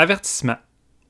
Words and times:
Avertissement. 0.00 0.56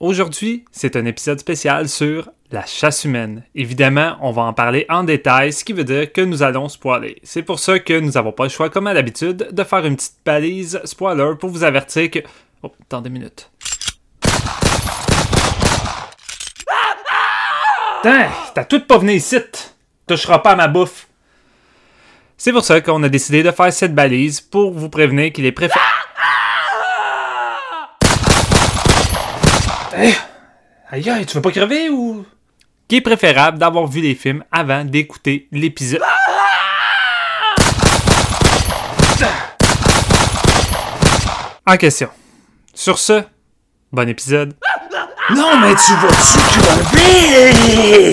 Aujourd'hui, 0.00 0.64
c'est 0.72 0.96
un 0.96 1.04
épisode 1.04 1.38
spécial 1.38 1.88
sur 1.88 2.28
la 2.50 2.66
chasse 2.66 3.04
humaine. 3.04 3.44
Évidemment, 3.54 4.16
on 4.20 4.32
va 4.32 4.42
en 4.42 4.52
parler 4.52 4.84
en 4.88 5.04
détail, 5.04 5.52
ce 5.52 5.62
qui 5.62 5.72
veut 5.72 5.84
dire 5.84 6.12
que 6.12 6.22
nous 6.22 6.42
allons 6.42 6.68
spoiler. 6.68 7.20
C'est 7.22 7.44
pour 7.44 7.60
ça 7.60 7.78
que 7.78 8.00
nous 8.00 8.10
n'avons 8.10 8.32
pas 8.32 8.42
le 8.42 8.48
choix, 8.48 8.68
comme 8.68 8.88
à 8.88 8.92
l'habitude, 8.92 9.50
de 9.52 9.62
faire 9.62 9.86
une 9.86 9.94
petite 9.94 10.16
balise 10.26 10.80
spoiler 10.84 11.34
pour 11.38 11.50
vous 11.50 11.62
avertir 11.62 12.10
que... 12.10 12.18
Oh, 12.64 12.72
attendez 12.82 13.10
une 13.10 13.12
minute. 13.12 13.48
Putain, 18.02 18.28
t'as 18.56 18.64
tout 18.64 18.80
pas 18.80 18.98
venu 18.98 19.12
ici. 19.12 19.36
Touchera 20.08 20.42
pas 20.42 20.50
à 20.50 20.56
ma 20.56 20.66
bouffe. 20.66 21.06
C'est 22.36 22.50
pour 22.50 22.64
ça 22.64 22.80
qu'on 22.80 23.04
a 23.04 23.08
décidé 23.08 23.44
de 23.44 23.52
faire 23.52 23.72
cette 23.72 23.94
balise 23.94 24.40
pour 24.40 24.72
vous 24.72 24.88
prévenir 24.88 25.32
qu'il 25.32 25.46
est 25.46 25.52
préférable. 25.52 25.99
Hey, 29.92 30.14
aïe, 30.90 31.10
aïe, 31.10 31.26
tu 31.26 31.34
veux 31.34 31.42
pas 31.42 31.50
crever 31.50 31.88
ou? 31.88 32.24
Qu'il 32.86 32.98
est 32.98 33.00
préférable 33.00 33.58
d'avoir 33.58 33.86
vu 33.86 34.00
les 34.00 34.14
films 34.14 34.44
avant 34.52 34.84
d'écouter 34.84 35.48
l'épisode? 35.50 36.00
En 41.66 41.76
question. 41.76 42.08
Sur 42.74 42.98
ce, 42.98 43.22
bon 43.92 44.08
épisode. 44.08 44.54
Non, 45.30 45.58
mais 45.60 45.74
tu 45.74 45.92
vas-tu 45.94 46.60
crever? 46.60 48.12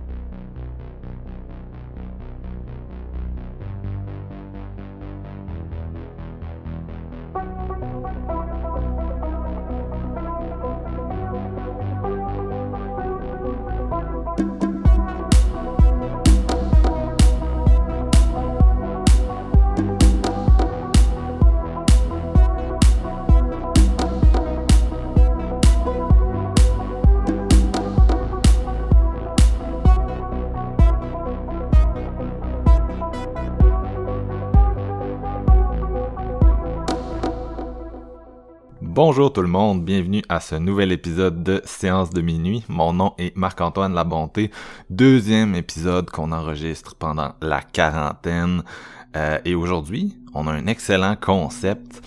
Bonjour 39.21 39.33
tout 39.33 39.41
le 39.43 39.49
monde, 39.49 39.85
bienvenue 39.85 40.23
à 40.29 40.39
ce 40.39 40.55
nouvel 40.55 40.91
épisode 40.91 41.43
de 41.43 41.61
Séance 41.63 42.09
de 42.09 42.21
minuit. 42.21 42.63
Mon 42.67 42.91
nom 42.91 43.13
est 43.19 43.37
Marc-Antoine 43.37 43.93
Labonté, 43.93 44.49
deuxième 44.89 45.53
épisode 45.53 46.09
qu'on 46.09 46.31
enregistre 46.31 46.95
pendant 46.95 47.35
la 47.39 47.61
quarantaine. 47.61 48.63
Euh, 49.15 49.37
et 49.45 49.53
aujourd'hui, 49.53 50.17
on 50.33 50.47
a 50.47 50.51
un 50.51 50.65
excellent 50.65 51.15
concept, 51.15 52.01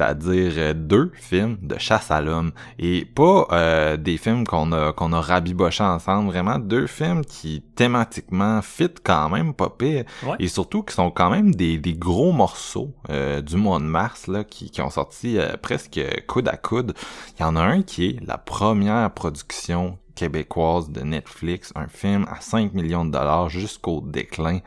c'est-à-dire 0.00 0.52
euh, 0.56 0.72
deux 0.74 1.12
films 1.14 1.58
de 1.60 1.78
chasse 1.78 2.10
à 2.10 2.22
l'homme. 2.22 2.52
Et 2.78 3.04
pas 3.04 3.46
euh, 3.52 3.96
des 3.98 4.16
films 4.16 4.46
qu'on 4.46 4.72
a, 4.72 4.92
qu'on 4.92 5.12
a 5.12 5.20
rabibochés 5.20 5.84
ensemble, 5.84 6.30
vraiment 6.30 6.58
deux 6.58 6.86
films 6.86 7.22
qui 7.22 7.62
thématiquement 7.74 8.62
fit 8.62 8.94
quand 9.04 9.28
même 9.28 9.52
pas 9.52 9.68
pire. 9.68 10.04
Ouais. 10.22 10.36
Et 10.38 10.48
surtout 10.48 10.82
qui 10.82 10.94
sont 10.94 11.10
quand 11.10 11.28
même 11.28 11.54
des, 11.54 11.76
des 11.76 11.92
gros 11.92 12.32
morceaux 12.32 12.94
euh, 13.10 13.42
du 13.42 13.56
mois 13.56 13.78
de 13.78 13.84
mars 13.84 14.26
là, 14.26 14.42
qui, 14.42 14.70
qui 14.70 14.80
ont 14.80 14.90
sorti 14.90 15.36
euh, 15.36 15.56
presque 15.60 16.00
coude 16.26 16.48
à 16.48 16.56
coude. 16.56 16.94
Il 17.38 17.42
y 17.42 17.44
en 17.44 17.56
a 17.56 17.60
un 17.60 17.82
qui 17.82 18.06
est 18.06 18.26
la 18.26 18.38
première 18.38 19.10
production 19.12 19.98
québécoise 20.14 20.88
de 20.88 21.02
Netflix, 21.02 21.72
un 21.74 21.88
film 21.88 22.26
à 22.30 22.40
5 22.40 22.72
millions 22.72 23.04
de 23.04 23.10
dollars 23.10 23.50
jusqu'au 23.50 24.00
déclin. 24.00 24.60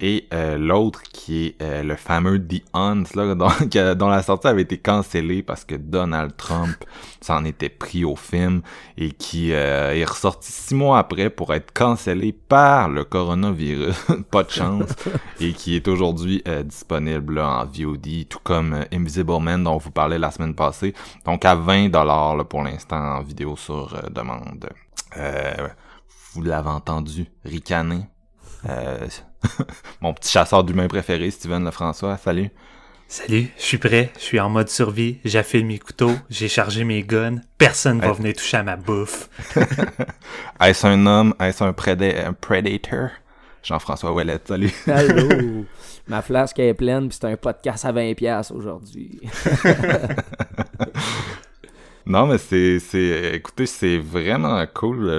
Et 0.00 0.26
euh, 0.34 0.58
l'autre 0.58 1.02
qui 1.02 1.46
est 1.46 1.62
euh, 1.62 1.82
le 1.84 1.94
fameux 1.94 2.44
The 2.44 2.62
Hunt, 2.74 3.04
là, 3.14 3.34
dont, 3.36 3.48
que- 3.48 3.94
dont 3.94 4.08
la 4.08 4.22
sortie 4.22 4.48
avait 4.48 4.62
été 4.62 4.76
cancellée 4.76 5.42
parce 5.44 5.64
que 5.64 5.76
Donald 5.76 6.36
Trump 6.36 6.76
s'en 7.20 7.44
était 7.44 7.68
pris 7.68 8.04
au 8.04 8.16
film 8.16 8.62
et 8.98 9.12
qui 9.12 9.52
euh, 9.52 9.94
est 9.94 10.04
ressorti 10.04 10.50
six 10.50 10.74
mois 10.74 10.98
après 10.98 11.30
pour 11.30 11.54
être 11.54 11.72
cancellé 11.72 12.32
par 12.32 12.88
le 12.88 13.04
coronavirus, 13.04 13.94
pas 14.32 14.42
de 14.42 14.50
chance, 14.50 14.90
et 15.40 15.52
qui 15.52 15.76
est 15.76 15.86
aujourd'hui 15.86 16.42
euh, 16.48 16.64
disponible 16.64 17.34
là, 17.36 17.60
en 17.60 17.64
VOD, 17.64 18.28
tout 18.28 18.40
comme 18.42 18.74
euh, 18.74 18.84
Invisible 18.92 19.40
Man 19.40 19.62
dont 19.62 19.74
on 19.74 19.78
vous 19.78 19.92
parlait 19.92 20.18
la 20.18 20.32
semaine 20.32 20.54
passée, 20.56 20.92
donc 21.24 21.44
à 21.44 21.54
20$ 21.54 21.90
là, 22.36 22.44
pour 22.44 22.62
l'instant 22.64 23.18
en 23.18 23.22
vidéo 23.22 23.56
sur 23.56 23.94
euh, 23.94 24.08
demande. 24.10 24.68
Euh, 25.16 25.68
vous 26.32 26.42
l'avez 26.42 26.68
entendu 26.70 27.26
ricaner. 27.44 28.06
Euh, 28.68 29.06
mon 30.00 30.14
petit 30.14 30.30
chasseur 30.30 30.64
d'humains 30.64 30.88
préféré, 30.88 31.30
Steven 31.30 31.64
Lefrançois, 31.64 32.16
salut. 32.16 32.50
Salut, 33.06 33.48
je 33.58 33.62
suis 33.62 33.78
prêt, 33.78 34.10
je 34.16 34.22
suis 34.22 34.40
en 34.40 34.48
mode 34.48 34.70
survie, 34.70 35.18
j'affile 35.24 35.66
mes 35.66 35.78
couteaux, 35.78 36.14
j'ai 36.30 36.48
chargé 36.48 36.84
mes 36.84 37.02
guns, 37.02 37.36
personne 37.58 38.00
va 38.00 38.08
Hey. 38.08 38.14
venir 38.14 38.32
toucher 38.34 38.56
à 38.56 38.62
ma 38.62 38.76
bouffe. 38.76 39.28
Est-ce 40.60 40.86
un 40.86 41.06
homme? 41.06 41.34
Est-ce 41.38 41.62
un, 41.62 41.72
préda- 41.72 42.26
un 42.26 42.32
predator? 42.32 43.10
Jean-François 43.62 44.12
Ouellette, 44.12 44.48
salut. 44.48 44.72
Allô! 44.86 45.64
Ma 46.08 46.20
flasque 46.22 46.58
est 46.58 46.74
pleine, 46.74 47.08
puis 47.08 47.16
c'est 47.18 47.28
un 47.30 47.36
podcast 47.36 47.84
à 47.86 47.92
20$ 47.92 48.14
piastres 48.14 48.54
aujourd'hui. 48.54 49.20
Non, 52.06 52.26
mais 52.26 52.36
c'est, 52.36 52.80
c'est, 52.80 53.34
écoutez, 53.34 53.64
c'est 53.64 53.96
vraiment 53.96 54.62
cool. 54.74 55.10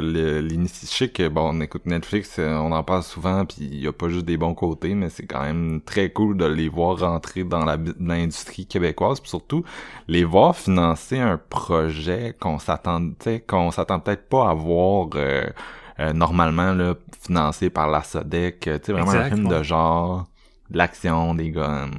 l'inici- 0.41 0.85
Je 0.85 0.91
sais 0.95 1.09
que, 1.09 1.27
bon, 1.27 1.49
on 1.57 1.61
écoute 1.61 1.87
Netflix, 1.87 2.37
euh, 2.37 2.53
on 2.57 2.71
en 2.71 2.83
parle 2.83 3.01
souvent, 3.01 3.43
puis 3.43 3.57
il 3.61 3.79
y 3.79 3.87
a 3.87 3.91
pas 3.91 4.07
juste 4.07 4.25
des 4.25 4.37
bons 4.37 4.53
côtés, 4.53 4.93
mais 4.93 5.09
c'est 5.09 5.25
quand 5.25 5.41
même 5.41 5.81
très 5.81 6.11
cool 6.13 6.37
de 6.37 6.45
les 6.45 6.69
voir 6.69 6.99
rentrer 6.99 7.43
dans 7.43 7.65
la, 7.65 7.77
l'industrie 7.99 8.67
québécoise, 8.67 9.19
puis 9.19 9.29
surtout, 9.29 9.63
les 10.07 10.23
voir 10.23 10.55
financer 10.55 11.17
un 11.17 11.39
projet 11.39 12.35
qu'on 12.39 12.59
s'attendait, 12.59 13.39
qu'on 13.41 13.71
s'attend 13.71 13.99
peut-être 13.99 14.29
pas 14.29 14.47
à 14.51 14.53
voir, 14.53 15.09
euh, 15.15 15.43
euh, 15.99 16.13
normalement, 16.13 16.71
là, 16.73 16.93
financé 17.19 17.71
par 17.71 17.89
la 17.89 18.03
SODEC, 18.03 18.59
tu 18.59 18.69
sais, 18.83 18.91
vraiment 18.93 19.13
un 19.13 19.23
film 19.23 19.47
ouais. 19.47 19.59
de 19.59 19.63
genre, 19.63 20.27
de 20.69 20.77
l'action, 20.77 21.33
des 21.33 21.49
guns. 21.49 21.89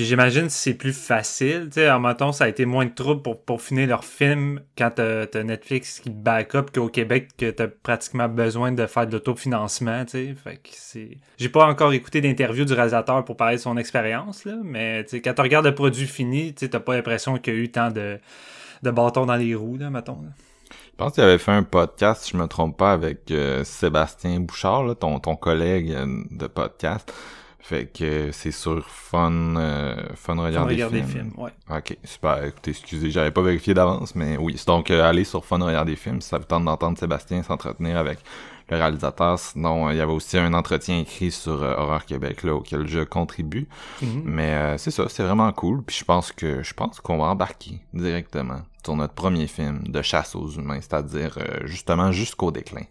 Puis 0.00 0.06
j'imagine 0.06 0.46
que 0.46 0.52
c'est 0.52 0.72
plus 0.72 0.94
facile, 0.94 1.64
tu 1.66 1.72
sais, 1.72 1.90
en 1.90 2.00
mettons, 2.00 2.32
ça 2.32 2.44
a 2.44 2.48
été 2.48 2.64
moins 2.64 2.86
de 2.86 2.94
trouble 2.94 3.20
pour, 3.20 3.38
pour 3.42 3.60
finir 3.60 3.86
leur 3.86 4.02
film 4.02 4.62
quand 4.78 4.92
t'as 4.94 5.26
t'as 5.26 5.42
Netflix 5.42 6.00
qui 6.00 6.08
te 6.08 6.16
back 6.16 6.54
up 6.54 6.70
qu'au 6.74 6.88
Québec 6.88 7.28
que 7.36 7.50
t'as 7.50 7.66
pratiquement 7.66 8.26
besoin 8.26 8.72
de 8.72 8.86
faire 8.86 9.06
de 9.06 9.12
l'autofinancement, 9.12 10.06
tu 10.06 10.34
sais, 10.34 10.58
c'est... 10.70 11.18
J'ai 11.36 11.48
pas 11.50 11.66
encore 11.66 11.92
écouté 11.92 12.22
d'interview 12.22 12.64
du 12.64 12.72
réalisateur 12.72 13.22
pour 13.26 13.36
parler 13.36 13.56
de 13.56 13.60
son 13.60 13.76
expérience, 13.76 14.46
là, 14.46 14.54
mais 14.64 15.04
tu 15.04 15.10
sais, 15.10 15.20
quand 15.20 15.34
tu 15.34 15.42
regardes 15.42 15.66
le 15.66 15.74
produit 15.74 16.06
fini, 16.06 16.54
tu 16.54 16.60
sais, 16.60 16.70
t'as 16.70 16.80
pas 16.80 16.94
l'impression 16.94 17.36
qu'il 17.36 17.52
y 17.52 17.56
a 17.58 17.60
eu 17.60 17.70
tant 17.70 17.90
de, 17.90 18.18
de 18.82 18.90
bâtons 18.90 19.26
dans 19.26 19.36
les 19.36 19.54
roues, 19.54 19.76
là, 19.76 19.90
mettons. 19.90 20.16
Je 20.70 20.96
pense 20.96 21.12
qu'il 21.12 21.24
avait 21.24 21.36
fait 21.36 21.52
un 21.52 21.62
podcast, 21.62 22.22
si 22.22 22.30
je 22.30 22.38
me 22.38 22.46
trompe 22.46 22.78
pas, 22.78 22.92
avec 22.92 23.30
euh, 23.30 23.64
Sébastien 23.64 24.40
Bouchard, 24.40 24.96
ton, 24.98 25.18
ton 25.18 25.36
collègue 25.36 25.92
euh, 25.92 26.06
de 26.30 26.46
podcast. 26.46 27.12
Fait 27.60 27.86
que 27.86 28.30
c'est 28.32 28.50
sur 28.50 28.84
Fun, 28.88 29.54
euh, 29.56 29.94
Fun 30.14 30.34
Regarder 30.36 30.74
regarder 30.74 31.02
Film. 31.02 31.08
film, 31.08 31.32
ouais. 31.36 31.50
Ok, 31.70 31.96
super. 32.04 32.44
Écoutez, 32.44 32.70
excusez, 32.70 33.10
j'avais 33.10 33.30
pas 33.30 33.42
vérifié 33.42 33.74
d'avance, 33.74 34.14
mais 34.14 34.36
oui. 34.38 34.54
C'est 34.56 34.66
Donc, 34.66 34.90
euh, 34.90 35.08
allez 35.08 35.24
sur 35.24 35.44
Fun 35.44 35.58
Regarder 35.58 35.96
Film 35.96 36.20
si 36.20 36.28
ça 36.28 36.38
vous 36.38 36.44
tente 36.44 36.64
d'entendre 36.64 36.98
Sébastien 36.98 37.42
s'entretenir 37.42 37.96
avec 37.96 38.18
le 38.70 38.76
réalisateur. 38.76 39.38
Sinon, 39.38 39.88
euh, 39.88 39.92
il 39.92 39.98
y 39.98 40.00
avait 40.00 40.12
aussi 40.12 40.38
un 40.38 40.54
entretien 40.54 41.00
écrit 41.00 41.30
sur 41.30 41.62
euh, 41.62 41.74
Horreur 41.76 42.06
Québec, 42.06 42.42
là, 42.42 42.54
auquel 42.54 42.86
je 42.86 43.00
contribue. 43.00 43.68
Mhm. 44.02 44.22
Mais 44.24 44.54
euh, 44.54 44.78
c'est 44.78 44.90
ça, 44.90 45.08
c'est 45.08 45.22
vraiment 45.22 45.52
cool. 45.52 45.82
Puis 45.82 45.96
je 45.98 46.04
pense 46.04 46.32
que 46.32 46.62
je 46.62 46.74
pense 46.74 47.00
qu'on 47.00 47.18
va 47.18 47.24
embarquer 47.24 47.80
directement 47.92 48.62
sur 48.84 48.96
notre 48.96 49.14
premier 49.14 49.46
film 49.46 49.82
de 49.86 50.02
chasse 50.02 50.34
aux 50.34 50.48
humains, 50.48 50.80
c'est-à-dire 50.80 51.38
euh, 51.38 51.66
justement 51.66 52.12
jusqu'au 52.12 52.50
déclin. 52.50 52.84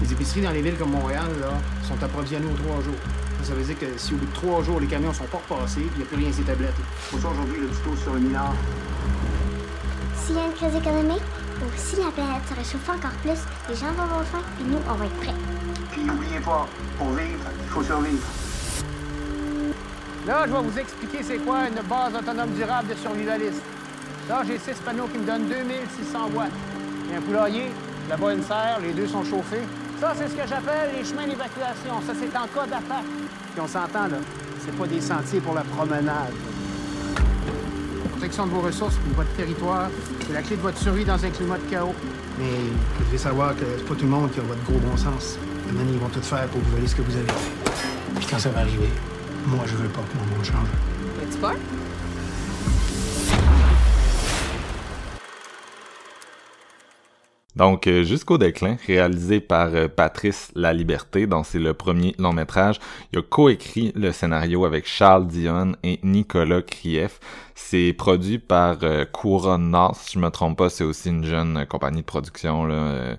Les 0.00 0.12
épiceries 0.12 0.42
dans 0.42 0.50
les 0.50 0.62
villes 0.62 0.76
comme 0.76 0.92
Montréal 0.92 1.28
là, 1.40 1.52
sont 1.86 2.02
approvisionnées 2.02 2.46
aux 2.46 2.62
trois 2.62 2.82
jours. 2.82 3.00
Ça, 3.42 3.54
veut 3.54 3.62
dire 3.62 3.78
que 3.78 3.86
si 3.96 4.14
au 4.14 4.16
bout 4.16 4.26
de 4.26 4.32
trois 4.32 4.62
jours, 4.62 4.80
les 4.80 4.86
camions 4.86 5.12
sont 5.12 5.24
pas 5.24 5.40
repassés, 5.48 5.80
il 5.80 5.96
n'y 5.96 6.02
a 6.02 6.06
plus 6.06 6.16
rien 6.16 6.30
sur 6.30 6.40
les 6.40 6.46
tablettes. 6.46 6.74
Pour 7.10 7.20
ça, 7.20 7.28
aujourd'hui, 7.28 7.60
le 7.60 7.68
tuto 7.68 7.96
sur 7.96 8.14
le 8.14 8.20
minard. 8.20 8.54
s'il 10.14 10.36
y 10.36 10.38
a 10.38 10.46
une 10.46 10.52
crise 10.52 10.74
économique 10.74 11.22
ou 11.62 11.66
si 11.76 11.96
la 11.96 12.10
planète 12.10 12.42
se 12.48 12.54
réchauffe 12.54 12.88
encore 12.88 13.16
plus, 13.22 13.40
les 13.68 13.74
gens 13.74 13.92
vont 13.96 14.04
avoir 14.04 14.24
faim 14.24 14.42
et 14.60 14.64
nous, 14.64 14.78
on 14.88 14.94
va 14.94 15.06
être 15.06 15.16
prêts. 15.16 15.34
Puis 15.90 16.04
n'oubliez 16.04 16.40
pas, 16.40 16.68
pour 16.98 17.08
vivre, 17.08 17.44
il 17.62 17.68
faut 17.68 17.82
survivre. 17.82 18.26
Là, 20.26 20.44
je 20.46 20.52
vais 20.52 20.62
vous 20.62 20.78
expliquer 20.78 21.22
c'est 21.22 21.38
quoi 21.38 21.66
une 21.66 21.80
base 21.88 22.14
autonome 22.14 22.50
durable 22.50 22.88
de 22.88 22.94
survivaliste. 22.94 23.62
Là, 24.28 24.42
j'ai 24.46 24.58
six 24.58 24.78
panneaux 24.84 25.06
qui 25.06 25.18
me 25.18 25.26
donnent 25.26 25.48
2600 25.48 26.30
watts. 26.34 26.50
A 27.12 27.16
un 27.16 27.20
poulailler, 27.22 27.70
là-bas 28.10 28.34
une 28.34 28.42
serre, 28.42 28.80
les 28.82 28.92
deux 28.92 29.06
sont 29.06 29.24
chauffés. 29.24 29.62
Ça, 30.00 30.12
c'est 30.16 30.28
ce 30.28 30.34
que 30.34 30.48
j'appelle 30.48 30.90
les 30.98 31.04
chemins 31.04 31.26
d'évacuation. 31.26 31.94
Ça, 32.06 32.12
c'est 32.18 32.36
en 32.36 32.46
cas 32.48 32.66
d'attaque. 32.66 33.06
Puis 33.52 33.60
on 33.62 33.68
s'entend, 33.68 34.08
là, 34.08 34.18
c'est 34.64 34.76
pas 34.76 34.86
des 34.86 35.00
sentiers 35.00 35.40
pour 35.40 35.54
la 35.54 35.62
promenade. 35.62 36.34
Protection 38.10 38.46
de 38.46 38.50
vos 38.50 38.60
ressources 38.62 38.96
et 38.96 39.10
de 39.10 39.14
votre 39.14 39.32
territoire, 39.34 39.88
c'est 40.26 40.32
la 40.32 40.42
clé 40.42 40.56
de 40.56 40.62
votre 40.62 40.78
survie 40.78 41.04
dans 41.04 41.24
un 41.24 41.30
climat 41.30 41.56
de 41.56 41.70
chaos. 41.70 41.94
Mais 42.38 42.50
vous 42.98 43.04
devez 43.04 43.18
savoir 43.18 43.54
que 43.54 43.64
c'est 43.78 43.86
pas 43.86 43.94
tout 43.94 44.04
le 44.04 44.10
monde 44.10 44.30
qui 44.32 44.40
a 44.40 44.42
votre 44.42 44.62
gros 44.64 44.78
bon 44.78 44.96
sens. 44.96 45.38
Manies, 45.72 45.92
ils 45.92 46.00
vont 46.00 46.08
tout 46.08 46.20
faire 46.20 46.48
pour 46.48 46.60
vous 46.60 46.70
voler 46.72 46.88
ce 46.88 46.96
que 46.96 47.02
vous 47.02 47.14
avez 47.14 47.26
fait. 47.26 47.72
Puis 48.16 48.26
quand 48.28 48.40
ça 48.40 48.48
va 48.50 48.60
arriver, 48.60 48.90
moi, 49.46 49.60
je 49.66 49.76
veux 49.76 49.88
pas 49.88 50.00
que 50.00 50.18
mon 50.18 50.36
monde 50.36 50.44
change. 50.44 50.68
Es-tu 51.22 51.38
peur? 51.38 51.54
Donc, 57.56 57.86
euh, 57.86 58.04
Jusqu'au 58.04 58.38
déclin, 58.38 58.76
réalisé 58.86 59.40
par 59.40 59.74
euh, 59.74 59.88
Patrice 59.88 60.52
La 60.54 60.72
Liberté, 60.72 61.26
dont 61.26 61.42
c'est 61.42 61.58
le 61.58 61.74
premier 61.74 62.14
long 62.18 62.32
métrage. 62.32 62.78
Il 63.12 63.18
a 63.18 63.22
coécrit 63.22 63.92
le 63.96 64.12
scénario 64.12 64.64
avec 64.64 64.86
Charles 64.86 65.26
Dion 65.26 65.72
et 65.82 65.98
Nicolas 66.04 66.62
Krief. 66.62 67.18
C'est 67.62 67.92
produit 67.92 68.38
par 68.38 68.78
euh, 68.82 69.04
Couronne 69.04 69.70
Nord, 69.70 69.94
si 69.94 70.14
je 70.14 70.18
me 70.18 70.30
trompe 70.30 70.58
pas, 70.58 70.70
c'est 70.70 70.82
aussi 70.82 71.10
une 71.10 71.24
jeune 71.24 71.58
euh, 71.58 71.64
compagnie 71.66 72.00
de 72.00 72.06
production 72.06 72.64
là, 72.64 72.74
euh, 72.74 73.16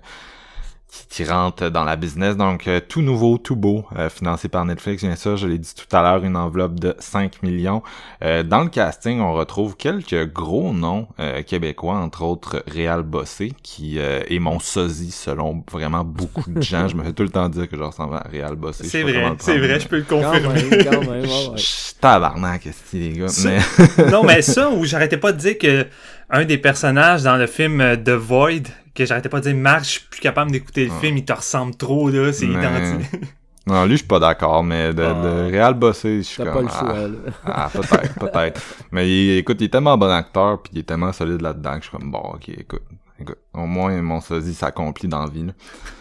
qui, 0.92 1.06
qui 1.08 1.24
rentre 1.24 1.70
dans 1.70 1.84
la 1.84 1.96
business. 1.96 2.36
Donc, 2.36 2.68
euh, 2.68 2.78
tout 2.86 3.00
nouveau, 3.00 3.38
tout 3.38 3.56
beau, 3.56 3.86
euh, 3.96 4.10
financé 4.10 4.48
par 4.48 4.64
Netflix, 4.66 5.02
bien 5.02 5.16
sûr. 5.16 5.38
Je 5.38 5.46
l'ai 5.46 5.56
dit 5.56 5.72
tout 5.74 5.96
à 5.96 6.02
l'heure, 6.02 6.22
une 6.22 6.36
enveloppe 6.36 6.78
de 6.78 6.94
5 6.98 7.42
millions. 7.42 7.82
Euh, 8.22 8.42
dans 8.42 8.60
le 8.62 8.68
casting, 8.68 9.20
on 9.20 9.32
retrouve 9.32 9.76
quelques 9.76 10.30
gros 10.30 10.72
noms 10.74 11.08
euh, 11.18 11.42
québécois, 11.42 11.94
entre 11.94 12.22
autres 12.22 12.62
Réal 12.66 13.02
Bossé, 13.04 13.52
qui 13.62 13.98
euh, 13.98 14.20
est 14.28 14.38
mon 14.38 14.58
sosie 14.58 15.12
selon 15.12 15.64
vraiment 15.72 16.04
beaucoup 16.04 16.50
de 16.50 16.60
gens. 16.62 16.88
je 16.88 16.96
me 16.96 17.02
fais 17.04 17.12
tout 17.14 17.22
le 17.22 17.30
temps 17.30 17.48
dire 17.48 17.68
que 17.68 17.76
je 17.76 17.82
ressemble 17.82 18.16
à 18.16 18.26
Réal 18.30 18.56
Bossé. 18.56 18.84
C'est 18.84 19.02
vrai, 19.02 19.32
c'est 19.38 19.58
vrai, 19.58 19.80
je 19.80 19.88
peux 19.88 19.96
le 19.96 20.02
Quand 20.02 20.20
confirmer. 20.20 20.62
même, 20.62 20.84
quand 20.84 21.00
même, 21.00 21.08
ouais, 21.08 21.22
Je 21.26 21.50
ouais. 21.50 21.52
je 21.56 21.62
suis 21.62 21.94
tabarnak, 22.00 22.68
les 22.92 23.08
gars. 23.12 23.28
Ça- 23.28 23.48
Mais... 23.96 24.10
non, 24.10 24.24
mais 24.24 24.42
ça, 24.42 24.68
où 24.70 24.84
j'arrêtais 24.84 25.16
pas 25.16 25.32
de 25.32 25.38
dire 25.38 25.56
que 25.56 25.86
un 26.28 26.44
des 26.44 26.58
personnages 26.58 27.22
dans 27.22 27.36
le 27.36 27.46
film 27.46 27.80
euh, 27.80 27.96
The 27.96 28.10
Void, 28.10 28.62
que 28.94 29.04
j'arrêtais 29.06 29.28
pas 29.28 29.40
de 29.40 29.44
dire, 29.50 29.56
Marc, 29.56 29.84
je 29.84 29.90
suis 29.90 30.00
plus 30.10 30.20
capable 30.20 30.50
d'écouter 30.50 30.84
le 30.86 30.92
Ah. 30.96 31.00
film, 31.00 31.16
il 31.16 31.24
te 31.24 31.32
ressemble 31.32 31.74
trop, 31.76 32.10
là, 32.10 32.32
c'est 32.32 32.46
Mais- 32.46 32.54
identique. 32.58 33.10
Non, 33.64 33.84
lui, 33.84 33.92
je 33.92 33.98
suis 33.98 34.06
pas 34.08 34.18
d'accord, 34.18 34.64
mais 34.64 34.92
de, 34.92 35.04
Ah. 35.04 35.14
de 35.22 35.50
Réal 35.52 35.74
Bossé, 35.74 36.16
je 36.18 36.22
suis 36.22 36.42
T'as 36.42 36.50
comme... 36.50 36.66
pas 36.66 36.72
le 36.72 36.78
choix, 36.80 36.94
ah, 36.96 37.08
là. 37.08 37.32
ah, 37.46 37.70
peut-être, 37.72 38.14
peut-être. 38.18 38.60
Mais 38.90 39.08
il- 39.08 39.38
écoute, 39.38 39.58
il 39.60 39.64
est 39.66 39.68
tellement 39.68 39.96
bon 39.96 40.10
acteur, 40.10 40.60
puis 40.60 40.72
il 40.74 40.80
est 40.80 40.82
tellement 40.82 41.12
solide 41.12 41.40
là-dedans 41.40 41.74
que 41.78 41.84
je 41.84 41.88
suis 41.88 41.96
comme, 41.96 42.10
bon, 42.10 42.18
ok, 42.34 42.48
écoute, 42.48 42.82
écoute. 43.20 43.38
Au 43.54 43.66
moins, 43.66 44.02
mon 44.02 44.20
sosie 44.20 44.54
s'accomplit 44.54 45.06
dans 45.08 45.24
la 45.24 45.30
vie, 45.30 45.44
là. 45.46 45.52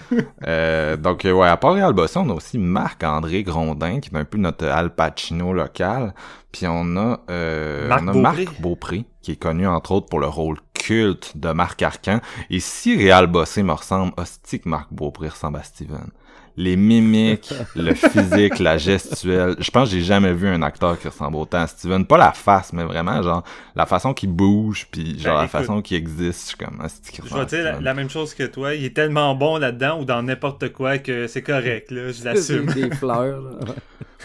Euh, 0.45 0.97
donc, 0.97 1.23
euh, 1.23 1.31
ouais, 1.31 1.47
à 1.47 1.55
part 1.55 1.73
Réal 1.73 1.93
Bossé, 1.93 2.19
on 2.19 2.29
a 2.31 2.33
aussi 2.33 2.57
Marc-André 2.57 3.43
Grondin, 3.43 3.99
qui 4.01 4.09
est 4.13 4.17
un 4.17 4.25
peu 4.25 4.38
notre 4.39 4.65
Al 4.67 4.93
Pacino 4.93 5.53
local. 5.53 6.13
Puis 6.51 6.65
on 6.67 6.97
a, 6.97 7.19
euh, 7.29 7.88
Marc 7.88 8.01
on 8.03 8.07
a 8.07 8.11
Beaupré. 8.11 8.43
Marc 8.45 8.61
Beaupré, 8.61 9.05
qui 9.21 9.31
est 9.31 9.35
connu 9.35 9.68
entre 9.68 9.91
autres 9.91 10.07
pour 10.07 10.19
le 10.19 10.27
rôle 10.27 10.57
culte 10.73 11.38
de 11.38 11.51
Marc 11.51 11.81
Arcan. 11.81 12.19
Et 12.50 12.59
si 12.59 12.95
Réal 12.97 13.27
Bossé 13.27 13.63
me 13.63 13.73
ressemble, 13.73 14.13
hostie 14.18 14.59
que 14.59 14.69
Marc 14.69 14.91
Beaupré 14.91 15.29
ressemble 15.29 15.59
à 15.59 15.63
Steven. 15.63 16.09
Les 16.62 16.75
mimiques, 16.75 17.54
le 17.75 17.94
physique, 17.94 18.60
la 18.60 18.78
gestuelle. 18.78 19.56
Je 19.60 19.72
pense 19.72 19.90
que 19.90 19.96
j'ai 19.96 20.04
jamais 20.04 20.34
vu 20.34 20.48
un 20.48 20.62
acteur 20.62 21.00
qui 21.00 21.08
ressemble 21.08 21.38
autant 21.38 21.60
à 21.60 21.68
Steven. 21.68 22.06
Pas 22.06 22.18
la 22.18 22.31
face, 22.34 22.72
mais 22.74 22.84
vraiment, 22.84 23.22
genre, 23.24 23.44
la 23.75 23.86
façon 23.86 24.13
qu'il 24.13 24.30
bouge, 24.31 24.88
puis 24.92 25.19
genre 25.19 25.34
Ben, 25.34 25.40
la 25.40 25.46
écoute, 25.46 25.52
façon 25.52 25.81
qu'il 25.81 25.98
existe. 25.98 26.42
Je 26.44 26.48
suis 26.48 26.58
comme, 26.58 26.81
Je 27.25 27.46
dire 27.46 27.63
la, 27.63 27.80
la 27.81 27.94
même 27.94 28.10
chose 28.10 28.34
que 28.34 28.44
toi, 28.44 28.75
il 28.75 28.86
est 28.86 28.96
tellement 28.96 29.34
bon 29.34 29.58
là-dedans 29.58 30.02
ou 30.02 30.06
dans 30.06 30.22
n'importe 30.22 30.72
quoi 30.72 31.00
que 31.00 31.28
c'est 31.28 31.42
correct, 31.42 31.90
là, 31.92 32.12
je 32.12 32.24
l'assume. 32.24 32.68
des 32.68 32.90
fleurs. 32.96 33.42
là. 33.42 33.74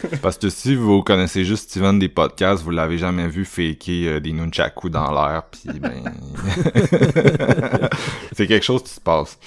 Parce 0.23 0.37
que 0.39 0.51
si 0.51 0.75
vous 0.75 1.03
connaissez 1.03 1.45
juste 1.45 1.71
Steven 1.71 1.99
des 1.99 2.09
podcasts, 2.09 2.63
vous 2.63 2.71
l'avez 2.71 2.99
jamais 2.99 3.29
vu 3.29 3.45
faker 3.45 4.09
euh, 4.09 4.21
des 4.21 4.33
nunchakus 4.33 4.91
dans 4.91 5.11
l'air, 5.11 5.45
puis 5.51 5.79
ben... 5.81 6.13
c'est 8.33 8.47
quelque 8.47 8.65
chose 8.65 8.83
qui 8.83 8.91
se 8.91 9.01
passe. 9.01 9.39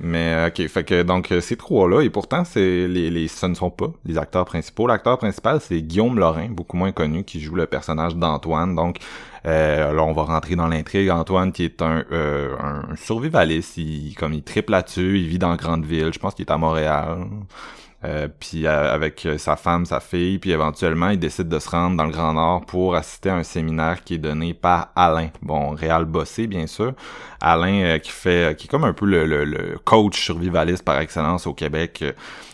Mais 0.00 0.32
euh, 0.32 0.48
ok, 0.48 0.66
fait 0.68 0.84
que 0.84 1.02
donc 1.02 1.32
euh, 1.32 1.40
ces 1.40 1.56
trois-là, 1.56 2.02
et 2.02 2.10
pourtant 2.10 2.44
c'est 2.44 2.86
les, 2.86 3.10
les 3.10 3.26
ce 3.26 3.46
ne 3.46 3.54
sont 3.54 3.70
pas 3.70 3.90
les 4.04 4.16
acteurs 4.16 4.44
principaux. 4.44 4.86
L'acteur 4.86 5.18
principal 5.18 5.60
c'est 5.60 5.82
Guillaume 5.82 6.18
Lorrain, 6.18 6.48
beaucoup 6.50 6.76
moins 6.76 6.92
connu, 6.92 7.24
qui 7.24 7.40
joue 7.40 7.56
le 7.56 7.66
personnage 7.66 8.14
d'Antoine. 8.14 8.76
Donc 8.76 8.98
euh, 9.46 9.92
là 9.92 10.02
on 10.02 10.12
va 10.12 10.22
rentrer 10.22 10.54
dans 10.54 10.68
l'intrigue. 10.68 11.10
Antoine 11.10 11.50
qui 11.50 11.64
est 11.64 11.82
un, 11.82 12.04
euh, 12.12 12.54
un 12.60 12.94
survivaliste, 12.96 13.76
il, 13.76 14.14
comme 14.14 14.34
il 14.34 14.42
triple 14.42 14.72
là-dessus, 14.72 15.18
il 15.18 15.26
vit 15.26 15.38
dans 15.38 15.56
grande 15.56 15.84
ville. 15.84 16.12
Je 16.12 16.18
pense 16.18 16.34
qu'il 16.34 16.44
est 16.44 16.52
à 16.52 16.58
Montréal. 16.58 17.26
Euh, 18.04 18.28
puis 18.38 18.64
euh, 18.64 18.94
avec 18.94 19.26
euh, 19.26 19.38
sa 19.38 19.56
femme, 19.56 19.84
sa 19.84 19.98
fille, 19.98 20.38
puis 20.38 20.52
éventuellement 20.52 21.08
il 21.08 21.18
décide 21.18 21.48
de 21.48 21.58
se 21.58 21.68
rendre 21.68 21.96
dans 21.96 22.04
le 22.04 22.12
Grand 22.12 22.32
Nord 22.32 22.64
pour 22.64 22.94
assister 22.94 23.28
à 23.28 23.34
un 23.34 23.42
séminaire 23.42 24.04
qui 24.04 24.14
est 24.14 24.18
donné 24.18 24.54
par 24.54 24.92
Alain, 24.94 25.30
bon 25.42 25.70
Réal 25.70 26.04
Bossé 26.04 26.46
bien 26.46 26.68
sûr, 26.68 26.92
Alain 27.40 27.82
euh, 27.82 27.98
qui 27.98 28.12
fait, 28.12 28.56
qui 28.56 28.66
est 28.66 28.68
comme 28.68 28.84
un 28.84 28.92
peu 28.92 29.04
le, 29.04 29.26
le, 29.26 29.44
le 29.44 29.78
coach 29.84 30.22
survivaliste 30.22 30.84
par 30.84 31.00
excellence 31.00 31.48
au 31.48 31.54
Québec, 31.54 31.98
euh, 32.02 32.12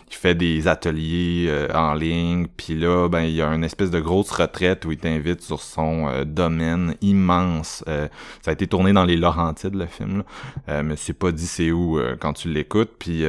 il 0.09 0.15
fait 0.15 0.33
des 0.33 0.67
ateliers 0.67 1.45
euh, 1.47 1.67
en 1.75 1.93
ligne, 1.93 2.47
puis 2.57 2.73
là 2.73 3.07
ben 3.07 3.21
il 3.21 3.35
y 3.35 3.41
a 3.43 3.47
une 3.53 3.63
espèce 3.63 3.91
de 3.91 3.99
grosse 3.99 4.31
retraite 4.31 4.83
où 4.85 4.91
il 4.93 4.97
t'invite 4.97 5.41
sur 5.43 5.61
son 5.61 6.07
euh, 6.07 6.23
domaine 6.25 6.95
immense, 7.01 7.83
Euh, 7.87 8.07
ça 8.41 8.49
a 8.49 8.53
été 8.55 8.65
tourné 8.65 8.93
dans 8.93 9.05
les 9.05 9.15
Laurentides 9.15 9.75
le 9.75 9.85
film, 9.85 10.23
là. 10.67 10.81
Mais 10.81 10.95
c'est 10.95 11.13
pas 11.13 11.31
dit 11.31 11.45
c'est 11.45 11.69
où 11.69 11.99
quand 12.19 12.33
tu 12.33 12.49
l'écoutes, 12.49 12.93
puis 12.97 13.25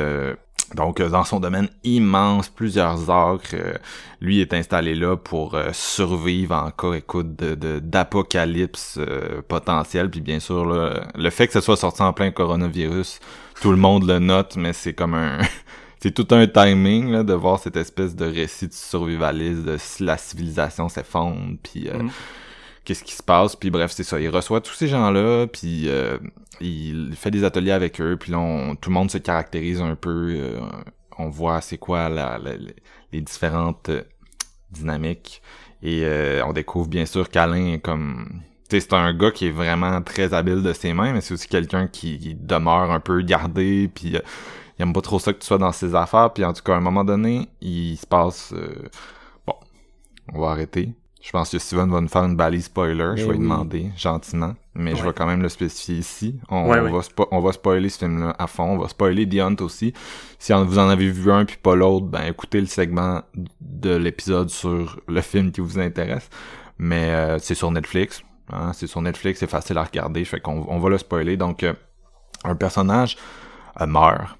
donc, 0.75 1.01
euh, 1.01 1.09
dans 1.09 1.25
son 1.25 1.39
domaine 1.41 1.69
immense, 1.85 2.49
plusieurs 2.49 3.09
acres, 3.11 3.55
euh, 3.55 3.75
lui 4.21 4.41
est 4.41 4.53
installé 4.53 4.95
là 4.95 5.17
pour 5.17 5.55
euh, 5.55 5.71
survivre 5.73 6.55
en 6.55 6.71
cas, 6.71 6.95
écoute, 6.97 7.37
de, 7.37 7.55
de- 7.55 7.79
d'apocalypse 7.79 8.99
euh, 8.99 9.43
potentiel. 9.47 10.11
Puis 10.11 10.21
bien 10.21 10.41
sûr, 10.41 10.65
là, 10.67 11.06
le 11.15 11.31
fait 11.31 11.46
que 11.46 11.53
ce 11.53 11.61
soit 11.61 11.77
sorti 11.77 12.03
en 12.03 12.13
plein 12.13 12.31
coronavirus, 12.31 13.20
tout 13.63 13.70
le 13.70 13.77
monde 13.77 14.06
le 14.06 14.19
note, 14.19 14.56
mais 14.56 14.73
c'est 14.73 14.93
comme 14.94 15.15
un... 15.15 15.39
c'est 16.01 16.13
tout 16.13 16.27
un 16.35 16.46
timing 16.46 17.11
là, 17.13 17.23
de 17.23 17.32
voir 17.35 17.58
cette 17.61 17.77
espèce 17.77 18.15
de 18.17 18.27
récit 18.27 18.69
de 18.69 18.73
survivaliste, 18.75 19.63
de 19.65 19.77
si 19.79 20.03
la 20.05 20.17
civilisation 20.19 20.89
s'effondre, 20.89 21.56
puis... 21.63 21.89
Mhm. 21.93 22.11
Qu'est-ce 22.86 23.05
qui 23.05 23.14
se 23.14 23.22
passe, 23.22 23.56
puis 23.56 23.70
bref, 23.70 23.90
c'est 23.93 24.05
ça. 24.05 24.19
Il 24.20 24.28
reçoit 24.31 24.60
tous 24.62 24.72
ces 24.74 24.88
gens-là, 24.88 25.46
puis 25.48 25.88
euh, 25.88 26.19
il 26.60 27.14
fait 27.16 27.31
des 27.32 27.44
ateliers 27.44 27.72
avec 27.72 28.00
eux, 28.00 28.16
puis 28.19 28.32
là, 28.32 28.38
on- 28.38 28.76
tout 28.76 28.90
le 28.90 28.94
monde 28.94 29.10
se 29.10 29.19
caractérise 29.19 29.82
un 29.82 29.96
peu. 29.96 30.34
euh, 30.38 30.60
on 31.19 31.28
voit 31.31 31.60
c'est 31.60 31.78
quoi 31.78 32.08
la, 32.08 32.38
la- 32.38 32.56
les- 32.56 33.20
différentes 33.22 33.88
euh, 33.90 34.02
dynamiques. 34.70 35.43
Et 35.82 36.02
euh, 36.05 36.43
on 36.46 36.52
découvre 36.52 36.88
bien 36.88 37.06
sûr 37.06 37.28
qu'Alain 37.31 37.74
est 37.74 37.81
comme... 37.81 38.43
C'est 38.70 38.93
un 38.93 39.14
gars 39.14 39.31
qui 39.31 39.46
est 39.46 39.50
vraiment 39.50 40.02
très 40.02 40.34
habile 40.34 40.62
de 40.62 40.72
ses 40.72 40.93
mains, 40.93 41.12
mais 41.12 41.20
c'est 41.20 41.34
aussi 41.34 41.48
quelqu'un 41.48 41.86
qui, 41.88 42.19
qui 42.19 42.34
demeure 42.34 42.90
un 42.93 43.00
peu 43.00 43.20
gardé, 43.22 43.90
puis 43.94 44.16
euh, 44.16 44.20
il 44.78 44.82
aime 44.82 44.93
pas 44.93 45.00
trop 45.02 45.19
ça 45.19 45.32
que 45.32 45.38
tu 45.40 45.46
sois 45.46 45.58
dans 45.58 45.72
ses 45.72 45.94
affaires, 45.94 46.32
puis 46.32 46.44
en 46.44 46.52
tout 46.52 46.62
cas, 46.62 46.74
à 46.74 46.76
un 46.78 46.81
moment 46.81 47.05
donné, 47.05 47.48
il 47.60 47.96
se 47.96 48.06
passe... 48.06 48.52
euh, 48.55 48.88
Bon, 49.46 49.55
on 50.34 50.40
va 50.40 50.50
arrêter. 50.50 50.93
Je 51.27 51.33
pense 51.33 51.51
que 51.51 51.59
Steven 51.59 51.91
va 51.91 52.01
nous 52.01 52.06
faire 52.06 52.23
une 52.23 52.37
balise 52.37 52.67
spoiler. 52.67 53.15
je 53.17 53.23
Eh 53.23 53.27
vais 53.27 53.33
lui 53.33 53.39
oui. 53.39 53.43
demander 53.43 53.91
gentiment. 53.97 54.55
Mais 54.77 54.95
je 54.95 55.03
vais 55.03 55.13
quand 55.13 55.27
même 55.27 55.43
le 55.43 55.49
spécifier 55.49 55.97
ici. 55.97 56.39
On, 56.49 56.69
Ouais, 56.71 56.79
on 56.79 56.85
ouais. 56.85 56.93
va, 56.93 56.99
spo- 57.01 57.27
on 57.33 57.41
va 57.41 57.51
spoiler 57.51 57.89
ce 57.89 57.99
film-là 57.99 58.37
à 58.39 58.47
fond. 58.47 58.75
On 58.75 58.79
va 58.79 58.87
spoiler 58.89 59.29
The 59.29 59.41
Hunt 59.41 59.56
aussi. 59.61 59.93
Si 60.39 60.53
vous 60.53 60.79
en 60.79 60.89
avez 60.89 61.11
vu 61.11 61.33
un 61.33 61.45
puis 61.45 61.56
pas 61.56 61.75
l'autre, 61.75 62.06
ben 62.06 62.23
écoutez 62.29 62.61
le 62.61 62.67
segment 62.69 63.23
de 63.61 63.97
l'épisode 63.97 64.51
sur 64.51 65.01
le 65.09 65.21
film 65.21 65.51
qui 65.51 65.61
vous 65.61 65.81
intéresse. 65.81 66.29
Mais 66.79 67.11
euh, 67.11 67.39
c'est 67.41 67.56
sur 67.56 67.73
Netflix. 67.73 68.23
hein. 68.53 68.73
C'est 68.73 68.87
sur 68.87 69.03
Netflix, 69.03 69.41
c'est 69.41 69.51
facile 69.51 69.79
à 69.79 69.83
regarder. 69.83 70.25
Fait 70.25 70.39
qu'on 70.39 70.65
on 70.69 70.79
va 70.79 70.91
le 70.91 70.99
spoiler. 70.99 71.37
Donc, 71.37 71.65
euh, 71.65 71.73
un 72.45 72.55
personnage 72.55 73.17
euh, 73.81 73.87
meurt 73.87 74.39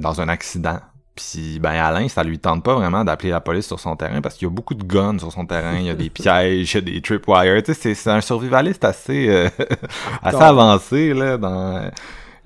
dans 0.00 0.20
un 0.20 0.28
accident. 0.28 0.78
Puis 1.18 1.58
ben 1.58 1.72
Alain, 1.72 2.08
ça 2.08 2.22
lui 2.22 2.38
tente 2.38 2.62
pas 2.64 2.74
vraiment 2.76 3.04
d'appeler 3.04 3.30
la 3.30 3.40
police 3.40 3.66
sur 3.66 3.80
son 3.80 3.96
terrain 3.96 4.20
parce 4.20 4.36
qu'il 4.36 4.46
y 4.46 4.50
a 4.50 4.54
beaucoup 4.54 4.74
de 4.74 4.84
guns 4.84 5.18
sur 5.18 5.32
son 5.32 5.46
terrain, 5.46 5.76
il 5.78 5.86
y 5.86 5.90
a 5.90 5.96
des 5.96 6.10
pièges, 6.10 6.72
il 6.72 6.76
y 6.76 6.78
a 6.78 6.80
des 6.80 7.02
tripwires, 7.02 7.62
tu 7.64 7.74
sais, 7.74 7.94
c'est- 7.94 8.10
un 8.10 8.20
survivaliste 8.20 8.84
assez 8.84 9.28
euh, 9.28 9.48
assez 10.22 10.42
avancé 10.44 11.14
là 11.14 11.36
dans 11.38 11.90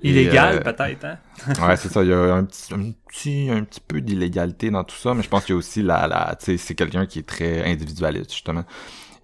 Illégal, 0.03 0.57
euh, 0.57 0.59
peut-être, 0.59 1.05
hein? 1.05 1.17
Ouais, 1.59 1.77
c'est 1.77 1.89
ça, 1.89 2.03
il 2.03 2.09
y 2.09 2.13
a 2.13 2.35
un 2.35 2.43
petit 2.45 2.73
un 2.73 2.91
petit 3.07 3.49
un 3.51 3.63
petit 3.63 3.81
peu 3.81 4.01
d'illégalité 4.01 4.71
dans 4.71 4.83
tout 4.83 4.95
ça, 4.95 5.13
mais 5.13 5.23
je 5.23 5.29
pense 5.29 5.45
qu'il 5.45 5.53
y 5.53 5.55
a 5.55 5.59
aussi 5.59 5.83
la 5.83 6.07
la 6.07 6.35
tu 6.39 6.45
sais, 6.45 6.57
c'est 6.57 6.75
quelqu'un 6.75 7.05
qui 7.05 7.19
est 7.19 7.27
très 7.27 7.63
individualiste 7.71 8.31
justement. 8.33 8.63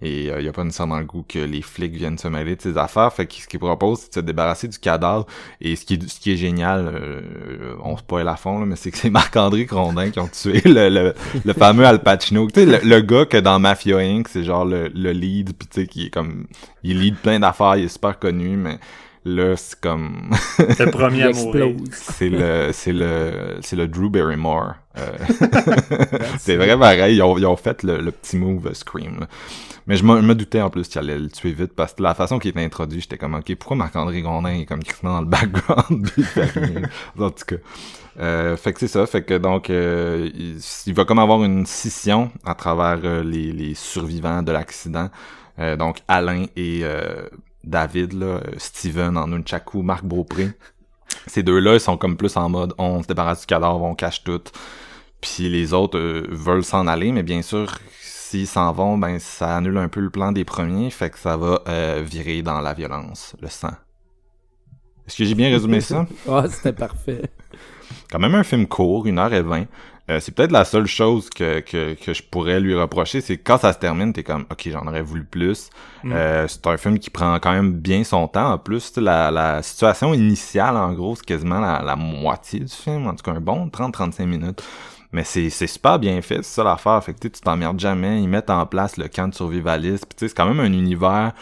Et 0.02 0.30
euh, 0.30 0.40
il 0.40 0.48
a 0.48 0.52
pas 0.52 0.64
nécessairement 0.64 0.98
le 0.98 1.04
goût 1.04 1.24
que 1.28 1.38
les 1.38 1.62
flics 1.62 1.94
viennent 1.94 2.18
se 2.18 2.28
mêler 2.28 2.56
de 2.56 2.62
ses 2.62 2.78
affaires. 2.78 3.12
Fait 3.12 3.26
que 3.26 3.34
ce 3.34 3.46
qu'il 3.46 3.60
propose, 3.60 4.00
c'est 4.00 4.10
de 4.10 4.14
se 4.14 4.20
débarrasser 4.20 4.68
du 4.68 4.78
cadavre. 4.78 5.26
Et 5.60 5.76
ce 5.76 5.84
qui 5.84 5.94
est, 5.94 6.08
ce 6.08 6.20
qui 6.20 6.32
est 6.32 6.36
génial, 6.36 6.90
euh, 6.94 7.74
on 7.82 7.96
spoil 7.96 8.28
à 8.28 8.36
fond, 8.36 8.60
là, 8.60 8.66
mais 8.66 8.76
c'est 8.76 8.90
que 8.90 8.98
c'est 8.98 9.10
Marc-André 9.10 9.64
Grondin 9.64 10.10
qui 10.10 10.18
ont 10.20 10.28
tué 10.28 10.60
le, 10.64 10.88
le, 10.88 11.14
le 11.44 11.52
fameux 11.52 11.84
Al 11.84 12.02
Pacino. 12.02 12.48
Tu 12.50 12.64
le, 12.64 12.78
le 12.82 13.00
gars 13.00 13.26
que 13.26 13.36
dans 13.36 13.58
Mafia 13.58 13.98
Inc., 13.98 14.28
c'est 14.28 14.44
genre 14.44 14.64
le, 14.64 14.88
le 14.88 15.12
lead, 15.12 15.52
puis 15.58 15.68
tu 15.68 15.82
sais, 15.82 15.86
qui 15.86 16.06
est 16.06 16.10
comme... 16.10 16.46
Il 16.82 17.00
lead 17.00 17.16
plein 17.16 17.38
d'affaires, 17.38 17.76
il 17.76 17.84
est 17.84 17.88
super 17.88 18.18
connu, 18.18 18.56
mais 18.56 18.78
là, 19.24 19.56
c'est 19.56 19.78
comme... 19.80 20.30
C'est 20.56 20.78
le 20.86 20.90
premier 20.90 21.24
à 21.24 21.30
mourir. 21.32 21.74
c'est 21.92 22.28
le 22.30 22.70
c'est 22.72 22.92
le 22.92 23.58
c'est 23.60 23.76
le 23.76 23.86
Drew 23.88 24.08
Barrymore 24.10 24.74
Euh, 24.98 25.16
c'est 26.38 26.56
vrai 26.56 26.76
pareil 26.78 27.16
ils 27.16 27.22
ont, 27.22 27.38
ils 27.38 27.46
ont 27.46 27.54
fait 27.56 27.82
le, 27.84 28.00
le 28.00 28.10
petit 28.10 28.36
move 28.36 28.72
Scream 28.74 29.20
là. 29.20 29.28
mais 29.86 29.94
je 29.96 30.02
me, 30.04 30.20
je 30.20 30.26
me 30.26 30.34
doutais 30.34 30.60
en 30.60 30.68
plus 30.68 30.88
qu'il 30.88 30.98
allait 30.98 31.16
le 31.18 31.28
tuer 31.30 31.52
vite 31.52 31.74
parce 31.76 31.94
que 31.94 32.02
la 32.02 32.14
façon 32.14 32.40
qu'il 32.40 32.50
était 32.50 32.64
introduit 32.64 33.00
j'étais 33.00 33.16
comme 33.16 33.34
ok 33.34 33.54
pourquoi 33.54 33.76
Marc-André 33.76 34.20
Gondin 34.22 34.54
est 34.60 34.66
comme 34.66 34.82
crissement 34.82 35.12
dans 35.12 35.20
le 35.20 35.26
background 35.28 36.08
en 37.20 37.30
tout 37.30 37.44
cas 37.46 37.56
euh, 38.18 38.56
fait 38.56 38.72
que 38.72 38.80
c'est 38.80 38.88
ça 38.88 39.06
fait 39.06 39.22
que 39.22 39.38
donc 39.38 39.70
euh, 39.70 40.28
il, 40.34 40.58
il 40.86 40.94
va 40.94 41.04
comme 41.04 41.20
avoir 41.20 41.44
une 41.44 41.64
scission 41.66 42.32
à 42.44 42.54
travers 42.56 42.98
euh, 43.04 43.22
les, 43.22 43.52
les 43.52 43.74
survivants 43.74 44.42
de 44.42 44.50
l'accident. 44.52 45.08
Euh, 45.60 45.76
donc 45.76 45.98
Alain 46.08 46.46
et 46.56 46.80
euh, 46.82 47.28
David 47.64 48.12
là, 48.14 48.26
euh, 48.26 48.40
Steven 48.56 49.16
en 49.16 49.28
Nunchaku 49.28 49.82
Marc 49.82 50.04
Beaupré 50.04 50.50
ces 51.26 51.42
deux-là, 51.42 51.74
ils 51.74 51.80
sont 51.80 51.96
comme 51.96 52.16
plus 52.16 52.36
en 52.36 52.48
mode 52.48 52.74
on 52.78 53.02
se 53.02 53.08
débarrasse 53.08 53.40
du 53.40 53.46
cadavre, 53.46 53.82
on 53.82 53.94
cache 53.94 54.24
tout. 54.24 54.42
Puis 55.20 55.48
les 55.48 55.74
autres 55.74 55.98
euh, 55.98 56.26
veulent 56.30 56.64
s'en 56.64 56.86
aller, 56.86 57.12
mais 57.12 57.22
bien 57.22 57.42
sûr, 57.42 57.78
s'ils 58.00 58.46
s'en 58.46 58.72
vont, 58.72 58.96
ben 58.96 59.18
ça 59.18 59.56
annule 59.56 59.76
un 59.78 59.88
peu 59.88 60.00
le 60.00 60.10
plan 60.10 60.32
des 60.32 60.44
premiers, 60.44 60.90
fait 60.90 61.10
que 61.10 61.18
ça 61.18 61.36
va 61.36 61.62
euh, 61.68 62.02
virer 62.04 62.42
dans 62.42 62.60
la 62.60 62.72
violence, 62.72 63.36
le 63.40 63.48
sang. 63.48 63.72
Est-ce 65.06 65.16
que 65.16 65.24
j'ai 65.24 65.34
bien 65.34 65.50
résumé 65.50 65.80
ça? 65.80 66.06
Ah, 66.28 66.44
c'était 66.48 66.72
parfait. 66.72 67.22
Quand 68.10 68.18
même 68.18 68.34
un 68.34 68.44
film 68.44 68.66
court, 68.66 69.06
1h20. 69.06 69.66
Euh, 70.10 70.18
c'est 70.18 70.34
peut-être 70.34 70.50
la 70.50 70.64
seule 70.64 70.86
chose 70.86 71.30
que, 71.30 71.60
que, 71.60 71.94
que 71.94 72.12
je 72.12 72.22
pourrais 72.22 72.58
lui 72.58 72.74
reprocher, 72.74 73.20
c'est 73.20 73.36
que 73.36 73.42
quand 73.44 73.58
ça 73.58 73.72
se 73.72 73.78
termine, 73.78 74.12
t'es 74.12 74.24
comme, 74.24 74.44
ok, 74.50 74.68
j'en 74.70 74.86
aurais 74.86 75.02
voulu 75.02 75.24
plus. 75.24 75.70
Mm. 76.02 76.12
Euh, 76.12 76.48
c'est 76.48 76.66
un 76.66 76.76
film 76.76 76.98
qui 76.98 77.10
prend 77.10 77.38
quand 77.38 77.52
même 77.52 77.72
bien 77.72 78.02
son 78.02 78.26
temps. 78.26 78.52
En 78.54 78.58
plus, 78.58 78.96
la, 78.96 79.30
la 79.30 79.62
situation 79.62 80.12
initiale, 80.12 80.76
en 80.76 80.92
gros, 80.94 81.14
c'est 81.14 81.24
quasiment 81.24 81.60
la, 81.60 81.82
la 81.82 81.94
moitié 81.94 82.60
du 82.60 82.72
film, 82.72 83.06
en 83.06 83.14
tout 83.14 83.22
cas 83.22 83.32
un 83.32 83.40
bon 83.40 83.68
30-35 83.68 84.24
minutes. 84.26 84.62
Mais 85.12 85.24
c'est 85.24 85.50
c'est 85.50 85.66
super 85.66 85.98
bien 85.98 86.20
fait, 86.22 86.36
c'est 86.36 86.54
ça 86.54 86.64
l'affaire. 86.64 87.02
Fait 87.02 87.14
que 87.14 87.18
tu 87.26 87.30
t'emmerdes 87.30 87.80
jamais. 87.80 88.22
Ils 88.22 88.28
mettent 88.28 88.50
en 88.50 88.64
place 88.66 88.96
le 88.96 89.08
camp 89.08 89.28
de 89.28 89.34
survivalistes. 89.34 90.06
Puis 90.06 90.16
tu 90.16 90.24
sais, 90.24 90.28
c'est 90.28 90.36
quand 90.36 90.46
même 90.46 90.60
un 90.60 90.72
univers 90.72 91.32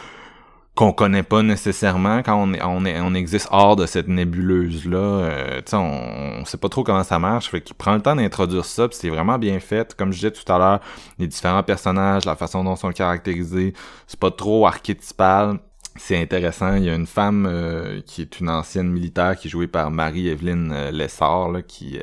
qu'on 0.79 0.93
connaît 0.93 1.25
pas 1.25 1.43
nécessairement 1.43 2.23
quand 2.23 2.41
on 2.41 2.55
on 2.55 2.87
on 2.87 3.15
existe 3.15 3.49
hors 3.51 3.75
de 3.75 3.85
cette 3.85 4.07
nébuleuse 4.07 4.87
là 4.87 4.99
euh, 4.99 5.61
on, 5.73 6.41
on 6.41 6.45
sait 6.45 6.57
pas 6.57 6.69
trop 6.69 6.85
comment 6.85 7.03
ça 7.03 7.19
marche 7.19 7.51
fait 7.51 7.61
qu'il 7.61 7.75
prend 7.75 7.97
le 7.97 8.01
temps 8.01 8.15
d'introduire 8.15 8.65
ça 8.65 8.87
puis 8.87 8.97
c'est 8.97 9.09
vraiment 9.09 9.39
bien 9.41 9.59
fait. 9.59 9.97
Comme 9.97 10.13
je 10.13 10.19
disais 10.19 10.31
tout 10.31 10.53
à 10.53 10.57
l'heure 10.57 10.81
les 11.19 11.27
différents 11.27 11.65
personnages 11.65 12.25
la 12.27 12.37
façon 12.37 12.63
dont 12.63 12.77
ils 12.77 12.79
sont 12.79 12.93
caractérisés 12.93 13.73
c'est 14.07 14.21
pas 14.21 14.31
trop 14.31 14.69
archétypal. 14.69 15.59
C'est 15.97 16.17
intéressant. 16.17 16.77
Il 16.77 16.85
y 16.85 16.91
a 16.91 16.95
une 16.95 17.09
femme 17.09 17.45
euh, 17.51 18.01
qui 18.07 18.23
est 18.23 18.39
une 18.39 18.49
ancienne 18.49 18.89
militaire 18.89 19.37
qui 19.37 19.49
est 19.49 19.51
jouée 19.51 19.67
par 19.67 19.91
Marie-Evelyne 19.91 20.71
euh, 20.73 20.91
Lessard 20.93 21.49
là, 21.49 21.63
qui 21.63 21.99
euh, 21.99 22.03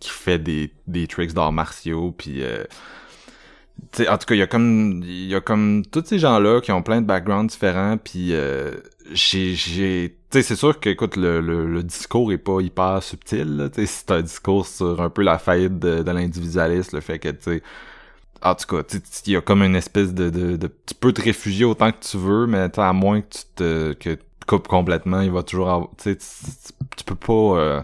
qui 0.00 0.10
fait 0.10 0.40
des, 0.40 0.72
des 0.88 1.06
tricks 1.06 1.34
d'arts 1.34 1.52
martiaux 1.52 2.10
puis 2.10 2.42
euh, 2.42 2.64
T'sais, 3.90 4.08
en 4.08 4.16
tout 4.16 4.26
cas, 4.26 4.34
il 4.34 4.38
y 4.38 4.42
a 4.42 4.46
comme 4.46 5.02
il 5.04 5.26
y 5.26 5.34
a 5.34 5.40
comme 5.40 5.82
tous 5.90 6.04
ces 6.06 6.18
gens-là 6.18 6.60
qui 6.60 6.72
ont 6.72 6.82
plein 6.82 7.00
de 7.02 7.06
backgrounds 7.06 7.50
différents, 7.52 7.98
puis 7.98 8.32
euh, 8.32 8.72
j'ai 9.12 9.54
j'ai 9.54 10.16
tu 10.30 10.38
sais 10.38 10.42
c'est 10.42 10.56
sûr 10.56 10.78
que 10.80 10.88
écoute 10.88 11.16
le, 11.16 11.40
le, 11.40 11.66
le 11.66 11.82
discours 11.82 12.32
est 12.32 12.38
pas 12.38 12.60
hyper 12.60 13.02
subtil, 13.02 13.70
tu 13.74 13.86
c'est 13.86 14.10
un 14.10 14.22
discours 14.22 14.66
sur 14.66 15.00
un 15.02 15.10
peu 15.10 15.22
la 15.22 15.38
faillite 15.38 15.78
de, 15.78 16.02
de 16.02 16.10
l'individualisme, 16.10 16.96
le 16.96 17.02
fait 17.02 17.18
que 17.18 17.28
tu 17.28 17.36
sais 17.40 17.62
en 18.42 18.54
tout 18.54 18.66
cas, 18.66 18.82
il 19.26 19.32
y 19.32 19.36
a 19.36 19.40
comme 19.40 19.62
une 19.62 19.76
espèce 19.76 20.12
de, 20.14 20.30
de, 20.30 20.56
de 20.56 20.68
tu 20.86 20.94
peux 20.94 21.12
te 21.12 21.22
réfugier 21.22 21.64
autant 21.64 21.92
que 21.92 22.00
tu 22.00 22.16
veux, 22.18 22.46
mais 22.46 22.68
à 22.78 22.92
moins 22.92 23.20
que 23.22 23.28
tu 23.28 23.42
te 23.54 23.92
que 23.94 24.18
coupes 24.46 24.68
complètement, 24.68 25.20
il 25.20 25.30
va 25.30 25.42
toujours 25.42 25.70
avoir, 25.70 25.90
tu 26.02 27.04
peux 27.06 27.14
pas 27.14 27.32
euh, 27.32 27.82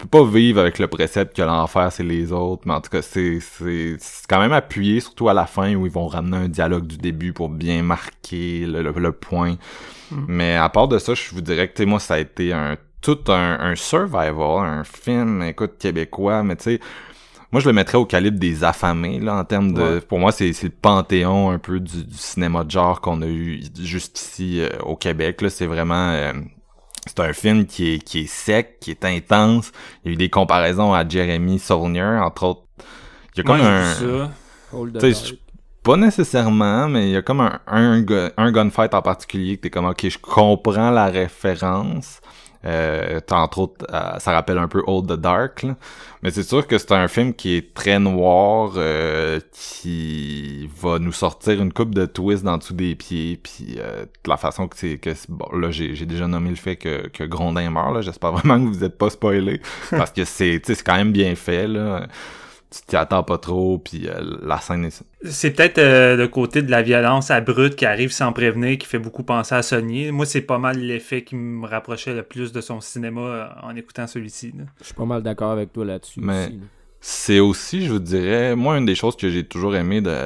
peux 0.00 0.08
pas 0.08 0.24
vivre 0.24 0.60
avec 0.60 0.78
le 0.78 0.86
précepte 0.88 1.36
que 1.36 1.42
l'enfer 1.42 1.90
c'est 1.92 2.02
les 2.02 2.32
autres, 2.32 2.62
mais 2.66 2.74
en 2.74 2.80
tout 2.80 2.90
cas 2.90 3.02
c'est 3.02 3.38
c'est 3.40 3.96
c'est 3.98 4.26
quand 4.28 4.40
même 4.40 4.52
appuyé 4.52 5.00
surtout 5.00 5.28
à 5.28 5.34
la 5.34 5.46
fin 5.46 5.74
où 5.74 5.86
ils 5.86 5.92
vont 5.92 6.06
ramener 6.06 6.36
un 6.36 6.48
dialogue 6.48 6.86
du 6.86 6.96
début 6.98 7.32
pour 7.32 7.48
bien 7.48 7.82
marquer 7.82 8.66
le, 8.66 8.82
le, 8.82 8.92
le 8.92 9.12
point. 9.12 9.56
Mais 10.28 10.56
à 10.56 10.68
part 10.68 10.88
de 10.88 10.98
ça, 10.98 11.14
je 11.14 11.30
vous 11.32 11.40
dirais 11.40 11.68
que 11.68 11.74
tu 11.74 11.82
sais, 11.82 11.86
moi 11.86 12.00
ça 12.00 12.14
a 12.14 12.18
été 12.18 12.52
un 12.52 12.76
tout 13.00 13.18
un, 13.28 13.58
un 13.60 13.76
survival, 13.76 14.66
un 14.66 14.84
film 14.84 15.42
écoute 15.42 15.78
québécois, 15.78 16.42
mais 16.42 16.56
tu 16.56 16.64
sais 16.64 16.80
moi 17.52 17.60
je 17.60 17.66
le 17.68 17.72
mettrais 17.72 17.98
au 17.98 18.04
calibre 18.06 18.38
des 18.38 18.62
affamés 18.64 19.18
là 19.20 19.34
en 19.36 19.44
termes 19.44 19.72
de 19.72 19.82
Ouais. 19.82 20.00
pour 20.00 20.18
moi 20.20 20.30
c'est 20.32 20.52
c'est 20.52 20.66
le 20.68 20.72
panthéon 20.80 21.50
un 21.50 21.58
peu 21.58 21.80
du, 21.80 22.04
du 22.04 22.16
cinéma 22.16 22.62
de 22.64 22.70
genre 22.70 23.00
qu'on 23.00 23.22
a 23.22 23.26
eu 23.26 23.62
juste 23.80 24.20
ici 24.20 24.60
euh, 24.60 24.68
au 24.84 24.94
Québec 24.96 25.42
là, 25.42 25.50
c'est 25.50 25.66
vraiment 25.66 26.10
euh, 26.10 26.32
c'est 27.06 27.20
un 27.20 27.32
film 27.32 27.66
qui 27.66 27.94
est, 27.94 27.98
qui 27.98 28.20
est 28.20 28.26
sec, 28.26 28.78
qui 28.80 28.90
est 28.90 29.04
intense. 29.04 29.72
Il 30.04 30.08
y 30.08 30.10
a 30.10 30.12
eu 30.14 30.16
des 30.16 30.28
comparaisons 30.30 30.92
à 30.92 31.08
Jeremy 31.08 31.58
Saulnier, 31.58 32.02
entre 32.02 32.44
autres. 32.44 32.62
Il 33.34 33.38
y 33.38 33.40
a 33.40 33.44
comme 33.44 33.58
j'ai 33.58 33.66
un... 33.66 33.94
ça. 33.94 34.32
Pas 35.82 35.96
nécessairement, 35.96 36.88
mais 36.88 37.08
il 37.08 37.12
y 37.12 37.16
a 37.16 37.22
comme 37.22 37.40
un, 37.40 37.58
un, 37.66 38.04
un 38.36 38.52
gunfight 38.52 38.92
en 38.92 39.00
particulier 39.00 39.56
que 39.56 39.62
t'es 39.62 39.70
comme, 39.70 39.86
ok, 39.86 40.08
je 40.08 40.18
comprends 40.18 40.90
la 40.90 41.06
référence. 41.06 42.20
Euh, 42.66 43.20
entre 43.30 43.58
autres, 43.60 43.86
euh, 43.92 44.18
ça 44.18 44.32
rappelle 44.32 44.58
un 44.58 44.68
peu 44.68 44.82
Old 44.86 45.08
the 45.08 45.18
Dark, 45.18 45.62
là. 45.62 45.76
mais 46.22 46.30
c'est 46.30 46.42
sûr 46.42 46.66
que 46.66 46.76
c'est 46.76 46.92
un 46.92 47.08
film 47.08 47.32
qui 47.32 47.56
est 47.56 47.72
très 47.72 47.98
noir, 47.98 48.72
euh, 48.76 49.40
qui 49.52 50.68
va 50.78 50.98
nous 50.98 51.12
sortir 51.12 51.60
une 51.60 51.72
coupe 51.72 51.94
de 51.94 52.04
twist 52.04 52.44
dans 52.44 52.58
dessous 52.58 52.74
des 52.74 52.94
pieds, 52.94 53.40
puis 53.42 53.76
euh, 53.78 54.02
de 54.02 54.30
la 54.30 54.36
façon 54.36 54.68
que 54.68 54.76
c'est 54.76 54.98
que 54.98 55.10
bon 55.30 55.48
là 55.56 55.70
j'ai, 55.70 55.94
j'ai 55.94 56.04
déjà 56.04 56.28
nommé 56.28 56.50
le 56.50 56.56
fait 56.56 56.76
que, 56.76 57.08
que 57.08 57.24
Grondin 57.24 57.70
meurt 57.70 57.94
là, 57.94 58.02
j'espère 58.02 58.32
vraiment 58.32 58.58
que 58.58 58.68
vous 58.68 58.84
êtes 58.84 58.98
pas 58.98 59.08
spoilé 59.08 59.62
parce 59.90 60.10
que 60.10 60.24
c'est 60.24 60.60
c'est 60.62 60.82
quand 60.82 60.96
même 60.96 61.12
bien 61.12 61.34
fait 61.36 61.66
là. 61.66 62.08
Tu 62.72 62.82
t'y 62.86 62.94
attends 62.96 63.24
pas 63.24 63.38
trop, 63.38 63.78
puis 63.78 64.06
euh, 64.08 64.36
la 64.42 64.58
scène 64.60 64.84
est 64.84 65.02
C'est 65.24 65.50
peut-être 65.50 65.78
euh, 65.78 66.14
le 66.16 66.28
côté 66.28 66.62
de 66.62 66.70
la 66.70 66.82
violence 66.82 67.32
abrupte 67.32 67.74
qui 67.76 67.84
arrive 67.84 68.12
sans 68.12 68.32
prévenir 68.32 68.78
qui 68.78 68.86
fait 68.86 69.00
beaucoup 69.00 69.24
penser 69.24 69.56
à 69.56 69.62
Sonier. 69.62 70.12
Moi, 70.12 70.24
c'est 70.24 70.42
pas 70.42 70.58
mal 70.58 70.78
l'effet 70.78 71.24
qui 71.24 71.34
me 71.34 71.66
rapprochait 71.66 72.14
le 72.14 72.22
plus 72.22 72.52
de 72.52 72.60
son 72.60 72.80
cinéma 72.80 73.20
euh, 73.20 73.46
en 73.64 73.74
écoutant 73.74 74.06
celui-ci. 74.06 74.52
Je 74.80 74.84
suis 74.84 74.94
pas 74.94 75.04
mal 75.04 75.20
d'accord 75.22 75.50
avec 75.50 75.72
toi 75.72 75.84
là-dessus 75.84 76.20
Mais- 76.22 76.44
aussi. 76.46 76.52
là. 76.58 76.64
C'est 77.02 77.40
aussi, 77.40 77.86
je 77.86 77.92
vous 77.92 77.98
dirais, 77.98 78.54
moi, 78.54 78.76
une 78.76 78.84
des 78.84 78.94
choses 78.94 79.16
que 79.16 79.30
j'ai 79.30 79.42
toujours 79.44 79.74
aimé 79.74 80.02
de, 80.02 80.16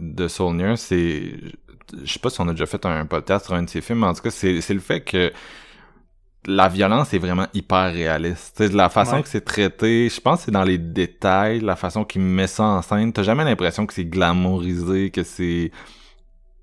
de 0.00 0.28
Saulnier, 0.28 0.74
c'est, 0.76 1.32
je 2.04 2.10
sais 2.12 2.20
pas 2.20 2.30
si 2.30 2.40
on 2.40 2.46
a 2.46 2.52
déjà 2.52 2.66
fait 2.66 2.86
un 2.86 3.04
podcast 3.04 3.46
sur 3.46 3.54
un 3.54 3.64
de 3.64 3.68
ses 3.68 3.80
films, 3.80 3.98
mais 3.98 4.06
en 4.06 4.14
tout 4.14 4.22
cas, 4.22 4.30
c'est, 4.30 4.60
c'est 4.60 4.72
le 4.74 4.78
fait 4.78 5.00
que 5.00 5.32
la 6.46 6.68
violence 6.68 7.12
est 7.12 7.18
vraiment 7.18 7.46
hyper 7.54 7.92
réaliste. 7.92 8.60
La 8.72 8.88
façon 8.88 9.16
Ouais. 9.16 9.22
que 9.22 9.28
c'est 9.28 9.44
traité, 9.44 10.08
je 10.08 10.20
pense 10.20 10.38
que 10.40 10.44
c'est 10.46 10.50
dans 10.50 10.64
les 10.64 10.78
détails, 10.78 11.60
la 11.60 11.76
façon 11.76 12.04
qu'il 12.04 12.22
met 12.22 12.46
ça 12.46 12.64
en 12.64 12.82
scène. 12.82 13.12
T'as 13.12 13.22
jamais 13.22 13.44
l'impression 13.44 13.86
que 13.86 13.92
c'est 13.92 14.06
glamourisé, 14.06 15.10
que 15.10 15.22
c'est 15.22 15.70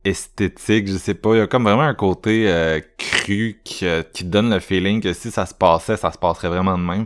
esthétique, 0.04 0.88
je 0.88 0.98
sais 0.98 1.14
pas. 1.14 1.36
Il 1.36 1.38
y 1.40 1.42
a 1.42 1.48
comme 1.48 1.64
vraiment 1.64 1.82
un 1.84 1.94
côté 1.94 2.50
euh, 2.50 2.80
cru 2.98 3.60
qui, 3.64 3.86
euh, 3.86 4.04
qui 4.14 4.24
donne 4.24 4.50
le 4.50 4.60
feeling 4.60 5.02
que 5.02 5.14
si 5.14 5.32
ça 5.32 5.46
se 5.46 5.54
passait, 5.54 5.98
ça 5.98 6.12
se 6.12 6.18
passerait 6.18 6.48
vraiment 6.50 6.78
de 6.78 6.84
même. 6.84 7.06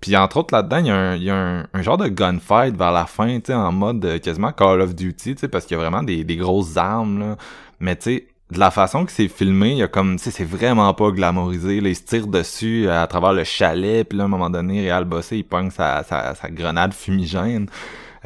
Puis 0.00 0.16
entre 0.16 0.38
autres 0.38 0.54
là-dedans, 0.54 0.78
il 0.78 0.86
y 0.86 0.90
a, 0.90 0.96
un, 0.96 1.16
il 1.16 1.22
y 1.24 1.30
a 1.30 1.36
un, 1.36 1.66
un 1.72 1.82
genre 1.82 1.98
de 1.98 2.08
gunfight 2.08 2.76
vers 2.76 2.90
la 2.92 3.06
fin, 3.06 3.38
tu 3.38 3.46
sais, 3.46 3.54
en 3.54 3.70
mode 3.70 4.04
euh, 4.04 4.18
quasiment 4.18 4.50
Call 4.52 4.80
of 4.80 4.94
Duty, 4.94 5.34
tu 5.34 5.40
sais, 5.40 5.48
parce 5.48 5.66
qu'il 5.66 5.76
y 5.76 5.80
a 5.80 5.82
vraiment 5.82 6.02
des, 6.02 6.24
des 6.24 6.36
grosses 6.36 6.76
armes, 6.76 7.20
là. 7.20 7.36
Mais 7.80 7.96
tu 7.96 8.02
sais, 8.04 8.26
de 8.50 8.58
la 8.58 8.70
façon 8.70 9.04
que 9.04 9.12
c'est 9.12 9.28
filmé, 9.28 9.70
il 9.72 9.78
y 9.78 9.82
a 9.82 9.88
comme, 9.88 10.16
tu 10.16 10.24
sais, 10.24 10.30
c'est 10.30 10.44
vraiment 10.44 10.92
pas 10.94 11.10
glamorisé. 11.10 11.80
Là, 11.80 11.88
ils 11.88 11.96
se 11.96 12.02
tirent 12.02 12.26
dessus 12.26 12.88
à 12.88 13.06
travers 13.06 13.32
le 13.32 13.44
chalet, 13.44 14.08
puis 14.08 14.18
là, 14.18 14.24
à 14.24 14.26
un 14.26 14.30
moment 14.30 14.50
donné, 14.50 14.80
Réal 14.80 15.04
Bossé, 15.04 15.38
il 15.38 15.44
pogne 15.44 15.70
sa, 15.70 16.02
sa, 16.02 16.34
sa 16.34 16.50
grenade 16.50 16.92
fumigène. 16.92 17.68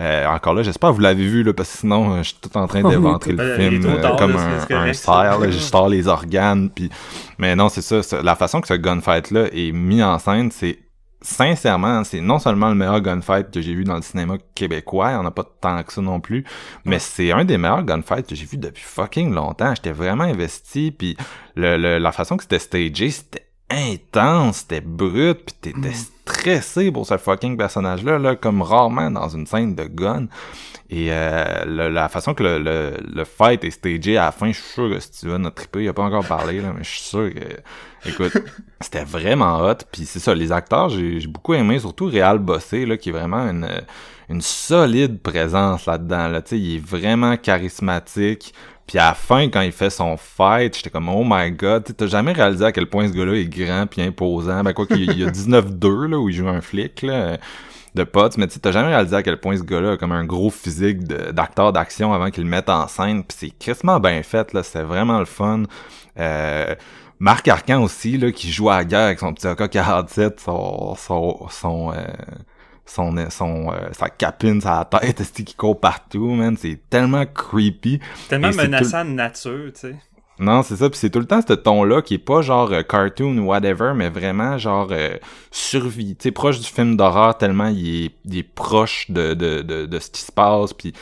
Euh, 0.00 0.26
encore 0.26 0.54
là, 0.54 0.62
j'espère 0.62 0.90
que 0.90 0.94
vous 0.94 1.00
l'avez 1.00 1.26
vu, 1.26 1.42
là, 1.42 1.52
parce 1.52 1.70
que 1.70 1.78
sinon, 1.78 2.14
euh, 2.14 2.18
je 2.18 2.28
suis 2.28 2.38
tout 2.40 2.56
en 2.56 2.66
train 2.66 2.82
d'éventrer 2.88 3.32
le 3.32 3.40
Euh, 3.40 3.56
il 3.70 3.80
film 3.80 3.92
euh, 3.92 4.00
tard, 4.00 4.16
comme 4.16 4.32
là, 4.32 4.66
un, 4.70 4.88
un 4.88 4.92
cerf, 4.92 5.38
là, 5.38 5.46
je 5.50 5.58
sors 5.58 5.88
les 5.88 6.08
organes, 6.08 6.70
puis... 6.70 6.90
Mais 7.38 7.54
non, 7.54 7.68
c'est 7.68 7.82
ça, 7.82 8.02
ça, 8.02 8.22
la 8.22 8.34
façon 8.34 8.60
que 8.60 8.68
ce 8.68 8.74
gunfight-là 8.74 9.46
est 9.52 9.72
mis 9.72 10.02
en 10.02 10.18
scène, 10.18 10.50
c'est 10.50 10.78
sincèrement, 11.24 12.04
c'est 12.04 12.20
non 12.20 12.38
seulement 12.38 12.68
le 12.68 12.74
meilleur 12.74 13.00
gunfight 13.00 13.50
que 13.50 13.60
j'ai 13.60 13.74
vu 13.74 13.82
dans 13.84 13.96
le 13.96 14.02
cinéma 14.02 14.36
québécois, 14.54 15.10
il 15.10 15.14
y 15.14 15.16
en 15.16 15.26
a 15.26 15.30
pas 15.30 15.44
tant 15.60 15.82
que 15.82 15.92
ça 15.92 16.00
non 16.02 16.20
plus, 16.20 16.44
mais 16.84 16.98
c'est 16.98 17.32
un 17.32 17.44
des 17.44 17.58
meilleurs 17.58 17.82
gunfights 17.82 18.26
que 18.28 18.34
j'ai 18.34 18.44
vu 18.44 18.58
depuis 18.58 18.82
fucking 18.82 19.32
longtemps. 19.32 19.74
J'étais 19.74 19.92
vraiment 19.92 20.24
investi, 20.24 20.90
puis 20.92 21.16
le, 21.56 21.76
le- 21.76 21.98
la 21.98 22.12
façon 22.12 22.36
que 22.36 22.42
c'était 22.44 22.58
stagé, 22.58 23.10
c'était 23.10 23.43
intense, 23.74 24.58
c'était 24.58 24.80
brut, 24.80 25.44
pis 25.44 25.54
t'étais 25.60 25.92
stressé 25.92 26.90
pour 26.92 27.06
ce 27.06 27.16
fucking 27.18 27.56
personnage-là, 27.56 28.18
là, 28.18 28.36
comme 28.36 28.62
rarement 28.62 29.10
dans 29.10 29.28
une 29.28 29.46
scène 29.46 29.74
de 29.74 29.84
gun. 29.84 30.26
Et 30.90 31.08
euh, 31.10 31.64
le- 31.66 31.88
la 31.88 32.08
façon 32.08 32.34
que 32.34 32.42
le, 32.42 32.58
le, 32.58 32.96
le 33.14 33.24
fight 33.24 33.64
est 33.64 33.70
stagé 33.70 34.16
à 34.18 34.26
la 34.26 34.32
fin, 34.32 34.48
je 34.52 34.58
suis 34.60 34.72
sûr 34.74 34.90
que 34.90 35.00
Steven 35.00 35.46
a 35.46 35.50
trippé, 35.50 35.82
il 35.84 35.88
a 35.88 35.92
pas 35.92 36.02
encore 36.04 36.26
parlé, 36.26 36.60
là, 36.60 36.72
mais 36.76 36.84
je 36.84 36.90
suis 36.90 37.00
sûr 37.00 37.30
que... 37.34 38.08
Écoute, 38.08 38.32
c'était 38.80 39.04
vraiment 39.04 39.60
hot, 39.62 39.76
puis 39.90 40.04
c'est 40.04 40.18
ça, 40.20 40.34
les 40.34 40.52
acteurs, 40.52 40.90
j'ai 40.90 41.20
j'ai 41.20 41.26
beaucoup 41.28 41.54
aimé, 41.54 41.78
surtout 41.78 42.06
Réal 42.06 42.38
Bossé, 42.38 42.84
là, 42.86 42.96
qui 42.98 43.08
est 43.08 43.12
vraiment 43.12 43.48
une, 43.48 43.66
une 44.28 44.42
solide 44.42 45.20
présence 45.22 45.86
là-dedans, 45.86 46.28
là, 46.28 46.42
tu 46.42 46.50
sais, 46.50 46.58
il 46.60 46.76
est 46.76 46.84
vraiment 46.86 47.36
charismatique, 47.38 48.54
puis 48.86 48.98
à 48.98 49.08
la 49.08 49.14
fin, 49.14 49.48
quand 49.48 49.62
il 49.62 49.72
fait 49.72 49.90
son 49.90 50.16
fight, 50.16 50.76
j'étais 50.76 50.90
comme, 50.90 51.08
oh 51.08 51.24
my 51.26 51.50
god, 51.52 51.84
t'as 51.96 52.06
jamais 52.06 52.32
réalisé 52.32 52.64
à 52.64 52.72
quel 52.72 52.86
point 52.86 53.08
ce 53.08 53.12
gars-là 53.12 53.34
est 53.34 53.46
grand 53.46 53.86
puis 53.86 54.02
imposant. 54.02 54.62
Ben 54.62 54.72
quoi 54.72 54.86
qu'il 54.86 55.10
il 55.10 55.18
y 55.18 55.24
a 55.24 55.30
19-2, 55.30 56.06
là, 56.08 56.18
où 56.18 56.28
il 56.28 56.34
joue 56.34 56.48
un 56.48 56.60
flic, 56.60 57.02
là, 57.02 57.38
de 57.94 58.04
potes, 58.04 58.36
mais 58.36 58.46
tu 58.48 58.58
t'as 58.58 58.72
jamais 58.72 58.88
réalisé 58.88 59.16
à 59.16 59.22
quel 59.22 59.38
point 59.38 59.56
ce 59.56 59.62
gars-là 59.62 59.92
a 59.92 59.96
comme 59.96 60.12
un 60.12 60.24
gros 60.24 60.50
physique 60.50 61.04
d'acteur 61.04 61.72
d'action 61.72 62.12
avant 62.12 62.30
qu'il 62.30 62.42
le 62.42 62.50
mette 62.50 62.68
en 62.68 62.88
scène. 62.88 63.24
Puis 63.24 63.36
c'est 63.40 63.58
crissement 63.58 64.00
bien 64.00 64.22
fait, 64.22 64.52
là, 64.52 64.62
c'était 64.62 64.82
vraiment 64.82 65.18
le 65.18 65.24
fun. 65.24 65.62
Euh, 66.18 66.74
Marc 67.20 67.48
Arcan 67.48 67.82
aussi, 67.82 68.18
là, 68.18 68.32
qui 68.32 68.50
joue 68.50 68.68
à 68.68 68.78
la 68.78 68.84
guerre 68.84 69.06
avec 69.06 69.20
son 69.20 69.32
petit 69.32 69.46
AK-47, 69.46 70.40
son, 70.40 70.94
son, 70.96 71.46
son, 71.48 71.92
euh, 71.92 72.04
son, 72.86 73.14
son, 73.30 73.72
euh, 73.72 73.88
sa 73.92 74.08
capine, 74.08 74.60
sa 74.60 74.84
tête, 74.84 75.22
qui 75.44 75.54
court 75.54 75.80
partout, 75.80 76.30
man. 76.30 76.56
C'est 76.56 76.78
tellement 76.90 77.24
creepy. 77.26 78.00
Tellement 78.28 78.50
menaçant 78.50 79.04
de 79.04 79.10
nature, 79.10 79.72
tu 79.72 79.80
sais. 79.80 79.96
Non, 80.40 80.64
c'est 80.64 80.76
ça, 80.76 80.90
puis 80.90 80.98
c'est 80.98 81.10
tout 81.10 81.20
le 81.20 81.26
temps 81.26 81.40
ce 81.46 81.52
ton-là 81.52 82.02
qui 82.02 82.14
est 82.14 82.18
pas 82.18 82.42
genre 82.42 82.72
euh, 82.72 82.82
cartoon 82.82 83.38
ou 83.38 83.46
whatever, 83.46 83.92
mais 83.94 84.08
vraiment 84.08 84.58
genre 84.58 84.88
euh, 84.90 85.16
survie, 85.52 86.16
tu 86.16 86.24
sais, 86.24 86.30
proche 86.32 86.58
du 86.58 86.66
film 86.66 86.96
d'horreur 86.96 87.38
tellement 87.38 87.68
il 87.68 88.06
est, 88.06 88.10
il 88.24 88.38
est 88.38 88.42
proche 88.42 89.10
de, 89.12 89.34
de, 89.34 89.62
de, 89.62 89.86
de 89.86 89.98
ce 90.00 90.10
qui 90.10 90.22
se 90.22 90.32
passe, 90.32 90.72
puis 90.72 90.92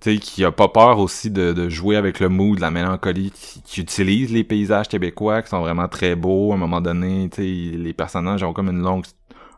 tu 0.00 0.14
sais, 0.14 0.18
qui 0.18 0.44
a 0.44 0.50
pas 0.50 0.66
peur 0.66 0.98
aussi 0.98 1.30
de, 1.30 1.52
de 1.52 1.68
jouer 1.68 1.94
avec 1.94 2.18
le 2.18 2.28
mood, 2.28 2.58
la 2.58 2.72
mélancolie, 2.72 3.30
qui, 3.30 3.62
qui 3.62 3.80
utilise 3.80 4.32
les 4.32 4.42
paysages 4.42 4.88
québécois 4.88 5.42
qui 5.42 5.50
sont 5.50 5.60
vraiment 5.60 5.86
très 5.86 6.16
beaux, 6.16 6.50
à 6.50 6.56
un 6.56 6.58
moment 6.58 6.80
donné, 6.80 7.28
tu 7.30 7.36
sais, 7.36 7.76
les 7.76 7.92
personnages 7.92 8.42
ont 8.42 8.52
comme 8.52 8.68
une 8.68 8.82
longue, 8.82 9.04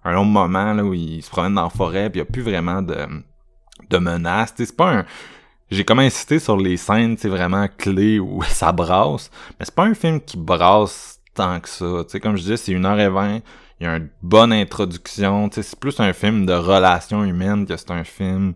un 0.04 0.12
long 0.12 0.24
moment 0.24 0.74
là 0.74 0.84
où 0.84 0.94
ils 0.94 1.22
se 1.22 1.30
promènent 1.30 1.54
dans 1.54 1.64
la 1.64 1.70
forêt, 1.70 2.10
puis 2.10 2.20
il 2.20 2.24
y 2.24 2.26
a 2.26 2.30
plus 2.30 2.42
vraiment 2.42 2.82
de, 2.82 3.06
de 3.90 3.98
sais, 3.98 4.66
c'est 4.66 4.76
pas 4.76 4.92
un 4.92 5.04
j'ai 5.70 5.84
comme 5.84 5.98
insisté 5.98 6.38
sur 6.38 6.56
les 6.56 6.76
scènes, 6.76 7.16
c'est 7.18 7.28
vraiment 7.28 7.66
clés 7.68 8.18
où 8.18 8.42
ça 8.48 8.72
brasse, 8.72 9.30
mais 9.58 9.64
c'est 9.64 9.74
pas 9.74 9.84
un 9.84 9.94
film 9.94 10.20
qui 10.20 10.36
brasse 10.36 11.20
tant 11.34 11.58
que 11.60 11.68
ça. 11.68 12.04
Tu 12.04 12.10
sais, 12.10 12.20
comme 12.20 12.36
je 12.36 12.42
disais, 12.42 12.56
c'est 12.56 12.72
une 12.72 12.86
heure 12.86 13.00
et 13.00 13.08
vingt, 13.08 13.40
il 13.80 13.84
y 13.84 13.86
a 13.86 13.96
une 13.96 14.08
bonne 14.22 14.52
introduction, 14.52 15.50
c'est 15.52 15.78
plus 15.78 15.98
un 16.00 16.12
film 16.12 16.46
de 16.46 16.52
relations 16.52 17.24
humaines 17.24 17.66
que 17.66 17.76
c'est 17.76 17.90
un 17.90 18.04
film 18.04 18.54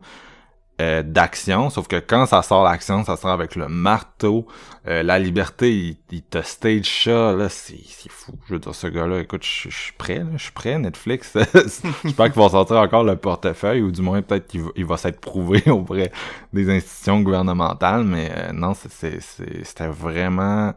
euh, 0.80 1.02
d'action, 1.02 1.70
sauf 1.70 1.88
que 1.88 1.96
quand 1.96 2.26
ça 2.26 2.42
sort 2.42 2.62
l'action, 2.62 3.04
ça 3.04 3.16
sort 3.16 3.30
avec 3.32 3.56
le 3.56 3.66
marteau, 3.68 4.46
euh, 4.86 5.02
la 5.02 5.18
liberté, 5.18 5.72
il, 5.76 5.96
il 6.10 6.22
te 6.22 6.40
stage 6.42 7.04
ça, 7.04 7.32
là, 7.32 7.48
c'est 7.48 7.80
c'est 7.86 8.10
fou. 8.10 8.32
Je 8.46 8.54
veux 8.54 8.60
dire, 8.60 8.74
ce 8.74 8.86
gars-là, 8.86 9.20
écoute, 9.20 9.44
je 9.44 9.68
suis 9.70 9.92
prêt, 9.98 10.24
je 10.36 10.42
suis 10.44 10.52
prêt, 10.52 10.78
Netflix. 10.78 11.36
J'espère 12.04 12.26
qu'ils 12.26 12.34
vont 12.42 12.48
sortir 12.48 12.76
encore 12.76 13.02
le 13.04 13.16
portefeuille, 13.16 13.82
ou 13.82 13.90
du 13.90 14.02
moins 14.02 14.22
peut-être 14.22 14.46
qu'il 14.46 14.62
va, 14.62 14.70
il 14.76 14.84
va 14.84 14.96
s'être 14.96 15.20
prouvé 15.20 15.62
auprès 15.70 16.12
des 16.52 16.70
institutions 16.70 17.20
gouvernementales, 17.20 18.04
mais 18.04 18.30
euh, 18.36 18.52
non, 18.52 18.74
c'est- 18.74 18.90
c'est- 18.92 19.20
c'est- 19.20 19.64
c'était 19.64 19.88
vraiment... 19.88 20.74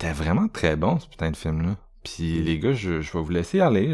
C'était 0.00 0.12
vraiment 0.12 0.48
très 0.48 0.76
bon, 0.76 0.98
ce 1.00 1.06
putain 1.08 1.30
de 1.32 1.36
film-là. 1.36 1.76
Puis 2.04 2.40
les 2.40 2.58
gars, 2.58 2.72
je, 2.72 3.00
je 3.00 3.12
vais 3.12 3.20
vous 3.20 3.30
laisser 3.30 3.60
aller. 3.60 3.88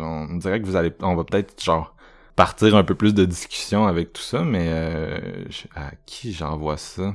On 0.00 0.36
dirait 0.36 0.60
que 0.60 0.66
vous 0.66 0.76
allez... 0.76 0.92
On 1.00 1.16
va 1.16 1.24
peut-être, 1.24 1.62
genre 1.64 1.94
partir 2.38 2.76
un 2.76 2.84
peu 2.84 2.94
plus 2.94 3.14
de 3.14 3.24
discussion 3.24 3.86
avec 3.88 4.12
tout 4.12 4.22
ça, 4.22 4.42
mais 4.44 4.68
euh, 4.68 5.18
je- 5.50 5.66
à 5.74 5.90
qui 6.06 6.32
j'envoie 6.32 6.76
ça? 6.76 7.12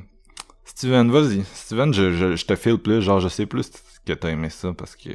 Steven, 0.65 1.09
vas-y. 1.09 1.43
Steven, 1.53 1.93
je, 1.93 2.11
je, 2.11 2.35
je 2.35 2.45
te 2.45 2.55
file 2.57 2.77
plus, 2.77 3.01
genre 3.01 3.21
je 3.21 3.29
sais 3.29 3.45
plus 3.45 3.71
que 4.05 4.11
t'as 4.13 4.29
aimé 4.29 4.49
ça 4.49 4.73
parce 4.77 4.97
que 4.97 5.09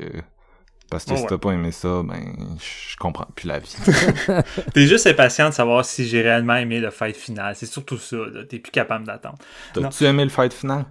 parce 0.90 1.04
que 1.04 1.12
Oh 1.12 1.16
si 1.18 1.26
t'as 1.26 1.36
pas 1.36 1.50
aimé 1.52 1.70
ça, 1.72 2.02
ben 2.02 2.34
je 2.58 2.96
comprends 2.96 3.26
plus 3.36 3.46
la 3.46 3.58
vie. 3.58 3.76
T'es 4.74 4.86
juste 4.86 5.06
impatient 5.06 5.50
de 5.50 5.54
savoir 5.54 5.84
si 5.84 6.08
j'ai 6.08 6.22
réellement 6.22 6.56
aimé 6.56 6.80
le 6.80 6.90
fight 6.90 7.14
final. 7.16 7.54
C'est 7.54 7.66
surtout 7.66 7.98
ça, 7.98 8.16
là. 8.16 8.44
T'es 8.48 8.58
plus 8.58 8.72
capable 8.72 9.06
d'attendre. 9.06 9.36
T'as-tu 9.74 10.04
aimé 10.04 10.24
le 10.24 10.30
fight 10.30 10.54
final? 10.54 10.86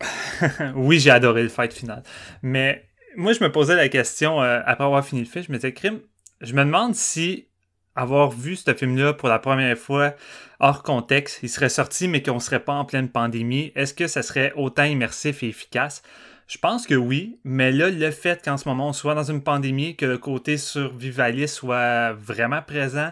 oui, 0.76 1.00
j'ai 1.00 1.10
adoré 1.10 1.42
le 1.42 1.48
fight 1.48 1.72
final. 1.72 2.04
Mais 2.42 2.84
moi, 3.16 3.32
je 3.32 3.42
me 3.42 3.50
posais 3.50 3.74
la 3.74 3.88
question, 3.88 4.40
euh, 4.40 4.60
après 4.64 4.84
avoir 4.84 5.04
fini 5.04 5.22
le 5.22 5.26
film, 5.28 5.44
je 5.44 5.52
me 5.52 5.56
disais, 5.56 5.72
crime, 5.72 6.00
je 6.40 6.52
me 6.54 6.64
demande 6.64 6.94
si 6.94 7.48
avoir 7.96 8.30
vu 8.30 8.56
ce 8.56 8.74
film-là 8.74 9.12
pour 9.12 9.28
la 9.28 9.38
première 9.38 9.78
fois 9.78 10.14
hors 10.60 10.82
contexte, 10.82 11.40
il 11.42 11.48
serait 11.48 11.68
sorti, 11.68 12.08
mais 12.08 12.22
qu'on 12.22 12.40
serait 12.40 12.64
pas 12.64 12.72
en 12.72 12.84
pleine 12.84 13.08
pandémie, 13.08 13.72
est-ce 13.74 13.94
que 13.94 14.06
ça 14.06 14.22
serait 14.22 14.52
autant 14.56 14.84
immersif 14.84 15.42
et 15.42 15.48
efficace? 15.48 16.02
Je 16.46 16.58
pense 16.58 16.86
que 16.86 16.94
oui, 16.94 17.38
mais 17.44 17.72
là, 17.72 17.90
le 17.90 18.10
fait 18.10 18.44
qu'en 18.44 18.56
ce 18.56 18.68
moment 18.68 18.88
on 18.88 18.92
soit 18.92 19.14
dans 19.14 19.30
une 19.30 19.42
pandémie, 19.42 19.96
que 19.96 20.06
le 20.06 20.18
côté 20.18 20.56
survivaliste 20.56 21.54
soit 21.54 22.12
vraiment 22.12 22.62
présent, 22.62 23.10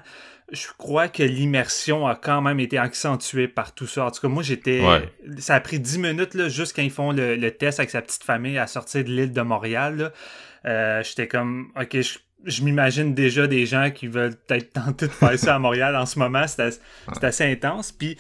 je 0.51 0.67
crois 0.77 1.09
que 1.09 1.23
l'immersion 1.23 2.07
a 2.07 2.15
quand 2.15 2.43
même 2.43 2.61
été 2.61 2.77
accentuée 2.77 3.49
par 3.49 3.75
tout 3.75 3.87
ça. 3.87 4.05
En 4.05 4.11
tout 4.11 4.21
cas, 4.21 4.29
moi, 4.29 4.43
j'étais. 4.43 4.81
Ouais. 4.87 5.11
Ça 5.39 5.55
a 5.55 5.61
pris 5.61 5.81
10 5.81 5.99
minutes, 5.99 6.35
là, 6.35 6.51
juste 6.51 6.77
quand 6.77 6.83
ils 6.83 6.91
font 6.91 7.11
le, 7.11 7.37
le 7.37 7.51
test 7.51 7.81
avec 7.81 7.89
sa 7.89 8.03
petite 8.03 8.23
famille 8.23 8.59
à 8.59 8.67
sortir 8.67 9.03
de 9.03 9.09
l'île 9.09 9.33
de 9.33 9.41
Montréal. 9.41 9.97
là. 9.97 10.13
Euh, 10.65 11.03
j'étais 11.03 11.27
comme, 11.27 11.73
ok, 11.81 12.01
je, 12.01 12.19
je 12.45 12.63
m'imagine 12.63 13.15
déjà 13.15 13.47
des 13.47 13.67
gens 13.67 13.91
qui 13.91 14.07
veulent 14.07 14.37
peut-être 14.37 14.73
tenter 14.73 15.07
de 15.07 15.13
faire 15.13 15.39
ça 15.39 15.55
à 15.55 15.59
Montréal 15.59 15.97
en 15.97 16.07
ce 16.07 16.19
moment. 16.19 16.47
C'est 16.47 17.25
assez, 17.25 17.45
intense. 17.45 17.93
Puis, 17.93 18.17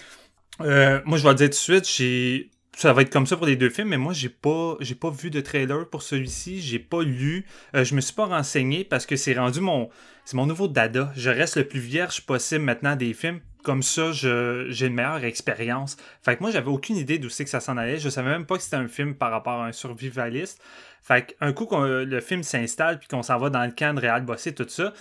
euh, 0.61 1.01
moi, 1.05 1.19
je 1.19 1.23
vais 1.23 1.31
le 1.31 1.35
dire 1.35 1.47
tout 1.47 1.51
de 1.51 1.55
suite, 1.55 1.89
j'ai. 1.89 2.51
Ça 2.75 2.95
va 2.95 3.03
être 3.03 3.13
comme 3.13 3.27
ça 3.27 3.37
pour 3.37 3.45
les 3.45 3.57
deux 3.57 3.69
films, 3.69 3.89
mais 3.89 3.99
moi, 3.99 4.15
j'ai 4.15 4.31
pas, 4.31 4.77
j'ai 4.81 4.95
pas 4.95 5.11
vu 5.11 5.29
de 5.29 5.43
trailer 5.43 5.87
pour 5.91 6.03
celui-ci. 6.03 6.63
J'ai 6.63 6.79
pas 6.79 7.03
lu. 7.03 7.45
Euh, 7.75 7.85
je 7.85 7.95
me 7.95 8.01
suis 8.01 8.15
pas 8.15 8.25
renseigné 8.25 8.83
parce 8.83 9.05
que 9.05 9.17
c'est 9.17 9.35
rendu 9.35 9.61
mon. 9.61 9.91
C'est 10.25 10.37
mon 10.37 10.47
nouveau 10.47 10.69
dada. 10.69 11.13
Je 11.15 11.29
reste 11.29 11.57
le 11.59 11.65
plus 11.69 11.81
vierge 11.81 12.23
possible 12.23 12.65
maintenant 12.65 12.97
des 12.97 13.13
films. 13.13 13.41
Comme 13.62 13.83
ça, 13.83 14.11
j'ai 14.12 14.87
une 14.87 14.94
meilleure 14.94 15.25
expérience. 15.25 15.96
Fait 16.22 16.37
que 16.37 16.42
moi, 16.42 16.51
j'avais 16.51 16.70
aucune 16.70 16.96
idée 16.96 17.18
d'où 17.18 17.29
c'est 17.29 17.44
que 17.44 17.51
ça 17.51 17.61
s'en 17.61 17.77
allait. 17.77 17.98
Je 17.98 18.09
savais 18.09 18.31
même 18.31 18.44
pas 18.44 18.57
que 18.57 18.62
c'était 18.62 18.77
un 18.77 18.88
film 18.88 19.14
par 19.14 19.31
rapport 19.31 19.61
à 19.61 19.66
un 19.66 19.72
survivaliste. 19.72 20.61
Fait 21.01 21.37
qu'un 21.38 21.53
coup 21.53 21.66
qu'on 21.66 21.83
le 21.83 22.20
film 22.20 22.42
s'installe 22.42 22.98
puis 22.98 23.09
qu'on 23.09 23.22
s'en 23.22 23.38
va 23.38 23.51
dans 23.51 23.64
le 23.64 23.72
camp 23.72 23.94
de 23.94 24.01
Réal 24.01 24.22
Bossé, 24.25 24.55
tout 24.55 24.68
ça, 24.68 24.92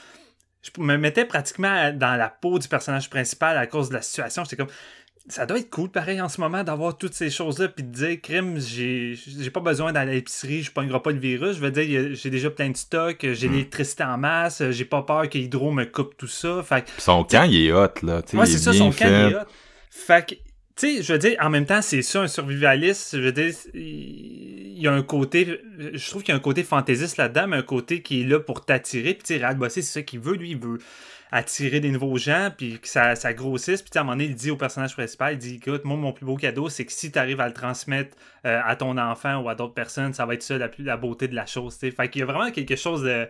je 0.61 0.69
me 0.79 0.95
mettais 0.97 1.25
pratiquement 1.25 1.91
dans 1.91 2.15
la 2.15 2.29
peau 2.29 2.59
du 2.59 2.67
personnage 2.67 3.09
principal 3.09 3.57
à 3.57 3.65
cause 3.65 3.89
de 3.89 3.95
la 3.95 4.01
situation. 4.01 4.43
J'étais 4.43 4.57
comme, 4.57 4.71
ça 5.27 5.45
doit 5.45 5.59
être 5.59 5.69
cool, 5.69 5.89
pareil, 5.89 6.19
en 6.19 6.29
ce 6.29 6.41
moment, 6.41 6.63
d'avoir 6.63 6.97
toutes 6.97 7.13
ces 7.13 7.29
choses-là, 7.29 7.67
puis 7.67 7.83
de 7.83 7.91
dire, 7.91 8.21
crime, 8.21 8.59
j'ai 8.59 9.15
j'ai 9.15 9.49
pas 9.51 9.59
besoin 9.59 9.93
d'aller 9.93 10.11
à 10.11 10.15
l'épicerie, 10.15 10.63
je 10.63 10.71
pognerai 10.71 11.01
pas 11.01 11.11
le 11.11 11.19
virus. 11.19 11.57
Je 11.57 11.61
veux 11.61 11.71
dire, 11.71 12.09
j'ai 12.13 12.29
déjà 12.29 12.49
plein 12.49 12.69
de 12.69 12.77
stocks, 12.77 13.25
j'ai 13.31 13.47
l'électricité 13.47 14.03
en 14.03 14.17
masse, 14.17 14.63
j'ai 14.71 14.85
pas 14.85 15.03
peur 15.03 15.29
que 15.29 15.37
Hydro 15.37 15.71
me 15.71 15.85
coupe 15.85 16.17
tout 16.17 16.27
ça. 16.27 16.63
Fait 16.63 16.85
son 16.97 17.23
camp, 17.23 17.43
il 17.43 17.67
est 17.67 17.71
hot, 17.71 17.87
là. 18.03 18.21
Ouais, 18.33 18.45
il 18.45 18.47
c'est 18.47 18.55
est 18.55 18.57
ça, 18.57 18.73
son 18.73 18.91
camp, 18.91 19.05
il 19.05 19.07
fait. 19.07 19.31
est 19.31 19.35
hot. 19.35 19.45
Fait 19.89 20.25
que, 20.27 20.35
tu 20.75 20.97
sais, 20.97 21.03
je 21.03 21.13
veux 21.13 21.19
dire, 21.19 21.37
en 21.39 21.49
même 21.49 21.65
temps, 21.65 21.81
c'est 21.81 22.01
ça, 22.01 22.21
un 22.21 22.27
survivaliste. 22.27 23.15
Je 23.15 23.21
veux 23.21 23.31
dire, 23.31 23.53
il 23.73 24.79
y 24.79 24.87
a 24.87 24.93
un 24.93 25.03
côté, 25.03 25.61
je 25.93 26.09
trouve 26.09 26.23
qu'il 26.23 26.31
y 26.31 26.35
a 26.35 26.37
un 26.37 26.41
côté 26.41 26.63
fantaisiste 26.63 27.17
là-dedans, 27.17 27.47
mais 27.47 27.57
un 27.57 27.61
côté 27.61 28.01
qui 28.01 28.21
est 28.21 28.25
là 28.25 28.39
pour 28.39 28.65
t'attirer. 28.65 29.13
Puis, 29.13 29.37
tu 29.37 29.39
sais, 29.39 29.55
Bossé, 29.55 29.81
c'est 29.81 29.99
ça 29.99 30.01
qu'il 30.01 30.19
veut, 30.19 30.35
lui, 30.35 30.51
il 30.51 30.57
veut 30.57 30.79
attirer 31.31 31.79
des 31.79 31.91
nouveaux 31.91 32.17
gens, 32.17 32.51
puis 32.55 32.79
que 32.79 32.87
ça, 32.87 33.15
ça 33.15 33.33
grossisse. 33.33 33.81
Puis, 33.81 33.91
à 33.95 34.01
un 34.01 34.03
moment 34.03 34.17
donné, 34.17 34.25
il 34.25 34.35
dit 34.35 34.51
au 34.51 34.57
personnage 34.57 34.93
principal, 34.93 35.33
il 35.33 35.39
dit, 35.39 35.55
écoute, 35.55 35.85
moi, 35.85 35.95
mon 35.95 36.11
plus 36.11 36.25
beau 36.25 36.35
cadeau, 36.35 36.67
c'est 36.67 36.85
que 36.85 36.91
si 36.91 37.11
tu 37.11 37.17
arrives 37.17 37.39
à 37.39 37.47
le 37.47 37.53
transmettre 37.53 38.17
euh, 38.45 38.59
à 38.63 38.75
ton 38.75 38.97
enfant 38.97 39.41
ou 39.41 39.49
à 39.49 39.55
d'autres 39.55 39.73
personnes, 39.73 40.13
ça 40.13 40.25
va 40.25 40.33
être 40.33 40.43
ça 40.43 40.57
la, 40.57 40.67
plus, 40.67 40.83
la 40.83 40.97
beauté 40.97 41.29
de 41.29 41.35
la 41.35 41.45
chose, 41.45 41.77
tu 41.77 41.87
sais. 41.87 41.91
Fait 41.91 42.09
qu'il 42.09 42.19
y 42.19 42.23
a 42.23 42.25
vraiment 42.25 42.51
quelque 42.51 42.75
chose 42.75 43.03
de 43.03 43.27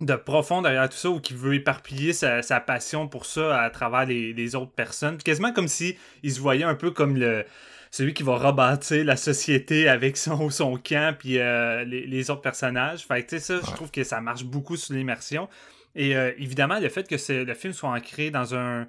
de 0.00 0.14
profond 0.14 0.62
derrière 0.62 0.88
tout 0.88 0.96
ça 0.96 1.10
ou 1.10 1.20
qui 1.20 1.34
veut 1.34 1.54
éparpiller 1.54 2.12
sa, 2.12 2.42
sa 2.42 2.60
passion 2.60 3.08
pour 3.08 3.24
ça 3.24 3.62
à 3.62 3.70
travers 3.70 4.04
les, 4.04 4.32
les 4.32 4.54
autres 4.54 4.72
personnes. 4.72 5.16
Puis 5.16 5.24
quasiment 5.24 5.52
comme 5.52 5.68
si 5.68 5.96
il 6.22 6.32
se 6.32 6.40
voyait 6.40 6.64
un 6.64 6.74
peu 6.74 6.90
comme 6.90 7.16
le 7.16 7.44
celui 7.90 8.14
qui 8.14 8.22
va 8.22 8.38
rebâtir 8.38 9.04
la 9.04 9.16
société 9.16 9.86
avec 9.86 10.16
son, 10.16 10.48
son 10.50 10.76
camp 10.76 11.14
puis 11.16 11.38
euh, 11.38 11.84
les, 11.84 12.06
les 12.06 12.30
autres 12.30 12.40
personnages. 12.40 13.06
Fait 13.06 13.22
que 13.22 13.30
tu 13.30 13.38
sais 13.38 13.40
ça, 13.40 13.60
je 13.64 13.74
trouve 13.76 13.90
que 13.90 14.02
ça 14.02 14.20
marche 14.20 14.44
beaucoup 14.44 14.76
sur 14.76 14.94
l'immersion. 14.94 15.48
Et 15.94 16.16
euh, 16.16 16.32
évidemment, 16.38 16.78
le 16.78 16.88
fait 16.88 17.06
que 17.08 17.16
le 17.32 17.54
film 17.54 17.72
soit 17.72 17.90
ancré 17.90 18.30
dans 18.30 18.54
un, 18.54 18.86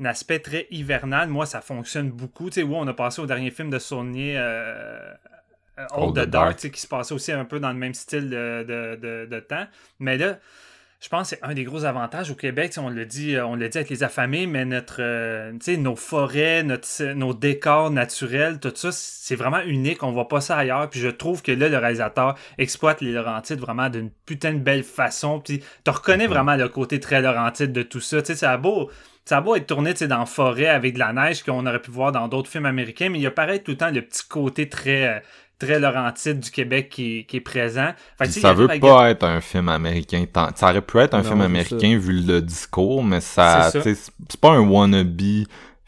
un 0.00 0.04
aspect 0.04 0.38
très 0.38 0.66
hivernal, 0.70 1.28
moi, 1.28 1.46
ça 1.46 1.60
fonctionne 1.60 2.10
beaucoup. 2.10 2.50
Tu 2.50 2.54
sais, 2.54 2.62
oui, 2.62 2.74
on 2.76 2.86
a 2.86 2.94
passé 2.94 3.20
au 3.20 3.26
dernier 3.26 3.50
film 3.50 3.70
de 3.70 3.78
Saulnier, 3.78 4.36
euh, 4.38 5.12
euh, 5.78 6.12
the 6.12 6.26
Dark, 6.28 6.58
qui 6.58 6.80
se 6.80 6.86
passait 6.86 7.14
aussi 7.14 7.32
un 7.32 7.44
peu 7.44 7.60
dans 7.60 7.70
le 7.70 7.78
même 7.78 7.94
style 7.94 8.30
de, 8.30 8.64
de, 8.66 8.96
de, 8.96 9.26
de 9.30 9.40
temps. 9.40 9.66
Mais 9.98 10.16
là, 10.16 10.38
je 11.00 11.08
pense 11.08 11.30
que 11.30 11.36
c'est 11.36 11.44
un 11.44 11.54
des 11.54 11.62
gros 11.62 11.84
avantages 11.84 12.30
au 12.30 12.34
Québec. 12.34 12.74
On 12.76 12.88
le 12.88 13.06
dit, 13.06 13.36
euh, 13.36 13.46
on 13.46 13.54
le 13.54 13.68
dit 13.68 13.78
avec 13.78 13.88
les 13.88 14.02
affamés, 14.02 14.46
mais 14.48 14.64
notre, 14.64 14.96
euh, 14.98 15.52
nos 15.78 15.94
forêts, 15.94 16.64
notre, 16.64 17.04
nos 17.12 17.34
décors 17.34 17.90
naturels, 17.92 18.58
tout 18.58 18.72
ça, 18.74 18.90
c'est 18.90 19.36
vraiment 19.36 19.60
unique. 19.60 20.02
On 20.02 20.10
voit 20.10 20.26
pas 20.26 20.40
ça 20.40 20.56
ailleurs. 20.56 20.90
Puis 20.90 20.98
je 20.98 21.08
trouve 21.08 21.42
que 21.42 21.52
là, 21.52 21.68
le 21.68 21.78
réalisateur 21.78 22.34
exploite 22.58 23.00
les 23.00 23.12
Laurentides 23.12 23.60
vraiment 23.60 23.88
d'une 23.90 24.10
putain 24.26 24.52
de 24.54 24.58
belle 24.58 24.82
façon. 24.82 25.38
Puis 25.38 25.62
tu 25.84 25.90
reconnais 25.90 26.26
Mhm. 26.26 26.32
vraiment 26.32 26.56
le 26.56 26.68
côté 26.68 26.98
très 26.98 27.20
Laurentide 27.22 27.72
de 27.72 27.82
tout 27.82 28.00
ça. 28.00 28.20
Tu 28.20 28.26
sais, 28.26 28.34
ça 28.34 28.50
a 28.52 28.56
beau. 28.56 28.90
Ça 29.24 29.36
a 29.36 29.40
beau 29.42 29.54
être 29.56 29.66
tourné 29.66 29.92
tu 29.92 29.98
sais, 29.98 30.08
dans 30.08 30.18
la 30.20 30.26
forêt 30.26 30.66
avec 30.68 30.94
de 30.94 30.98
la 30.98 31.12
neige 31.12 31.42
qu'on 31.44 31.66
aurait 31.66 31.82
pu 31.82 31.90
voir 31.90 32.12
dans 32.12 32.28
d'autres 32.28 32.50
films 32.50 32.64
américains, 32.66 33.10
mais 33.10 33.18
il 33.18 33.22
y 33.22 33.26
a 33.26 33.30
pareil 33.30 33.62
tout 33.62 33.72
le 33.72 33.76
temps 33.76 33.90
le 33.90 34.00
petit 34.02 34.26
côté 34.26 34.68
très, 34.70 35.18
euh, 35.18 35.20
très 35.58 35.78
Laurentide 35.80 36.40
du 36.40 36.50
Québec 36.50 36.88
qui, 36.88 37.24
qui 37.26 37.36
est 37.38 37.40
présent. 37.40 37.90
Fait 38.18 38.26
que, 38.26 38.30
ça 38.32 38.52
veut 38.52 38.68
pas 38.68 39.10
être 39.10 39.24
un 39.24 39.40
film 39.40 39.68
américain. 39.68 40.24
tant- 40.32 40.50
Ça 40.54 40.70
aurait 40.70 40.82
pu 40.82 40.98
être 40.98 41.14
un 41.14 41.18
Non, 41.18 41.24
film 41.24 41.40
américain 41.40 41.98
vu 41.98 42.20
le 42.22 42.40
discours, 42.40 43.02
mais 43.02 43.20
ça, 43.20 43.70
C'est 43.70 43.78
ça. 43.78 43.82
tu 43.84 43.94
sais, 43.94 44.00
c'est 44.28 44.40
pas 44.40 44.50
un 44.52 44.60
wannabe 44.60 45.20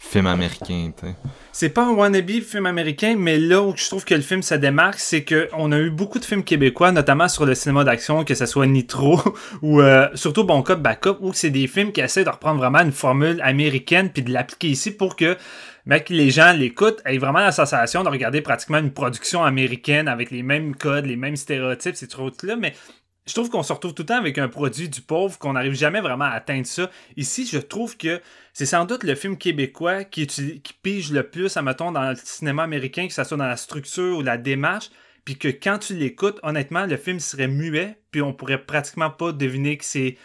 film 0.02 0.26
américain, 0.26 0.90
tu 0.98 1.06
sais. 1.08 1.14
C'est 1.52 1.68
pas 1.68 1.84
un 1.84 1.90
wannabe 1.90 2.30
film 2.40 2.64
américain, 2.64 3.16
mais 3.18 3.36
là 3.36 3.60
où 3.60 3.74
je 3.76 3.84
trouve 3.86 4.04
que 4.04 4.14
le 4.14 4.22
film 4.22 4.42
se 4.42 4.54
démarque, 4.54 4.98
c'est 4.98 5.24
que 5.24 5.48
on 5.52 5.72
a 5.72 5.78
eu 5.78 5.90
beaucoup 5.90 6.18
de 6.18 6.24
films 6.24 6.42
québécois, 6.42 6.90
notamment 6.90 7.28
sur 7.28 7.44
le 7.44 7.54
cinéma 7.54 7.84
d'action, 7.84 8.24
que 8.24 8.34
ce 8.34 8.46
soit 8.46 8.66
Nitro 8.66 9.20
ou 9.62 9.82
euh, 9.82 10.08
surtout 10.14 10.44
Bon 10.44 10.62
Cop, 10.62 10.80
Backup, 10.80 11.16
où 11.20 11.32
c'est 11.34 11.50
des 11.50 11.66
films 11.66 11.92
qui 11.92 12.00
essaient 12.00 12.24
de 12.24 12.30
reprendre 12.30 12.58
vraiment 12.60 12.78
une 12.80 12.92
formule 12.92 13.40
américaine 13.42 14.08
puis 14.10 14.22
de 14.22 14.32
l'appliquer 14.32 14.68
ici 14.68 14.90
pour 14.90 15.16
que 15.16 15.36
ben, 15.86 16.00
que 16.00 16.12
les 16.12 16.30
gens 16.30 16.52
l'écoutent, 16.52 17.00
aient 17.04 17.18
vraiment 17.18 17.40
la 17.40 17.52
sensation 17.52 18.04
de 18.04 18.08
regarder 18.08 18.40
pratiquement 18.40 18.78
une 18.78 18.92
production 18.92 19.44
américaine 19.44 20.08
avec 20.08 20.30
les 20.30 20.42
mêmes 20.42 20.74
codes, 20.74 21.06
les 21.06 21.16
mêmes 21.16 21.36
stéréotypes, 21.36 21.96
ces 21.96 22.08
trucs-là, 22.08 22.56
mais 22.56 22.74
je 23.26 23.34
trouve 23.34 23.50
qu'on 23.50 23.62
se 23.62 23.72
retrouve 23.72 23.94
tout 23.94 24.02
le 24.02 24.06
temps 24.06 24.18
avec 24.18 24.38
un 24.38 24.48
produit 24.48 24.88
du 24.88 25.02
pauvre, 25.02 25.38
qu'on 25.38 25.52
n'arrive 25.52 25.74
jamais 25.74 26.00
vraiment 26.00 26.24
à 26.24 26.30
atteindre 26.30 26.66
ça. 26.66 26.90
Ici, 27.16 27.46
je 27.46 27.58
trouve 27.58 27.96
que 27.96 28.20
c'est 28.52 28.66
sans 28.66 28.86
doute 28.86 29.04
le 29.04 29.14
film 29.14 29.36
québécois 29.36 30.04
qui, 30.04 30.26
pige 30.82 31.12
le 31.12 31.22
plus, 31.22 31.56
admettons, 31.56 31.92
dans 31.92 32.10
le 32.10 32.16
cinéma 32.16 32.64
américain, 32.64 33.06
que 33.06 33.12
ce 33.12 33.22
soit 33.22 33.36
dans 33.36 33.46
la 33.46 33.56
structure 33.56 34.18
ou 34.18 34.22
la 34.22 34.36
démarche, 34.36 34.90
puis 35.24 35.36
que 35.36 35.48
quand 35.48 35.78
tu 35.78 35.94
l'écoutes, 35.94 36.40
honnêtement, 36.42 36.86
le 36.86 36.96
film 36.96 37.20
serait 37.20 37.46
muet, 37.46 37.98
puis 38.10 38.22
on 38.22 38.32
pourrait 38.32 38.64
pratiquement 38.64 39.10
pas 39.10 39.32
deviner 39.32 39.76
que 39.76 39.84
c'est 39.84 40.16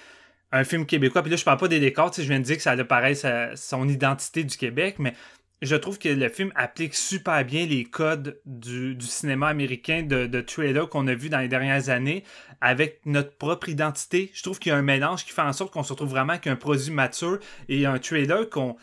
un 0.52 0.64
film 0.64 0.86
québécois. 0.86 1.22
Puis 1.22 1.32
là, 1.32 1.38
je 1.38 1.44
parle 1.44 1.60
pas 1.60 1.68
des 1.68 1.80
décors, 1.80 2.12
tu 2.12 2.18
sais, 2.18 2.24
je 2.24 2.30
viens 2.30 2.40
de 2.40 2.46
dire 2.46 2.56
que 2.56 2.64
ça 2.64 2.72
a 2.72 2.84
pareil 2.84 3.18
son 3.56 3.88
identité 3.88 4.44
du 4.44 4.58
Québec, 4.58 4.96
mais 5.00 5.14
je 5.62 5.76
trouve 5.76 5.98
que 5.98 6.10
le 6.10 6.30
film 6.30 6.52
applique 6.56 6.94
super 6.94 7.44
bien 7.46 7.66
les 7.66 7.86
codes 7.86 8.40
du, 8.46 8.98
cinéma 9.00 9.48
américain 9.48 10.04
de, 10.04 10.26
de 10.26 10.42
trailer 10.42 10.88
qu'on 10.90 11.08
a 11.08 11.14
vu 11.14 11.30
dans 11.30 11.40
les 11.40 11.48
dernières 11.48 11.90
années 11.90 12.24
avec 12.62 13.00
notre 13.06 13.36
propre 13.38 13.70
identité. 13.70 14.32
Je 14.34 14.44
trouve 14.44 14.60
qu'il 14.60 14.72
y 14.72 14.74
a 14.74 14.78
un 14.78 14.82
mélange 14.82 15.26
qui 15.26 15.32
fait 15.32 15.42
en 15.42 15.54
sorte 15.54 15.72
qu'on 15.72 15.84
se 15.84 15.94
retrouve 15.94 16.10
vraiment 16.10 16.34
avec 16.34 16.48
un 16.48 16.56
produit 16.56 16.92
mature 16.92 17.40
et 17.70 17.86
un 17.86 18.00
trailer 18.00 18.50
qu'on. 18.50 18.76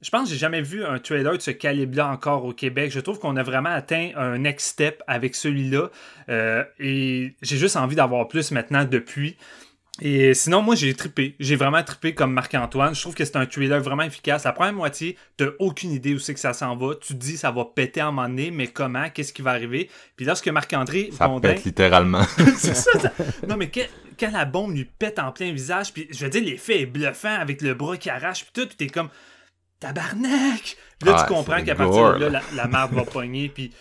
Je 0.00 0.10
pense 0.10 0.24
que 0.24 0.30
j'ai 0.30 0.38
jamais 0.38 0.62
vu 0.62 0.84
un 0.84 1.00
trailer 1.00 1.36
de 1.36 1.42
ce 1.42 1.50
calibre-là 1.50 2.08
encore 2.08 2.44
au 2.44 2.52
Québec. 2.52 2.92
Je 2.92 3.00
trouve 3.00 3.18
qu'on 3.18 3.36
a 3.36 3.42
vraiment 3.42 3.70
atteint 3.70 4.12
un 4.14 4.38
next 4.38 4.68
step 4.68 5.02
avec 5.08 5.34
celui-là. 5.34 5.90
Euh, 6.28 6.62
et 6.78 7.34
j'ai 7.42 7.56
juste 7.56 7.76
envie 7.76 7.96
d'avoir 7.96 8.28
plus 8.28 8.52
maintenant 8.52 8.84
depuis. 8.84 9.36
Et 10.00 10.32
sinon, 10.34 10.62
moi, 10.62 10.74
j'ai 10.76 10.94
trippé. 10.94 11.34
J'ai 11.40 11.56
vraiment 11.56 11.82
trippé 11.82 12.14
comme 12.14 12.32
Marc-Antoine. 12.32 12.94
Je 12.94 13.00
trouve 13.00 13.14
que 13.14 13.24
c'est 13.24 13.36
un 13.36 13.46
trailer 13.46 13.80
vraiment 13.82 14.04
efficace. 14.04 14.44
La 14.44 14.52
première 14.52 14.72
moitié, 14.74 15.16
t'as 15.36 15.46
aucune 15.58 15.90
idée 15.92 16.14
où 16.14 16.18
c'est 16.20 16.34
que 16.34 16.40
ça 16.40 16.52
s'en 16.52 16.76
va. 16.76 16.94
Tu 17.00 17.14
te 17.14 17.18
dis, 17.18 17.36
ça 17.36 17.50
va 17.50 17.64
péter 17.64 18.00
à 18.00 18.06
un 18.06 18.12
moment 18.12 18.28
donné, 18.28 18.50
mais 18.52 18.68
comment? 18.68 19.10
Qu'est-ce 19.10 19.32
qui 19.32 19.42
va 19.42 19.50
arriver? 19.50 19.90
Puis 20.16 20.24
lorsque 20.24 20.46
Marc-André 20.48 21.10
Ça 21.12 21.26
Gondin- 21.26 21.40
pète 21.54 21.64
littéralement. 21.64 22.22
c'est 22.56 22.74
ça, 22.76 22.98
ça- 23.00 23.12
Non, 23.48 23.56
mais 23.56 23.70
que- 23.70 23.80
quand 24.20 24.30
la 24.30 24.44
bombe 24.44 24.74
lui 24.74 24.84
pète 24.84 25.18
en 25.18 25.32
plein 25.32 25.52
visage, 25.52 25.92
puis 25.92 26.06
je 26.10 26.24
veux 26.24 26.30
dire, 26.30 26.44
l'effet 26.44 26.82
est 26.82 26.86
bluffant 26.86 27.34
avec 27.36 27.60
le 27.62 27.74
bras 27.74 27.96
qui 27.96 28.08
arrache, 28.10 28.44
puis 28.44 28.52
tout, 28.52 28.66
puis 28.68 28.76
t'es 28.76 28.86
comme 28.88 29.08
tabarnak! 29.80 30.76
Puis 30.98 31.08
là, 31.08 31.16
Ah, 31.18 31.24
tu 31.26 31.32
comprends 31.34 31.62
qu'à 31.62 31.74
partir 31.74 32.14
de 32.14 32.24
là, 32.24 32.28
la, 32.28 32.42
la 32.54 32.66
marde 32.66 32.92
va 32.94 33.04
pogner, 33.04 33.48
puis 33.48 33.72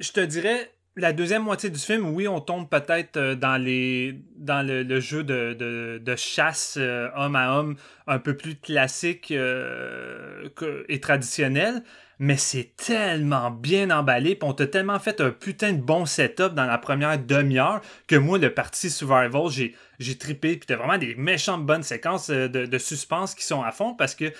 je 0.00 0.10
te 0.12 0.20
dirais, 0.20 0.70
la 0.96 1.12
deuxième 1.12 1.42
moitié 1.42 1.68
du 1.68 1.78
film, 1.78 2.08
oui, 2.14 2.26
on 2.26 2.40
tombe 2.40 2.68
peut-être 2.68 3.18
euh, 3.18 3.34
dans 3.34 3.62
les 3.62 4.18
dans 4.36 4.66
le, 4.66 4.98
jeu 5.00 5.22
de, 5.24 6.16
chasse 6.16 6.76
euh, 6.80 7.08
homme 7.14 7.36
à 7.36 7.58
homme 7.58 7.76
un 8.06 8.18
peu 8.18 8.34
plus 8.34 8.56
classique 8.56 9.30
euh, 9.30 10.48
et 10.88 11.00
traditionnel, 11.00 11.82
mais 12.18 12.38
c'est 12.38 12.74
tellement 12.76 13.50
bien 13.50 13.90
emballé, 13.90 14.36
puis 14.36 14.48
on 14.48 14.54
t'a 14.54 14.66
tellement 14.66 14.98
fait 14.98 15.20
un 15.20 15.30
putain 15.30 15.74
de 15.74 15.82
bon 15.82 16.06
setup 16.06 16.54
dans 16.54 16.64
la 16.64 16.78
première 16.78 17.18
demi-heure 17.18 17.82
que 18.06 18.16
moi, 18.16 18.38
le 18.38 18.52
parti 18.54 18.88
Survival, 18.88 19.50
j'ai 19.50 19.74
j'ai 19.98 20.16
trippé, 20.16 20.56
puis 20.56 20.66
t'as 20.66 20.76
vraiment 20.76 20.98
des 20.98 21.14
méchantes 21.14 21.64
bonnes 21.66 21.82
séquences 21.82 22.30
de, 22.30 22.46
de 22.46 22.78
suspense 22.78 23.34
qui 23.34 23.44
sont 23.44 23.62
à 23.62 23.70
fond 23.70 23.94
parce 23.94 24.14
que 24.14 24.32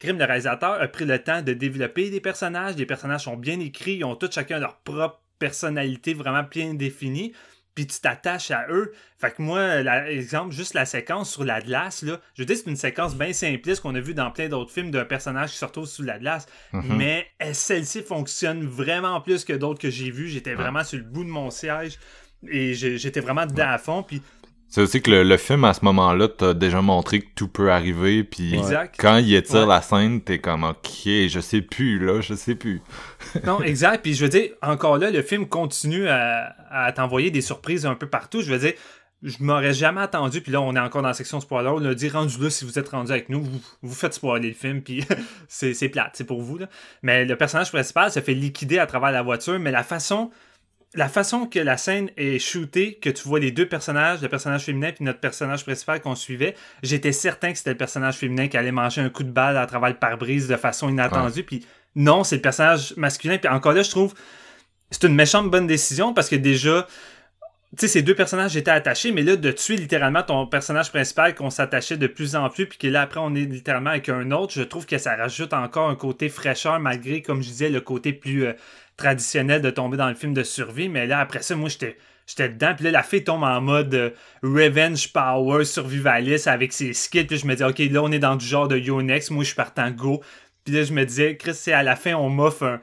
Grim, 0.00 0.16
le 0.16 0.24
réalisateur, 0.24 0.80
a 0.80 0.88
pris 0.88 1.04
le 1.04 1.18
temps 1.22 1.42
de 1.42 1.52
développer 1.52 2.08
des 2.08 2.20
personnages. 2.20 2.74
Les 2.76 2.86
personnages 2.86 3.24
sont 3.24 3.36
bien 3.36 3.60
écrits, 3.60 3.96
ils 3.96 4.04
ont 4.04 4.16
tous 4.16 4.32
chacun 4.32 4.58
leur 4.58 4.78
propre 4.78 5.20
personnalité 5.40 6.14
vraiment 6.14 6.44
bien 6.48 6.74
définie. 6.74 7.32
Puis 7.74 7.86
tu 7.86 8.00
t'attaches 8.00 8.50
à 8.50 8.66
eux. 8.68 8.92
Fait 9.18 9.30
que 9.30 9.40
moi, 9.42 9.82
la- 9.82 10.10
exemple, 10.10 10.52
juste 10.52 10.74
la 10.74 10.84
séquence 10.84 11.30
sur 11.32 11.44
la 11.44 11.60
glace, 11.60 12.02
là, 12.02 12.20
je 12.34 12.42
veux 12.42 12.46
dire, 12.46 12.56
c'est 12.56 12.68
une 12.68 12.76
séquence 12.76 13.16
bien 13.16 13.32
simpliste 13.32 13.80
qu'on 13.80 13.94
a 13.94 14.00
vu 14.00 14.12
dans 14.12 14.30
plein 14.32 14.48
d'autres 14.48 14.72
films 14.72 14.90
d'un 14.90 15.04
personnage 15.04 15.52
qui 15.52 15.56
se 15.56 15.64
retrouve 15.64 15.86
sous 15.86 16.02
la 16.02 16.18
glace. 16.18 16.46
Mhm. 16.72 16.96
Mais 16.96 17.26
elle- 17.38 17.54
celle-ci 17.54 18.02
fonctionne 18.02 18.64
vraiment 18.66 19.20
plus 19.20 19.44
que 19.44 19.52
d'autres 19.52 19.80
que 19.80 19.88
j'ai 19.88 20.10
vues. 20.10 20.28
J'étais 20.28 20.54
vraiment 20.54 20.82
sur 20.84 20.98
le 20.98 21.04
bout 21.04 21.24
de 21.24 21.30
mon 21.30 21.50
siège 21.50 21.96
et 22.48 22.74
j'étais 22.74 23.20
vraiment 23.20 23.46
dedans 23.46 23.68
à 23.70 23.78
fond. 23.78 24.02
Puis 24.02 24.20
C'est 24.70 24.82
aussi 24.82 25.02
que 25.02 25.10
le, 25.10 25.24
le 25.24 25.36
film, 25.36 25.64
à 25.64 25.74
ce 25.74 25.84
moment-là, 25.84 26.28
t'as 26.28 26.54
déjà 26.54 26.80
montré 26.80 27.20
que 27.20 27.26
tout 27.34 27.48
peut 27.48 27.72
arriver, 27.72 28.22
puis 28.24 28.54
Exact. 28.54 28.94
quand 28.98 29.16
il 29.16 29.34
étire 29.34 29.62
Ouais. 29.62 29.66
la 29.66 29.82
scène, 29.82 30.20
t'es 30.20 30.38
comme, 30.38 30.62
ok, 30.64 30.78
je 31.04 31.40
sais 31.40 31.60
plus, 31.60 31.98
là, 31.98 32.20
je 32.20 32.34
sais 32.34 32.54
plus. 32.54 32.80
Non, 33.44 33.60
exact. 33.62 34.02
Puis 34.02 34.14
je 34.14 34.22
veux 34.24 34.30
dire, 34.30 34.50
encore 34.62 34.96
là, 34.98 35.10
le 35.10 35.22
film 35.22 35.46
continue 35.48 36.06
à, 36.08 36.54
à 36.70 36.92
t'envoyer 36.92 37.30
des 37.32 37.40
surprises 37.40 37.84
un 37.84 37.96
peu 37.96 38.06
partout. 38.06 38.42
Je 38.42 38.52
veux 38.52 38.58
dire, 38.60 38.74
je 39.22 39.36
m'aurais 39.40 39.74
jamais 39.74 40.00
attendu, 40.00 40.40
puis 40.40 40.50
là, 40.52 40.60
on 40.62 40.74
est 40.74 40.78
encore 40.80 41.02
dans 41.02 41.08
la 41.08 41.14
section 41.14 41.40
spoiler. 41.40 41.68
On 41.68 41.84
a 41.84 41.92
dit, 41.94 42.08
rendu 42.08 42.40
là, 42.42 42.48
si 42.48 42.64
vous 42.64 42.78
êtes 42.78 42.88
rendu 42.90 43.10
avec 43.10 43.28
nous, 43.28 43.42
vous, 43.42 43.60
vous 43.82 43.94
faites 43.94 44.14
spoiler 44.14 44.48
le 44.48 44.54
film, 44.54 44.80
puis 44.82 45.04
c'est 45.48 45.88
plate, 45.88 46.12
c'est 46.14 46.24
pour 46.24 46.40
vous. 46.42 46.58
Mais 47.02 47.24
le 47.24 47.36
personnage 47.36 47.70
principal 47.72 48.10
se 48.12 48.20
fait 48.20 48.34
liquider 48.34 48.78
à 48.78 48.86
travers 48.86 49.10
la 49.10 49.22
voiture, 49.22 49.58
mais 49.58 49.72
la 49.72 49.82
façon. 49.82 50.30
La 50.94 51.08
façon 51.08 51.46
que 51.46 51.60
la 51.60 51.76
scène 51.76 52.10
est 52.16 52.40
shootée, 52.40 52.94
que 52.94 53.10
tu 53.10 53.28
vois 53.28 53.38
les 53.38 53.52
deux 53.52 53.68
personnages, 53.68 54.20
le 54.22 54.28
personnage 54.28 54.64
féminin 54.64 54.90
puis 54.90 55.04
notre 55.04 55.20
personnage 55.20 55.62
principal 55.64 56.00
qu'on 56.00 56.16
suivait, 56.16 56.56
j'étais 56.82 57.12
certain 57.12 57.52
que 57.52 57.58
c'était 57.58 57.70
le 57.70 57.76
personnage 57.76 58.16
féminin 58.16 58.48
qui 58.48 58.56
allait 58.56 58.72
manger 58.72 59.00
un 59.00 59.08
coup 59.08 59.22
de 59.22 59.30
balle 59.30 59.56
à 59.56 59.66
travers 59.66 59.90
le 59.90 59.96
pare-brise 59.96 60.48
de 60.48 60.56
façon 60.56 60.88
inattendue. 60.88 61.44
Puis 61.44 61.64
non, 61.94 62.24
c'est 62.24 62.36
le 62.36 62.42
personnage 62.42 62.94
masculin. 62.96 63.38
Puis 63.38 63.48
encore 63.48 63.72
là, 63.72 63.82
je 63.82 63.90
trouve 63.90 64.14
c'est 64.90 65.04
une 65.04 65.14
méchante 65.14 65.50
bonne 65.50 65.66
décision 65.66 66.12
parce 66.12 66.28
que 66.28 66.36
déjà, 66.36 66.86
tu 67.76 67.82
sais, 67.82 67.88
ces 67.88 68.02
deux 68.02 68.14
personnages 68.14 68.56
étaient 68.56 68.70
attachés, 68.70 69.12
mais 69.12 69.22
là, 69.22 69.36
de 69.36 69.52
tuer 69.52 69.76
littéralement 69.76 70.22
ton 70.22 70.46
personnage 70.46 70.90
principal 70.90 71.34
qu'on 71.36 71.50
s'attachait 71.50 71.96
de 71.96 72.08
plus 72.08 72.34
en 72.34 72.48
plus, 72.50 72.66
puis 72.66 72.78
que 72.78 72.88
là, 72.88 73.02
après, 73.02 73.20
on 73.20 73.34
est 73.36 73.44
littéralement 73.44 73.90
avec 73.90 74.08
un 74.08 74.32
autre, 74.32 74.52
je 74.52 74.62
trouve 74.62 74.86
que 74.86 74.98
ça 74.98 75.14
rajoute 75.14 75.52
encore 75.52 75.88
un 75.88 75.94
côté 75.94 76.28
fraîcheur, 76.28 76.80
malgré, 76.80 77.22
comme 77.22 77.42
je 77.42 77.48
disais, 77.48 77.70
le 77.70 77.80
côté 77.80 78.12
plus 78.12 78.46
euh, 78.46 78.52
traditionnel 79.00 79.62
de 79.62 79.70
tomber 79.70 79.96
dans 79.96 80.08
le 80.08 80.14
film 80.14 80.34
de 80.34 80.42
survie. 80.42 80.88
Mais 80.88 81.06
là, 81.06 81.18
après 81.20 81.42
ça, 81.42 81.56
moi, 81.56 81.68
j'étais. 81.68 81.96
J'étais 82.26 82.48
dedans, 82.48 82.74
puis 82.76 82.84
là, 82.84 82.90
la 82.92 83.02
fille 83.02 83.24
tombe 83.24 83.42
en 83.42 83.60
mode 83.60 83.92
euh, 83.92 84.10
revenge 84.44 85.12
power, 85.12 85.64
survivaliste 85.64 86.46
avec 86.46 86.72
ses 86.72 86.92
skills, 86.92 87.24
puis 87.24 87.38
je 87.38 87.44
me 87.44 87.56
dis, 87.56 87.64
ok, 87.64 87.78
là, 87.90 88.04
on 88.04 88.12
est 88.12 88.20
dans 88.20 88.36
du 88.36 88.46
genre 88.46 88.68
de 88.68 88.78
Yo 88.78 89.02
Next, 89.02 89.32
moi, 89.32 89.42
je 89.42 89.48
suis 89.48 89.56
partant 89.56 89.90
go. 89.90 90.22
Puis 90.64 90.72
là, 90.72 90.84
je 90.84 90.92
me 90.92 91.04
disais, 91.04 91.36
Chris, 91.36 91.54
c'est 91.54 91.72
à 91.72 91.82
la 91.82 91.96
fin, 91.96 92.14
on 92.14 92.28
m'offre 92.28 92.78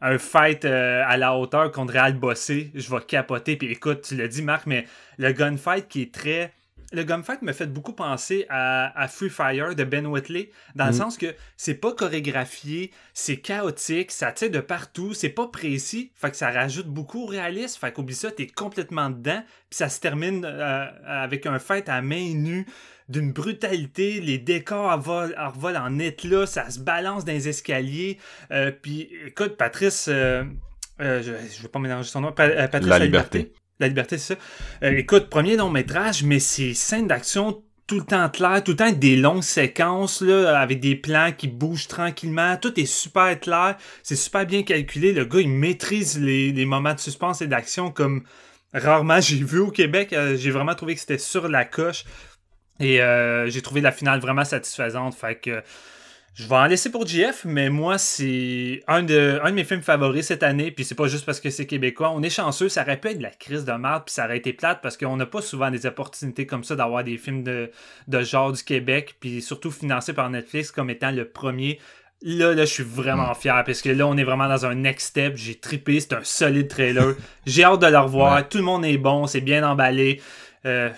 un, 0.00 0.18
fight 0.18 0.64
euh, 0.64 1.04
à 1.06 1.16
la 1.16 1.36
hauteur 1.36 1.70
contre 1.70 1.92
Real 1.92 2.14
Bossé, 2.14 2.72
je 2.74 2.90
vais 2.90 3.00
capoter. 3.06 3.54
Puis 3.54 3.70
écoute, 3.70 4.02
tu 4.02 4.16
l'as 4.16 4.26
dit, 4.26 4.42
Marc, 4.42 4.66
mais 4.66 4.84
le 5.16 5.30
gunfight 5.30 5.86
qui 5.86 6.02
est 6.02 6.12
très. 6.12 6.52
Le 6.90 7.02
gunfight 7.04 7.42
me 7.42 7.52
fait 7.52 7.66
beaucoup 7.66 7.92
penser 7.92 8.46
à, 8.48 8.98
à 8.98 9.08
Free 9.08 9.28
Fire 9.28 9.74
de 9.74 9.84
Ben 9.84 10.06
Whitley, 10.06 10.50
dans 10.74 10.86
le 10.86 10.92
sens 10.94 11.18
que 11.18 11.34
c'est 11.58 11.74
pas 11.74 11.92
chorégraphié, 11.92 12.92
c'est 13.12 13.36
chaotique, 13.36 14.10
ça 14.10 14.32
tire 14.32 14.50
de 14.50 14.60
partout, 14.60 15.12
c'est 15.12 15.28
pas 15.28 15.48
précis, 15.48 16.10
fait 16.14 16.30
que 16.30 16.36
ça 16.38 16.50
rajoute 16.50 16.86
beaucoup 16.86 17.24
au 17.24 17.26
réalisme, 17.26 17.78
fait 17.78 17.92
qu'oublie 17.92 18.14
ça, 18.14 18.30
t'es 18.30 18.46
complètement 18.46 19.10
dedans, 19.10 19.42
puis 19.68 19.76
ça 19.76 19.90
se 19.90 20.00
termine 20.00 20.46
euh, 20.46 20.86
avec 21.06 21.44
un 21.44 21.58
fight 21.58 21.88
à 21.90 22.00
main 22.00 22.32
nue, 22.34 22.64
d'une 23.10 23.32
brutalité, 23.32 24.20
les 24.20 24.38
décors 24.38 24.90
envolent 24.90 25.76
en 25.76 25.98
éclats, 25.98 26.46
ça 26.46 26.70
se 26.70 26.78
balance 26.80 27.24
dans 27.26 27.32
les 27.32 27.48
escaliers, 27.48 28.18
euh, 28.50 28.70
puis 28.70 29.10
écoute, 29.26 29.56
Patrice, 29.58 30.06
euh, 30.08 30.42
euh, 31.00 31.22
je, 31.22 31.32
je 31.54 31.62
vais 31.62 31.68
pas 31.68 31.78
mélanger 31.80 32.08
son 32.08 32.22
nom, 32.22 32.32
Pa- 32.32 32.44
euh, 32.44 32.66
Patrice 32.68 32.88
La 32.98 33.04
Liberté. 33.04 33.52
La 33.80 33.88
liberté, 33.88 34.18
c'est 34.18 34.34
ça. 34.34 34.40
Euh, 34.82 34.96
écoute, 34.96 35.28
premier 35.28 35.56
long 35.56 35.70
métrage, 35.70 36.22
mais 36.24 36.40
c'est 36.40 36.74
scènes 36.74 37.06
d'action 37.06 37.62
tout 37.86 38.00
le 38.00 38.04
temps 38.04 38.28
claires, 38.28 38.62
tout 38.62 38.72
le 38.72 38.76
temps 38.76 38.92
des 38.92 39.16
longues 39.16 39.42
séquences, 39.42 40.22
avec 40.22 40.78
des 40.80 40.94
plans 40.94 41.32
qui 41.36 41.48
bougent 41.48 41.88
tranquillement. 41.88 42.56
Tout 42.58 42.78
est 42.78 42.86
super 42.86 43.40
clair. 43.40 43.76
C'est 44.02 44.16
super 44.16 44.44
bien 44.44 44.62
calculé. 44.62 45.12
Le 45.12 45.24
gars, 45.24 45.40
il 45.40 45.48
maîtrise 45.48 46.20
les, 46.20 46.52
les 46.52 46.66
moments 46.66 46.92
de 46.92 47.00
suspense 47.00 47.40
et 47.40 47.46
d'action 47.46 47.90
comme 47.90 48.24
rarement 48.74 49.20
j'ai 49.20 49.42
vu 49.42 49.60
au 49.60 49.70
Québec. 49.70 50.12
Euh, 50.12 50.36
j'ai 50.36 50.50
vraiment 50.50 50.74
trouvé 50.74 50.94
que 50.94 51.00
c'était 51.00 51.18
sur 51.18 51.48
la 51.48 51.64
coche. 51.64 52.04
Et 52.80 53.00
euh, 53.00 53.48
j'ai 53.48 53.62
trouvé 53.62 53.80
la 53.80 53.90
finale 53.90 54.20
vraiment 54.20 54.44
satisfaisante. 54.44 55.14
Fait 55.14 55.36
que 55.36 55.62
je 56.38 56.46
vais 56.46 56.54
en 56.54 56.66
laisser 56.66 56.88
pour 56.88 57.04
JF, 57.04 57.44
mais 57.46 57.68
moi, 57.68 57.98
c'est 57.98 58.84
un 58.86 59.02
de, 59.02 59.40
un 59.42 59.50
de 59.50 59.56
mes 59.56 59.64
films 59.64 59.82
favoris 59.82 60.26
cette 60.26 60.44
année. 60.44 60.70
Puis 60.70 60.84
c'est 60.84 60.94
pas 60.94 61.08
juste 61.08 61.26
parce 61.26 61.40
que 61.40 61.50
c'est 61.50 61.66
québécois. 61.66 62.12
On 62.14 62.22
est 62.22 62.30
chanceux, 62.30 62.68
ça 62.68 62.82
aurait 62.82 62.96
pu 62.96 63.08
être 63.08 63.18
de 63.18 63.24
la 63.24 63.30
crise 63.30 63.64
de 63.64 63.72
merde, 63.72 64.04
puis 64.06 64.14
ça 64.14 64.24
aurait 64.24 64.38
été 64.38 64.52
plate 64.52 64.78
parce 64.80 64.96
qu'on 64.96 65.16
n'a 65.16 65.26
pas 65.26 65.42
souvent 65.42 65.68
des 65.72 65.84
opportunités 65.84 66.46
comme 66.46 66.62
ça 66.62 66.76
d'avoir 66.76 67.02
des 67.02 67.18
films 67.18 67.42
de, 67.42 67.72
de 68.06 68.22
genre 68.22 68.52
du 68.52 68.62
Québec, 68.62 69.16
puis 69.18 69.42
surtout 69.42 69.72
financés 69.72 70.12
par 70.12 70.30
Netflix 70.30 70.70
comme 70.70 70.90
étant 70.90 71.10
le 71.10 71.24
premier. 71.24 71.80
Là, 72.22 72.54
là, 72.54 72.64
je 72.64 72.72
suis 72.72 72.84
vraiment 72.84 73.34
fier 73.34 73.64
parce 73.66 73.82
que 73.82 73.88
là, 73.88 74.06
on 74.06 74.16
est 74.16 74.24
vraiment 74.24 74.48
dans 74.48 74.64
un 74.64 74.76
next 74.76 75.08
step. 75.08 75.36
J'ai 75.36 75.56
trippé, 75.56 75.98
c'est 75.98 76.12
un 76.12 76.22
solide 76.22 76.68
trailer. 76.68 77.16
J'ai 77.46 77.64
hâte 77.64 77.80
de 77.80 77.86
le 77.88 77.98
revoir. 77.98 78.36
Ouais. 78.36 78.48
Tout 78.48 78.58
le 78.58 78.64
monde 78.64 78.84
est 78.84 78.98
bon, 78.98 79.26
c'est 79.26 79.40
bien 79.40 79.68
emballé. 79.68 80.20
Euh, 80.66 80.90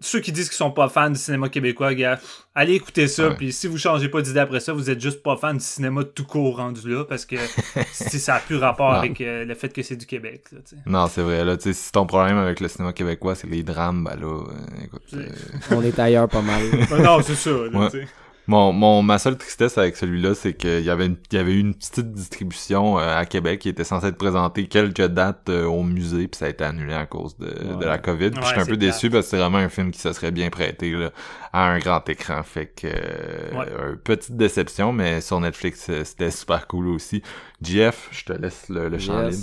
ceux 0.00 0.20
qui 0.20 0.32
disent 0.32 0.48
qu'ils 0.48 0.56
sont 0.56 0.70
pas 0.70 0.88
fans 0.88 1.10
du 1.10 1.18
cinéma 1.18 1.48
québécois, 1.48 1.94
gars, 1.94 2.16
pff, 2.16 2.44
allez 2.54 2.74
écouter 2.74 3.06
ça. 3.06 3.30
Puis 3.30 3.52
si 3.52 3.66
vous 3.66 3.78
changez 3.78 4.08
pas 4.08 4.22
d'idée 4.22 4.40
après 4.40 4.60
ça, 4.60 4.72
vous 4.72 4.88
êtes 4.90 5.00
juste 5.00 5.22
pas 5.22 5.36
fan 5.36 5.58
du 5.58 5.64
cinéma 5.64 6.04
tout 6.04 6.24
court 6.24 6.56
rendu 6.56 6.88
là 6.90 7.04
parce 7.04 7.24
que 7.26 7.36
si 7.92 8.18
ça 8.18 8.36
a 8.36 8.40
plus 8.40 8.56
rapport 8.56 8.94
avec 8.94 9.20
euh, 9.20 9.44
le 9.44 9.54
fait 9.54 9.72
que 9.72 9.82
c'est 9.82 9.96
du 9.96 10.06
Québec. 10.06 10.44
Là. 10.52 10.58
Non, 10.86 11.06
c'est 11.06 11.22
vrai. 11.22 11.44
Là, 11.44 11.56
tu 11.56 11.64
sais, 11.64 11.72
si 11.72 11.92
ton 11.92 12.06
problème 12.06 12.38
avec 12.38 12.60
le 12.60 12.68
cinéma 12.68 12.92
québécois, 12.92 13.34
c'est 13.34 13.48
les 13.48 13.62
drames, 13.62 14.04
ben 14.04 14.16
là, 14.18 14.26
euh, 14.26 14.84
écoute. 14.84 15.02
euh, 15.14 15.28
On 15.70 15.82
est 15.82 15.98
ailleurs 15.98 16.28
pas 16.28 16.42
mal. 16.42 16.62
Non, 17.02 17.20
c'est 17.22 17.34
ça. 17.34 17.50
Là, 17.50 17.68
Ouais. 17.90 18.06
Mon, 18.50 18.72
mon, 18.72 19.02
ma 19.02 19.18
seule 19.18 19.38
tristesse 19.38 19.78
avec 19.78 19.96
celui-là, 19.96 20.34
c'est 20.34 20.54
qu'il 20.54 20.80
y 20.82 20.90
avait, 20.90 21.06
une- 21.06 21.16
il 21.30 21.36
y 21.36 21.38
avait 21.38 21.52
eu 21.54 21.60
une 21.60 21.74
petite 21.74 22.12
distribution 22.12 22.98
euh, 22.98 23.16
à 23.16 23.24
Québec 23.24 23.60
qui 23.60 23.68
était 23.68 23.84
censée 23.84 24.08
être 24.08 24.16
présentée 24.18 24.66
quelques 24.66 25.06
dates 25.06 25.48
euh, 25.50 25.64
au 25.66 25.84
musée, 25.84 26.26
puis 26.26 26.36
ça 26.38 26.46
a 26.46 26.48
été 26.48 26.64
annulé 26.64 26.92
à 26.94 27.06
cause 27.06 27.36
de, 27.38 27.46
de 27.78 27.84
la 27.84 27.98
COVID. 27.98 28.30
Puis 28.30 28.40
Ouais, 28.40 28.46
j'étais 28.48 28.60
un 28.60 28.64
c'est 28.64 28.70
peu 28.70 28.76
déçu 28.76 29.08
parce 29.10 29.26
que 29.26 29.30
c'est 29.30 29.36
vraiment 29.38 29.58
un 29.58 29.68
film 29.68 29.92
qui 29.92 30.00
se 30.00 30.12
serait 30.12 30.32
bien 30.32 30.50
prêté 30.50 30.90
là, 30.90 31.10
à 31.52 31.68
un 31.68 31.78
grand 31.78 32.06
écran. 32.08 32.42
Fait 32.42 32.66
que 32.66 32.88
euh, 32.88 33.56
Ouais. 33.56 33.66
euh, 33.78 33.94
petite 34.02 34.36
déception, 34.36 34.92
mais 34.92 35.20
sur 35.20 35.40
Netflix, 35.40 35.86
euh, 35.88 36.02
c'était 36.04 36.30
super 36.32 36.66
cool 36.66 36.88
aussi. 36.88 37.22
JF, 37.62 38.08
je 38.10 38.24
te 38.24 38.32
laisse 38.32 38.68
le, 38.68 38.88
le 38.88 38.98
champ 38.98 39.22
libre. 39.22 39.36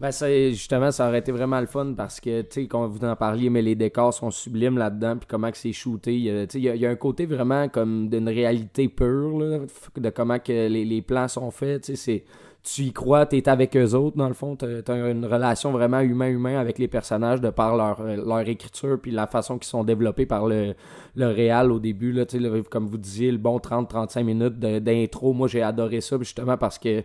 Ben, 0.00 0.12
ça, 0.12 0.30
justement, 0.30 0.92
ça 0.92 1.08
aurait 1.08 1.18
été 1.18 1.32
vraiment 1.32 1.58
le 1.58 1.66
fun 1.66 1.92
parce 1.96 2.20
que, 2.20 2.42
tu 2.42 2.62
sais, 2.62 2.66
quand 2.68 2.86
vous 2.86 3.04
en 3.04 3.16
parliez, 3.16 3.50
mais 3.50 3.62
les 3.62 3.74
décors 3.74 4.14
sont 4.14 4.30
sublimes 4.30 4.78
là-dedans, 4.78 5.16
puis 5.16 5.26
comment 5.28 5.50
que 5.50 5.56
c'est 5.56 5.72
shooté. 5.72 6.14
Il 6.16 6.22
y, 6.62 6.86
a, 6.86 6.90
un 6.90 6.94
côté 6.94 7.26
vraiment 7.26 7.68
comme 7.68 8.08
d'une 8.08 8.28
réalité 8.28 8.88
pure, 8.88 9.36
là, 9.40 9.58
de 9.96 10.10
comment 10.10 10.38
que 10.38 10.68
les, 10.68 10.84
les 10.84 11.02
plans 11.02 11.26
sont 11.26 11.50
faits. 11.50 11.82
Tu 11.82 11.96
sais, 11.96 12.22
tu 12.62 12.82
y 12.82 12.92
crois, 12.92 13.26
tu 13.26 13.38
es 13.38 13.48
avec 13.48 13.76
eux 13.76 13.94
autres, 13.94 14.16
dans 14.16 14.28
le 14.28 14.34
fond. 14.34 14.54
Tu 14.54 14.66
as, 14.66 15.10
une 15.10 15.24
relation 15.24 15.72
vraiment 15.72 16.00
humain-humain 16.00 16.58
avec 16.58 16.78
les 16.78 16.88
personnages 16.88 17.40
de 17.40 17.50
par 17.50 17.76
leur, 17.76 18.00
euh, 18.00 18.16
leur 18.16 18.48
écriture, 18.48 18.98
puis 19.00 19.10
la 19.10 19.26
façon 19.26 19.58
qu'ils 19.58 19.66
sont 19.68 19.82
développés 19.82 20.26
par 20.26 20.46
le, 20.46 20.74
le 21.16 21.70
au 21.72 21.78
début. 21.80 22.12
Là, 22.12 22.24
le- 22.34 22.62
comme 22.62 22.86
vous 22.86 22.98
disiez, 22.98 23.32
le 23.32 23.38
bon 23.38 23.58
30-35 23.58 24.22
minutes 24.22 24.58
d'intro. 24.60 25.32
Moi, 25.32 25.48
j'ai 25.48 25.62
adoré 25.62 26.00
ça, 26.00 26.18
justement, 26.18 26.56
parce 26.56 26.78
que 26.78 27.02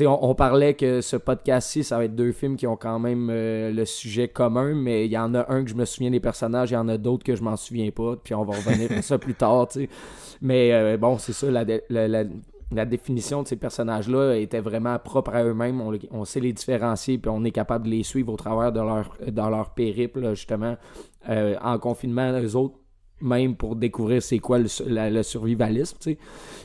on, 0.00 0.34
parlait 0.34 0.74
que 0.74 1.00
ce 1.00 1.16
podcast-ci, 1.16 1.84
ça 1.84 1.98
va 1.98 2.04
être 2.04 2.14
deux 2.14 2.32
films 2.32 2.56
qui 2.56 2.66
ont 2.66 2.76
quand 2.76 2.98
même 2.98 3.28
euh, 3.30 3.72
le 3.72 3.84
sujet 3.84 4.28
commun, 4.28 4.74
mais 4.74 5.06
il 5.06 5.12
y 5.12 5.18
en 5.18 5.34
a 5.34 5.52
un 5.52 5.64
que 5.64 5.70
je 5.70 5.74
me 5.74 5.84
souviens 5.84 6.10
des 6.10 6.20
personnages, 6.20 6.70
il 6.70 6.74
y 6.74 6.76
en 6.76 6.88
a 6.88 6.96
d'autres 6.96 7.24
que 7.24 7.34
je 7.34 7.42
m'en 7.42 7.56
souviens 7.56 7.90
pas, 7.90 8.16
puis 8.22 8.34
on 8.34 8.44
va 8.44 8.56
revenir 8.56 8.92
à 8.92 9.02
ça 9.02 9.18
plus 9.18 9.34
tard, 9.34 9.68
tu 9.68 9.80
sais. 9.80 9.88
Mais 10.40 10.72
euh, 10.72 10.96
bon, 10.96 11.18
c'est 11.18 11.32
ça, 11.32 11.50
la, 11.50 11.64
la, 11.88 12.08
la- 12.08 12.84
définition 12.86 13.42
de 13.42 13.48
ces 13.48 13.56
personnages-là 13.56 14.36
était 14.36 14.60
vraiment 14.60 14.98
propre 14.98 15.34
à 15.34 15.44
eux-mêmes. 15.44 15.82
On, 16.10 16.24
sait 16.24 16.40
les 16.40 16.52
différencier, 16.52 17.18
puis 17.18 17.30
on 17.30 17.44
est 17.44 17.50
capable 17.50 17.84
de 17.84 17.90
les 17.90 18.04
suivre 18.04 18.32
au 18.32 18.36
travers 18.36 18.72
de 18.72 18.80
leur, 18.80 19.16
dans 19.32 19.50
leur 19.50 19.70
périple, 19.70 20.30
justement. 20.30 20.76
Euh, 21.28 21.56
en 21.62 21.78
confinement, 21.78 22.32
eux 22.40 22.56
autres, 22.56 22.76
même 23.20 23.54
pour 23.56 23.76
découvrir 23.76 24.22
c'est 24.22 24.38
quoi 24.38 24.58
le, 24.58 24.68
su- 24.68 24.84
la- 24.86 25.10
le 25.10 25.22
survivalisme. 25.22 25.96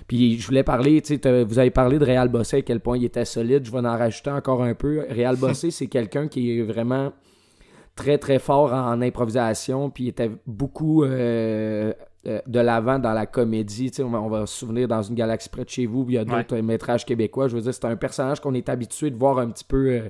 Puis 0.08 0.38
je 0.40 0.46
voulais 0.48 0.64
parler, 0.64 1.02
vous 1.48 1.60
avez 1.60 1.72
parlé 1.72 1.98
de 2.00 2.06
Réal 2.06 2.30
Bossé, 2.30 2.58
à 2.58 2.62
quel 2.62 2.80
point 2.80 2.98
il 2.98 3.06
était 3.06 3.26
solide. 3.26 3.66
Je 3.66 3.72
vais 3.72 3.80
en 3.80 3.98
rajouter 3.98 4.30
encore 4.32 4.64
un 4.64 4.74
peu. 4.76 5.06
Réal 5.10 5.36
Bossé, 5.36 5.72
c'est 5.72 5.88
quelqu'un 5.88 6.28
qui 6.28 6.58
est 6.58 6.62
vraiment 6.62 7.12
très 7.96 8.18
très 8.18 8.40
fort 8.40 8.74
en 8.74 9.02
improvisation, 9.02 9.90
puis 9.90 10.06
il 10.06 10.08
était 10.10 10.30
beaucoup 10.46 11.04
euh, 11.06 11.94
euh, 12.28 12.40
de 12.46 12.60
l'avant 12.60 13.00
dans 13.00 13.14
la 13.14 13.26
comédie. 13.26 13.90
On, 14.00 14.10
va, 14.10 14.22
on 14.22 14.28
va 14.28 14.46
se 14.46 14.58
souvenir 14.60 14.88
dans 14.88 15.02
une 15.02 15.16
galaxie 15.16 15.48
près 15.50 15.64
de 15.64 15.70
chez 15.70 15.86
vous, 15.86 16.06
il 16.10 16.16
y 16.16 16.18
a 16.18 16.26
d'autres 16.26 16.58
euh, 16.58 16.62
métrages 16.62 17.06
québécois. 17.06 17.48
Je 17.48 17.56
veux 17.56 17.62
dire, 17.62 17.74
c'est 17.74 17.86
un 17.86 17.96
personnage 17.96 18.42
qu'on 18.42 18.54
est 18.54 18.68
habitué 18.68 19.12
de 19.12 19.16
voir 19.18 19.38
un 19.40 19.50
petit 19.50 19.64
peu. 19.64 19.88
euh, 19.92 20.10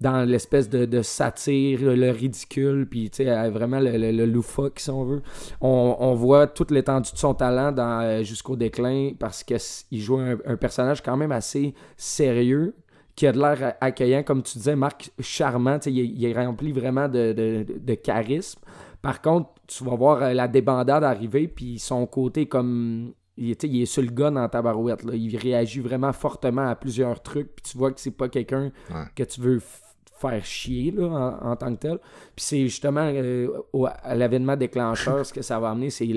dans 0.00 0.26
l'espèce 0.26 0.68
de, 0.70 0.86
de 0.86 1.02
satire, 1.02 1.80
le, 1.82 1.94
le 1.94 2.10
ridicule, 2.10 2.86
puis 2.90 3.10
euh, 3.20 3.50
vraiment 3.50 3.78
le, 3.80 3.92
le, 3.98 4.12
le 4.12 4.24
loufoque, 4.26 4.80
si 4.80 4.88
on 4.90 5.04
veut. 5.04 5.22
On, 5.60 5.96
on 6.00 6.14
voit 6.14 6.46
toute 6.46 6.70
l'étendue 6.70 7.12
de 7.12 7.18
son 7.18 7.34
talent 7.34 7.70
dans 7.70 8.00
euh, 8.02 8.22
Jusqu'au 8.22 8.56
déclin 8.56 9.10
parce 9.18 9.44
qu'il 9.44 10.00
joue 10.00 10.16
un, 10.18 10.38
un 10.46 10.56
personnage 10.56 11.02
quand 11.02 11.16
même 11.18 11.32
assez 11.32 11.74
sérieux, 11.96 12.74
qui 13.14 13.26
a 13.26 13.32
de 13.32 13.38
l'air 13.38 13.74
accueillant, 13.82 14.22
comme 14.22 14.42
tu 14.42 14.56
disais, 14.56 14.74
Marc, 14.76 15.10
charmant, 15.20 15.78
il, 15.84 15.98
est- 15.98 16.06
il 16.06 16.24
est 16.24 16.32
rempli 16.32 16.72
vraiment 16.72 17.06
de, 17.08 17.32
de, 17.32 17.66
de 17.78 17.94
charisme. 17.94 18.60
Par 19.02 19.20
contre, 19.20 19.50
tu 19.66 19.84
vas 19.84 19.94
voir 19.96 20.22
euh, 20.22 20.32
la 20.32 20.48
débandade 20.48 21.04
arriver, 21.04 21.46
puis 21.46 21.78
son 21.78 22.06
côté 22.06 22.46
comme... 22.46 23.12
Il, 23.36 23.56
il 23.62 23.82
est 23.82 23.86
sur 23.86 24.02
le 24.02 24.08
gun 24.10 24.36
en 24.36 24.48
tabarouette. 24.48 25.02
Là. 25.04 25.12
Il 25.14 25.34
réagit 25.36 25.80
vraiment 25.80 26.12
fortement 26.12 26.66
à 26.68 26.74
plusieurs 26.74 27.22
trucs, 27.22 27.54
puis 27.56 27.70
tu 27.72 27.78
vois 27.78 27.90
que 27.92 28.00
c'est 28.00 28.10
pas 28.10 28.28
quelqu'un 28.28 28.70
Ouais. 28.90 29.04
que 29.16 29.22
tu 29.22 29.40
veux 29.40 29.60
faire 30.20 30.44
chier 30.44 30.90
là, 30.90 31.38
en, 31.42 31.56
tant 31.56 31.74
que 31.74 31.80
tel. 31.80 31.98
Puis 32.36 32.44
c'est 32.44 32.62
justement 32.66 33.10
euh, 33.12 33.48
à 34.02 34.14
l'événement 34.14 34.56
déclencheur, 34.56 35.24
ce 35.24 35.32
que 35.32 35.42
ça 35.42 35.58
va 35.58 35.70
amener, 35.70 35.90
c'est 35.90 36.08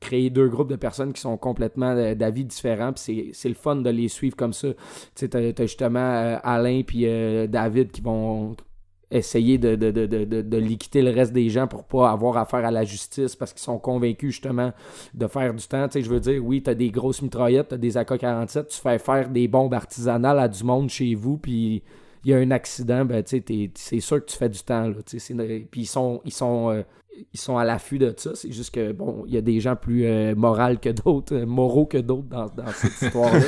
créer 0.00 0.30
deux 0.30 0.48
groupes 0.48 0.70
de 0.70 0.76
personnes 0.76 1.12
qui 1.12 1.20
sont 1.20 1.36
complètement 1.36 1.90
euh, 1.96 2.14
d'avis 2.14 2.44
différents. 2.44 2.92
Puis 2.92 3.30
c'est- 3.34 3.48
le 3.48 3.54
fun 3.54 3.76
de 3.76 3.90
les 3.90 4.08
suivre 4.08 4.36
comme 4.36 4.52
ça. 4.52 4.68
Tu 5.14 5.28
t'as 5.28 5.52
justement 5.62 5.98
euh, 6.00 6.36
Alain 6.42 6.82
puis 6.86 7.04
David 7.48 7.90
qui 7.90 8.00
vont 8.00 8.56
essayer 9.12 9.58
de, 9.58 9.74
de, 9.74 9.90
de, 9.90 10.06
de, 10.06 10.24
de- 10.24 10.40
de 10.42 10.56
liquider 10.56 11.02
le 11.02 11.10
reste 11.10 11.32
des 11.32 11.48
gens 11.50 11.66
pour 11.66 11.82
pas 11.82 12.10
avoir 12.12 12.36
affaire 12.36 12.64
à 12.64 12.70
la 12.70 12.84
justice 12.84 13.34
parce 13.34 13.52
qu'ils 13.52 13.62
sont 13.62 13.78
convaincus 13.80 14.30
justement 14.30 14.70
de 15.14 15.26
faire 15.26 15.52
du 15.52 15.66
temps. 15.66 15.88
Tu 15.88 15.94
sais, 15.94 16.02
je 16.02 16.08
veux 16.10 16.20
dire, 16.20 16.40
oui, 16.44 16.62
t'as 16.62 16.74
des 16.74 16.90
grosses 16.92 17.20
mitraillettes, 17.20 17.68
t'as 17.70 17.76
des 17.76 17.96
AK-47, 17.96 18.66
tu 18.68 18.80
fais 18.80 19.00
faire 19.00 19.28
des 19.28 19.48
bombes 19.48 19.74
artisanales 19.74 20.38
à 20.38 20.46
du 20.46 20.62
monde 20.62 20.88
chez 20.90 21.16
vous, 21.16 21.38
puis 21.38 21.82
il 22.24 22.30
y 22.30 22.34
a 22.34 22.38
un 22.38 22.50
accident, 22.50 23.04
ben, 23.04 23.22
c'est 23.26 24.00
sûr 24.00 24.20
que 24.24 24.30
tu 24.30 24.36
fais 24.36 24.48
du 24.48 24.60
temps, 24.60 24.88
là, 24.88 24.94
Puis 25.04 25.80
ils 25.82 25.86
sont, 25.86 26.20
ils 26.24 26.32
sont, 26.32 26.70
euh, 26.70 26.82
ils 27.32 27.38
sont 27.38 27.58
à 27.58 27.64
l'affût 27.64 27.98
de 27.98 28.12
ça. 28.16 28.30
C'est 28.34 28.50
juste 28.52 28.74
que, 28.74 28.92
bon, 28.92 29.24
il 29.26 29.34
y 29.34 29.36
a 29.36 29.40
des 29.40 29.60
gens 29.60 29.76
plus 29.76 30.04
euh, 30.06 30.34
moraux 30.34 30.76
que 30.80 30.88
d'autres, 30.90 31.34
euh, 31.34 31.46
moraux 31.46 31.86
que 31.86 31.98
d'autres 31.98 32.28
dans, 32.28 32.46
dans 32.46 32.66
cette 32.72 32.92
histoire-là. 33.02 33.40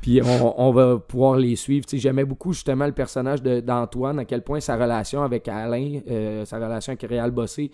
Puis 0.00 0.20
on, 0.22 0.60
on 0.60 0.72
va 0.72 0.98
pouvoir 0.98 1.36
les 1.36 1.56
suivre. 1.56 1.86
J'aimais 1.92 2.24
beaucoup 2.24 2.52
justement 2.52 2.86
le 2.86 2.92
personnage 2.92 3.42
de- 3.42 3.60
d'Antoine, 3.60 4.18
à 4.18 4.24
quel 4.24 4.42
point 4.42 4.60
sa 4.60 4.76
relation 4.76 5.22
avec 5.22 5.46
Alain, 5.48 6.00
euh, 6.10 6.44
sa 6.44 6.56
relation 6.56 6.92
avec 6.92 7.02
Réal 7.08 7.30
Bossé, 7.30 7.70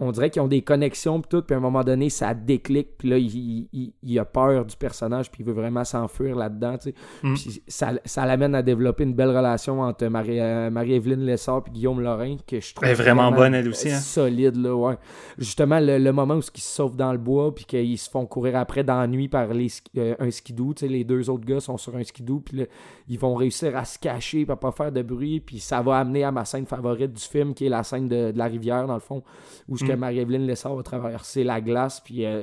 on 0.00 0.10
dirait 0.12 0.30
qu'ils 0.30 0.42
ont 0.42 0.48
des 0.48 0.62
connexions 0.62 1.20
pis 1.20 1.28
tout, 1.28 1.42
puis 1.42 1.54
à 1.54 1.58
un 1.58 1.60
moment 1.60 1.82
donné, 1.84 2.08
ça 2.10 2.34
déclic, 2.34 2.96
puis 2.98 3.08
là, 3.10 3.18
il, 3.18 3.68
il- 3.72 3.92
il 4.02 4.18
a 4.18 4.24
peur 4.24 4.64
du 4.64 4.76
personnage, 4.76 5.30
puis 5.30 5.42
il 5.42 5.46
veut 5.46 5.52
vraiment 5.52 5.84
s'enfuir 5.84 6.34
là-dedans. 6.36 6.76
Mm. 7.22 7.34
Puis 7.34 7.62
ça, 7.68 7.92
ça 8.04 8.26
l'amène 8.26 8.54
à 8.54 8.62
développer 8.62 9.04
une 9.04 9.14
belle 9.14 9.30
relation 9.36 9.80
entre 9.80 10.06
Marie- 10.06 10.40
euh, 10.40 10.70
Marie-Evelyne 10.70 11.24
Lessard 11.24 11.62
et 11.66 11.70
Guillaume 11.70 12.00
Lorrain, 12.00 12.36
que 12.46 12.60
je 12.60 12.74
trouve 12.74 12.84
Elle 12.86 12.92
est 12.92 13.02
vraiment 13.02 13.30
bonne, 13.32 13.54
elle 13.54 13.68
aussi, 13.68 13.90
hein. 13.90 13.98
solide, 13.98 14.51
là, 14.60 14.74
ouais. 14.74 14.98
Justement, 15.38 15.80
le, 15.80 15.98
le 15.98 16.12
moment 16.12 16.34
où 16.34 16.40
ils 16.40 16.60
se 16.60 16.74
sauvent 16.74 16.96
dans 16.96 17.12
le 17.12 17.18
bois, 17.18 17.54
puis 17.54 17.64
qu'ils 17.64 17.98
se 17.98 18.10
font 18.10 18.26
courir 18.26 18.56
après 18.56 18.84
dans 18.84 18.98
la 18.98 19.06
nuit 19.06 19.28
par 19.28 19.46
les, 19.48 19.68
euh, 19.96 20.14
un 20.18 20.30
skidoo, 20.30 20.74
tu 20.74 20.80
sais, 20.80 20.92
les 20.92 21.04
deux 21.04 21.30
autres 21.30 21.44
gars 21.44 21.60
sont 21.60 21.76
sur 21.76 21.96
un 21.96 22.04
skidoo, 22.04 22.40
puis 22.40 22.66
ils 23.08 23.18
vont 23.18 23.34
réussir 23.34 23.76
à 23.76 23.84
se 23.84 23.98
cacher, 23.98 24.44
pour 24.44 24.58
pas 24.58 24.72
faire 24.72 24.92
de 24.92 25.02
bruit, 25.02 25.40
puis 25.40 25.58
ça 25.60 25.80
va 25.80 25.98
amener 25.98 26.24
à 26.24 26.32
ma 26.32 26.44
scène 26.44 26.66
favorite 26.66 27.12
du 27.12 27.22
film, 27.22 27.54
qui 27.54 27.66
est 27.66 27.70
la 27.70 27.82
scène 27.82 28.08
de, 28.08 28.32
de 28.32 28.38
la 28.38 28.46
rivière, 28.46 28.86
dans 28.86 28.94
le 28.94 29.00
fond, 29.00 29.22
où 29.68 29.76
ce 29.76 29.84
que 29.84 29.92
Mm. 29.92 30.00
Marie-Evelyne 30.00 30.46
Lessard 30.46 30.74
va 30.74 30.82
traverser 30.82 31.44
la 31.44 31.60
glace, 31.60 32.00
puis 32.00 32.24
euh, 32.24 32.42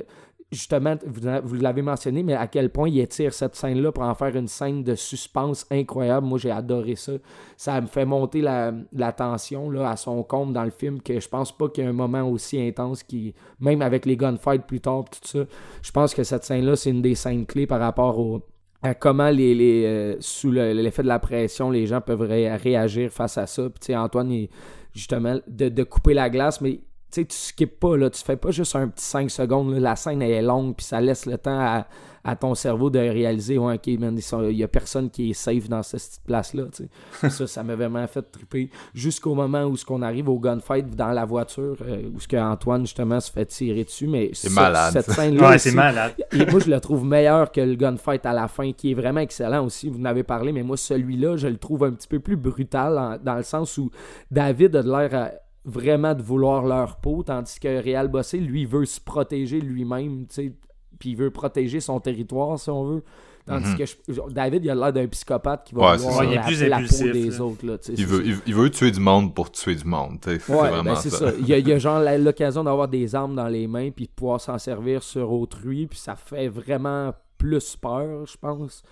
justement, 0.52 0.96
vous, 1.06 1.54
l'avez 1.56 1.82
mentionné, 1.82 2.22
mais 2.22 2.34
à 2.34 2.46
quel 2.46 2.70
point 2.70 2.88
il 2.88 2.98
étire 2.98 3.32
cette 3.32 3.54
scène-là 3.54 3.92
pour 3.92 4.02
en 4.02 4.14
faire 4.14 4.34
une 4.36 4.48
scène 4.48 4.82
de 4.82 4.94
suspense 4.94 5.64
incroyable. 5.70 6.26
Moi, 6.26 6.38
j'ai 6.38 6.50
adoré 6.50 6.96
ça. 6.96 7.12
Ça 7.56 7.80
me 7.80 7.86
fait 7.86 8.04
monter 8.04 8.40
la, 8.40 8.72
la 8.92 9.12
tension 9.12 9.70
à 9.84 9.96
son 9.96 10.22
compte 10.22 10.52
dans 10.52 10.64
le 10.64 10.70
film, 10.70 11.00
que 11.00 11.20
je 11.20 11.28
pense 11.28 11.56
pas 11.56 11.68
qu'il 11.68 11.84
y 11.84 11.86
ait 11.86 11.90
un 11.90 11.92
moment 11.92 12.28
aussi 12.28 12.60
intense 12.60 13.02
qui, 13.02 13.34
même 13.60 13.80
avec 13.82 14.06
les 14.06 14.16
gunfights 14.16 14.66
plus 14.66 14.80
tard, 14.80 15.04
tout 15.04 15.20
ça, 15.22 15.44
je 15.82 15.90
pense 15.92 16.14
que 16.14 16.24
cette 16.24 16.44
scène-là, 16.44 16.74
c'est 16.76 16.90
une 16.90 17.02
des 17.02 17.14
scènes 17.14 17.46
clés 17.46 17.66
par 17.66 17.80
rapport 17.80 18.18
au 18.18 18.42
à 18.82 18.94
comment 18.94 19.28
les, 19.28 19.54
les 19.54 19.84
euh, 19.84 20.16
sous 20.20 20.50
le- 20.50 20.72
l'effet 20.72 21.02
de 21.02 21.08
la 21.08 21.18
pression 21.18 21.70
les 21.70 21.86
gens 21.86 22.00
peuvent 22.00 22.22
ré- 22.22 22.56
réagir 22.56 23.10
face 23.12 23.36
à 23.36 23.46
ça 23.46 23.68
puis 23.68 23.94
Antoine 23.94 24.46
justement 24.94 25.38
de, 25.46 25.68
de 25.68 25.82
couper 25.82 26.14
la 26.14 26.30
glace 26.30 26.62
mais 26.62 26.80
tu 27.12 27.20
sais, 27.22 27.24
tu 27.26 27.36
skippes 27.36 27.78
pas, 27.80 27.96
là, 27.96 28.08
tu 28.10 28.22
fais 28.22 28.36
pas 28.36 28.50
juste 28.50 28.76
un 28.76 28.88
petit 28.88 29.04
5 29.04 29.30
secondes, 29.30 29.72
là, 29.74 29.80
la 29.80 29.96
scène 29.96 30.22
elle 30.22 30.30
est 30.30 30.42
longue, 30.42 30.74
puis 30.76 30.86
ça 30.86 31.00
laisse 31.00 31.26
le 31.26 31.36
temps 31.38 31.58
à, 31.58 31.86
à 32.22 32.36
ton 32.36 32.54
cerveau 32.54 32.90
de 32.90 32.98
réaliser, 32.98 33.56
ouais, 33.58 33.74
ok, 33.76 33.98
man, 33.98 34.18
il 34.50 34.56
y 34.56 34.62
a 34.62 34.68
personne 34.68 35.08
qui 35.08 35.30
est 35.30 35.32
safe 35.32 35.68
dans 35.70 35.82
cette 35.82 36.00
petite 36.02 36.22
place-là, 36.26 36.64
tu 36.74 36.84
sais. 37.20 37.30
ça, 37.30 37.46
ça 37.46 37.62
m'a 37.62 37.74
vraiment 37.74 38.06
fait 38.06 38.22
triper. 38.22 38.68
Jusqu'au 38.94 39.34
moment 39.34 39.64
où 39.64 39.76
ce 39.76 39.84
qu'on 39.86 40.02
arrive 40.02 40.28
au 40.28 40.38
gunfight 40.38 40.94
dans 40.94 41.12
la 41.12 41.24
voiture, 41.24 41.76
euh, 41.82 42.02
où 42.14 42.20
ce 42.20 42.28
que 42.28 42.36
Antoine, 42.36 42.82
justement, 42.82 43.18
se 43.20 43.30
fait 43.32 43.46
tirer 43.46 43.84
dessus, 43.84 44.06
mais 44.06 44.30
C'est 44.34 44.50
malade, 44.52 44.92
cette 44.92 45.06
ça. 45.06 45.14
scène-là 45.14 45.48
Ouais, 45.50 45.58
c'est 45.58 45.72
malade. 45.72 46.12
et 46.32 46.44
moi, 46.44 46.60
je 46.60 46.70
le 46.70 46.78
trouve 46.80 47.04
meilleur 47.06 47.50
que 47.50 47.60
le 47.62 47.74
gunfight 47.74 48.24
à 48.26 48.32
la 48.34 48.48
fin, 48.48 48.70
qui 48.72 48.90
est 48.90 48.94
vraiment 48.94 49.20
excellent 49.20 49.64
aussi. 49.64 49.88
Vous 49.88 49.98
en 50.00 50.04
avez 50.04 50.22
parlé, 50.22 50.52
mais 50.52 50.62
moi, 50.62 50.76
celui-là, 50.76 51.36
je 51.38 51.48
le 51.48 51.56
trouve 51.56 51.84
un 51.84 51.92
petit 51.92 52.06
peu 52.08 52.20
plus 52.20 52.36
brutal 52.36 52.98
en- 52.98 53.16
dans 53.16 53.36
le 53.36 53.42
sens 53.42 53.78
où 53.78 53.90
David 54.30 54.76
a 54.76 54.82
de 54.82 54.90
l'air 54.90 55.14
à- 55.14 55.30
vraiment 55.64 56.14
de 56.14 56.22
vouloir 56.22 56.64
leur 56.64 56.96
peau, 56.96 57.22
tandis 57.22 57.58
que 57.60 57.82
Réal 57.82 58.08
Bossé, 58.08 58.38
lui, 58.38 58.64
veut 58.64 58.86
se 58.86 59.00
protéger 59.00 59.60
lui-même, 59.60 60.26
tu 60.26 60.34
sais, 60.34 60.52
puis 60.98 61.10
il 61.10 61.16
veut 61.16 61.30
protéger 61.30 61.80
son 61.80 62.00
territoire, 62.00 62.58
si 62.58 62.70
on 62.70 62.84
veut. 62.84 63.02
Tandis 63.46 63.74
que 63.74 63.84
je- 63.86 64.20
David, 64.30 64.64
il 64.64 64.70
a 64.70 64.74
l'air 64.76 64.92
d'un 64.92 65.06
psychopathe 65.08 65.64
qui 65.64 65.74
va 65.74 65.92
Ouais, 65.92 65.96
vouloir. 65.96 66.22
Il 66.24 66.34
la, 66.34 66.42
plus 66.42 66.62
la 66.62 66.76
peau 66.78 67.12
des 67.12 67.30
là. 67.30 67.40
autres. 67.44 67.66
Là, 67.66 67.78
tu 67.78 67.86
sais, 67.86 67.94
Il 68.00 68.06
veut, 68.06 68.22
il, 68.24 68.38
il 68.46 68.54
veut 68.54 68.70
tuer 68.70 68.90
du 68.92 69.00
monde 69.00 69.34
pour 69.34 69.50
tuer 69.50 69.74
du 69.74 69.84
monde. 69.84 70.18
tu 70.22 70.30
sais. 70.30 70.38
C'est 70.38 70.52
Ouais, 70.54 70.82
ben 70.84 70.94
c'est 70.94 71.10
ça. 71.10 71.30
ça. 71.30 71.32
Il 71.40 71.48
y 71.48 71.54
a, 71.54 71.58
il 71.58 71.66
y 71.66 71.72
a 71.72 71.78
genre 71.78 72.00
l'occasion 72.18 72.62
d'avoir 72.62 72.86
des 72.86 73.12
armes 73.14 73.34
dans 73.34 73.48
les 73.48 73.66
mains 73.66 73.90
puis 73.90 74.04
de 74.06 74.10
pouvoir 74.12 74.40
s'en 74.40 74.58
servir 74.58 75.02
sur 75.02 75.32
autrui, 75.32 75.86
puis 75.86 75.98
ça 75.98 76.14
fait 76.16 76.48
vraiment 76.48 77.12
plus 77.40 77.74
peur, 77.76 78.26
je 78.26 78.36
pense. 78.36 78.82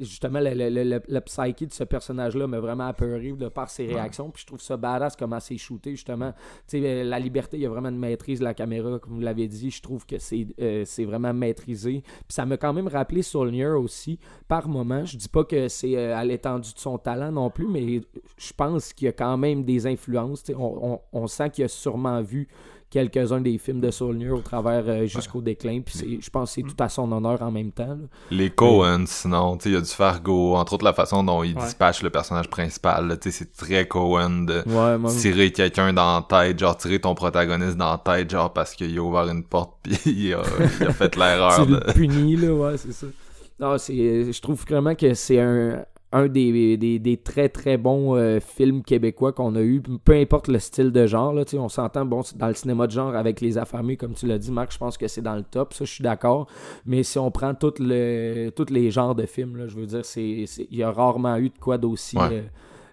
Justement, 0.00 0.40
le, 0.40 0.54
le, 0.54 0.70
le, 0.70 1.00
le- 1.06 1.20
psyché 1.20 1.66
de 1.66 1.72
ce 1.72 1.84
personnage-là 1.84 2.46
m'a 2.46 2.58
vraiment 2.60 2.86
apeuré 2.86 3.32
de 3.32 3.48
par 3.48 3.68
ses 3.68 3.86
réactions, 3.86 4.30
puis 4.30 4.40
je 4.40 4.46
trouve 4.46 4.60
ça 4.60 4.76
badass 4.78 5.16
comment 5.16 5.38
c'est 5.38 5.58
shooté, 5.58 5.90
justement. 5.90 6.32
Tu 6.66 6.80
sais, 6.80 6.82
euh, 6.82 7.04
la 7.04 7.18
liberté, 7.18 7.58
il 7.58 7.62
y 7.62 7.66
a 7.66 7.68
vraiment 7.68 7.90
une 7.90 7.98
maîtrise 7.98 8.38
de 8.38 8.44
la 8.44 8.54
caméra, 8.54 8.98
comme 8.98 9.12
vous 9.14 9.20
l'avez 9.20 9.46
dit. 9.48 9.70
Je 9.70 9.82
trouve 9.82 10.06
que 10.06 10.18
c'est 10.18 10.46
euh, 10.60 10.84
vraiment 11.00 11.34
maîtrisé. 11.34 12.02
Puis 12.02 12.34
ça 12.34 12.46
m'a 12.46 12.56
quand 12.56 12.72
même 12.72 12.88
rappelé 12.88 13.20
Saulnier 13.22 13.66
aussi, 13.66 14.18
par 14.48 14.66
moment. 14.66 15.04
Je 15.04 15.18
dis 15.18 15.28
pas 15.28 15.44
que 15.44 15.68
c'est 15.68 15.96
euh, 15.96 16.16
à 16.16 16.24
l'étendue 16.24 16.72
de 16.72 16.78
son 16.78 16.96
talent 16.96 17.30
non 17.32 17.50
plus, 17.50 17.68
mais 17.68 18.00
je 18.38 18.52
pense 18.54 18.92
qu'il 18.94 19.06
y 19.06 19.08
a 19.08 19.12
quand 19.12 19.36
même 19.36 19.62
des 19.64 19.86
influences. 19.86 20.44
On, 20.56 21.00
on, 21.12 21.20
on 21.20 21.26
sent 21.26 21.50
qu'il 21.50 21.64
a 21.64 21.68
sûrement 21.68 22.22
vu 22.22 22.48
quelques-uns 22.94 23.40
des 23.40 23.58
films 23.58 23.80
de 23.80 23.90
Saulnier 23.90 24.30
au 24.30 24.38
travers 24.40 24.84
euh, 24.86 25.06
jusqu'au 25.06 25.40
déclin. 25.42 25.80
Puis 25.84 25.98
c'est- 25.98 26.20
je 26.22 26.30
pense 26.30 26.50
que 26.50 26.54
c'est 26.54 26.62
tout 26.62 26.82
à 26.82 26.88
son 26.88 27.10
honneur 27.12 27.42
en 27.42 27.50
même 27.50 27.72
temps. 27.72 27.88
là. 27.88 28.06
Les 28.30 28.50
Cohen, 28.50 29.04
sinon, 29.06 29.58
il 29.66 29.72
y 29.72 29.76
a 29.76 29.80
du 29.80 29.86
Fargo, 29.90 30.54
entre 30.54 30.74
autres 30.74 30.84
la 30.84 30.92
façon 30.92 31.22
dont 31.24 31.42
il 31.42 31.54
Ouais. 31.56 31.62
dispatche 31.64 32.02
le 32.02 32.10
personnage 32.10 32.48
principal, 32.48 33.18
c'est 33.20 33.52
très 33.56 33.86
Cohen 33.88 34.44
de 34.46 34.62
Ouais, 34.66 34.96
moi, 34.96 35.10
tirer 35.10 35.50
quelqu'un 35.52 35.92
dans 35.92 36.24
la 36.30 36.44
tête, 36.46 36.58
genre 36.58 36.76
tirer 36.76 37.00
ton 37.00 37.14
protagoniste 37.14 37.76
dans 37.76 37.90
la 37.90 37.98
tête, 37.98 38.30
genre 38.30 38.52
parce 38.52 38.74
qu'il 38.74 38.96
a 38.98 39.02
ouvert 39.02 39.28
une 39.28 39.42
porte 39.44 39.72
pis 39.82 39.98
il 40.06 40.34
a, 40.34 40.42
il 40.80 40.86
a 40.86 40.92
fait 40.92 41.14
l'erreur 41.16 41.64
tu 41.66 41.70
de... 41.72 41.76
le 41.86 41.92
punis, 41.92 42.36
là, 42.36 42.52
ouais, 42.54 42.76
c'est 42.78 42.92
ça. 42.92 43.06
Non, 43.60 43.76
c'est, 43.78 44.32
je 44.32 44.40
trouve 44.40 44.60
vraiment 44.68 44.94
que 44.94 45.14
c'est 45.14 45.40
un, 45.40 45.84
un 46.16 46.28
des, 46.28 46.76
des, 46.76 47.00
des 47.00 47.16
très 47.16 47.48
très 47.48 47.76
bons 47.76 48.14
euh, 48.16 48.38
films 48.38 48.84
québécois 48.84 49.32
qu'on 49.32 49.56
a 49.56 49.60
eu, 49.60 49.82
peu 49.82 50.12
importe 50.14 50.46
le 50.46 50.60
style 50.60 50.92
de 50.92 51.06
genre, 51.08 51.32
là, 51.34 51.42
on 51.54 51.68
s'entend, 51.68 52.04
bon, 52.06 52.22
c'est 52.22 52.38
dans 52.38 52.46
le 52.46 52.54
cinéma 52.54 52.86
de 52.86 52.92
genre 52.92 53.16
avec 53.16 53.40
Les 53.40 53.58
Affamés, 53.58 53.96
comme 53.96 54.14
tu 54.14 54.26
l'as 54.26 54.38
dit, 54.38 54.52
Marc, 54.52 54.72
je 54.72 54.78
pense 54.78 54.96
que 54.96 55.08
c'est 55.08 55.22
dans 55.22 55.34
le 55.34 55.42
top, 55.42 55.74
ça, 55.74 55.84
je 55.84 55.90
suis 55.92 56.04
d'accord, 56.04 56.46
mais 56.86 57.02
si 57.02 57.18
on 57.18 57.32
prend 57.32 57.52
le, 57.80 58.50
tous 58.50 58.72
les 58.72 58.92
genres 58.92 59.16
de 59.16 59.26
films, 59.26 59.56
là, 59.56 59.66
je 59.66 59.74
veux 59.74 59.86
dire, 59.86 60.02
il 60.16 60.46
y 60.78 60.84
a 60.84 60.92
rarement 60.92 61.36
eu 61.36 61.48
de 61.48 61.58
quoi 61.58 61.78
d'aussi, 61.78 62.16
Ouais. 62.16 62.28
euh, 62.30 62.42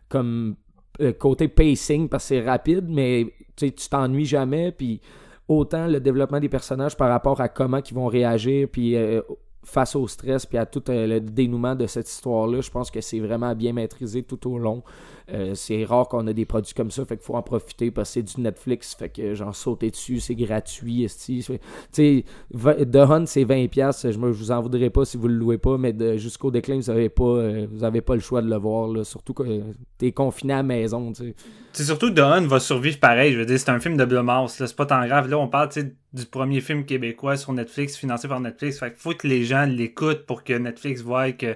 comme 0.10 0.56
euh, 1.00 1.14
côté 1.14 1.48
pacing, 1.48 2.10
parce 2.10 2.24
que 2.24 2.28
c'est 2.30 2.42
rapide, 2.42 2.86
mais 2.90 3.28
tu 3.56 3.72
t'ennuies 3.72 4.26
jamais, 4.26 4.72
puis 4.72 5.00
autant 5.48 5.86
le 5.86 6.00
développement 6.00 6.40
des 6.40 6.50
personnages 6.50 6.98
par 6.98 7.10
rapport 7.10 7.40
à 7.40 7.50
comment 7.50 7.82
ils 7.88 7.94
vont 7.94 8.08
réagir, 8.08 8.68
puis 8.72 8.96
euh, 8.96 9.22
face 9.64 9.96
au 9.96 10.08
stress, 10.08 10.46
puis 10.46 10.58
à 10.58 10.66
tout 10.66 10.84
euh, 10.90 11.08
le 11.08 11.20
dénouement 11.22 11.76
de 11.76 11.86
cette 11.86 12.10
histoire-là, 12.10 12.62
je 12.62 12.72
pense 12.72 12.90
que 12.90 13.02
c'est 13.02 13.20
vraiment 13.20 13.54
bien 13.56 13.74
maîtrisé 13.74 14.24
tout 14.24 14.52
au 14.52 14.58
long. 14.58 14.84
Euh, 15.32 15.56
c'est 15.56 15.84
rare 15.86 16.08
qu'on 16.08 16.28
a 16.28 16.34
des 16.34 16.46
produits 16.46 16.74
comme 16.74 16.92
ça, 16.92 17.06
fait 17.06 17.18
qu'il 17.18 17.26
faut 17.26 17.36
en 17.36 17.42
profiter 17.42 17.92
parce 17.92 18.10
que 18.10 18.14
c'est 18.14 18.24
du 18.24 18.42
Netflix, 18.42 18.96
fait 18.96 19.10
que 19.10 19.34
j'en 19.34 19.54
sauter 19.54 19.90
dessus, 19.90 20.20
c'est 20.20 20.36
gratuit, 20.36 21.08
Tu 21.26 21.42
sais, 21.42 22.26
The 22.52 22.96
Hunt, 22.96 23.26
c'est 23.26 23.44
20$, 23.44 23.70
piastres, 23.70 24.08
je, 24.08 24.14
je 24.14 24.20
vous 24.20 24.52
en 24.52 24.62
voudrais 24.62 24.90
pas 24.90 25.06
si 25.06 25.18
vous 25.18 25.28
le 25.28 25.36
louez 25.36 25.58
pas, 25.58 25.78
mais 25.78 26.18
jusqu'au 26.18 26.52
déclin, 26.52 26.78
vous 26.78 26.90
avez 26.90 27.10
pas, 27.10 27.24
euh, 27.24 28.02
pas 28.06 28.16
le 28.16 28.22
choix 28.22 28.42
de 28.42 28.50
le 28.50 28.58
voir, 28.58 28.88
là, 28.88 29.04
surtout 29.04 29.34
que 29.34 29.44
euh, 29.44 29.62
t'es 29.98 30.12
confiné 30.12 30.54
à 30.54 30.58
la 30.58 30.64
maison, 30.64 31.12
tu. 31.12 31.34
C'est 31.74 31.86
surtout 31.86 32.10
que 32.10 32.16
Dawn 32.16 32.46
va 32.48 32.60
survivre 32.60 33.00
pareil. 33.00 33.34
Je 33.34 33.40
veux 33.40 33.46
dire, 33.46 33.58
c'est 33.58 33.70
un 33.70 33.80
film 33.80 33.96
de 33.96 34.04
Blumhouse. 34.04 34.52
C'est 34.52 34.76
pas 34.76 34.86
tant 34.86 35.06
grave. 35.06 35.30
Là, 35.30 35.38
on 35.38 35.48
parle 35.48 35.70
tu 35.70 35.96
du 36.12 36.26
premier 36.26 36.60
film 36.60 36.84
québécois 36.86 37.38
sur 37.38 37.54
Netflix, 37.54 37.96
financé 37.96 38.28
par 38.28 38.42
Netflix. 38.42 38.80
Fait 38.80 38.90
qu'il 38.90 39.00
faut 39.00 39.14
que 39.14 39.26
les 39.26 39.46
gens 39.46 39.66
l'écoutent 39.66 40.26
pour 40.26 40.44
que 40.44 40.54
Netflix 40.54 41.02
voie 41.02 41.32
que 41.32 41.56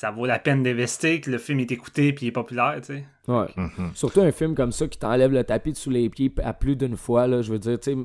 ça 0.00 0.10
vaut 0.10 0.24
la 0.24 0.38
peine 0.38 0.62
d'investir, 0.62 1.20
que 1.20 1.30
le 1.30 1.36
film 1.36 1.60
est 1.60 1.70
écouté 1.72 2.14
puis 2.14 2.24
il 2.24 2.28
est 2.30 2.32
populaire, 2.32 2.76
tu 2.80 2.94
sais. 2.94 3.04
Ouais. 3.28 3.48
Mhm. 3.54 3.90
Surtout 3.92 4.22
un 4.22 4.32
film 4.32 4.54
comme 4.54 4.72
ça 4.72 4.88
qui 4.88 4.98
t'enlève 4.98 5.30
le 5.30 5.44
tapis 5.44 5.72
de 5.72 5.76
sous 5.76 5.90
les 5.90 6.08
pieds 6.08 6.32
à 6.42 6.54
plus 6.54 6.74
d'une 6.74 6.96
fois, 6.96 7.26
là, 7.26 7.42
je 7.42 7.52
veux 7.52 7.58
dire, 7.58 7.78
tu 7.78 7.92
sais, 7.92 7.96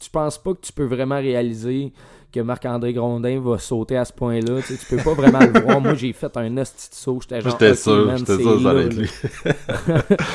tu 0.00 0.10
penses 0.12 0.40
pas 0.40 0.54
que 0.54 0.60
tu 0.60 0.72
peux 0.72 0.84
vraiment 0.84 1.16
réaliser 1.16 1.92
que 2.32 2.40
Marc-André 2.40 2.92
Grondin 2.92 3.40
va 3.40 3.58
sauter 3.58 3.96
à 3.96 4.04
ce 4.04 4.12
point-là, 4.12 4.60
tu 4.62 4.74
sais, 4.74 4.76
tu 4.76 4.96
peux 4.96 5.02
pas 5.02 5.14
vraiment 5.14 5.38
le 5.40 5.60
voir. 5.60 5.80
Moi, 5.80 5.94
j'ai 5.94 6.12
fait 6.12 6.36
un 6.36 6.56
hostie 6.58 6.90
de 6.90 6.94
saut, 6.94 7.18
j'étais 7.22 7.40
genre, 7.40 7.52
J'étais 7.52 7.74
sûr, 7.74 8.06
man, 8.06 8.18
j'étais 8.18 8.36
sûr 8.42 8.56
que 8.56 8.62
ça 8.62 8.64
là, 8.64 8.70
allait 8.70 8.86
être 8.86 8.94
lui. 8.94 9.10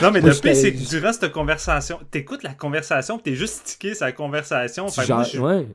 Non, 0.01 0.11
mais 0.11 0.21
Moi, 0.21 0.29
le 0.31 0.39
pire, 0.41 0.55
c'est 0.55 0.73
que 0.73 0.89
durant 0.89 1.13
cette 1.13 1.31
conversation, 1.31 1.99
t'écoutes 2.09 2.43
la 2.43 2.53
conversation, 2.53 3.17
pis 3.17 3.23
t'es 3.23 3.35
juste 3.35 3.67
stické 3.67 3.93
sa 3.93 4.11
conversation. 4.11 4.87
Fait 4.87 5.05
Genre, 5.05 5.25
moi, 5.37 5.57
ouais. 5.57 5.67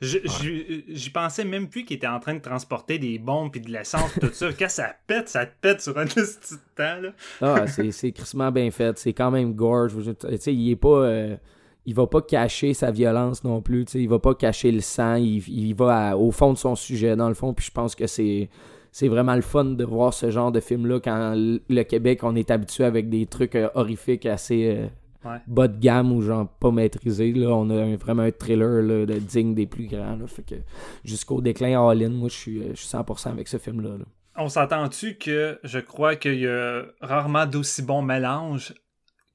J'y 0.88 1.10
pensais 1.10 1.44
même 1.44 1.68
plus 1.68 1.84
qu'il 1.84 1.96
était 1.96 2.06
en 2.06 2.20
train 2.20 2.34
de 2.34 2.40
transporter 2.40 2.98
des 2.98 3.18
bombes 3.18 3.50
puis 3.50 3.60
de 3.60 3.70
l'essence 3.70 4.10
tout 4.20 4.30
ça. 4.32 4.48
Quand 4.58 4.68
ça 4.68 4.94
pète, 5.06 5.28
ça 5.28 5.46
te 5.46 5.52
pète 5.60 5.80
sur 5.80 5.96
un 5.98 6.06
petit 6.06 6.56
temps, 6.76 7.00
là. 7.02 7.10
Ah, 7.40 7.66
c'est, 7.66 7.90
c'est 7.90 8.12
crissement 8.12 8.50
bien 8.50 8.70
fait. 8.70 8.98
C'est 8.98 9.12
quand 9.12 9.30
même 9.30 9.54
dire, 9.54 9.86
Tu 10.20 10.36
sais, 10.38 10.54
il 10.54 10.70
est 10.70 10.76
pas. 10.76 10.88
euh, 10.88 11.36
il 11.86 11.94
va 11.94 12.06
pas 12.06 12.20
cacher 12.20 12.74
sa 12.74 12.90
violence 12.90 13.44
non 13.44 13.62
plus. 13.62 13.84
tu 13.86 13.92
sais, 13.92 14.00
Il 14.02 14.08
va 14.08 14.18
pas 14.18 14.34
cacher 14.34 14.70
le 14.72 14.80
sang. 14.80 15.14
Il, 15.14 15.38
il 15.48 15.74
va 15.74 16.10
à- 16.10 16.16
au 16.16 16.30
fond 16.32 16.52
de 16.52 16.58
son 16.58 16.74
sujet, 16.74 17.16
dans 17.16 17.28
le 17.28 17.34
fond. 17.34 17.54
Puis 17.54 17.66
je 17.66 17.70
pense 17.70 17.94
que 17.94 18.06
c'est. 18.06 18.48
C'est 18.92 19.08
vraiment 19.08 19.34
le 19.34 19.42
fun 19.42 19.64
de 19.66 19.84
voir 19.84 20.14
ce 20.14 20.30
genre 20.30 20.50
de 20.50 20.58
film-là 20.60 21.00
quand 21.00 21.34
le 21.36 21.82
Québec, 21.82 22.20
on 22.22 22.34
est 22.34 22.50
habitué 22.50 22.82
avec 22.84 23.10
des 23.10 23.26
trucs 23.26 23.54
euh, 23.54 23.68
horrifiques 23.74 24.24
assez 24.26 24.74
euh, 24.74 24.86
Ouais. 25.28 25.38
bas 25.48 25.66
de 25.68 25.76
gamme 25.78 26.12
ou 26.12 26.22
genre 26.22 26.46
pas 26.48 26.70
maîtrisés. 26.70 27.32
Là. 27.32 27.48
On 27.50 27.68
a 27.70 27.74
un- 27.82 27.96
vraiment 27.96 28.22
un 28.22 28.30
thriller 28.30 28.80
là, 28.82 29.04
de 29.04 29.18
digne 29.18 29.54
des 29.54 29.66
plus 29.66 29.86
grands. 29.86 30.16
là. 30.16 30.26
Fait 30.28 30.42
que 30.46 30.54
jusqu'au 31.04 31.40
déclin 31.42 31.78
all-in, 31.84 32.10
moi 32.10 32.28
je 32.30 32.34
suis, 32.36 32.60
euh, 32.62 32.68
je 32.70 32.76
suis 32.76 32.86
100% 32.88 33.30
avec 33.32 33.48
ce 33.48 33.58
film-là. 33.58 33.98
là. 33.98 34.04
On 34.38 34.48
s'entend-tu 34.48 35.16
que 35.18 35.58
je 35.64 35.78
crois 35.80 36.14
qu'il 36.16 36.38
y 36.40 36.46
a 36.46 36.84
rarement 37.00 37.44
d'aussi 37.44 37.82
bon 37.82 38.02
mélange 38.02 38.72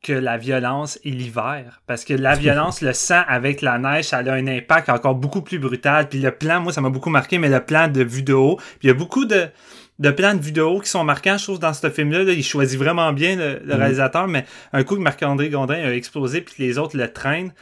que 0.03 0.13
la 0.13 0.37
violence 0.37 0.99
et 1.03 1.11
l'hiver? 1.11 1.81
Parce 1.87 2.03
que 2.05 2.13
la 2.13 2.35
violence, 2.35 2.81
le 2.81 2.93
sang 2.93 3.21
avec 3.27 3.61
la 3.61 3.77
neige, 3.77 4.05
ça 4.05 4.17
a 4.17 4.31
un 4.33 4.47
impact 4.47 4.89
encore 4.89 5.15
beaucoup 5.15 5.41
plus 5.41 5.59
brutal. 5.59 6.09
Puis 6.09 6.19
le 6.19 6.31
plan, 6.31 6.59
moi, 6.61 6.73
ça 6.73 6.81
m'a 6.81 6.89
beaucoup 6.89 7.09
marqué, 7.11 7.37
mais 7.37 7.49
le 7.49 7.59
plan 7.63 7.87
de 7.87 8.03
vue 8.03 8.23
de 8.23 8.33
haut. 8.33 8.55
Puis 8.57 8.79
il 8.83 8.87
y 8.87 8.91
a 8.91 8.95
beaucoup 8.95 9.25
de, 9.25 9.47
de 9.99 10.09
plans 10.09 10.33
de 10.33 10.41
vue 10.41 10.51
de 10.51 10.61
haut 10.61 10.79
qui 10.79 10.89
sont 10.89 11.03
marquants, 11.03 11.37
je 11.37 11.43
trouve, 11.43 11.59
dans 11.59 11.73
ce 11.73 11.89
film-là. 11.89 12.23
là. 12.23 12.31
il 12.33 12.43
choisit 12.43 12.79
vraiment 12.79 13.13
bien 13.13 13.35
le, 13.35 13.59
le 13.63 13.73
Mhm. 13.75 13.79
réalisateur, 13.79 14.27
mais 14.27 14.45
un 14.73 14.83
coup 14.83 14.95
que 14.95 15.01
Marc-André 15.01 15.49
Gondin 15.49 15.75
a 15.75 15.93
explosé 15.93 16.41
puis 16.41 16.55
que 16.55 16.61
les 16.63 16.77
autres 16.79 16.97
le 16.97 17.11
traînent, 17.13 17.53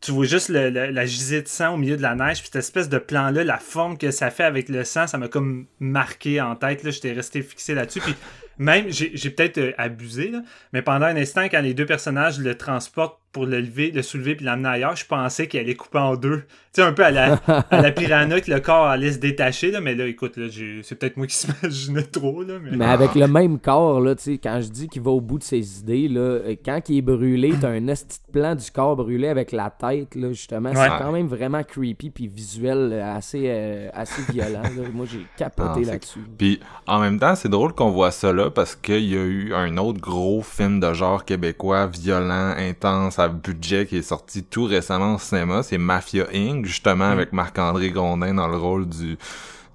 tu 0.00 0.10
vois 0.10 0.26
juste 0.26 0.48
le- 0.50 0.68
le- 0.70 0.90
la 0.90 1.06
gisée 1.06 1.40
de 1.40 1.48
sang 1.48 1.74
au 1.74 1.76
milieu 1.76 1.96
de 1.96 2.02
la 2.02 2.14
neige, 2.16 2.38
puis 2.38 2.46
cette 2.46 2.56
espèce 2.56 2.88
de 2.88 2.98
plan-là, 2.98 3.44
la 3.44 3.58
forme 3.58 3.96
que 3.96 4.10
ça 4.10 4.30
fait 4.30 4.44
avec 4.44 4.68
le 4.68 4.82
sang, 4.84 5.06
ça 5.06 5.16
m'a 5.18 5.28
comme 5.28 5.66
marqué 5.78 6.40
en 6.40 6.54
tête. 6.56 6.82
Là, 6.82 6.90
j'étais 6.90 7.12
resté 7.12 7.40
fixé 7.42 7.74
là-dessus. 7.74 8.00
Puis 8.00 8.14
même, 8.58 8.86
j'ai 8.88 9.30
peut-être 9.30 9.58
euh, 9.58 9.72
abusé, 9.78 10.30
là, 10.30 10.42
mais 10.72 10.82
pendant 10.82 11.06
un 11.06 11.16
instant, 11.16 11.44
quand 11.44 11.60
les 11.60 11.74
deux 11.74 11.86
personnages 11.86 12.38
le 12.38 12.56
transportent 12.56 13.20
pour 13.32 13.44
le 13.46 13.60
lever, 13.60 13.90
le 13.90 14.00
soulever 14.02 14.34
puis 14.34 14.46
l'amener 14.46 14.68
ailleurs, 14.68 14.96
je 14.96 15.04
pensais 15.06 15.46
qu'il 15.46 15.60
allait 15.60 15.74
couper 15.74 15.98
en 15.98 16.16
deux. 16.16 16.44
Tu 16.72 16.82
sais, 16.82 16.82
un 16.82 16.92
peu 16.92 17.04
à 17.04 17.10
la, 17.10 17.34
à 17.70 17.80
la 17.82 17.90
piranha 17.90 18.40
que 18.40 18.50
le 18.50 18.60
corps 18.60 18.86
allait 18.86 19.12
se 19.12 19.18
détacher, 19.18 19.70
là, 19.70 19.80
mais 19.80 19.94
là, 19.94 20.06
écoute, 20.06 20.36
là, 20.36 20.46
c'est 20.82 20.94
peut-être 20.98 21.16
moi 21.16 21.26
qui 21.26 21.34
s'imaginais 21.36 22.02
trop, 22.02 22.42
là, 22.42 22.54
mais... 22.62 22.76
Mais 22.76 22.84
avec 22.86 23.14
le 23.14 23.26
même 23.28 23.58
corps, 23.58 24.00
là, 24.00 24.14
tu 24.14 24.22
sais, 24.22 24.38
quand 24.38 24.60
je 24.62 24.68
dis 24.68 24.88
qu'il 24.88 25.02
va 25.02 25.10
au 25.10 25.20
bout 25.20 25.38
de 25.38 25.42
ses 25.44 25.80
idées, 25.80 26.08
là, 26.08 26.20
euh, 26.20 26.54
quand 26.64 26.80
il 26.88 26.98
est 26.98 27.02
brûlé, 27.02 27.54
t'as 27.60 27.68
un 27.70 27.86
esti 27.88 28.18
de 28.26 28.32
plan 28.32 28.54
du 28.54 28.70
corps 28.70 28.96
brûlé 28.96 29.28
avec 29.28 29.52
la 29.52 29.70
tête, 29.70 30.14
là, 30.14 30.28
justement. 30.32 30.70
Ouais. 30.70 30.76
C'est 30.76 31.02
quand 31.02 31.12
même 31.12 31.26
vraiment 31.28 31.62
creepy 31.62 32.10
puis 32.10 32.28
visuel 32.28 32.90
euh, 32.92 33.14
assez, 33.16 33.44
euh, 33.46 33.88
assez 33.94 34.22
violent. 34.32 34.62
là. 34.62 34.88
Moi, 34.92 35.06
j'ai 35.10 35.26
capoté 35.36 35.82
Ah, 35.84 35.92
là-dessus. 35.92 36.20
Puis 36.38 36.60
en 36.86 37.00
même 37.00 37.18
temps, 37.18 37.34
c'est 37.34 37.48
drôle 37.48 37.72
qu'on 37.74 37.90
voit 37.90 38.10
ça 38.10 38.32
là 38.32 38.50
parce 38.50 38.74
qu'il 38.76 39.04
y 39.06 39.16
a 39.16 39.22
eu 39.22 39.52
un 39.54 39.76
autre 39.78 40.00
gros 40.00 40.42
film 40.42 40.80
de 40.80 40.92
genre 40.92 41.24
québécois 41.24 41.86
violent, 41.86 42.54
intense, 42.58 43.18
à 43.26 43.28
budget 43.28 43.86
qui 43.86 43.98
est 43.98 44.02
sorti 44.02 44.44
tout 44.44 44.64
récemment 44.64 45.14
au 45.14 45.18
cinéma. 45.18 45.62
C'est 45.62 45.78
Mafia 45.78 46.26
Inc. 46.32 46.64
justement 46.64 47.10
avec 47.10 47.32
Marc-André 47.32 47.90
Grondin 47.90 48.34
dans 48.34 48.48
le 48.48 48.56
rôle 48.56 48.86
du 48.88 49.18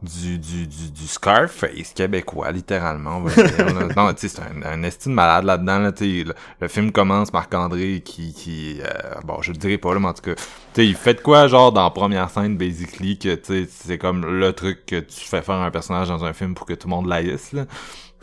du, 0.02 0.40
du, 0.40 0.66
du, 0.68 0.90
du 0.90 1.08
Scarface 1.08 1.94
québécois, 1.94 2.52
littéralement, 2.52 3.18
on 3.18 3.22
va 3.22 3.44
dire. 3.44 3.66
là. 3.66 3.88
non, 3.96 4.14
tu 4.14 4.28
sais, 4.28 4.30
c'est 4.30 4.42
un, 4.42 4.64
un 4.68 4.84
estime 4.84 5.14
malade 5.14 5.46
là-dedans, 5.46 5.80
là, 5.80 5.92
le, 6.00 6.34
le 6.60 6.68
film 6.68 6.92
commence, 6.92 7.32
Marc-André 7.32 8.02
qui, 8.04 8.34
qui 8.34 8.82
euh, 8.82 9.20
bon, 9.24 9.42
je 9.42 9.52
le 9.52 9.58
dirai 9.58 9.78
pas, 9.78 9.94
là, 9.94 10.00
mais 10.00 10.08
en 10.08 10.14
tout 10.14 10.24
cas, 10.24 10.34
tu 10.36 10.44
sais, 10.74 10.88
il 10.88 10.96
fait 10.96 11.14
de 11.14 11.22
quoi, 11.22 11.48
genre, 11.48 11.72
dans 11.72 11.84
la 11.84 11.92
première 11.92 12.30
scène, 12.30 12.58
basically, 12.58 13.20
que, 13.20 13.36
tu 13.36 13.66
sais, 13.66 13.68
c'est 13.70 13.98
comme 13.98 14.26
le 14.26 14.54
truc 14.54 14.86
que 14.88 15.00
tu 15.00 15.20
fais 15.20 15.44
faire 15.44 15.56
à 15.56 15.66
un 15.66 15.72
personnage 15.72 16.08
dans 16.08 16.26
un 16.26 16.34
film 16.34 16.56
pour 16.56 16.66
que 16.66 16.74
tout 16.74 16.88
le 16.88 16.96
monde 16.96 17.08
l'aïsse, 17.08 17.54
là. 17.54 17.66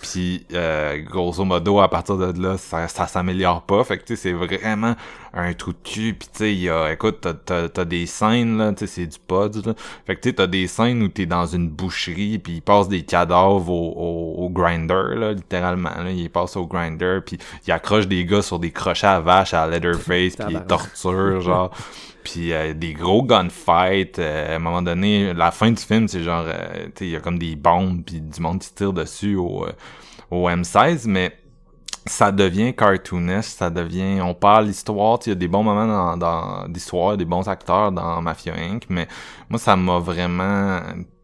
Puis, 0.01 0.47
euh, 0.53 1.03
grosso 1.03 1.45
modo, 1.45 1.81
à 1.81 1.91
partir 1.91 2.17
de 2.17 2.41
là, 2.41 2.57
ça, 2.57 2.87
ça 2.87 3.09
s'améliore 3.09 3.63
pas. 3.63 3.83
Fait 3.83 3.99
que, 3.99 4.05
tu 4.05 4.15
sais, 4.15 4.23
c'est 4.23 4.33
vraiment 4.33 4.95
un 5.35 5.53
trou 5.53 5.73
de 5.73 5.79
cul. 5.83 6.15
Puis, 6.19 6.29
tu 6.33 6.69
sais, 6.69 6.93
écoute, 6.93 7.19
t'as, 7.21 7.35
t'as, 7.35 7.69
t'as 7.69 7.85
des 7.85 8.07
scènes, 8.07 8.59
là, 8.59 8.73
tu 8.73 8.81
sais, 8.81 8.87
c'est 8.87 9.07
du 9.07 9.19
pod, 9.19 9.65
là. 9.67 9.75
Fait 10.07 10.17
que, 10.17 10.21
tu 10.21 10.29
sais, 10.31 10.35
t'as 10.35 10.47
des 10.47 10.67
scènes 10.67 11.03
où 11.03 11.09
t'es 11.09 11.27
dans 11.27 11.47
une 11.47 11.69
boucherie, 11.69 12.39
puis 12.39 12.55
ils 12.55 12.63
passent 12.63 12.89
des 12.89 13.03
cadavres 13.03 13.71
au, 13.71 13.93
au, 13.97 14.45
au 14.45 14.51
grinder, 14.51 15.15
là, 15.17 15.33
littéralement, 15.33 15.91
là. 15.91 16.11
Ils 16.11 16.31
passent 16.31 16.57
au 16.57 16.67
grinder, 16.67 17.19
puis 17.25 17.39
ils 17.67 17.73
accrochent 17.73 18.09
des 18.09 18.25
gars 18.25 18.43
sur 18.43 18.59
des 18.59 18.71
crochets 18.71 19.07
à 19.07 19.21
vache 19.21 19.55
à 19.55 19.69
Leatherface, 19.69 20.37
puis 20.37 20.47
ils 20.55 20.61
torturent, 20.69 21.41
genre. 21.41 21.71
Puis 22.25 22.53
euh, 22.53 22.75
des 22.75 22.93
gros 22.93 23.23
gunfights. 23.23 24.19
euh, 24.19 24.53
à 24.53 24.57
un 24.57 24.59
moment 24.59 24.83
donné, 24.83 25.33
la 25.33 25.51
fin 25.51 25.71
du 25.71 25.83
film, 25.83 26.09
c'est 26.09 26.23
genre, 26.23 26.45
euh, 26.47 26.87
tu 26.87 26.91
sais, 26.97 27.05
il 27.07 27.11
y 27.11 27.17
a 27.17 27.21
comme 27.21 27.39
des 27.39 27.57
bombes 27.57 28.03
puis 28.05 28.21
du 28.21 28.41
monde 28.41 28.59
qui 28.61 28.75
tire 28.75 28.93
dessus 28.93 29.37
au, 29.37 29.65
euh, 29.65 29.73
au 30.31 30.49
M16, 30.49 31.07
mais 31.07 31.33
ça 32.09 32.33
devient 32.33 32.75
cartoonesque, 32.75 33.59
ça 33.59 33.71
devient, 33.71 34.21
on 34.21 34.35
parle 34.35 34.67
l'histoire, 34.67 35.19
il 35.27 35.31
y 35.31 35.33
a 35.33 35.35
des 35.35 35.49
bons 35.49 35.63
moments 35.63 35.87
dans, 35.87 36.17
dans 36.17 36.69
d'histoire, 36.69 37.17
des 37.17 37.25
bons 37.25 37.49
acteurs 37.49 37.93
dans 37.93 38.21
Mafia 38.23 38.55
Inc., 38.55 38.85
mais 38.89 39.07
moi 39.49 39.59
ça 39.59 39.77
m'a 39.77 39.99
vraiment, 39.99 40.81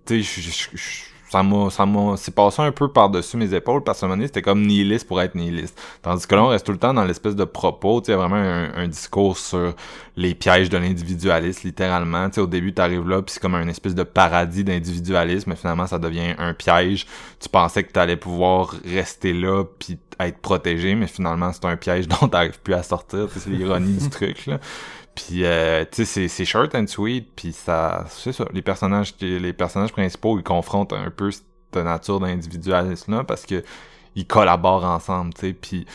tu 0.07 0.22
sais, 0.22 1.14
ça 1.35 1.43
m'a, 1.43 1.68
ça 1.68 1.85
m'a, 1.85 2.16
c'est 2.16 2.32
passé 2.32 2.62
un 2.62 2.70
peu 2.70 2.87
par-dessus 2.87 3.37
mes 3.37 3.53
épaules 3.55 3.82
parce 3.82 4.01
donné, 4.03 4.26
c'était 4.26 4.43
comme 4.43 4.64
nihiliste 4.64 5.09
pour 5.09 5.20
être 5.20 5.35
nihiliste. 5.35 5.76
Tandis 6.01 6.28
que 6.28 6.35
là, 6.37 6.45
on 6.45 6.49
reste 6.49 6.64
tout 6.64 6.70
le 6.70 6.78
temps 6.78 6.95
dans 6.95 7.05
l'espèce 7.05 7.35
de 7.35 7.43
propos, 7.43 8.01
tu 8.01 8.07
sais, 8.07 8.14
vraiment 8.14 8.37
un, 8.37 8.72
un 8.76 8.87
discours 8.87 9.37
sur 9.37 9.74
les 10.16 10.37
pièges 10.37 10.68
de 10.70 10.78
l'individualisme, 10.78 11.66
littéralement. 11.66 12.28
Tu 12.28 12.37
sais, 12.37 12.41
au 12.41 12.47
début, 12.47 12.72
t'arrives 12.72 13.09
là, 13.09 13.20
puis 13.20 13.35
c'est 13.35 13.41
comme 13.41 13.57
un 13.57 13.66
espèce 13.66 13.97
de 13.97 14.05
paradis 14.05 14.62
d'individualisme, 14.62 15.51
mais 15.51 15.57
finalement, 15.57 15.89
ça 15.89 15.99
devient 15.99 16.35
un 16.39 16.55
piège. 16.55 17.05
Tu 17.41 17.49
pensais 17.49 17.82
que 17.82 17.91
t'allais 17.91 18.16
pouvoir 18.16 18.72
rester 18.85 19.32
là, 19.32 19.64
puis 19.64 19.99
être 20.20 20.39
protégé, 20.39 20.95
mais 20.95 21.09
finalement, 21.09 21.53
c'est 21.53 21.64
un 21.64 21.76
piège 21.76 22.07
dont 22.20 22.28
t'arrives 22.28 22.61
plus 22.61 22.74
à 22.74 22.85
sortir. 22.85 23.26
C'est 23.37 23.51
l'ironie 23.51 23.97
du 23.97 24.09
truc, 24.09 24.47
là. 24.47 24.61
Puis, 25.15 25.45
euh, 25.45 25.85
tu 25.91 26.05
sais, 26.05 26.29
c'est- 26.29 26.45
short 26.45 26.75
and 26.75 26.87
sweet, 26.89 27.29
puis 27.37 27.53
ça, 27.53 28.05
c'est 28.09 28.33
ça. 28.33 28.45
Les 28.53 28.62
personnages, 28.62 29.15
les 29.21 29.53
personnages 29.53 29.93
principaux, 29.93 30.39
ils 30.39 30.43
confrontent 30.43 30.93
un 30.93 31.11
peu 31.11 31.31
cette 31.31 31.45
nature 31.77 32.21
d'individualisme-là, 32.21 33.25
parce 33.25 33.47
que 33.47 33.62
ils 34.17 34.27
collaborent 34.27 34.85
ensemble, 34.85 35.35
tu 35.35 35.41
sais, 35.49 35.53
puis 35.53 35.87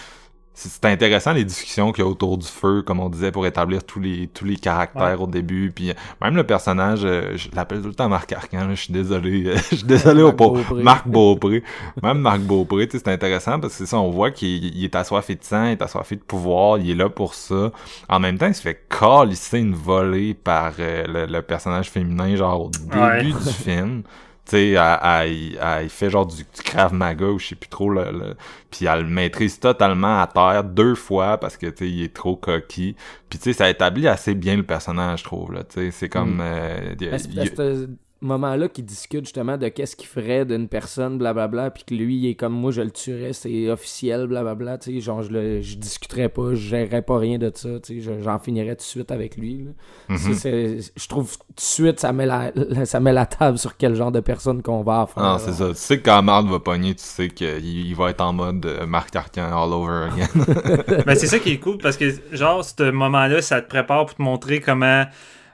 c'est 0.68 0.86
intéressant 0.86 1.32
les 1.32 1.46
discussions 1.46 1.92
qu'il 1.94 2.04
y 2.04 2.08
a 2.08 2.10
autour 2.10 2.38
du 2.38 2.46
feu, 2.46 2.82
comme 2.82 3.00
on 3.00 3.08
disait, 3.10 3.32
pour 3.32 3.46
établir 3.46 3.84
tous 3.84 4.00
les 4.00 4.28
tous 4.28 4.44
les 4.46 4.58
caractères 4.58 5.22
au 5.22 5.28
début. 5.28 5.72
Puis 5.74 5.92
euh, 5.92 5.94
même 6.22 6.36
le 6.36 6.44
personnage, 6.44 7.02
euh, 7.06 7.38
je 7.38 7.48
l'appelle 7.56 7.82
tout 7.82 7.88
le 7.88 7.94
temps 7.94 8.10
Marc 8.10 8.32
Arcan, 8.34 8.68
je 8.72 8.76
suis 8.82 8.94
désolé. 8.94 9.46
euh, 9.48 9.56
je 9.72 9.76
suis 9.78 9.86
désolé 9.86 10.22
au 10.22 10.34
pauvre. 10.34 10.76
Marc 10.82 11.08
Beaupré. 11.08 11.64
même 12.04 12.20
Marc 12.20 12.42
Beaupré, 12.42 12.88
tu 12.88 12.98
sais, 12.98 13.04
c'est 13.06 13.12
intéressant 13.14 13.60
parce 13.60 13.74
que 13.74 13.80
c'est 13.80 13.86
ça, 13.86 13.98
on 14.00 14.10
voit 14.10 14.32
qu'il 14.32 14.66
il 14.76 14.84
est 14.84 14.96
assoiffé 14.96 15.36
de 15.36 15.44
sang, 15.44 15.66
il 15.68 15.72
est 15.72 15.82
assoiffé 15.82 16.16
de 16.18 16.22
pouvoir, 16.22 16.78
il 16.80 16.90
est 16.92 16.96
là 16.96 17.10
pour 17.10 17.34
ça. 17.36 17.72
En 18.10 18.20
même 18.20 18.38
temps, 18.38 18.48
il 18.48 18.56
se 18.56 18.62
fait 18.62 18.86
calisser 18.90 19.60
une 19.60 19.74
volée 19.76 20.34
par 20.34 20.74
euh, 20.80 21.06
le, 21.08 21.26
le 21.26 21.42
personnage 21.42 21.90
féminin, 21.90 22.36
genre 22.36 22.66
au 22.66 22.70
début 22.70 22.98
Ouais. 23.00 23.24
du 23.24 23.34
film. 23.50 24.04
Tu 24.50 24.76
sais, 24.76 25.84
il 25.84 25.90
fait 25.90 26.10
genre 26.10 26.26
du, 26.26 26.38
du 26.44 26.62
Krav 26.64 26.94
Maga 26.94 27.26
ou 27.28 27.40
je 27.40 27.48
sais 27.50 27.56
plus 27.56 27.70
trop 27.70 27.90
le, 27.90 28.06
le- 28.12 28.36
puis 28.72 28.86
elle 28.86 29.02
le 29.04 29.08
maîtrise 29.10 29.60
totalement 29.60 30.22
à 30.22 30.28
terre 30.28 30.64
deux 30.64 30.96
fois 30.96 31.38
parce 31.40 31.58
que 31.58 31.68
tu 31.68 31.78
sais 31.86 31.90
il 31.92 32.04
est 32.04 32.14
trop 32.16 32.36
coquille. 32.36 32.96
Puis 33.30 33.40
tu 33.40 33.44
sais 33.46 33.54
ça 33.54 33.70
établit 33.70 34.08
assez 34.08 34.34
bien 34.36 34.56
le 34.58 34.64
personnage 34.64 35.20
je 35.20 35.24
trouve 35.26 35.54
là, 35.54 35.64
tu 35.64 35.76
sais 35.76 35.92
c'est 35.92 36.10
comme 36.10 36.38
Mm. 36.38 36.42
euh, 36.42 36.96
y 37.00 37.48
ce 37.48 37.90
moment-là 38.22 38.68
qui 38.68 38.84
discute 38.84 39.26
justement 39.26 39.58
de 39.58 39.68
qu'est-ce 39.70 39.96
qu'il 39.96 40.08
ferait 40.08 40.46
d'une 40.46 40.68
personne, 40.68 41.18
blablabla, 41.18 41.72
puis 41.72 41.84
que 41.86 41.94
lui, 41.96 42.18
il 42.18 42.30
est 42.30 42.36
comme 42.36 42.54
moi, 42.54 42.72
je 42.72 42.82
le 42.82 42.92
tuerais, 42.92 43.34
c'est 43.34 43.70
officiel, 43.70 44.28
blablabla, 44.28 44.78
tu 44.78 44.94
sais, 44.94 45.00
genre, 45.00 45.24
je, 45.24 45.32
le, 45.32 45.62
je 45.62 45.78
discuterais 45.78 46.30
pas, 46.30 46.50
je 46.52 46.56
gérerais 46.56 47.02
pas 47.02 47.18
rien 47.18 47.38
de 47.38 47.52
ça, 47.54 47.80
tu 47.80 47.96
sais, 47.96 48.02
je- 48.02 48.22
j'en 48.22 48.40
finirais 48.40 48.76
tout 48.76 48.80
de 48.80 48.82
suite 48.82 49.12
avec 49.12 49.38
lui. 49.38 49.66
là. 49.66 50.16
Mhm. 50.16 50.34
Ça, 50.34 50.50
je 50.50 51.08
trouve 51.08 51.38
tout 51.38 51.44
de 51.56 51.62
suite, 51.62 52.00
ça 52.00 52.12
met, 52.12 52.26
la, 52.26 52.52
ça 52.86 53.00
met 53.00 53.14
la 53.14 53.26
table 53.26 53.58
sur 53.58 53.78
quel 53.78 53.96
genre 53.96 54.12
de 54.12 54.20
personne 54.20 54.62
qu'on 54.62 54.84
va 54.84 55.08
faire. 55.14 55.24
Ah, 55.24 55.38
c'est 55.40 55.54
ça. 55.54 55.70
Tu 55.70 55.76
sais 55.76 55.98
que 56.00 56.04
quand 56.06 56.22
Marde 56.22 56.48
va 56.50 56.60
pogner, 56.60 56.96
tu 56.96 57.04
sais 57.04 57.30
qu'il 57.30 57.66
il 57.66 57.96
va 57.96 58.10
être 58.10 58.22
en 58.22 58.34
mode 58.34 58.66
euh, 58.66 58.86
Marc 58.86 59.16
Arcan 59.16 59.44
all 59.44 59.72
over 59.74 60.10
again. 60.12 61.04
Mais 61.06 61.16
c'est 61.16 61.28
ça 61.28 61.40
qui 61.40 61.52
est 61.52 61.60
cool 61.60 61.78
parce 61.78 61.96
que, 61.98 62.06
genre, 62.34 62.64
ce 62.66 62.92
moment-là, 62.92 63.42
ça 63.42 63.62
te 63.62 63.70
prépare 63.70 64.06
pour 64.06 64.16
te 64.16 64.22
montrer 64.22 64.60
comment. 64.60 65.06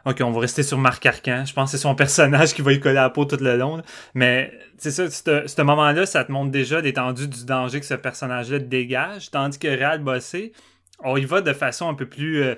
Ok, 0.06 0.22
on 0.22 0.32
va 0.32 0.42
rester 0.42 0.62
sur 0.62 0.78
Marc 0.78 1.06
Arcan. 1.06 1.46
Je 1.46 1.54
pense 1.54 1.72
que 1.72 1.78
c'est 1.78 1.82
son 1.82 1.96
personnage 2.04 2.54
qui 2.54 2.62
va 2.62 2.74
y 2.74 2.80
coller 2.80 2.98
à 2.98 3.04
la 3.04 3.10
peau 3.10 3.26
tout 3.26 3.38
le 3.42 3.58
long. 3.58 3.78
là. 3.78 3.84
Mais 4.14 4.52
c'est 4.78 4.92
ça, 4.92 5.10
ce 5.10 5.62
moment-là, 5.62 6.06
ça 6.06 6.24
te 6.24 6.32
montre 6.32 6.52
déjà 6.52 6.80
l'étendue 6.82 7.28
du 7.28 7.46
danger 7.46 7.80
que 7.80 7.86
ce 7.86 7.96
personnage-là 7.96 8.60
dégage. 8.60 9.32
Tandis 9.32 9.58
que 9.58 9.68
Real 9.68 10.00
Bossé, 10.00 10.54
on 11.00 11.18
y 11.18 11.26
va 11.26 11.42
de 11.42 11.54
façon 11.54 11.90
un 11.90 11.96
peu 11.96 12.08
plus. 12.08 12.44
euh, 12.44 12.56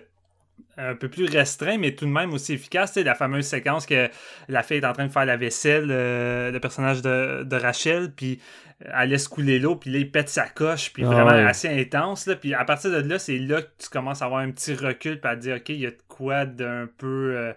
un 0.77 0.95
peu 0.95 1.09
plus 1.09 1.25
restreint, 1.25 1.77
mais 1.77 1.95
tout 1.95 2.05
de 2.05 2.11
même 2.11 2.33
aussi 2.33 2.53
efficace. 2.53 2.93
Sais, 2.93 3.03
la 3.03 3.15
fameuse 3.15 3.45
séquence 3.45 3.85
que 3.85 4.09
la 4.47 4.63
fille 4.63 4.77
est 4.77 4.85
en 4.85 4.93
train 4.93 5.07
de 5.07 5.11
faire 5.11 5.25
la 5.25 5.37
vaisselle, 5.37 5.87
euh, 5.89 6.51
le 6.51 6.59
personnage 6.59 7.01
de, 7.01 7.43
de 7.43 7.55
Rachel, 7.55 8.11
puis 8.15 8.39
elle 8.79 9.09
laisse 9.09 9.27
couler 9.27 9.57
l'eau, 9.57 9.75
puis 9.75 9.89
là, 9.91 9.97
il 9.97 10.11
pète 10.11 10.29
sa 10.29 10.47
coche, 10.47 10.93
puis 10.93 11.03
Ah 11.03 11.07
vraiment 11.09 11.31
ouais. 11.31 11.43
assez 11.43 11.67
intense. 11.67 12.27
Là, 12.27 12.35
puis 12.35 12.53
à 12.53 12.63
partir 12.63 12.91
de 12.91 12.97
là, 12.97 13.17
c'est 13.17 13.39
là 13.39 13.63
que 13.63 13.69
tu 13.79 13.89
commences 13.89 14.21
à 14.21 14.25
avoir 14.25 14.41
un 14.41 14.51
petit 14.51 14.75
recul, 14.75 15.19
puis 15.19 15.29
à 15.31 15.35
te 15.35 15.41
dire, 15.41 15.55
OK, 15.55 15.69
il 15.69 15.79
y 15.79 15.85
a 15.87 15.89
de 15.91 15.97
quoi 16.07 16.45
d'un 16.45 16.87
peu 16.97 17.33
euh, 17.35 17.53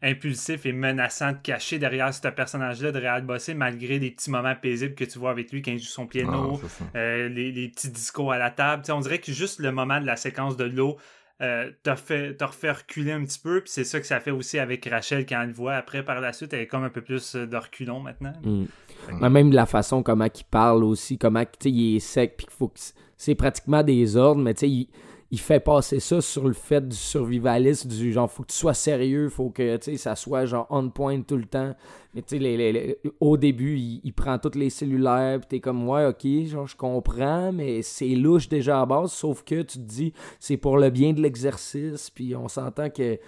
impulsif 0.00 0.64
et 0.66 0.72
menaçant 0.72 1.32
de 1.32 1.36
cacher 1.42 1.78
derrière 1.78 2.12
ce 2.12 2.26
personnage-là 2.26 2.90
de 2.90 2.98
Real 2.98 3.22
Bossé, 3.22 3.52
malgré 3.54 3.98
les 3.98 4.10
petits 4.10 4.30
moments 4.30 4.54
paisibles 4.56 4.94
que 4.94 5.04
tu 5.04 5.18
vois 5.18 5.30
avec 5.30 5.52
lui 5.52 5.60
quand 5.62 5.72
il 5.72 5.78
joue 5.78 5.84
son 5.84 6.06
piano, 6.06 6.58
Ah, 6.62 6.66
c'est 6.68 6.98
euh, 6.98 7.28
les, 7.28 7.52
les 7.52 7.68
petits 7.68 7.90
discours 7.90 8.32
à 8.32 8.38
la 8.38 8.50
table. 8.50 8.82
On 8.90 9.00
dirait 9.00 9.18
que 9.18 9.30
juste 9.30 9.60
le 9.60 9.72
moment 9.72 10.00
de 10.00 10.06
la 10.06 10.16
séquence 10.16 10.56
de 10.56 10.64
l'eau 10.64 10.96
euh, 11.40 11.70
t'a 11.82 11.96
fait 11.96 12.34
t'a 12.36 12.46
refait 12.46 12.70
reculer 12.70 13.12
un 13.12 13.24
petit 13.24 13.38
peu. 13.38 13.60
Puis 13.60 13.70
c'est 13.70 13.84
ça 13.84 14.00
que 14.00 14.06
ça 14.06 14.20
fait 14.20 14.30
aussi 14.30 14.58
avec 14.58 14.84
Rachel 14.86 15.26
quand 15.26 15.40
elle 15.40 15.48
le 15.48 15.54
voit. 15.54 15.74
Après, 15.74 16.04
par 16.04 16.20
la 16.20 16.32
suite, 16.32 16.52
elle 16.52 16.60
est 16.60 16.66
comme 16.66 16.84
un 16.84 16.90
peu 16.90 17.00
plus 17.00 17.34
euh, 17.34 17.46
de 17.46 17.56
reculon 17.56 18.00
maintenant. 18.00 18.34
Mm. 18.42 19.28
Même 19.28 19.52
la 19.52 19.66
façon 19.66 20.02
comment 20.02 20.28
il 20.32 20.44
parle 20.44 20.84
aussi, 20.84 21.18
comment 21.18 21.44
il 21.64 21.96
est 21.96 22.00
sec, 22.00 22.34
puis 22.36 22.46
qu'il 22.46 22.54
faut 22.54 22.68
que 22.68 22.78
c'est 23.16 23.34
pratiquement 23.34 23.82
des 23.82 24.16
ordres, 24.16 24.40
mais 24.40 24.54
tu 24.54 24.60
sais, 24.60 24.70
il, 24.70 24.88
il 25.32 25.40
fait 25.40 25.60
passer 25.60 25.98
ça 25.98 26.20
sur 26.20 26.46
le 26.46 26.52
fait 26.52 26.86
du 26.86 26.94
survivalisme, 26.94 27.88
du 27.88 28.12
genre, 28.12 28.30
faut 28.30 28.42
que 28.42 28.52
tu 28.52 28.58
sois 28.58 28.74
sérieux, 28.74 29.30
faut 29.30 29.48
que 29.48 29.78
tu 29.78 29.92
sais, 29.92 29.96
ça 29.96 30.14
soit 30.14 30.44
genre 30.44 30.66
on 30.68 30.90
point 30.90 31.22
tout 31.22 31.38
le 31.38 31.46
temps. 31.46 31.74
Mais 32.14 32.20
tu 32.20 32.38
sais, 32.38 32.98
au 33.18 33.38
début, 33.38 33.78
il, 33.78 34.12
prend 34.12 34.38
tous 34.38 34.58
les 34.58 34.68
cellulaires, 34.68 35.40
puis 35.40 35.48
t'es 35.48 35.60
comme, 35.60 35.88
ouais, 35.88 36.04
ok, 36.04 36.26
genre, 36.46 36.66
je 36.66 36.76
comprends, 36.76 37.50
mais 37.50 37.80
c'est 37.80 38.08
louche 38.08 38.50
déjà 38.50 38.82
à 38.82 38.86
base, 38.86 39.12
sauf 39.12 39.42
que 39.42 39.62
tu 39.62 39.78
te 39.78 39.84
dis, 39.84 40.12
c'est 40.38 40.58
pour 40.58 40.76
le 40.76 40.90
bien 40.90 41.14
de 41.14 41.22
l'exercice, 41.22 42.10
puis 42.10 42.36
on 42.36 42.48
s'entend 42.48 42.90
que 42.90 43.18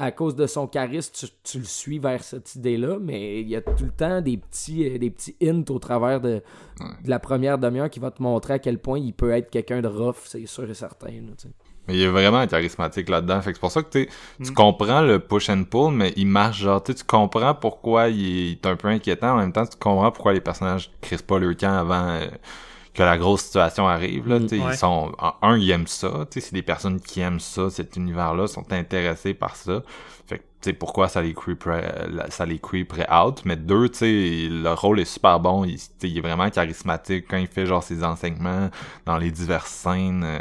à 0.00 0.10
cause 0.12 0.34
de 0.34 0.46
son 0.46 0.66
charisme, 0.66 1.12
tu, 1.14 1.26
tu 1.44 1.58
le 1.58 1.64
suis 1.64 1.98
vers 1.98 2.24
cette 2.24 2.54
idée-là, 2.56 2.96
mais 3.00 3.40
il 3.42 3.48
y 3.48 3.54
a 3.56 3.60
tout 3.60 3.84
le 3.84 3.90
temps 3.90 4.20
des 4.20 4.38
petits, 4.38 4.88
euh, 4.88 4.98
des 4.98 5.10
petits 5.10 5.36
hints 5.42 5.62
au 5.68 5.78
travers 5.78 6.20
de, 6.20 6.42
de 7.04 7.10
la 7.10 7.18
première 7.18 7.58
demi-heure 7.58 7.90
qui 7.90 8.00
va 8.00 8.10
te 8.10 8.22
montrer 8.22 8.54
à 8.54 8.58
quel 8.58 8.78
point 8.78 8.98
il 8.98 9.12
peut 9.12 9.30
être 9.30 9.50
quelqu'un 9.50 9.82
de 9.82 9.88
rough, 9.88 10.16
c'est 10.24 10.46
sûr 10.46 10.68
et 10.68 10.74
certain. 10.74 11.10
là. 11.10 11.32
Mais 11.86 11.94
il 11.96 12.02
est 12.02 12.08
vraiment 12.08 12.46
charismatique 12.46 13.08
là-dedans. 13.08 13.40
Fait 13.42 13.50
que 13.52 13.56
c'est 13.56 13.60
pour 13.60 13.70
ça 13.72 13.82
que 13.82 13.90
tu 13.90 14.08
Mm. 14.38 14.54
comprends 14.54 15.00
le 15.02 15.18
push 15.18 15.48
and 15.50 15.64
pull, 15.64 15.92
mais 15.92 16.12
il 16.16 16.26
marche 16.26 16.60
genre, 16.60 16.82
tu 16.82 16.92
comprends 17.06 17.54
pourquoi 17.54 18.08
il 18.08 18.52
est 18.52 18.66
un 18.66 18.76
peu 18.76 18.88
inquiétant. 18.88 19.32
En 19.32 19.36
même 19.36 19.52
temps, 19.52 19.66
tu 19.66 19.76
comprends 19.78 20.10
pourquoi 20.12 20.32
les 20.32 20.40
personnages 20.40 20.90
crissent 21.00 21.22
pas 21.22 21.38
leur 21.38 21.56
camp 21.56 21.72
avant 21.78 22.06
euh, 22.08 22.26
que 22.94 23.02
la 23.02 23.16
grosse 23.18 23.42
situation 23.42 23.86
arrive. 23.88 24.28
Là, 24.28 24.38
Mm. 24.40 24.42
Ouais. 24.44 24.58
Ils 24.72 24.76
sont, 24.76 25.12
un, 25.42 25.56
ils 25.56 25.70
aiment 25.70 25.86
ça. 25.86 26.26
tu 26.30 26.40
sais, 26.40 26.46
C'est 26.48 26.54
des 26.54 26.62
personnes 26.62 27.00
qui 27.00 27.20
aiment 27.20 27.40
ça, 27.40 27.70
cet 27.70 27.96
univers-là, 27.96 28.46
sont 28.48 28.72
intéressés 28.72 29.32
par 29.34 29.54
ça. 29.56 29.82
Fait 30.26 30.38
que, 30.38 30.42
tu 30.60 30.70
sais, 30.70 30.72
pourquoi 30.72 31.08
ça 31.08 31.22
les 31.22 31.32
creeperait, 31.34 32.06
ça 32.30 32.46
les 32.46 32.58
creeperait 32.58 33.06
out? 33.12 33.42
Mais 33.44 33.56
deux, 33.56 33.88
tu 33.88 33.98
sais, 33.98 34.48
le 34.50 34.72
rôle 34.74 35.00
est 35.00 35.04
super 35.04 35.38
bon. 35.40 35.64
Il, 35.64 35.78
il 36.02 36.18
est 36.18 36.20
vraiment 36.20 36.50
charismatique 36.50 37.26
quand 37.28 37.36
il 37.38 37.46
fait 37.48 37.66
genre 37.66 37.82
ses 37.82 38.02
enseignements 38.04 38.70
dans 39.06 39.18
les 39.18 39.30
diverses 39.30 39.70
scènes. 39.70 40.22
euh, 40.24 40.38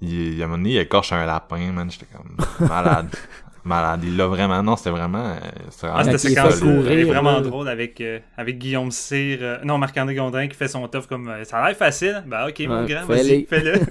il, 0.00 0.40
à 0.42 0.44
un 0.44 0.48
moment 0.48 0.58
donné, 0.58 0.70
il 0.70 0.78
écorche 0.78 1.12
un 1.12 1.24
lapin, 1.24 1.70
man. 1.72 1.90
J'étais 1.90 2.06
comme 2.12 2.36
malade. 2.68 3.14
malade. 3.64 4.00
Il 4.04 4.16
l'a 4.16 4.26
vraiment. 4.26 4.62
Non, 4.62 4.76
c'était 4.76 4.90
vraiment. 4.90 5.18
euh, 5.24 5.34
c'était 5.70 5.86
Ah, 5.88 6.02
vraiment 6.02 6.04
cette 6.18 6.30
il 6.30 6.36
fait 6.36 6.50
séquence 6.50 6.62
est 6.90 7.04
vraiment 7.04 7.40
drôle 7.40 7.68
avec, 7.68 8.00
euh, 8.00 8.18
avec 8.36 8.58
Guillaume 8.58 8.90
Cyr. 8.90 9.38
euh, 9.40 9.58
non, 9.64 9.78
Marc-André 9.78 10.14
Gondrin 10.14 10.48
qui 10.48 10.56
fait 10.56 10.68
son 10.68 10.86
tough 10.88 11.06
comme 11.08 11.28
euh, 11.28 11.44
ça 11.44 11.58
a 11.58 11.68
l'air 11.68 11.76
facile. 11.76 12.22
Ben 12.26 12.48
ok, 12.48 12.60
mon 12.68 12.84
grand, 12.84 13.04
vas-y, 13.06 13.44
fais-le. 13.44 13.74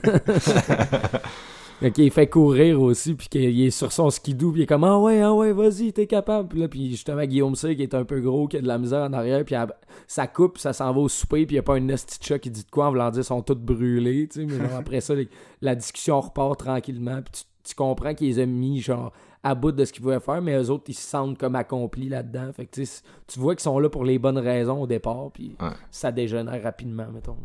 Fait 1.80 1.90
qu'il 1.92 2.12
fait 2.12 2.28
courir 2.28 2.80
aussi, 2.80 3.16
puis 3.16 3.28
qu'il 3.28 3.60
est 3.60 3.72
sur 3.72 3.92
son 3.92 4.12
skidoo, 4.12 4.52
puis 4.52 4.62
il 4.62 4.64
est 4.66 4.68
comme 4.68 4.84
Ah 4.84 5.00
ouais, 5.00 5.20
ah 5.22 5.34
ouais, 5.34 5.52
vas-y, 5.52 5.92
t'es 5.92 6.06
capable. 6.06 6.48
Puis 6.50 6.60
là, 6.60 6.68
puis 6.68 6.92
justement, 6.92 7.24
Guillaume 7.26 7.56
C, 7.56 7.76
qui 7.76 7.82
est 7.82 7.96
un 7.96 8.04
peu 8.04 8.20
gros, 8.22 8.48
qui 8.48 8.58
a 8.58 8.62
de 8.62 8.68
la 8.68 8.78
misère 8.78 9.02
en 9.02 9.14
arrière, 9.14 9.44
puis 9.44 9.56
elle- 9.56 9.74
ça 10.06 10.28
coupe, 10.28 10.60
ça 10.60 10.74
s'en 10.74 10.94
va 10.94 11.00
au 11.00 11.10
souper, 11.10 11.48
puis 11.48 11.56
il 11.56 11.58
y 11.58 11.60
a 11.60 11.64
pas 11.64 11.78
un 11.78 11.88
chat 12.22 12.38
qui 12.38 12.52
dit 12.52 12.64
de 12.66 12.70
quoi 12.70 12.86
en 12.86 12.90
voulant 12.92 13.10
dire 13.10 13.26
sont 13.26 13.42
tous 13.42 13.56
brûlés, 13.56 14.28
tu 14.32 14.42
sais. 14.42 14.46
Mais 14.46 14.60
genre, 14.60 14.78
après 14.78 15.02
ça, 15.02 15.16
les- 15.16 15.28
la 15.64 15.74
discussion 15.74 16.22
repart 16.22 16.60
tranquillement, 16.60 17.20
puis 17.24 17.42
tu, 17.64 17.70
tu 17.70 17.74
comprends 17.76 18.14
qu'ils 18.14 18.28
les 18.28 18.44
ont 18.44 18.48
mis, 18.48 18.80
genre, 18.80 19.12
à 19.44 19.56
bout 19.56 19.72
de 19.72 19.84
ce 19.86 19.92
qu'ils 19.94 20.02
pouvaient 20.04 20.20
faire, 20.20 20.42
mais 20.42 20.56
eux 20.56 20.70
autres, 20.70 20.84
ils 20.88 20.94
se 20.94 21.02
sentent 21.08 21.38
comme 21.38 21.56
accomplis 21.56 22.10
là-dedans. 22.10 22.52
Fait 22.54 22.66
que 22.66 22.80
tu 22.80 23.40
vois 23.40 23.56
qu'ils 23.56 23.64
sont 23.64 23.80
là 23.80 23.90
pour 23.90 24.04
les 24.06 24.20
bonnes 24.20 24.38
raisons 24.38 24.82
au 24.82 24.88
départ, 24.88 25.32
puis 25.34 25.56
Ouais. 25.60 25.70
ça 25.90 26.12
dégénère 26.12 26.62
rapidement, 26.62 27.08
mettons. 27.12 27.38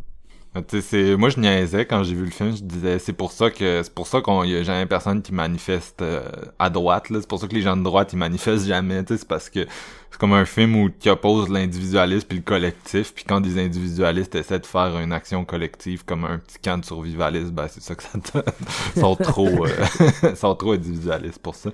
C'est- 0.80 1.16
moi 1.16 1.28
je 1.28 1.38
niaisais 1.40 1.84
quand 1.86 2.02
j'ai 2.02 2.14
vu 2.14 2.24
le 2.24 2.30
film, 2.30 2.56
je 2.56 2.62
disais 2.62 2.98
c'est 2.98 3.12
pour 3.12 3.32
ça 3.32 3.50
que 3.50 3.82
c'est 3.82 3.92
pour 3.94 4.06
ça 4.06 4.20
qu'on 4.20 4.44
y 4.44 4.54
a 4.56 4.62
jamais 4.62 4.86
personne 4.86 5.22
qui 5.22 5.32
manifeste 5.34 6.02
euh, 6.02 6.22
à 6.58 6.70
droite 6.70 7.10
là, 7.10 7.18
c'est 7.20 7.28
pour 7.28 7.40
ça 7.40 7.46
que 7.46 7.54
les 7.54 7.62
gens 7.62 7.76
de 7.76 7.82
droite 7.82 8.12
ils 8.12 8.18
manifestent 8.18 8.66
jamais, 8.66 9.02
c'est 9.08 9.26
parce 9.26 9.50
que 9.50 9.66
c'est 10.10 10.18
comme 10.18 10.32
un 10.32 10.44
film 10.44 10.76
où 10.76 10.90
qui 10.90 11.10
oppose 11.10 11.48
l'individualisme 11.50 12.26
puis 12.28 12.38
le 12.38 12.44
collectif, 12.44 13.12
puis 13.14 13.24
quand 13.24 13.40
des 13.40 13.58
individualistes 13.62 14.34
essaient 14.34 14.58
de 14.60 14.66
faire 14.66 14.98
une 14.98 15.12
action 15.12 15.44
collective 15.44 16.04
comme 16.04 16.24
un 16.24 16.38
petit 16.38 16.58
camp 16.58 16.78
de 16.78 16.84
survivalisme, 16.84 17.50
ben 17.50 17.66
c'est 17.68 17.82
ça 17.82 17.94
que 17.94 18.02
ça 18.02 18.18
donne. 18.34 19.16
Trop 19.16 19.66
euh, 19.66 20.34
sont 20.36 20.54
trop 20.54 20.72
individualistes 20.72 21.40
pour 21.40 21.54
ça. 21.54 21.70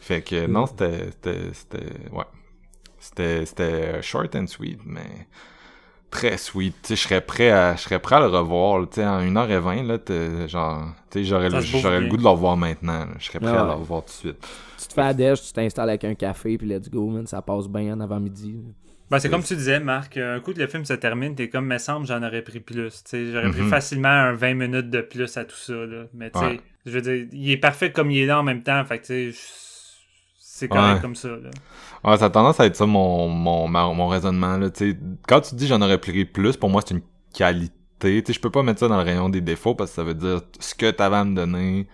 Fait 0.00 0.22
que 0.22 0.46
non, 0.46 0.66
c'était 0.66 1.10
c'était 1.10 1.50
c'était 1.52 1.86
ouais. 2.12 2.24
C'était 2.98 3.46
c'était 3.46 4.02
short 4.02 4.34
and 4.34 4.46
sweet 4.48 4.80
mais 4.84 5.26
très 6.10 6.36
sweet. 6.38 6.74
Tu 6.82 6.88
sais, 6.88 6.96
je 6.96 7.02
serais 7.08 7.20
prêt 7.20 7.50
à, 7.50 7.76
je 7.76 7.82
serais 7.82 7.98
prêt 7.98 8.16
à 8.16 8.20
le 8.20 8.26
revoir. 8.26 8.78
là. 8.80 8.86
Tu 8.86 8.94
sais, 8.96 9.06
en 9.06 9.20
1h20, 9.20 9.86
là, 9.86 10.46
genre, 10.48 10.84
tu 11.10 11.18
sais, 11.20 11.24
j'aurais 11.24 11.50
le, 11.50 11.60
j'aurais 11.60 12.00
le 12.00 12.08
goût 12.08 12.16
de 12.16 12.22
le 12.22 12.28
revoir 12.28 12.56
maintenant. 12.56 13.00
là. 13.00 13.08
Je 13.18 13.26
serais 13.26 13.40
prêt 13.40 13.50
Ah 13.52 13.60
à 13.60 13.64
ouais. 13.64 13.68
le 13.70 13.76
revoir 13.76 14.02
tout 14.04 14.08
de 14.12 14.12
suite. 14.12 14.46
Tu 14.80 14.86
te 14.88 14.92
fais 14.94 15.00
à 15.02 15.14
déj, 15.14 15.42
tu 15.42 15.52
t'installes 15.52 15.88
avec 15.88 16.04
un 16.04 16.14
café, 16.14 16.56
puis 16.58 16.66
let's 16.68 16.90
go, 16.90 17.08
man, 17.08 17.26
ça 17.26 17.40
passe 17.42 17.68
bien 17.68 17.94
en 17.96 18.00
avant-midi. 18.00 18.56
Ben, 19.08 19.20
c'est 19.20 19.28
comme 19.30 19.42
tu 19.44 19.54
disais, 19.54 19.78
Marc, 19.78 20.16
un 20.16 20.40
coup 20.40 20.52
que 20.52 20.58
le 20.58 20.66
film 20.66 20.84
se 20.84 20.92
termine, 20.94 21.34
t'es 21.36 21.48
comme, 21.48 21.66
me 21.66 21.78
semble, 21.78 22.06
j'en 22.06 22.22
aurais 22.24 22.42
pris 22.42 22.58
plus. 22.58 22.90
Tu 23.04 23.10
sais, 23.10 23.32
J'aurais 23.32 23.50
pris 23.50 23.60
Mhm. 23.62 23.68
facilement 23.70 24.08
un 24.08 24.32
20 24.32 24.54
minutes 24.54 24.90
de 24.90 25.00
plus 25.00 25.36
à 25.36 25.44
tout 25.44 25.54
ça. 25.56 25.74
Là. 25.74 26.04
Mais 26.12 26.30
tu 26.30 26.38
sais, 26.40 26.44
Ouais. 26.44 26.60
je 26.86 26.90
veux 26.90 27.00
dire, 27.02 27.26
il 27.32 27.50
est 27.52 27.56
parfait 27.56 27.92
comme 27.92 28.10
il 28.10 28.18
est 28.18 28.26
là 28.26 28.40
en 28.40 28.42
même 28.42 28.64
temps. 28.64 28.84
Fait 28.84 28.98
que 28.98 29.06
tu 29.06 29.06
sais, 29.06 29.30
je- 29.30 29.36
c'est 30.58 30.68
correct 30.68 30.94
Ouais. 30.96 31.00
comme 31.02 31.14
ça. 31.14 31.28
Là. 31.28 31.50
Ouais, 32.04 32.16
ça 32.16 32.24
a 32.26 32.30
tendance 32.30 32.58
à 32.60 32.66
être 32.66 32.76
ça 32.76 32.86
mon, 32.86 33.28
mon, 33.28 33.68
ma- 33.68 33.92
mon 33.92 34.08
raisonnement, 34.08 34.56
là. 34.56 34.68
Quand 35.28 35.40
tu 35.42 35.54
dis 35.54 35.66
j'en 35.66 35.82
aurais 35.82 35.98
pris 36.00 36.24
plus, 36.24 36.56
pour 36.56 36.70
moi, 36.70 36.80
c'est 36.86 36.94
une 36.94 37.02
qualité. 37.34 37.72
Je 38.32 38.40
peux 38.40 38.50
pas 38.50 38.62
mettre 38.62 38.80
ça 38.80 38.88
dans 38.88 38.96
le 38.96 39.02
rayon 39.02 39.28
des 39.28 39.40
défauts 39.42 39.74
parce 39.74 39.90
que 39.90 39.96
ça 39.96 40.02
veut 40.04 40.14
dire 40.14 40.40
ce 40.58 40.74
que 40.74 40.90
t'avais 40.90 41.16
à 41.16 41.24
me 41.24 41.34
donner. 41.34 41.86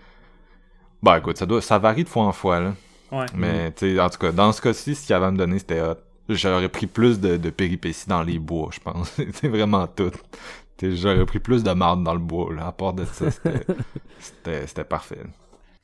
Bah, 1.01 1.17
écoute, 1.17 1.37
ça 1.37 1.45
doit, 1.45 1.61
ça 1.61 1.77
varie 1.77 2.05
de 2.05 2.09
fois 2.09 2.23
en 2.23 2.31
fois, 2.31 2.59
là. 2.61 2.73
Ouais. 3.11 3.25
Mais, 3.35 3.71
tu 3.73 3.95
sais, 3.95 3.99
en 3.99 4.09
tout 4.09 4.17
cas, 4.19 4.31
dans 4.31 4.51
ce 4.53 4.61
cas-ci, 4.61 4.95
ce 4.95 5.05
qu'il 5.05 5.15
avait 5.15 5.25
à 5.25 5.31
me 5.31 5.37
donner, 5.37 5.59
c'était 5.59 5.81
hot. 5.81 5.95
J'aurais 6.29 6.69
pris 6.69 6.87
plus 6.87 7.19
de, 7.19 7.35
de 7.35 7.49
péripéties 7.49 8.07
dans 8.07 8.23
les 8.23 8.39
bois, 8.39 8.69
je 8.71 8.79
pense. 8.79 9.13
c'est 9.33 9.49
vraiment 9.49 9.87
tout. 9.87 10.11
J'aurais 10.81 11.25
pris 11.25 11.39
plus 11.39 11.63
de 11.63 11.71
marde 11.71 12.03
dans 12.03 12.13
le 12.13 12.19
bois, 12.19 12.53
là. 12.53 12.67
À 12.67 12.71
part 12.71 12.93
de 12.93 13.03
ça, 13.05 13.25
c'était 14.19 14.83
parfait. 14.89 15.19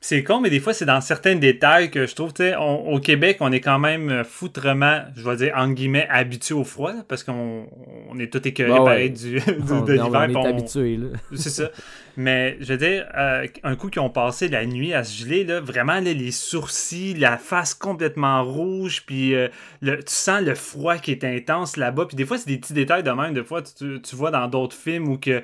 C'est 0.02 0.24
con, 0.24 0.40
mais 0.40 0.48
des 0.48 0.60
fois, 0.60 0.72
c'est 0.72 0.86
dans 0.86 1.02
certains 1.02 1.34
détails 1.36 1.90
que 1.90 2.06
je 2.06 2.14
trouve, 2.14 2.32
tu 2.32 2.42
sais, 2.42 2.56
au 2.56 2.98
Québec, 3.00 3.36
on 3.40 3.52
est 3.52 3.60
quand 3.60 3.78
même 3.78 4.08
euh, 4.08 4.24
foutrement, 4.24 5.02
je 5.14 5.22
vais 5.28 5.36
dire, 5.36 5.52
entre 5.54 5.74
guillemets, 5.74 6.06
habitué 6.08 6.54
au 6.54 6.64
froid, 6.64 6.94
parce 7.06 7.22
qu'on 7.22 7.66
on 8.08 8.18
est 8.18 8.32
tout 8.32 8.46
écœuré 8.48 8.70
Bah 8.70 8.78
ouais. 8.78 8.84
pareil 8.84 9.10
du, 9.10 9.34
du- 9.40 9.42
On, 9.70 9.82
de 9.82 9.98
on 9.98 10.04
l'hiver. 10.06 10.22
est 10.30 10.36
on- 10.36 10.44
habitué, 10.46 10.96
là. 10.96 11.08
C'est 11.36 11.50
ça. 11.50 11.68
Mais 12.16 12.56
je 12.60 12.72
veux 12.72 12.78
dire, 12.78 13.06
euh, 13.14 13.46
un 13.62 13.76
coup 13.76 13.88
qu'ils 13.90 14.00
ont 14.00 14.08
passé 14.08 14.48
la 14.48 14.64
nuit 14.64 14.94
à 14.94 15.04
se 15.04 15.22
geler, 15.22 15.44
là, 15.44 15.60
vraiment 15.60 15.92
là, 15.94 16.00
les 16.00 16.30
sourcils, 16.30 17.12
la 17.12 17.36
face 17.36 17.74
complètement 17.74 18.42
rouge, 18.42 19.02
puis 19.04 19.34
euh, 19.34 19.48
le, 19.82 19.98
tu 19.98 20.14
sens 20.14 20.40
le 20.40 20.54
froid 20.54 20.96
qui 20.96 21.10
est 21.12 21.24
intense 21.24 21.76
là-bas. 21.76 22.06
Puis 22.06 22.16
des 22.16 22.24
fois, 22.24 22.38
c'est 22.38 22.48
des 22.48 22.56
petits 22.58 22.72
détails 22.72 23.02
de 23.02 23.10
même. 23.10 23.34
Des 23.34 23.44
fois, 23.44 23.60
tu, 23.60 24.00
tu- 24.00 24.16
vois 24.16 24.30
dans 24.30 24.48
d'autres 24.48 24.76
films 24.76 25.08
où 25.08 25.18
que 25.18 25.42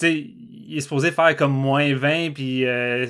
sais, 0.00 0.26
il 0.70 0.76
est 0.76 0.80
supposé 0.82 1.10
faire 1.12 1.34
comme 1.34 1.52
moins 1.52 1.94
20, 1.94 2.32
puis 2.34 2.66
euh, 2.66 3.06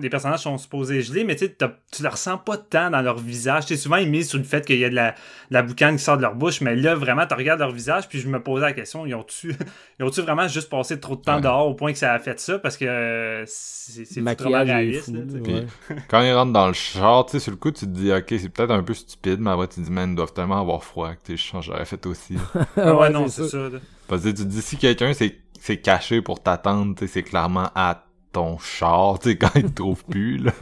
les 0.00 0.08
personnages 0.08 0.40
sont 0.40 0.56
supposés 0.56 1.02
geler, 1.02 1.24
mais 1.24 1.34
tu 1.34 1.48
tu 1.52 2.02
le 2.02 2.08
ressens 2.08 2.38
pas 2.38 2.56
tant 2.56 2.90
dans 2.90 3.02
leur 3.02 3.18
visage. 3.18 3.66
Tu 3.66 3.74
sais, 3.74 3.82
souvent, 3.82 3.96
ils 3.96 4.08
misent 4.08 4.28
sur 4.28 4.38
le 4.38 4.44
fait 4.44 4.64
qu'il 4.64 4.78
y 4.78 4.84
a 4.84 4.88
de 4.88 4.94
la, 4.94 5.10
de 5.10 5.16
la 5.50 5.62
boucane 5.64 5.96
qui 5.96 6.02
sort 6.04 6.16
de 6.16 6.22
leur 6.22 6.36
bouche, 6.36 6.60
mais 6.60 6.76
là, 6.76 6.94
vraiment, 6.94 7.26
tu 7.26 7.34
regardes 7.34 7.58
leur 7.58 7.72
visage, 7.72 8.08
puis 8.08 8.20
je 8.20 8.28
me 8.28 8.40
posais 8.40 8.62
la 8.66 8.72
question, 8.72 9.04
ils 9.04 9.14
ont-tu 9.16 9.52
ils 9.98 10.04
ont-tu 10.04 10.20
vraiment 10.22 10.46
juste 10.46 10.70
passé 10.70 11.00
trop 11.00 11.16
de 11.16 11.22
temps 11.22 11.34
Ouais. 11.36 11.40
dehors 11.40 11.66
au 11.66 11.74
point 11.74 11.90
que 11.92 11.98
ça 11.98 12.12
a 12.12 12.18
fait 12.20 12.38
ça? 12.38 12.58
Parce 12.60 12.76
que 12.76 12.84
euh, 12.84 13.42
c'est 13.46 14.02
est 14.20 14.40
réaliste. 14.72 15.04
fou. 15.06 15.14
là, 15.14 15.20
Puis-. 15.42 15.96
Quand 16.08 16.22
ils 16.22 16.32
rentrent 16.32 16.52
dans 16.52 16.68
le 16.68 16.72
char, 16.72 17.26
tu 17.26 17.32
sais, 17.32 17.38
sur 17.40 17.50
le 17.50 17.56
coup, 17.58 17.72
tu 17.72 17.80
te 17.86 17.90
dis, 17.90 18.12
ok, 18.12 18.26
c'est 18.28 18.48
peut-être 18.48 18.70
un 18.70 18.82
peu 18.84 18.94
stupide, 18.94 19.40
mais 19.40 19.50
après, 19.50 19.66
tu 19.66 19.76
te 19.76 19.80
dis, 19.80 19.90
man, 19.90 20.10
ils 20.10 20.16
doivent 20.16 20.32
tellement 20.32 20.60
avoir 20.60 20.84
froid 20.84 21.10
que, 21.14 21.34
je 21.36 21.42
j'aurais 21.60 21.84
fait 21.84 22.06
aussi. 22.06 22.36
Ouais, 22.76 22.92
Ouais, 22.92 23.10
non, 23.10 23.26
c'est 23.28 23.42
c'est 23.42 23.48
ça. 23.50 23.70
ça. 23.70 23.78
Là. 24.12 24.18
Parce 24.18 24.22
que 24.24 24.28
tu 24.28 24.44
te 24.44 24.48
dis, 24.48 24.62
si 24.62 24.76
quelqu'un 24.76 25.12
s'est 25.12 25.76
caché 25.80 26.22
pour 26.22 26.42
t'attendre, 26.42 26.94
c'est 27.06 27.22
clairement 27.22 27.70
à 27.74 28.04
ton 28.32 28.58
char, 28.58 29.18
tu 29.18 29.30
sais, 29.30 29.36
quand 29.36 29.50
il 29.56 29.64
te 29.64 29.74
trouve 29.82 30.04
plus, 30.04 30.38
là. 30.38 30.52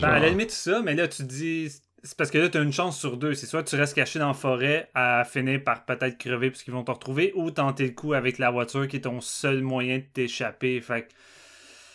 Ben, 0.00 0.08
à 0.08 0.20
la 0.20 0.28
limite, 0.28 0.52
ça, 0.52 0.82
mais 0.84 0.94
là, 0.94 1.08
tu 1.08 1.24
te 1.24 1.28
dis. 1.28 1.68
C'est 2.02 2.16
parce 2.16 2.30
que 2.30 2.38
là, 2.38 2.48
tu 2.48 2.56
as 2.56 2.62
une 2.62 2.72
chance 2.72 2.96
sur 2.98 3.16
deux. 3.16 3.34
C'est 3.34 3.46
soit 3.46 3.64
tu 3.64 3.74
restes 3.74 3.94
caché 3.94 4.20
dans 4.20 4.28
la 4.28 4.34
forêt 4.34 4.88
à 4.94 5.24
finir 5.24 5.62
par 5.64 5.84
peut-être 5.84 6.16
crever 6.16 6.50
parce 6.50 6.62
qu'ils 6.62 6.72
vont 6.72 6.84
te 6.84 6.92
retrouver, 6.92 7.32
ou 7.34 7.50
tenter 7.50 7.86
le 7.88 7.90
coup 7.92 8.14
avec 8.14 8.38
la 8.38 8.50
voiture 8.50 8.86
qui 8.86 8.96
est 8.98 9.00
ton 9.00 9.20
seul 9.20 9.62
moyen 9.62 9.98
de 9.98 10.04
t'échapper. 10.14 10.80
Fait 10.80 11.02
que- 11.02 11.08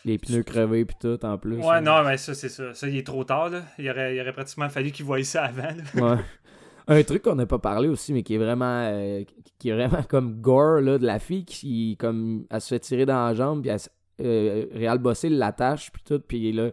Les 0.03 0.17
pneus 0.17 0.43
crevés, 0.43 0.83
puis 0.83 0.97
tout, 0.99 1.25
en 1.25 1.37
plus. 1.37 1.55
Ouais, 1.55 1.79
non, 1.81 2.03
mais 2.03 2.17
ça, 2.17 2.33
c'est 2.35 2.49
ça. 2.49 2.73
Ça, 2.73 2.87
il 2.89 2.97
est 2.97 3.05
trop 3.07 3.23
tard. 3.23 3.49
Là. 3.49 3.61
Il, 3.79 3.89
aurait, 3.89 4.15
il 4.15 4.19
aurait 4.21 4.33
pratiquement 4.33 4.67
fallu 4.69 4.91
qu'ils 4.91 5.05
voient 5.05 5.23
ça 5.23 5.45
avant. 5.45 5.63
là. 5.95 6.15
Ouais. 6.15 6.21
Un 6.87 7.03
truc 7.03 7.23
qu'on 7.23 7.35
n'a 7.35 7.45
pas 7.45 7.59
parlé 7.59 7.87
aussi, 7.87 8.13
mais 8.13 8.21
qui 8.23 8.35
est 8.35 8.37
vraiment 8.37 8.83
euh, 8.85 9.23
qui 9.59 9.69
est 9.69 9.73
vraiment 9.73 10.03
comme 10.09 10.39
gore 10.41 10.81
là, 10.81 10.97
de 10.97 11.05
la 11.05 11.19
fille 11.19 11.45
qui 11.45 11.97
comme 11.97 12.45
elle 12.49 12.61
se 12.61 12.67
fait 12.69 12.79
tirer 12.79 13.05
dans 13.05 13.25
la 13.25 13.33
jambe 13.33 13.61
puis 13.61 13.69
elle 13.71 13.79
euh, 14.21 14.65
Réal 14.73 14.99
Bossé 14.99 15.29
l'attache 15.29 15.91
puis 15.91 16.01
tout 16.05 16.19
puis 16.25 16.51
là 16.53 16.69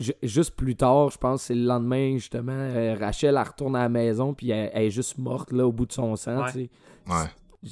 ju- 0.00 0.14
juste 0.22 0.56
plus 0.56 0.74
tard, 0.76 1.10
je 1.10 1.18
pense 1.18 1.42
c'est 1.42 1.54
le 1.54 1.64
lendemain 1.64 2.14
justement, 2.16 2.52
euh, 2.52 2.96
Rachel 2.98 3.36
elle 3.36 3.46
retourne 3.46 3.76
à 3.76 3.80
la 3.82 3.88
maison 3.88 4.34
puis 4.34 4.50
elle, 4.50 4.70
elle 4.72 4.84
est 4.84 4.90
juste 4.90 5.18
morte 5.18 5.52
là 5.52 5.66
au 5.66 5.72
bout 5.72 5.86
de 5.86 5.92
son 5.92 6.16
sang, 6.16 6.38
Ouais. 6.42 6.52
tu 6.52 6.52
sais. 6.52 6.70
ouais. 7.08 7.26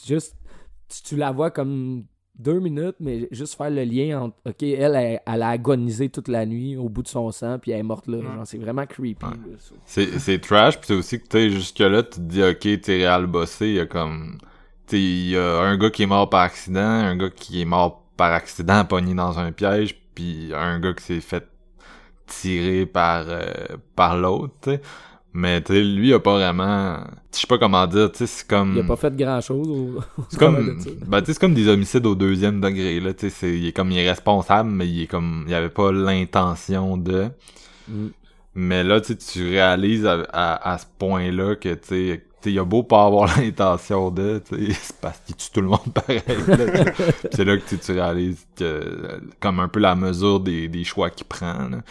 Juste 0.06 0.36
tu, 0.88 1.02
tu 1.02 1.16
la 1.16 1.32
vois 1.32 1.50
comme 1.50 2.04
deux 2.38 2.60
minutes, 2.60 2.96
mais 3.00 3.28
juste 3.30 3.56
faire 3.56 3.70
le 3.70 3.82
lien 3.84 4.20
entre 4.20 4.36
OK, 4.46 4.62
elle, 4.62 4.94
elle, 4.94 5.20
elle 5.26 5.42
a 5.42 5.48
agonisé 5.48 6.08
toute 6.08 6.28
la 6.28 6.44
nuit 6.44 6.76
au 6.76 6.88
bout 6.88 7.02
de 7.02 7.08
son 7.08 7.30
sang 7.30 7.58
puis 7.58 7.70
elle 7.70 7.80
est 7.80 7.82
morte 7.82 8.06
là. 8.06 8.18
Ouais. 8.18 8.24
Genre, 8.24 8.46
c'est 8.46 8.58
vraiment 8.58 8.86
creepy. 8.86 9.24
Ouais. 9.24 9.56
C'est, 9.84 10.18
c'est 10.18 10.38
trash, 10.38 10.78
pis 10.78 10.88
c'est 10.88 10.94
aussi 10.94 11.18
que, 11.20 11.28
tu 11.28 11.38
sais, 11.38 11.50
jusque-là, 11.50 12.02
tu 12.02 12.10
te 12.10 12.20
dis, 12.20 12.42
ok, 12.42 12.80
t'es 12.80 12.96
réal 12.96 13.26
bossé, 13.26 13.68
il 13.68 13.74
y 13.74 13.80
a 13.80 13.86
comme, 13.86 14.38
tu 14.86 14.96
sais, 14.96 15.02
il 15.02 15.30
y 15.30 15.36
a 15.36 15.60
un 15.60 15.76
gars 15.76 15.90
qui 15.90 16.02
est 16.02 16.06
mort 16.06 16.28
par 16.28 16.42
accident, 16.42 16.80
un 16.80 17.16
gars 17.16 17.30
qui 17.30 17.62
est 17.62 17.66
mort 17.66 18.02
par 18.16 18.32
accident 18.32 18.84
pogné 18.84 19.14
dans 19.14 19.38
un 19.38 19.52
piège, 19.52 19.96
puis 20.14 20.52
un 20.54 20.78
gars 20.80 20.92
qui 20.92 21.04
s'est 21.04 21.20
fait 21.20 21.46
tirer 22.26 22.86
par, 22.86 23.24
euh, 23.28 23.44
par 23.94 24.16
l'autre, 24.16 24.54
tu 24.62 24.70
sais. 24.70 24.80
Mais, 25.38 25.60
tu 25.62 25.74
sais, 25.74 25.82
lui, 25.84 26.08
il 26.08 26.14
a 26.14 26.18
pas 26.18 26.32
vraiment, 26.32 26.98
je 27.30 27.40
sais 27.40 27.46
pas 27.46 27.58
comment 27.58 27.86
dire, 27.86 28.10
tu 28.10 28.18
sais, 28.20 28.26
c'est 28.26 28.46
comme... 28.48 28.72
Il 28.74 28.80
a 28.80 28.84
pas 28.84 28.96
fait 28.96 29.14
grand 29.14 29.40
chose 29.42 29.68
au, 29.68 30.00
C'est 30.30 30.38
comme, 30.38 30.78
ben, 31.06 31.20
tu 31.20 31.26
sais, 31.26 31.32
c'est 31.34 31.38
comme 31.40 31.52
des 31.52 31.68
homicides 31.68 32.06
au 32.06 32.14
deuxième 32.14 32.58
degré, 32.58 33.00
là, 33.00 33.12
tu 33.12 33.28
sais, 33.28 33.30
c'est, 33.30 33.58
il 33.58 33.66
est 33.66 33.72
comme, 33.72 33.90
il 33.90 33.98
est 33.98 34.08
responsable, 34.08 34.70
mais 34.70 34.88
il 34.88 35.02
est 35.02 35.06
comme, 35.06 35.44
il 35.46 35.52
avait 35.54 35.68
pas 35.68 35.92
l'intention 35.92 36.96
de, 36.96 37.28
Mm. 37.88 38.08
mais 38.54 38.82
là, 38.82 39.00
tu 39.00 39.16
tu 39.16 39.48
réalises 39.48 40.06
à, 40.06 40.22
à, 40.32 40.72
à 40.72 40.78
ce 40.78 40.86
point-là 40.98 41.54
que, 41.56 41.74
tu 41.74 41.88
sais, 41.88 42.22
il 42.46 42.58
a 42.58 42.64
beau 42.64 42.82
pas 42.82 43.04
avoir 43.04 43.38
l'intention 43.38 44.10
de, 44.10 44.42
c'est 44.50 44.96
parce 45.00 45.20
qu'il 45.20 45.36
tue 45.36 45.50
tout 45.52 45.60
le 45.60 45.68
monde 45.68 45.92
pareil, 45.94 46.22
c'est 47.32 47.44
là 47.44 47.56
que 47.58 47.74
tu 47.76 47.92
réalises 47.92 48.46
que, 48.56 48.64
euh, 48.64 49.20
comme 49.40 49.60
un 49.60 49.68
peu 49.68 49.80
la 49.80 49.94
mesure 49.94 50.40
des, 50.40 50.68
des 50.68 50.84
choix 50.84 51.10
qu'il 51.10 51.26
prend, 51.26 51.68
là, 51.68 51.82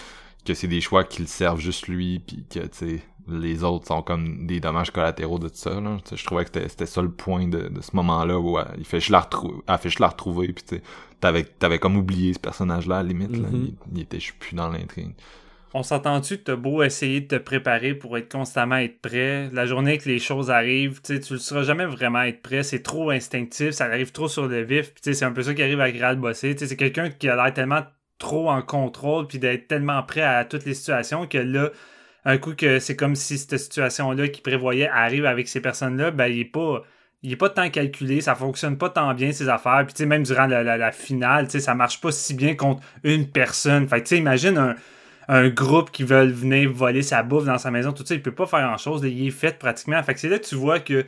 que 0.45 0.53
c'est 0.53 0.67
des 0.67 0.81
choix 0.81 1.03
qui 1.03 1.21
le 1.21 1.27
servent 1.27 1.59
juste 1.59 1.87
lui, 1.87 2.19
puis 2.19 2.45
que, 2.49 2.59
tu 2.59 2.69
sais, 2.71 3.01
les 3.27 3.63
autres 3.63 3.87
sont 3.87 4.01
comme 4.01 4.45
des 4.45 4.59
dommages 4.59 4.91
collatéraux 4.91 5.39
de 5.39 5.47
tout 5.49 5.55
ça, 5.55 5.79
là. 5.81 5.97
Je 6.13 6.23
trouvais 6.25 6.43
que 6.45 6.51
c'était- 6.53 6.69
c'était 6.69 6.85
ça 6.85 7.01
le 7.01 7.09
point 7.11 7.47
de, 7.47 7.67
de 7.69 7.81
ce 7.81 7.95
moment-là 7.95 8.37
où 8.39 8.57
euh, 8.59 8.63
il 8.77 8.85
fait 8.85 8.99
juste 8.99 9.11
la 9.11 9.21
retrouver, 9.21 9.57
elle 9.67 9.77
fait 9.77 9.89
juste 9.89 9.99
la 9.99 10.09
retrouver, 10.09 10.53
puis 10.53 10.79
t'avais, 11.19 11.43
t'avais 11.43 11.79
comme 11.79 11.97
oublié 11.97 12.33
ce 12.33 12.39
personnage-là, 12.39 12.97
à 12.99 13.03
la 13.03 13.09
limite, 13.09 13.31
là. 13.37 13.47
Mhm. 13.49 13.73
Il, 13.93 13.97
il 13.97 14.01
était 14.01 14.19
juste 14.19 14.37
plus 14.39 14.55
dans 14.55 14.69
l'intrigue. 14.69 15.13
On 15.73 15.83
s'entend-tu 15.83 16.37
que 16.37 16.43
t'as 16.43 16.55
beau 16.55 16.83
essayer 16.83 17.19
de 17.19 17.27
te 17.27 17.35
préparer 17.35 17.93
pour 17.95 18.17
être 18.17 18.31
constamment 18.31 18.77
être 18.77 19.01
prêt, 19.01 19.49
la 19.51 19.65
journée 19.65 19.97
que 19.97 20.07
les 20.07 20.19
choses 20.19 20.49
arrivent, 20.49 21.01
tu 21.01 21.15
ne 21.15 21.37
sauras 21.37 21.63
jamais 21.63 21.85
vraiment 21.85 22.21
être 22.21 22.41
prêt, 22.41 22.63
c'est 22.63 22.81
trop 22.81 23.09
instinctif, 23.09 23.71
ça 23.71 23.85
arrive 23.85 24.13
trop 24.13 24.29
sur 24.29 24.47
le 24.47 24.61
vif, 24.61 24.93
c'est 25.01 25.23
un 25.23 25.33
peu 25.33 25.43
ça 25.43 25.53
qui 25.53 25.61
arrive 25.61 25.81
avec 25.81 25.95
Real 25.97 26.15
Bossé, 26.17 26.55
c'est 26.57 26.77
quelqu'un 26.77 27.09
qui 27.09 27.27
a 27.27 27.35
l'air 27.35 27.53
tellement 27.53 27.81
trop 28.19 28.49
en 28.49 28.61
contrôle, 28.61 29.27
puis 29.27 29.37
d'être 29.37 29.67
tellement 29.67 30.01
prêt 30.03 30.21
à 30.21 30.45
toutes 30.45 30.63
les 30.63 30.75
situations 30.75 31.27
que 31.27 31.39
là, 31.39 31.71
un 32.25 32.37
coup 32.37 32.55
que 32.55 32.79
c'est 32.79 32.95
comme 32.95 33.15
si 33.15 33.37
cette 33.37 33.57
situation-là 33.57 34.27
qu'il 34.27 34.43
prévoyait 34.43 34.89
arrive 34.89 35.25
avec 35.25 35.47
ces 35.47 35.61
personnes-là, 35.61 36.11
ben 36.11 36.27
il 36.27 36.39
est 36.39 36.45
pas 36.45 36.83
il 37.25 37.37
pas 37.37 37.49
tant 37.49 37.69
calculé, 37.69 38.21
ça 38.21 38.35
fonctionne 38.35 38.77
pas 38.77 38.89
tant 38.89 39.13
bien 39.13 39.31
ces 39.31 39.49
affaires. 39.49 39.83
Puis 39.85 39.93
tu 39.93 40.03
sais, 40.03 40.05
même 40.05 40.23
durant 40.23 40.45
la, 40.45 40.91
finale, 40.91 41.45
tu 41.45 41.53
sais, 41.53 41.59
ça 41.59 41.73
marche 41.73 41.99
pas 41.99 42.11
si 42.11 42.33
bien 42.35 42.55
contre 42.55 42.83
une 43.03 43.27
personne. 43.27 43.87
Fait 43.87 44.01
tu 44.01 44.09
sais, 44.09 44.17
imagine 44.17 44.75
un, 45.27 45.49
groupe 45.49 45.91
qui 45.91 46.03
veut 46.03 46.27
venir 46.27 46.71
voler 46.71 47.01
sa 47.01 47.23
bouffe 47.23 47.45
dans 47.45 47.57
sa 47.57 47.71
maison, 47.71 47.91
tout 47.93 48.05
ça, 48.05 48.13
il 48.13 48.21
peut 48.21 48.31
pas 48.31 48.45
faire 48.45 48.61
grand 48.61 48.77
chose. 48.77 49.01
Il 49.03 49.27
est 49.27 49.31
fait 49.31 49.57
pratiquement. 49.57 50.01
Fait 50.03 50.17
c'est 50.17 50.29
là 50.29 50.37
que 50.39 50.45
tu 50.45 50.55
vois 50.55 50.79
que 50.79 51.05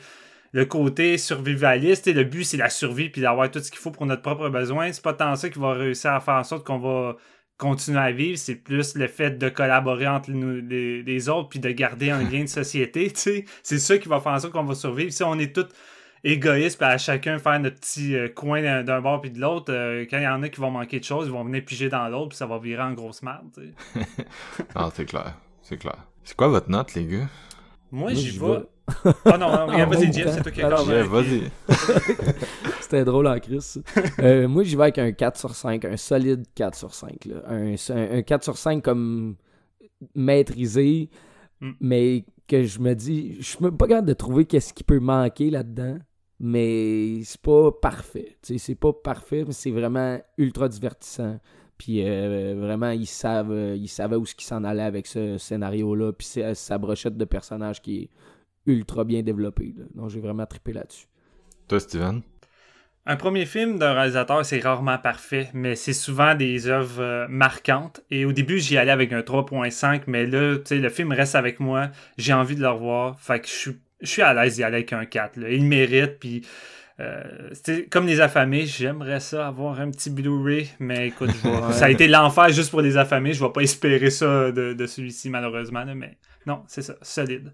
le 0.54 0.66
côté 0.66 1.18
survivaliste, 1.20 2.08
le 2.08 2.24
but 2.24 2.44
c'est 2.44 2.58
la 2.58 2.70
survie 2.70 3.10
puis 3.10 3.22
d'avoir 3.22 3.52
tout 3.52 3.60
ce 3.60 3.70
qu'il 3.70 3.80
faut 3.80 3.92
pour 3.92 4.06
notre 4.08 4.24
propre 4.24 4.50
besoin. 4.50 4.92
C'est 4.92 5.04
pas 5.04 5.14
tant 5.14 5.36
ça 5.36 5.50
qui 5.50 5.60
va 5.60 5.74
réussir 5.74 6.14
à 6.14 6.20
faire 6.20 6.36
en 6.36 6.44
sorte 6.44 6.66
qu'on 6.66 6.80
va 6.80 7.18
continuer 7.58 8.00
à 8.00 8.12
vivre, 8.12 8.38
c'est 8.38 8.56
plus 8.56 8.96
le 8.96 9.08
fait 9.08 9.32
de 9.38 9.50
collaborer 9.50 10.08
entre 10.08 10.32
nous, 10.32 10.62
les, 10.62 11.02
les 11.04 11.30
autres 11.30 11.50
puis 11.50 11.60
de 11.60 11.70
garder 11.72 12.10
un 12.12 12.22
lien 12.30 12.44
de 12.44 12.48
société, 12.50 13.10
tu 13.12 13.20
sais. 13.20 13.46
C'est 13.64 13.80
ça 13.80 13.98
qui 13.98 14.08
va 14.08 14.20
faire 14.20 14.34
en 14.34 14.40
sorte 14.40 14.54
qu'on 14.54 14.64
va 14.64 14.76
survivre. 14.76 15.12
Si 15.12 15.24
on 15.24 15.38
est 15.40 15.54
tous 15.56 15.68
égoïstes 16.24 16.78
puis 16.78 16.88
à 16.88 16.98
chacun 16.98 17.38
faire 17.40 17.60
notre 17.60 17.80
petit 17.80 18.16
euh, 18.16 18.28
coin 18.30 18.62
d'un- 18.84 19.02
bord 19.02 19.22
puis 19.22 19.32
de 19.32 19.40
l'autre, 19.40 19.72
euh, 19.74 20.06
quand 20.10 20.18
il 20.18 20.24
y 20.24 20.28
en 20.28 20.44
a 20.44 20.50
qui 20.50 20.60
vont 20.60 20.72
manquer 20.72 21.00
de 21.00 21.06
choses, 21.06 21.28
ils 21.28 21.32
vont 21.32 21.44
venir 21.44 21.64
piger 21.66 21.90
dans 21.90 22.08
l'autre 22.10 22.30
puis 22.30 22.38
ça 22.38 22.46
va 22.48 22.58
virer 22.60 22.84
en 22.84 22.94
grosse 22.94 23.22
merde, 23.24 23.46
tu 23.54 23.74
sais. 23.96 24.06
Non, 24.76 24.90
c'est 24.94 25.06
clair. 25.06 25.36
C'est 25.62 25.78
clair. 25.78 25.98
C'est 26.24 26.36
quoi 26.36 26.48
votre 26.48 26.70
note, 26.70 26.94
les 26.96 27.06
gars? 27.06 27.28
Moi, 27.92 28.12
Moi, 28.12 28.14
j'y 28.14 28.32
j'y 28.32 28.40
vais. 28.40 28.46
Ah 29.26 29.38
non, 29.38 29.52
non, 29.68 29.68
vas-y, 29.68 30.06
même 30.06 30.14
Jeff, 30.14 30.34
c'est 30.34 30.42
toi 30.44 30.52
qui 30.52 30.62
as. 30.62 30.84
Ouais, 30.84 31.04
vas-y. 31.04 31.44
C'était 32.82 33.04
drôle 33.04 33.28
en 33.28 33.38
crise. 33.40 33.82
Euh, 34.20 34.48
moi, 34.48 34.64
j'y 34.64 34.76
vais 34.76 34.84
avec 34.84 34.98
un 34.98 35.12
4 35.12 35.38
sur 35.38 35.54
5, 35.56 35.84
un 35.86 35.98
solide 35.98 36.46
4 36.56 36.76
sur 36.76 36.94
5. 36.94 37.26
Là. 37.26 37.36
Un, 37.50 37.76
un 37.90 38.22
4 38.22 38.44
sur 38.44 38.58
5 38.58 38.82
comme 38.84 39.36
maîtrisé, 40.16 41.10
Mm. 41.60 41.72
mais 41.82 42.26
que 42.48 42.64
je 42.64 42.80
me 42.80 42.94
dis, 42.94 43.36
je 43.40 43.42
suis 43.42 43.64
même 43.64 43.76
pas 43.76 43.88
capable 43.88 44.08
de 44.08 44.14
trouver 44.14 44.46
qu'est-ce 44.46 44.74
qui 44.76 44.84
peut 44.84 45.00
manquer 45.00 45.50
là-dedans, 45.50 45.98
mais 46.40 47.22
c'est 47.24 47.42
pas 47.42 47.72
parfait. 47.72 48.38
Tu 48.44 48.54
sais, 48.54 48.58
c'est 48.60 48.76
pas 48.76 48.94
parfait, 48.94 49.44
mais 49.46 49.54
c'est 49.54 49.72
vraiment 49.72 50.20
ultra 50.38 50.70
divertissant. 50.70 51.40
Puis 51.80 52.04
euh, 52.08 52.56
vraiment, 52.60 52.92
ils 52.92 53.08
savent, 53.08 53.76
ils 53.76 53.88
savaient 53.88 54.18
où 54.18 54.26
ce 54.28 54.36
qu'ils 54.36 54.46
s'en 54.48 54.64
allaient 54.64 54.84
avec 54.84 55.08
ce 55.08 55.40
scénario-là, 55.40 56.14
puis 56.14 56.28
sa 56.54 56.78
brochette 56.78 57.18
de 57.18 57.26
personnages 57.26 57.82
qui 57.82 58.04
est 58.04 58.10
ultra 58.68 59.04
bien 59.04 59.24
développée. 59.24 59.74
là. 59.78 59.86
Donc 59.96 60.10
j'ai 60.12 60.20
vraiment 60.20 60.46
trippé 60.46 60.74
là-dessus. 60.74 61.08
Toi, 61.68 61.80
Steven? 61.80 62.22
Un 63.10 63.16
premier 63.16 63.46
film 63.46 63.80
d'un 63.80 63.94
réalisateur, 63.94 64.46
c'est 64.46 64.60
rarement 64.60 64.98
parfait, 64.98 65.50
mais 65.54 65.76
c'est 65.76 65.94
souvent 65.94 66.36
des 66.36 66.68
œuvres 66.68 67.02
euh, 67.02 67.28
marquantes. 67.30 68.02
Et 68.12 68.26
au 68.26 68.34
début, 68.34 68.60
j'y 68.60 68.78
allais 68.78 68.92
avec 68.92 69.14
un 69.14 69.22
3.5, 69.22 70.02
mais 70.08 70.26
là, 70.26 70.58
tu 70.58 70.62
sais, 70.66 70.76
le 70.78 70.90
film 70.90 71.14
reste 71.14 71.36
avec 71.36 71.60
moi. 71.62 71.90
J'ai 72.18 72.34
envie 72.34 72.56
de 72.56 72.62
le 72.62 72.70
revoir. 72.70 73.18
Fait 73.22 73.40
que 73.40 73.48
je 73.48 73.52
suis, 73.54 73.78
je 74.02 74.08
suis 74.08 74.22
à 74.22 74.34
l'aise 74.34 74.56
d'y 74.56 74.64
aller 74.64 74.76
avec 74.78 74.92
un 74.92 75.06
4. 75.06 75.38
là. 75.38 75.50
Il 75.50 75.64
mérite, 75.64 76.20
puis... 76.20 76.46
euh, 77.00 77.24
comme 77.90 78.08
les 78.08 78.20
affamés, 78.20 78.66
j'aimerais 78.66 79.22
ça 79.22 79.48
avoir 79.48 79.80
un 79.80 79.90
petit 79.92 80.10
Blu-ray, 80.10 80.68
mais 80.80 81.08
écoute, 81.08 81.30
je 81.44 81.48
vais- 81.50 81.72
ça 81.74 81.86
a 81.86 81.90
été 81.90 82.10
l'enfer 82.10 82.50
juste 82.50 82.72
pour 82.72 82.82
les 82.82 82.98
affamés. 82.98 83.32
Je 83.32 83.42
vais 83.42 83.52
pas 83.54 83.62
espérer 83.62 84.10
ça 84.10 84.52
de, 84.52 84.74
de 84.74 84.86
celui-ci 84.86 85.30
malheureusement, 85.30 85.86
là, 85.86 85.96
mais 85.96 86.18
non, 86.46 86.64
c'est 86.68 86.82
ça, 86.82 86.96
solide. 87.02 87.54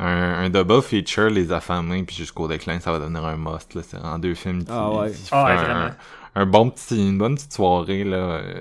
Un, 0.00 0.44
un 0.44 0.50
double 0.50 0.80
feature, 0.82 1.28
Les 1.28 1.52
Affamés, 1.52 2.02
puis 2.04 2.16
Jusqu'au 2.16 2.48
déclin, 2.48 2.80
ça 2.80 2.90
va 2.90 2.98
devenir 2.98 3.24
un 3.24 3.36
must. 3.36 3.74
Là. 3.74 3.82
C'est 3.86 3.98
en 3.98 4.18
deux 4.18 4.34
films 4.34 4.64
qui, 4.64 4.70
Ah 4.72 4.90
ouais. 4.90 5.12
qui 5.12 5.28
Ah 5.30 5.44
ouais, 5.44 5.92
un 6.34 6.46
bon 6.46 6.70
petit, 6.70 6.96
une 6.96 7.18
bonne 7.18 7.34
petite 7.34 7.52
soirée 7.52 8.04
là, 8.04 8.16
euh, 8.16 8.60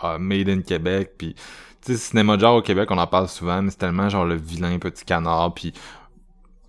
à 0.00 0.18
Made 0.18 0.48
in 0.48 0.60
Québec. 0.62 1.12
Puis, 1.16 1.34
tu 1.80 1.92
sais, 1.92 1.98
cinéma 1.98 2.36
de 2.36 2.42
genre 2.42 2.56
au 2.56 2.62
Québec, 2.62 2.90
on 2.90 2.98
en 2.98 3.06
parle 3.06 3.28
souvent, 3.28 3.62
mais 3.62 3.70
c'est 3.70 3.78
tellement 3.78 4.08
genre 4.08 4.24
le 4.24 4.34
vilain 4.34 4.78
petit 4.78 5.04
canard. 5.04 5.54
Puis, 5.54 5.72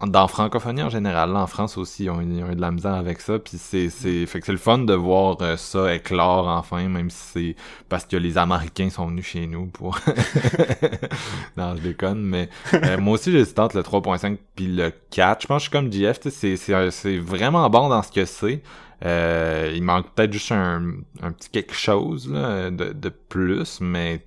dans 0.03 0.27
francophonie 0.27 0.83
en 0.83 0.89
général, 0.89 1.31
là, 1.31 1.39
en 1.39 1.47
France 1.47 1.77
aussi, 1.77 2.03
ils 2.05 2.09
ont, 2.09 2.19
eu 2.19 2.55
de 2.55 2.59
la 2.61 2.71
misère 2.71 2.95
avec 2.95 3.21
ça. 3.21 3.39
Puis 3.39 3.57
c'est, 3.57 3.89
c'est, 3.89 4.25
fait 4.25 4.39
que 4.41 4.45
c'est 4.45 4.51
le 4.51 4.57
fun 4.57 4.79
de 4.79 4.93
voir 4.93 5.37
euh, 5.41 5.55
ça 5.55 5.93
éclore 5.95 6.47
enfin, 6.47 6.87
même 6.89 7.09
si 7.09 7.17
c'est 7.33 7.55
parce 7.87 8.05
que 8.05 8.17
les 8.17 8.37
Américains 8.37 8.89
sont 8.89 9.07
venus 9.07 9.25
chez 9.25 9.47
nous 9.47 9.67
pour. 9.67 9.97
non, 11.57 11.75
je 11.77 11.81
déconne, 11.81 12.21
mais 12.21 12.49
euh, 12.73 12.97
moi 12.97 13.13
aussi 13.13 13.31
j'hésite 13.31 13.57
entre 13.57 13.77
le 13.77 13.83
3.5 13.83 14.37
puis 14.55 14.67
le 14.67 14.91
4. 15.11 15.41
Je 15.43 15.47
pense 15.47 15.57
que 15.57 15.59
je 15.59 15.69
suis 15.69 15.71
comme 15.71 15.91
JF, 15.91 16.19
c'est, 16.29 16.57
c'est, 16.57 16.73
un- 16.73 16.91
c'est 16.91 17.17
vraiment 17.17 17.69
bon 17.69 17.87
dans 17.87 18.01
ce 18.03 18.11
que 18.11 18.25
c'est. 18.25 18.61
Euh, 19.05 19.71
il 19.75 19.83
manque 19.83 20.13
peut-être 20.13 20.33
juste 20.33 20.51
un, 20.51 20.91
un 21.21 21.31
petit 21.31 21.49
quelque 21.49 21.73
chose 21.75 22.29
là, 22.31 22.69
de, 22.69 22.91
de 22.93 23.09
plus, 23.09 23.79
mais 23.81 24.25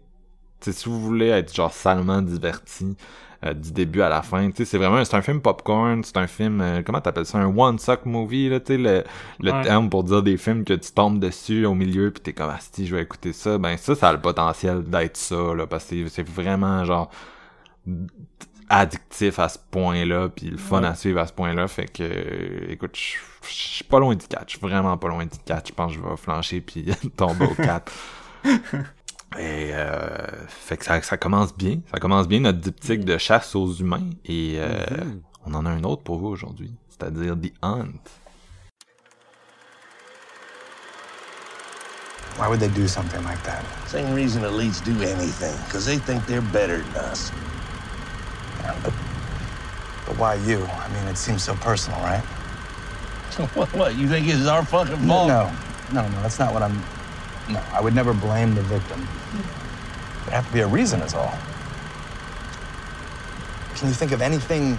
si 0.60 0.88
vous 0.88 1.00
voulez 1.00 1.28
être 1.28 1.54
genre 1.54 1.72
salement 1.72 2.20
diverti 2.22 2.96
euh, 3.44 3.54
du 3.54 3.70
début 3.72 4.02
à 4.02 4.08
la 4.08 4.22
fin, 4.22 4.50
tu 4.50 4.56
sais, 4.58 4.64
c'est 4.64 4.78
vraiment 4.78 5.04
c'est 5.04 5.16
un 5.16 5.22
film 5.22 5.40
popcorn, 5.40 6.02
c'est 6.02 6.16
un 6.16 6.26
film 6.26 6.60
euh, 6.60 6.82
comment 6.84 7.00
t'appelles 7.00 7.26
ça, 7.26 7.38
un 7.38 7.56
one 7.56 7.78
suck 7.78 8.04
movie 8.04 8.48
là, 8.48 8.58
tu 8.60 8.72
sais 8.72 8.78
le, 8.78 9.04
le 9.40 9.52
Ouais. 9.52 9.62
terme 9.62 9.88
pour 9.90 10.02
dire 10.04 10.22
des 10.24 10.36
films 10.36 10.64
que 10.64 10.74
tu 10.74 10.90
tombes 10.92 11.20
dessus 11.20 11.64
au 11.64 11.74
milieu 11.74 12.10
puis 12.10 12.20
t'es 12.22 12.32
comme 12.32 12.50
ah 12.50 12.58
si 12.60 12.86
je 12.86 12.96
vais 12.96 13.02
écouter 13.02 13.32
ça, 13.32 13.56
ben 13.58 13.76
ça 13.76 13.94
ça 13.94 14.08
a 14.08 14.12
le 14.12 14.20
potentiel 14.20 14.82
d'être 14.82 15.16
ça 15.16 15.54
là 15.54 15.66
parce 15.68 15.84
que 15.84 16.08
c'est- 16.08 16.28
vraiment 16.28 16.84
genre 16.84 17.10
addictif 18.70 19.38
à 19.38 19.48
ce 19.48 19.58
point-là 19.70 20.28
puis 20.28 20.50
le 20.50 20.58
fun 20.58 20.82
à 20.82 20.94
suivre 20.94 21.20
à 21.20 21.26
ce 21.26 21.32
point-là. 21.32 21.68
Fait 21.68 21.86
que 21.86 22.02
euh, 22.02 22.66
écoute 22.70 22.96
je 22.96 23.16
je 23.48 23.54
suis 23.54 23.84
pas 23.84 23.98
loin 23.98 24.14
du 24.14 24.26
4 24.26 24.42
je 24.46 24.58
suis 24.58 24.60
vraiment 24.66 24.98
pas 24.98 25.08
loin 25.08 25.24
du 25.24 25.38
4 25.46 25.68
je 25.68 25.72
pense 25.72 25.92
que 25.92 25.98
je 25.98 26.04
vais 26.06 26.16
flancher 26.16 26.60
puis 26.60 26.84
tomber 27.16 27.46
au 27.46 27.54
4 27.54 27.92
et 29.36 29.70
euh, 29.72 30.26
fait 30.48 30.76
que 30.78 30.84
ça, 30.84 31.02
ça 31.02 31.16
commence 31.16 31.54
bien 31.56 31.80
ça 31.92 32.00
commence 32.00 32.28
bien 32.28 32.40
notre 32.40 32.58
diptyque 32.58 33.04
de 33.04 33.18
chasse 33.18 33.54
aux 33.54 33.72
humains 33.74 34.08
et 34.24 34.56
euh, 34.58 34.86
on 35.44 35.54
en 35.54 35.66
a 35.66 35.70
un 35.70 35.84
autre 35.84 36.02
pour 36.02 36.18
vous 36.18 36.28
aujourd'hui 36.28 36.72
c'est-à-dire 36.88 37.36
The 37.36 37.52
Hunt 37.62 37.92
Why 42.38 42.46
would 42.46 42.60
they 42.60 42.68
do 42.68 42.86
something 42.86 43.22
like 43.24 43.42
that? 43.42 43.64
Same 43.88 44.14
reason 44.14 44.44
elites 44.44 44.80
do 44.84 44.92
anything, 45.02 45.56
because 45.64 45.84
they 45.84 45.98
think 45.98 46.24
they're 46.26 46.40
better 46.40 46.78
than 46.78 47.04
us. 47.06 47.32
Yeah, 48.60 48.78
but, 48.84 48.94
but 50.06 50.16
why 50.18 50.34
you? 50.34 50.62
I 50.64 50.88
mean, 50.92 51.08
it 51.08 51.16
seems 51.16 51.42
so 51.42 51.56
personal, 51.56 51.98
right? 51.98 52.22
what, 53.56 53.74
what, 53.74 53.96
you 53.96 54.08
think 54.08 54.28
it's 54.28 54.46
our 54.46 54.64
fucking 54.64 54.98
fault? 55.08 55.26
no, 55.26 55.50
no, 55.92 56.08
no, 56.08 56.22
that's 56.22 56.38
not 56.38 56.54
what 56.54 56.62
I'm. 56.62 56.80
No, 57.48 57.62
I 57.72 57.80
would 57.80 57.94
never 57.94 58.12
blame 58.12 58.54
the 58.54 58.62
victim. 58.62 59.08
There'd 60.24 60.34
have 60.34 60.46
to 60.48 60.52
be 60.52 60.60
a 60.60 60.66
reason, 60.66 61.00
is 61.00 61.14
all. 61.14 61.32
Can 63.74 63.88
you 63.88 63.94
think 63.94 64.12
of 64.12 64.20
anything, 64.20 64.78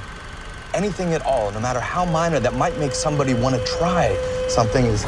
anything 0.73 1.13
at 1.13 1.25
all, 1.25 1.51
no 1.51 1.59
matter 1.59 1.79
how 1.79 2.05
minor, 2.05 2.39
that 2.39 2.53
might 2.53 2.77
make 2.77 2.91
somebody 2.91 3.33
want 3.33 3.55
to 3.55 3.63
try 3.65 4.15
something 4.49 4.85
as. 4.85 5.03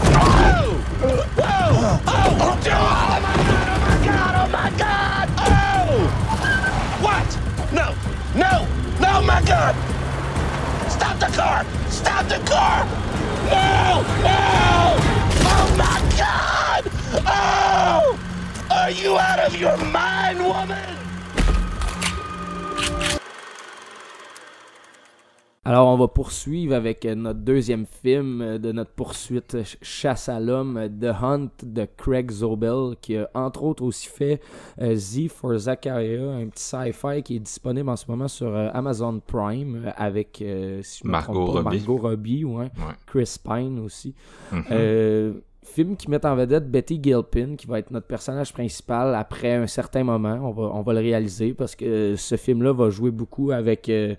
What? 7.02 7.38
No, 7.74 7.96
no, 8.36 8.68
no, 9.00 9.22
my 9.22 9.42
God! 9.46 9.76
Stop 10.90 11.20
the 11.20 11.28
car! 11.38 11.66
Stop 11.90 12.28
the 12.28 12.40
car! 12.50 12.86
No! 13.46 14.04
No! 14.24 14.98
Oh, 15.44 15.76
my 15.78 16.18
God! 16.18 16.61
Oh! 17.26 18.18
Are 18.70 18.92
you 18.92 19.18
out 19.18 19.40
of 19.46 19.60
your 19.60 19.78
mind, 19.92 20.40
woman? 20.40 20.98
Alors, 25.64 25.90
on 25.90 25.98
va 25.98 26.08
poursuivre 26.08 26.74
avec 26.74 27.06
euh, 27.06 27.14
notre 27.14 27.40
deuxième 27.40 27.86
film 27.86 28.42
euh, 28.42 28.58
de 28.58 28.72
notre 28.72 28.90
poursuite 28.92 29.52
ch- 29.52 29.78
Chasse 29.84 30.28
à 30.28 30.40
l'homme, 30.40 30.76
euh, 30.78 30.90
The 30.90 31.16
Hunt 31.22 31.50
de 31.62 31.88
Craig 31.98 32.32
Zobel, 32.32 32.96
qui 33.00 33.16
a 33.16 33.30
entre 33.36 33.62
autres 33.64 33.84
aussi 33.84 34.08
fait 34.08 34.42
Z 34.82 35.28
for 35.30 35.56
Zachariah, 35.56 36.32
un 36.32 36.48
petit 36.48 36.64
sci-fi 36.64 37.22
qui 37.22 37.36
est 37.36 37.40
disponible 37.40 37.90
en 37.90 37.96
ce 37.96 38.06
moment 38.10 38.28
sur 38.28 38.54
Amazon 38.74 39.22
Prime 39.26 39.94
avec 39.98 40.42
euh, 40.42 40.82
si 40.82 41.02
je 41.04 41.08
me 41.08 41.12
Margot 41.12 41.34
trompe 41.46 41.54
pas, 41.64 41.70
Robbie. 41.70 41.78
Margot 41.78 41.98
Robbie, 41.98 42.44
ouais. 42.46 42.64
Ouais. 42.64 42.96
Chris 43.06 43.36
Pine 43.44 43.80
aussi. 43.86 44.16
Mhm. 44.52 44.64
Euh, 44.72 45.34
film 45.72 45.96
qui 45.96 46.10
met 46.10 46.26
en 46.26 46.36
vedette 46.36 46.70
Betty 46.70 47.00
Gilpin, 47.02 47.56
qui 47.56 47.68
va 47.68 47.80
être 47.80 47.92
notre 47.92 48.08
personnage 48.08 48.54
principal 48.54 49.16
après 49.16 49.54
un 49.54 49.68
certain 49.68 50.04
moment. 50.04 50.40
On 50.44 50.52
va, 50.52 50.64
on 50.74 50.82
va 50.82 50.94
le 50.94 51.00
réaliser 51.00 51.54
parce 51.54 51.76
que 51.76 52.16
ce 52.16 52.36
film-là 52.36 52.74
va 52.74 52.90
jouer 52.90 53.12
beaucoup 53.12 53.52
avec 53.52 53.90
euh, 53.90 54.16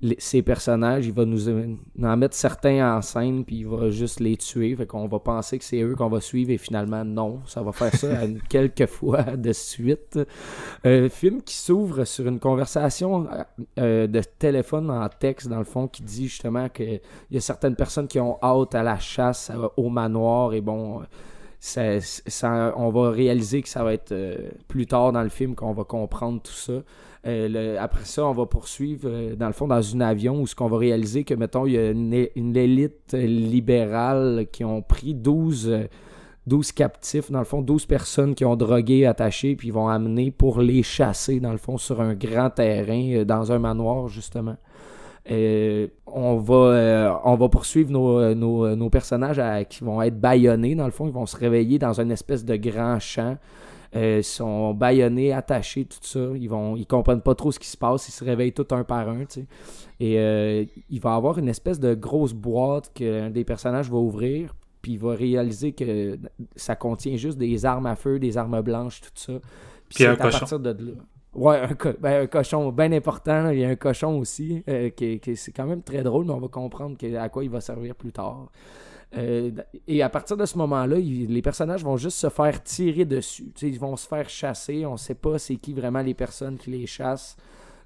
les- 0.00 0.16
ses 0.18 0.42
personnages. 0.42 1.06
Il 1.06 1.12
va 1.12 1.24
nous 1.24 1.48
euh, 1.48 1.74
en 2.02 2.16
mettre 2.16 2.34
certains 2.34 2.96
en 2.96 3.02
scène, 3.02 3.44
puis 3.44 3.56
il 3.58 3.66
va 3.66 3.90
juste 3.90 4.20
les 4.20 4.36
tuer. 4.36 4.74
Fait 4.76 4.86
qu'on 4.86 5.06
va 5.08 5.18
penser 5.18 5.58
que 5.58 5.64
c'est 5.64 5.80
eux 5.80 5.94
qu'on 5.96 6.08
va 6.08 6.20
suivre, 6.20 6.50
et 6.50 6.58
finalement, 6.58 7.04
non. 7.04 7.40
Ça 7.46 7.62
va 7.62 7.72
faire 7.72 7.94
ça 7.94 8.08
quelques 8.48 8.86
fois 8.86 9.22
de 9.22 9.52
suite. 9.52 10.18
Euh, 10.86 11.08
film 11.08 11.42
qui 11.42 11.54
s'ouvre 11.56 12.04
sur 12.04 12.26
une 12.26 12.38
conversation 12.38 13.26
euh, 13.78 14.06
de 14.06 14.20
téléphone 14.38 14.90
en 14.90 15.08
texte, 15.08 15.48
dans 15.48 15.58
le 15.58 15.64
fond, 15.64 15.88
qui 15.88 16.02
dit 16.02 16.28
justement 16.28 16.68
que 16.68 16.82
il 16.82 17.00
y 17.32 17.36
a 17.36 17.40
certaines 17.40 17.76
personnes 17.76 18.08
qui 18.08 18.20
ont 18.20 18.38
hâte 18.42 18.74
à 18.74 18.82
la 18.82 18.98
chasse 18.98 19.50
euh, 19.54 19.68
au 19.76 19.88
manoir 19.88 20.52
et 20.54 20.60
bon 20.60 21.00
euh, 21.00 21.04
ça- 21.60 22.00
ça- 22.00 22.72
on 22.76 22.90
va 22.90 23.10
réaliser 23.10 23.62
que 23.62 23.68
ça 23.68 23.82
va 23.82 23.92
être 23.94 24.12
euh, 24.12 24.48
plus 24.68 24.86
tard 24.86 25.12
dans 25.12 25.22
le 25.22 25.28
film 25.28 25.54
qu'on 25.56 25.72
va 25.72 25.84
comprendre 25.84 26.40
tout 26.40 26.52
ça. 26.52 26.74
Euh, 27.26 27.76
après 27.80 28.04
ça, 28.04 28.26
on 28.26 28.32
va 28.32 28.46
poursuivre, 28.46 29.08
euh, 29.08 29.36
dans 29.36 29.48
le 29.48 29.52
fond, 29.52 29.66
dans 29.66 29.96
un 29.96 30.00
avion 30.00 30.40
où 30.40 30.46
ce 30.46 30.54
qu'on 30.54 30.68
va 30.68 30.78
réaliser 30.78 31.24
que, 31.24 31.34
mettons, 31.34 31.66
il 31.66 31.72
y 31.72 31.78
a 31.78 31.90
une, 31.90 32.28
une 32.36 32.56
élite 32.56 33.14
euh, 33.14 33.26
libérale 33.26 34.46
qui 34.52 34.64
ont 34.64 34.82
pris 34.82 35.14
12, 35.14 35.68
euh, 35.68 35.84
12 36.46 36.72
captifs, 36.72 37.30
dans 37.30 37.40
le 37.40 37.44
fond, 37.44 37.60
12 37.60 37.86
personnes 37.86 38.34
qui 38.34 38.44
ont 38.44 38.54
drogué, 38.54 39.04
attaché, 39.04 39.56
puis 39.56 39.68
ils 39.68 39.74
vont 39.74 39.88
amener 39.88 40.30
pour 40.30 40.60
les 40.60 40.82
chasser, 40.84 41.40
dans 41.40 41.52
le 41.52 41.58
fond, 41.58 41.76
sur 41.76 42.00
un 42.00 42.14
grand 42.14 42.50
terrain, 42.50 43.24
dans 43.24 43.50
un 43.50 43.58
manoir, 43.58 44.08
justement. 44.08 44.56
On, 45.30 46.36
va, 46.38 47.20
on 47.24 47.34
va 47.34 47.48
poursuivre 47.50 47.90
nos, 47.90 48.34
nos, 48.34 48.88
personnages 48.88 49.42
qui 49.68 49.84
vont 49.84 50.00
être 50.00 50.18
bâillonnés, 50.18 50.74
dans 50.74 50.86
le 50.86 50.90
fond. 50.90 51.06
Ils 51.06 51.12
vont 51.12 51.26
se 51.26 51.36
réveiller 51.36 51.78
dans 51.78 52.00
une 52.00 52.10
espèce 52.10 52.46
de 52.46 52.56
grand 52.56 52.98
champ. 52.98 53.36
Euh, 53.96 54.20
sont 54.22 54.74
bâillonnés, 54.74 55.32
attachés, 55.32 55.86
tout 55.86 55.98
ça. 56.02 56.20
Ils 56.36 56.48
vont, 56.48 56.76
ils 56.76 56.86
comprennent 56.86 57.22
pas 57.22 57.34
trop 57.34 57.50
ce 57.52 57.58
qui 57.58 57.68
se 57.68 57.76
passe. 57.76 58.06
Ils 58.08 58.12
se 58.12 58.22
réveillent 58.22 58.52
tout 58.52 58.66
un 58.72 58.84
par 58.84 59.08
un, 59.08 59.20
tu 59.20 59.40
sais. 59.40 59.46
Et 59.98 60.18
euh, 60.18 60.64
il 60.90 61.00
va 61.00 61.14
avoir 61.14 61.38
une 61.38 61.48
espèce 61.48 61.80
de 61.80 61.94
grosse 61.94 62.34
boîte 62.34 62.90
qu'un 62.92 63.30
des 63.30 63.44
personnages 63.44 63.90
va 63.90 63.96
ouvrir. 63.96 64.54
Puis 64.82 64.92
il 64.92 64.98
va 64.98 65.14
réaliser 65.14 65.72
que 65.72 66.18
ça 66.54 66.76
contient 66.76 67.16
juste 67.16 67.38
des 67.38 67.64
armes 67.64 67.86
à 67.86 67.96
feu, 67.96 68.18
des 68.18 68.36
armes 68.36 68.60
blanches, 68.60 69.00
tout 69.00 69.08
ça. 69.14 69.32
Puis 69.88 70.04
un 70.04 70.14
c'est 70.14 70.20
à 70.20 70.24
cochon. 70.24 70.38
partir 70.40 70.60
de 70.60 70.70
là. 70.70 70.92
Ouais, 71.34 71.58
un, 71.58 71.74
co- 71.74 71.92
ben, 71.98 72.22
un 72.22 72.26
cochon 72.26 72.70
bien 72.72 72.92
important. 72.92 73.50
Il 73.50 73.58
y 73.60 73.64
a 73.64 73.68
un 73.70 73.76
cochon 73.76 74.18
aussi, 74.18 74.62
euh, 74.68 74.90
qui, 74.90 75.18
qui- 75.18 75.36
c'est 75.36 75.52
quand 75.52 75.66
même 75.66 75.82
très 75.82 76.02
drôle, 76.02 76.26
mais 76.26 76.32
on 76.32 76.40
va 76.40 76.48
comprendre 76.48 76.96
que- 76.98 77.16
à 77.16 77.28
quoi 77.30 77.42
il 77.42 77.50
va 77.50 77.60
servir 77.60 77.94
plus 77.94 78.12
tard. 78.12 78.48
Euh, 79.16 79.50
et 79.86 80.02
à 80.02 80.08
partir 80.08 80.36
de 80.36 80.44
ce 80.44 80.58
moment-là, 80.58 80.96
les 80.98 81.42
personnages 81.42 81.82
vont 81.82 81.96
juste 81.96 82.18
se 82.18 82.28
faire 82.28 82.62
tirer 82.62 83.04
dessus. 83.04 83.50
Tu 83.54 83.60
sais, 83.60 83.68
ils 83.68 83.78
vont 83.78 83.96
se 83.96 84.06
faire 84.06 84.28
chasser. 84.28 84.84
On 84.84 84.96
sait 84.96 85.14
pas 85.14 85.38
c'est 85.38 85.56
qui 85.56 85.72
vraiment 85.72 86.02
les 86.02 86.14
personnes 86.14 86.58
qui 86.58 86.70
les 86.70 86.86
chassent 86.86 87.36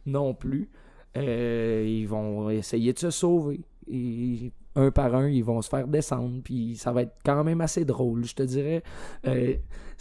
non 0.07 0.35
plus. 0.35 0.68
Euh, 1.16 1.85
ils 1.87 2.09
vont 2.09 2.51
essayer 2.51 2.93
de 2.93 2.99
se 2.99 3.11
sauver. 3.11 3.61
Un 4.75 4.91
par 4.91 5.14
un, 5.14 5.29
ils 5.29 5.45
vont 5.45 5.61
se 5.61 5.68
faire 5.68 5.87
descendre. 5.87 6.41
Puis 6.43 6.77
ça 6.77 6.93
va 6.93 7.03
être 7.03 7.14
quand 7.25 7.45
même 7.45 7.61
assez 7.61 7.85
drôle, 7.85 8.25
je 8.25 8.35
te 8.35 8.43
dirais. 8.43 8.83
Euh, 9.27 9.55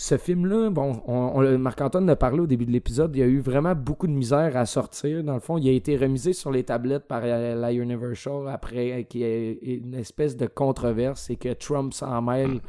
ce 0.04 0.18
film-là, 0.18 0.72
bon, 0.72 1.00
on, 1.06 1.14
on- 1.36 1.60
Marc-Antoine 1.60 2.06
en 2.06 2.08
a 2.08 2.16
parlé 2.16 2.40
au 2.40 2.48
début 2.48 2.66
de 2.66 2.72
l'épisode, 2.72 3.16
il 3.16 3.20
y 3.20 3.22
a 3.22 3.28
eu 3.28 3.40
vraiment 3.40 3.76
beaucoup 3.76 4.08
de 4.08 4.12
misère 4.12 4.58
à 4.58 4.66
sortir. 4.66 5.24
Dans 5.24 5.36
le 5.36 5.40
fond, 5.40 5.60
il 5.60 5.70
a 5.70 5.74
été 5.74 5.96
remisé 5.96 6.34
sur 6.34 6.50
les 6.52 6.64
tablettes 6.64 7.08
par 7.08 7.22
euh, 7.24 7.54
la 7.54 7.72
Universal 7.72 8.48
après 8.52 9.06
qu'il 9.08 9.22
y 9.22 9.26
ait 9.26 9.60
une 9.62 9.94
espèce 9.94 10.36
de 10.36 10.48
controverse 10.48 11.30
et 11.30 11.36
que 11.36 11.54
Trump 11.54 11.94
s'en 11.94 12.20
mêle 12.20 12.62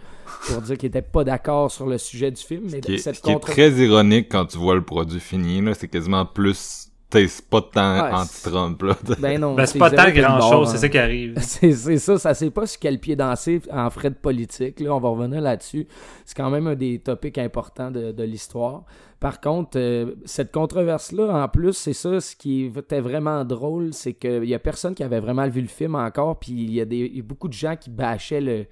pour 0.47 0.61
dire 0.61 0.76
qu'il 0.76 0.89
n'était 0.89 1.01
pas 1.01 1.24
d'accord 1.24 1.70
sur 1.72 1.87
le 1.87 1.97
sujet 1.97 2.30
du 2.30 2.43
film. 2.43 2.64
Mais 2.70 2.83
qui 2.83 2.97
est, 2.97 2.99
cette 2.99 3.16
ce 3.16 3.22
qui 3.22 3.30
est 3.30 3.39
très 3.41 3.70
ironique 3.70 4.28
quand 4.30 4.45
tu 4.45 4.59
vois 4.59 4.74
le 4.74 4.83
produit 4.85 5.18
fini, 5.18 5.62
là, 5.62 5.72
c'est 5.72 5.89
quasiment 5.89 6.26
plus, 6.26 6.91
c'est 7.12 7.48
pas 7.48 7.62
tant 7.62 8.02
Ouais, 8.02 8.12
anti-Trump, 8.12 8.82
là. 8.82 8.96
Ben 9.18 9.40
non, 9.40 9.54
Ben, 9.54 9.66
c'est 9.66 9.78
pas 9.78 9.90
tant 9.90 10.04
pile 10.06 10.22
grand 10.22 10.38
barre, 10.38 10.52
chose, 10.52 10.68
hein. 10.68 10.72
c'est 10.72 10.78
ça 10.78 10.88
qui 10.88 10.98
arrive. 10.98 11.34
C'est 11.40 11.72
c'est 11.72 11.98
ça, 11.98 12.18
ça 12.18 12.34
sait 12.34 12.50
pas 12.50 12.66
sur 12.66 12.80
quel 12.80 12.98
pied 12.98 13.16
danser 13.16 13.60
en 13.70 13.90
frais 13.90 14.10
de 14.10 14.14
politique. 14.14 14.80
Là, 14.80 14.94
on 14.94 15.00
va 15.00 15.08
revenir 15.10 15.40
là-dessus. 15.40 15.86
C'est 16.24 16.36
quand 16.36 16.50
même 16.50 16.66
un 16.66 16.74
des 16.74 16.98
topics 16.98 17.38
importants 17.38 17.90
de, 17.90 18.12
de 18.12 18.22
l'histoire. 18.24 18.84
Par 19.20 19.40
contre, 19.40 19.78
euh, 19.78 20.14
cette 20.24 20.50
controverse-là, 20.50 21.44
en 21.44 21.48
plus, 21.48 21.74
c'est 21.74 21.92
ça, 21.92 22.20
ce 22.20 22.34
qui 22.34 22.72
était 22.76 23.00
vraiment 23.00 23.44
drôle, 23.44 23.92
c'est 23.92 24.14
qu'il 24.14 24.46
y 24.46 24.54
a 24.54 24.58
personne 24.58 24.94
qui 24.94 25.04
avait 25.04 25.20
vraiment 25.20 25.48
vu 25.48 25.60
le 25.60 25.68
film 25.68 25.94
encore, 25.94 26.38
puis 26.40 26.52
il 26.52 26.72
y 26.72 26.80
a, 26.80 26.84
des, 26.84 26.96
il 26.98 27.16
y 27.18 27.20
a 27.20 27.22
beaucoup 27.22 27.46
de 27.46 27.52
gens 27.52 27.76
qui 27.76 27.88
bâchaient 27.88 28.40
le, 28.40 28.66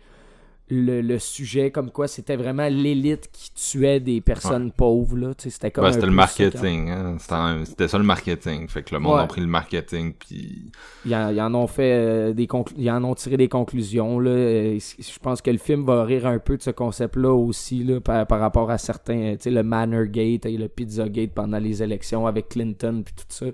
le, 0.71 1.01
le 1.03 1.19
sujet, 1.19 1.71
comme 1.71 1.91
quoi 1.91 2.07
c'était 2.09 2.37
vraiment 2.37 2.69
l'élite 2.69 3.29
qui 3.33 3.53
tuait 3.53 4.01
des 4.01 4.21
personnes 4.21 4.71
pauvres. 4.73 5.17
Là. 5.17 5.33
C'était 5.37 5.71
comme 5.71 5.85
Ben, 5.85 5.93
c'était 5.93 6.07
le 6.07 6.13
marketing, 6.13 6.89
hein. 6.91 7.17
C'était 7.65 7.89
ça 7.89 7.99
le 7.99 8.05
marketing. 8.05 8.69
Fait 8.69 8.83
que 8.83 8.95
le 8.95 9.01
monde 9.01 9.17
Ouais. 9.17 9.23
a 9.23 9.27
pris 9.27 9.41
le 9.41 9.47
marketing, 9.49 10.13
puis 10.19 10.71
Ils 11.05 11.15
en, 11.15 11.31
ils 11.31 11.41
en 11.41 11.53
ont 11.55 11.67
fait 11.67 11.93
euh, 11.93 12.33
des 12.33 12.49
ils 12.77 12.91
en 12.91 13.03
ont 13.05 13.15
tiré 13.15 13.37
des 13.37 13.49
conclusions 13.49 14.19
là. 14.21 14.31
Euh, 14.31 14.79
Je 14.99 15.19
pense 15.19 15.43
que 15.43 15.51
le 15.51 15.59
film 15.59 15.85
va 15.85 16.05
rire 16.05 16.27
un 16.27 16.39
peu 16.39 16.57
de 16.57 16.63
ce 16.63 16.71
concept-là 16.71 17.33
aussi 17.35 17.83
là, 17.85 18.01
par, 18.01 18.27
par 18.27 18.39
rapport 18.41 18.71
à 18.71 18.79
certains, 18.79 19.33
tu 19.37 19.45
sais, 19.45 19.51
le 19.51 19.63
Manorgate 19.63 20.47
et 20.47 20.57
le 20.57 20.69
Pizzagate 20.69 21.33
pendant 21.33 21.59
les 21.59 21.83
élections 21.83 22.27
avec 22.27 22.49
Clinton 22.51 23.03
puis 23.05 23.15
tout 23.17 23.25
ça. 23.29 23.47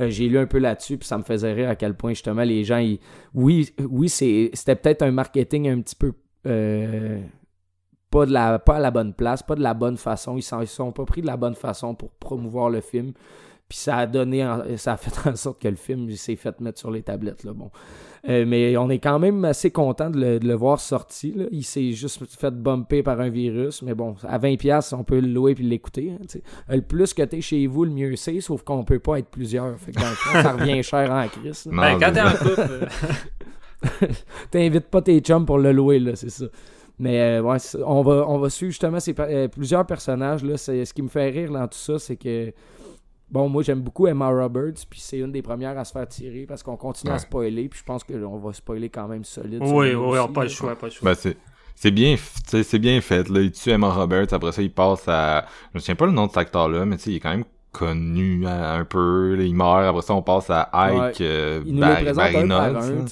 Euh, 0.00 0.10
J'ai 0.10 0.28
lu 0.28 0.38
un 0.38 0.46
peu 0.46 0.58
là-dessus 0.58 0.96
puis 0.98 1.06
ça 1.06 1.16
me 1.18 1.22
faisait 1.22 1.52
rire 1.52 1.68
à 1.68 1.76
quel 1.76 1.94
point 1.94 2.10
justement 2.12 2.42
les 2.42 2.64
gens, 2.64 2.78
ils- 2.78 2.98
oui, 3.34 3.70
oui, 3.88 4.08
c'est- 4.08 4.50
c'était 4.54 4.76
peut-être 4.76 5.02
un 5.02 5.10
marketing 5.12 5.68
un 5.68 5.80
petit 5.80 5.94
peu 5.96 6.12
euh, 6.46 7.20
pas 8.10 8.26
de 8.26 8.32
la 8.32 8.58
pas 8.58 8.76
à 8.76 8.80
la 8.80 8.90
bonne 8.90 9.12
place, 9.14 9.42
pas 9.42 9.54
de 9.56 9.62
la 9.62 9.74
bonne 9.74 9.96
façon. 9.96 10.36
Ils 10.36 10.44
ils 10.62 10.66
sont 10.66 10.92
pas 10.92 11.04
pris 11.04 11.20
de 11.22 11.26
la 11.26 11.36
bonne 11.36 11.54
façon 11.54 11.94
pour 11.94 12.10
promouvoir 12.12 12.70
le 12.70 12.80
film. 12.80 13.12
Puis 13.68 13.78
ça 13.78 13.96
a 13.96 14.06
donné, 14.06 14.46
ça 14.76 14.92
a 14.92 14.96
fait 14.96 15.28
en 15.28 15.34
sorte 15.34 15.60
que 15.60 15.66
le 15.66 15.74
film 15.76 16.08
il 16.08 16.16
s'est 16.16 16.36
fait 16.36 16.60
mettre 16.60 16.78
sur 16.78 16.90
les 16.90 17.02
tablettes. 17.02 17.42
Là. 17.42 17.52
Bon. 17.52 17.70
Euh, 18.28 18.44
mais 18.46 18.76
on 18.76 18.88
est 18.90 18.98
quand 18.98 19.18
même 19.18 19.44
assez 19.44 19.70
content 19.70 20.08
de 20.10 20.18
le, 20.20 20.38
de 20.40 20.46
le 20.46 20.54
voir 20.54 20.80
sorti. 20.80 21.32
Là. 21.32 21.44
Il 21.50 21.64
s'est 21.64 21.92
juste 21.92 22.24
fait 22.38 22.52
bumper 22.52 23.02
par 23.02 23.20
un 23.20 23.28
virus. 23.28 23.82
Mais 23.82 23.94
bon, 23.94 24.14
à 24.26 24.38
20$, 24.38 24.94
on 24.94 25.02
peut 25.04 25.20
le 25.20 25.28
louer 25.28 25.54
puis 25.56 25.64
l'écouter. 25.64 26.12
hein. 26.12 26.24
Euh, 26.70 26.76
le 26.76 26.82
plus 26.82 27.12
que 27.12 27.22
t'es 27.22 27.40
chez 27.40 27.66
vous, 27.66 27.84
le 27.84 27.90
mieux 27.90 28.14
c'est, 28.16 28.40
sauf 28.40 28.62
qu'on 28.62 28.84
peut 28.84 29.00
pas 29.00 29.18
être 29.18 29.28
plusieurs. 29.30 29.76
Fait 29.80 29.90
que 29.92 30.00
dans 30.00 30.08
le 30.08 30.14
fond, 30.14 30.42
ça 30.42 30.52
revient 30.52 30.82
cher 30.84 31.10
en 31.10 31.26
crise. 31.28 31.68
Ben, 31.70 31.98
quand 31.98 32.12
t'es 32.12 32.20
en 32.20 32.30
couple, 32.32 32.88
T'invites 34.50 34.86
pas 34.88 35.02
tes 35.02 35.18
chums 35.20 35.46
pour 35.46 35.58
le 35.58 35.72
louer, 35.72 35.98
là, 35.98 36.16
c'est 36.16 36.30
ça. 36.30 36.46
Mais 36.98 37.20
euh, 37.20 37.42
ouais, 37.42 37.58
on, 37.84 38.02
va, 38.02 38.24
on 38.28 38.38
va 38.38 38.48
suivre 38.50 38.70
justement 38.72 39.00
ces, 39.00 39.14
euh, 39.18 39.48
plusieurs 39.48 39.84
personnages. 39.86 40.42
Là, 40.42 40.56
c'est, 40.56 40.84
ce 40.84 40.94
qui 40.94 41.02
me 41.02 41.08
fait 41.08 41.28
rire 41.30 41.50
dans 41.52 41.66
tout 41.68 41.78
ça, 41.78 41.98
c'est 41.98 42.16
que. 42.16 42.52
Bon, 43.28 43.48
moi 43.48 43.64
j'aime 43.64 43.80
beaucoup 43.80 44.06
Emma 44.06 44.28
Roberts, 44.28 44.86
puis 44.88 45.00
c'est 45.00 45.18
une 45.18 45.32
des 45.32 45.42
premières 45.42 45.76
à 45.76 45.84
se 45.84 45.90
faire 45.90 46.06
tirer 46.06 46.46
parce 46.46 46.62
qu'on 46.62 46.76
continue 46.76 47.12
à 47.12 47.18
spoiler, 47.18 47.68
puis 47.68 47.80
je 47.80 47.84
pense 47.84 48.04
qu'on 48.04 48.38
va 48.38 48.52
spoiler 48.52 48.88
quand 48.88 49.08
même 49.08 49.24
solide. 49.24 49.66
sur 49.66 49.74
oui, 49.74 49.88
oui, 49.88 49.94
aussi, 49.94 50.20
on 50.20 50.32
pas 50.32 50.42
le 50.44 50.48
choix, 50.48 50.76
pas 50.76 50.86
le 50.86 50.92
choix. 50.92 51.10
Ben, 51.10 51.16
c'est 51.18 51.36
c'est 51.74 51.90
bien 51.90 52.14
c'est 52.46 52.78
bien 52.78 53.00
fait 53.00 53.28
là 53.28 53.40
il 53.40 53.50
tue 53.50 53.70
Emma 53.70 53.90
Roberts 53.90 54.32
après 54.32 54.52
ça 54.52 54.62
il 54.62 54.70
passe 54.72 55.06
à 55.08 55.44
je 55.72 55.76
me 55.76 55.80
souviens 55.80 55.96
pas 55.96 56.06
le 56.06 56.12
nom 56.12 56.24
de 56.26 56.30
cet 56.30 56.38
acteur 56.38 56.68
là 56.68 56.86
mais 56.86 56.96
tu 56.96 57.02
sais 57.02 57.10
il 57.10 57.16
est 57.16 57.20
quand 57.20 57.30
même 57.32 57.44
connu 57.72 58.46
euh, 58.46 58.78
un 58.80 58.84
peu 58.84 59.34
là, 59.34 59.42
il 59.42 59.54
meurt 59.54 59.84
après 59.84 60.00
ça 60.02 60.14
on 60.14 60.22
passe 60.22 60.48
à 60.48 60.70
Ike 60.72 61.20
euh, 61.20 61.62
Ils 61.66 61.74
nous 61.74 61.80
Bar- 61.80 61.98
les 61.98 62.04
présentent 62.04 62.34
un 62.36 62.48
par 62.48 62.72
Barry 62.72 62.92
un. 62.94 63.04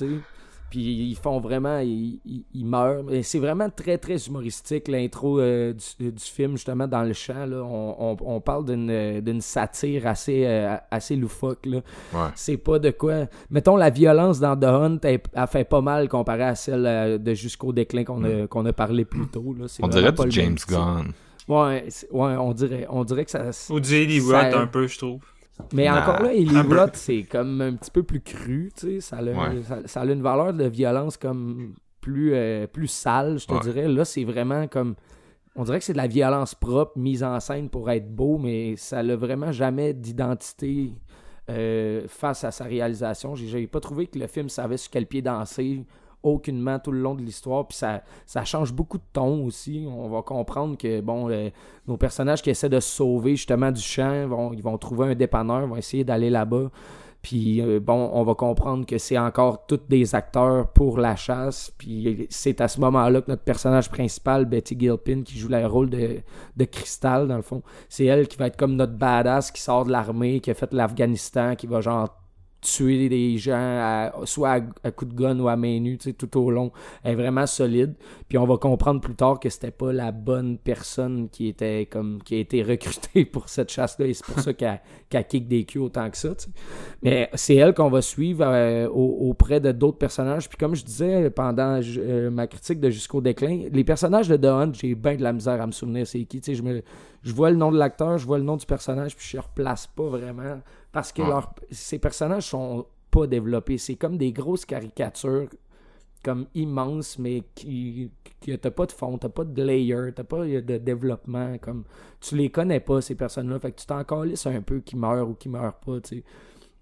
Puis 0.74 1.10
ils 1.10 1.14
font 1.14 1.38
vraiment, 1.38 1.78
ils, 1.78 2.18
ils- 2.24 2.44
ils 2.52 2.66
meurent. 2.66 3.04
C'est 3.22 3.38
vraiment 3.38 3.70
très, 3.70 3.96
très 3.96 4.16
humoristique, 4.26 4.88
l'intro 4.88 5.38
euh, 5.38 5.72
du, 6.00 6.10
du 6.10 6.24
film, 6.24 6.52
justement, 6.56 6.88
dans 6.88 7.04
le 7.04 7.12
champ. 7.12 7.46
Là. 7.46 7.62
On, 7.62 7.94
on- 8.12 8.16
on 8.36 8.40
parle 8.40 8.64
d'une, 8.64 8.90
euh, 8.90 9.20
satire 9.40 10.08
assez, 10.08 10.44
euh, 10.44 10.74
assez 10.90 11.14
loufoque. 11.14 11.64
Là. 11.66 11.76
Ouais. 12.12 12.28
C'est 12.34 12.56
pas 12.56 12.80
de 12.80 12.90
quoi... 12.90 13.26
Mettons, 13.50 13.76
la 13.76 13.90
violence 13.90 14.40
dans 14.40 14.56
The 14.58 14.64
Hunt, 14.64 14.98
elle, 15.04 15.20
elle 15.32 15.46
fait 15.46 15.62
pas 15.64 15.80
mal 15.80 16.08
comparé 16.08 16.42
à 16.42 16.54
celle 16.56 16.86
euh, 16.86 17.18
de 17.18 17.34
Jusqu'au 17.34 17.72
déclin 17.72 18.02
qu'on 18.02 18.24
a, 18.24 18.46
qu'on 18.48 18.66
a 18.66 18.72
parlé 18.72 19.04
plus 19.04 19.28
tôt. 19.28 19.54
Là. 19.56 19.66
Mm. 19.66 19.84
on 19.84 19.88
dirait 19.88 20.14
pas 20.14 20.24
du 20.24 20.30
James. 20.32 20.56
Gunn 20.68 21.12
Ouais, 21.46 21.84
c'est- 21.88 22.10
ouais, 22.10 22.36
on 22.36 22.52
dirait, 22.52 22.86
on 22.88 23.04
dirait 23.04 23.24
que 23.26 23.30
ça... 23.30 23.50
Ou 23.70 23.78
du 23.78 23.94
Eli 23.94 24.20
ça- 24.22 24.44
Roth 24.44 24.54
un 24.54 24.66
peu, 24.66 24.86
je 24.86 24.96
trouve. 24.98 25.20
Mais 25.72 25.84
Nah, 25.86 26.02
encore 26.02 26.22
là, 26.22 26.32
Eli. 26.34 26.56
Roth, 26.60 26.96
c'est 26.96 27.22
comme 27.22 27.60
un 27.60 27.74
petit 27.74 27.90
peu 27.90 28.02
plus 28.02 28.20
cru, 28.20 28.70
tu 28.76 28.86
sais. 28.86 29.00
Ça, 29.00 29.22
Ouais. 29.22 29.62
ça, 29.62 29.78
ça 29.86 30.00
a 30.02 30.04
une 30.06 30.22
valeur 30.22 30.52
de 30.52 30.64
violence 30.64 31.16
comme 31.16 31.74
plus, 32.00 32.34
euh, 32.34 32.66
plus 32.66 32.88
sale, 32.88 33.38
je 33.38 33.46
te 33.46 33.54
Ouais. 33.54 33.60
dirais. 33.60 33.88
Là, 33.88 34.04
c'est 34.04 34.24
vraiment 34.24 34.66
comme. 34.68 34.94
On 35.56 35.62
dirait 35.62 35.78
que 35.78 35.84
c'est 35.84 35.92
de 35.92 35.98
la 35.98 36.08
violence 36.08 36.54
propre, 36.56 36.98
mise 36.98 37.22
en 37.22 37.38
scène 37.38 37.70
pour 37.70 37.88
être 37.90 38.12
beau, 38.12 38.38
mais 38.38 38.74
ça 38.76 39.02
n'a 39.04 39.14
vraiment 39.14 39.52
jamais 39.52 39.94
d'identité 39.94 40.92
euh, 41.48 42.02
face 42.08 42.42
à 42.42 42.50
sa 42.50 42.64
réalisation. 42.64 43.34
J'ai 43.36 43.66
pas 43.68 43.78
trouvé 43.78 44.06
que 44.08 44.18
le 44.18 44.26
film 44.26 44.48
savait 44.48 44.76
sur 44.78 44.90
quel 44.90 45.06
pied 45.06 45.22
danser 45.22 45.84
aucunement 46.24 46.78
tout 46.78 46.90
le 46.90 47.00
long 47.00 47.14
de 47.14 47.22
l'histoire. 47.22 47.66
Puis 47.68 47.78
ça, 47.78 48.02
ça 48.26 48.44
change 48.44 48.72
beaucoup 48.72 48.98
de 48.98 49.04
ton 49.12 49.44
aussi. 49.44 49.86
On 49.88 50.08
va 50.08 50.22
comprendre 50.22 50.76
que 50.76 51.00
bon, 51.00 51.30
euh, 51.30 51.50
nos 51.86 51.96
personnages 51.96 52.42
qui 52.42 52.50
essaient 52.50 52.68
de 52.68 52.80
se 52.80 52.88
sauver 52.88 53.36
justement 53.36 53.70
du 53.70 53.80
champ, 53.80 54.26
vont, 54.26 54.52
ils 54.52 54.62
vont 54.62 54.78
trouver 54.78 55.08
un 55.08 55.14
dépanneur, 55.14 55.66
vont 55.66 55.76
essayer 55.76 56.04
d'aller 56.04 56.30
là-bas. 56.30 56.70
Puis 57.24 57.62
euh, 57.62 57.80
bon, 57.80 58.10
on 58.12 58.22
va 58.22 58.34
comprendre 58.34 58.84
que 58.84 58.98
c'est 58.98 59.16
encore 59.16 59.64
tous 59.66 59.80
des 59.88 60.14
acteurs 60.14 60.68
pour 60.68 60.98
la 60.98 61.16
chasse. 61.16 61.72
Puis 61.78 62.26
c'est 62.28 62.60
à 62.60 62.68
ce 62.68 62.80
moment-là 62.80 63.22
que 63.22 63.30
notre 63.30 63.44
personnage 63.44 63.90
principal, 63.90 64.44
Betty 64.44 64.78
Gilpin, 64.78 65.22
qui 65.22 65.38
joue 65.38 65.48
le 65.48 65.66
rôle 65.66 65.88
de, 65.88 66.20
de 66.56 66.64
Cristal, 66.64 67.28
dans 67.28 67.36
le 67.36 67.42
fond, 67.42 67.62
c'est 67.88 68.04
elle 68.04 68.28
qui 68.28 68.36
va 68.36 68.48
être 68.48 68.56
comme 68.56 68.76
notre 68.76 68.92
badass 68.92 69.50
qui 69.50 69.62
sort 69.62 69.86
de 69.86 69.92
l'armée, 69.92 70.40
qui 70.40 70.50
a 70.50 70.54
fait 70.54 70.72
l'Afghanistan, 70.74 71.54
qui 71.56 71.66
va 71.66 71.80
genre 71.80 72.23
tuer 72.64 73.08
des 73.08 73.36
gens 73.38 73.54
à- 73.56 74.12
soit 74.24 74.50
à, 74.52 74.60
à 74.84 74.90
coup 74.90 75.04
de 75.04 75.14
gun 75.14 75.38
ou 75.38 75.48
à 75.48 75.56
main 75.56 75.78
nue, 75.80 75.98
tout 75.98 76.38
au 76.38 76.50
long. 76.50 76.72
Elle 77.02 77.12
est 77.12 77.16
vraiment 77.16 77.46
solide. 77.46 77.94
Puis 78.28 78.38
on 78.38 78.46
va 78.46 78.56
comprendre 78.56 79.00
plus 79.00 79.14
tard 79.14 79.38
que 79.38 79.48
c'était 79.50 79.70
pas 79.70 79.92
la 79.92 80.10
bonne 80.12 80.58
personne 80.58 81.28
qui 81.28 81.48
était 81.48 81.86
comme 81.90 82.22
qui 82.22 82.34
a 82.36 82.38
été 82.38 82.62
recrutée 82.62 83.24
pour 83.32 83.48
cette 83.48 83.70
chasse-là. 83.70 84.06
Et 84.06 84.14
c'est 84.14 84.24
pour 84.24 84.40
ça 84.40 84.52
qu'elle 84.54 84.80
qu'elle 85.10 85.26
kick 85.26 85.46
des 85.46 85.64
culs 85.64 85.80
autant 85.82 86.08
que 86.10 86.16
ça. 86.16 86.30
Mais 87.02 87.28
c'est 87.34 87.56
elle 87.56 87.74
qu'on 87.74 87.90
va 87.90 88.00
suivre 88.02 88.44
euh, 88.46 88.88
au- 88.88 89.28
auprès 89.28 89.60
de 89.60 89.70
d'autres 89.72 89.98
personnages. 89.98 90.48
Puis 90.48 90.56
comme 90.58 90.74
je 90.74 90.84
disais 90.84 91.30
pendant 91.30 91.80
euh, 91.82 92.30
ma 92.30 92.46
critique 92.46 92.80
de 92.80 92.90
Jusqu'au 92.90 93.20
déclin, 93.20 93.64
les 93.72 93.84
personnages 93.84 94.28
de 94.28 94.36
The 94.36 94.44
Hunt, 94.44 94.72
j'ai 94.74 94.94
bien 94.94 95.16
de 95.16 95.22
la 95.22 95.32
misère 95.32 95.60
à 95.60 95.66
me 95.66 95.72
souvenir 95.72 96.06
c'est 96.06 96.24
qui. 96.24 96.40
Me, 96.62 96.82
je 97.22 97.32
vois 97.32 97.50
le 97.50 97.56
nom 97.56 97.72
de 97.72 97.78
l'acteur, 97.78 98.18
je 98.18 98.26
vois 98.26 98.38
le 98.38 98.44
nom 98.44 98.56
du 98.56 98.66
personnage, 98.66 99.16
puis 99.16 99.26
je 99.28 99.36
ne 99.36 99.42
replace 99.42 99.86
pas 99.88 100.06
vraiment. 100.08 100.60
Parce 100.94 101.12
que 101.12 101.20
Ouais. 101.20 101.28
leur- 101.28 101.52
ces 101.70 101.98
personnages 101.98 102.46
sont 102.46 102.86
pas 103.10 103.26
développés. 103.26 103.76
C'est 103.76 103.96
comme 103.96 104.16
des 104.16 104.32
grosses 104.32 104.64
caricatures 104.64 105.48
comme 106.24 106.46
immenses, 106.54 107.18
mais 107.18 107.42
qui, 107.54 108.10
qui 108.40 108.58
t'as 108.58 108.70
pas 108.70 108.86
de 108.86 108.92
fond, 108.92 109.18
t'as 109.18 109.28
pas 109.28 109.44
de 109.44 109.62
layer, 109.62 110.10
t'as 110.16 110.24
pas 110.24 110.46
de 110.46 110.78
développement. 110.78 111.58
Comme 111.58 111.84
tu 112.20 112.36
les 112.36 112.48
connais 112.48 112.80
pas 112.80 113.02
ces 113.02 113.14
personnes-là, 113.14 113.58
fait 113.58 113.72
que 113.72 113.80
tu 113.80 113.86
t'en 113.86 114.02
calisses 114.04 114.46
un 114.46 114.62
peu 114.62 114.80
qui 114.80 114.96
meurent 114.96 115.28
ou 115.28 115.34
qui 115.34 115.50
meurent 115.50 115.74
pas. 115.80 115.98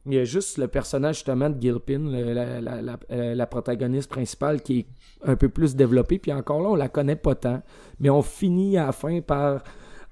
Il 0.07 0.15
y 0.15 0.19
a 0.19 0.25
juste 0.25 0.59
le 0.59 0.69
personnage 0.69 1.17
justement 1.17 1.49
de 1.51 1.61
Gilpin, 1.61 1.99
le- 1.99 2.33
la, 2.33 2.61
la- 2.61 2.83
la- 2.83 2.99
euh, 3.11 3.35
la 3.35 3.47
protagoniste 3.47 4.11
principale, 4.11 4.61
qui 4.63 4.81
est 4.81 4.87
un 5.25 5.37
peu 5.37 5.49
plus 5.49 5.75
développée. 5.75 6.19
Puis 6.19 6.33
encore 6.33 6.61
là, 6.63 6.69
on 6.69 6.75
la 6.77 6.89
connaît 6.89 7.17
pas 7.17 7.35
tant. 7.35 7.63
Mais 7.99 8.11
on 8.11 8.23
finit 8.23 8.77
à 8.79 8.87
la 8.87 8.93
fin 8.93 9.21
par 9.23 9.63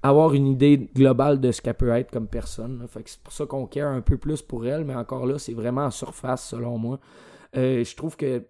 avoir 0.03 0.35
une 0.35 0.47
idée 0.47 0.91
globale 0.95 1.41
de 1.41 1.53
ce 1.53 1.61
qu'elle 1.61 1.75
peut 1.75 1.91
être 1.91 2.11
comme 2.11 2.27
personne. 2.27 2.79
là. 2.81 2.87
C'est 3.05 3.19
pour 3.21 3.33
ça 3.33 3.47
qu'on 3.47 3.67
care 3.67 3.91
un 3.91 4.01
peu 4.01 4.17
plus 4.17 4.43
pour 4.43 4.67
elle. 4.67 4.85
Mais 4.85 4.95
encore 4.95 5.27
là, 5.27 5.39
c'est 5.39 5.53
vraiment 5.53 5.85
en 5.85 5.91
surface 5.91 6.49
selon 6.49 6.79
moi. 6.79 6.99
Euh, 7.57 7.85
je 7.85 7.97
trouve 7.97 8.17
que 8.17 8.45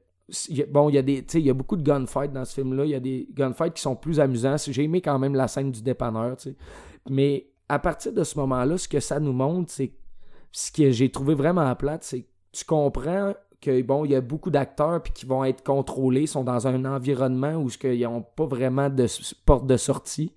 bon, 0.69 0.89
il 0.89 0.95
y 0.95 0.99
a 0.99 1.03
des, 1.03 1.25
il 1.35 1.41
y 1.41 1.51
a 1.51 1.55
beaucoup 1.55 1.77
de 1.77 1.83
gunfights 1.83 2.33
dans 2.33 2.45
ce 2.45 2.55
film-là. 2.55 2.85
Il 2.85 2.91
y 2.91 2.95
a 2.95 3.01
des 3.01 3.29
gunfights 3.33 3.75
qui 3.75 3.83
sont 3.83 3.97
plus 3.97 4.21
amusants. 4.21 4.57
J'ai 4.59 4.85
aimé 4.85 5.01
quand 5.01 5.19
même 5.19 5.35
la 5.35 5.49
scène 5.49 5.73
du 5.73 5.83
dépanneur, 5.83 6.37
tu 6.37 6.51
sais. 6.51 6.57
Mais 7.09 7.49
à 7.69 7.79
partir 7.79 8.13
de 8.13 8.25
ce 8.25 8.39
moment-là, 8.39 8.79
ce 8.79 8.89
que 8.89 9.01
ça 9.01 9.19
nous 9.19 9.33
montre, 9.33 9.71
c'est 9.71 9.93
ce 10.53 10.71
que 10.73 10.91
j'ai 10.91 11.11
trouvé 11.11 11.35
vraiment 11.35 11.75
plate, 11.77 12.03
c'est 12.03 12.23
que 12.23 12.29
tu 12.53 12.65
comprends 12.65 13.33
que 13.61 13.83
bon, 13.83 14.05
il 14.05 14.13
y 14.13 14.15
a 14.15 14.21
beaucoup 14.21 14.51
d'acteurs 14.51 15.03
qui 15.03 15.27
vont 15.27 15.45
être 15.45 15.63
contrôlés, 15.63 16.27
sont 16.27 16.45
dans 16.45 16.67
un 16.67 16.85
environnement 16.85 17.55
où 17.55 17.69
qu'ils 17.69 18.03
n'ont 18.03 18.23
pas 18.23 18.47
vraiment 18.47 18.89
de 18.89 19.07
porte 19.45 19.67
de 19.67 19.77
sortie. 19.77 20.33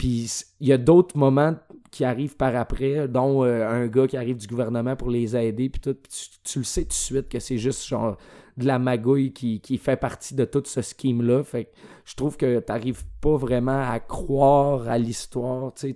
Puis 0.00 0.46
il 0.60 0.68
y 0.68 0.72
a 0.72 0.78
d'autres 0.78 1.18
moments 1.18 1.54
qui 1.90 2.06
arrivent 2.06 2.34
par 2.34 2.56
après, 2.56 3.06
dont 3.06 3.44
euh, 3.44 3.68
un 3.68 3.86
gars 3.86 4.06
qui 4.06 4.16
arrive 4.16 4.38
du 4.38 4.46
gouvernement 4.46 4.96
pour 4.96 5.10
les 5.10 5.36
aider, 5.36 5.68
puis 5.68 5.78
tout. 5.78 5.94
Puis 5.94 6.30
tu, 6.42 6.60
le 6.60 6.64
sais 6.64 6.84
tout 6.84 6.88
de 6.88 6.92
suite 6.94 7.28
que 7.28 7.38
c'est 7.38 7.58
juste 7.58 7.86
genre 7.86 8.16
de 8.56 8.64
la 8.64 8.78
magouille 8.78 9.34
qui, 9.34 9.60
qui 9.60 9.76
fait 9.76 9.98
partie 9.98 10.34
de 10.34 10.46
tout 10.46 10.62
ce 10.64 10.80
scheme-là. 10.80 11.44
Fait 11.44 11.64
que 11.66 11.70
je 12.06 12.14
trouve 12.14 12.38
que 12.38 12.60
t'arrives 12.60 13.04
pas 13.20 13.36
vraiment 13.36 13.90
à 13.90 14.00
croire 14.00 14.88
à 14.88 14.96
l'histoire. 14.96 15.74
Tu, 15.74 15.94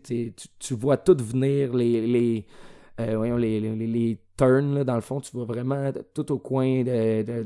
tu, 0.58 0.74
vois 0.74 0.98
tout 0.98 1.16
venir, 1.18 1.72
les, 1.72 2.06
les, 2.06 2.46
euh, 3.00 3.16
voyons, 3.16 3.38
les, 3.38 3.58
les, 3.58 3.74
les- 3.74 4.20
turns, 4.36 4.74
là, 4.74 4.84
dans 4.84 4.96
le 4.96 5.00
fond, 5.00 5.22
tu 5.22 5.30
vois 5.32 5.46
vraiment 5.46 5.90
tout 6.12 6.30
au 6.30 6.38
coin 6.38 6.82
de 6.82 7.44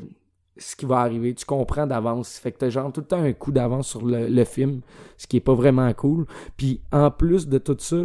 ce 0.58 0.76
qui 0.76 0.86
va 0.86 0.98
arriver. 0.98 1.34
Tu 1.34 1.44
comprends 1.44 1.86
d'avance. 1.86 2.38
Fait 2.38 2.52
que 2.52 2.58
t'as 2.58 2.68
genre 2.68 2.92
tout 2.92 3.00
le 3.00 3.06
temps 3.06 3.22
un 3.22 3.32
coup 3.32 3.52
d'avance 3.52 3.88
sur 3.88 4.04
le, 4.04 4.44
film, 4.44 4.80
ce 5.16 5.26
qui 5.26 5.38
est 5.38 5.40
pas 5.40 5.54
vraiment 5.54 5.92
cool. 5.94 6.26
Puis 6.56 6.80
en 6.92 7.10
plus 7.10 7.48
de 7.48 7.58
tout 7.58 7.76
ça, 7.78 7.96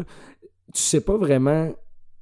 tu 0.73 0.81
sais 0.81 1.01
pas 1.01 1.17
vraiment 1.17 1.71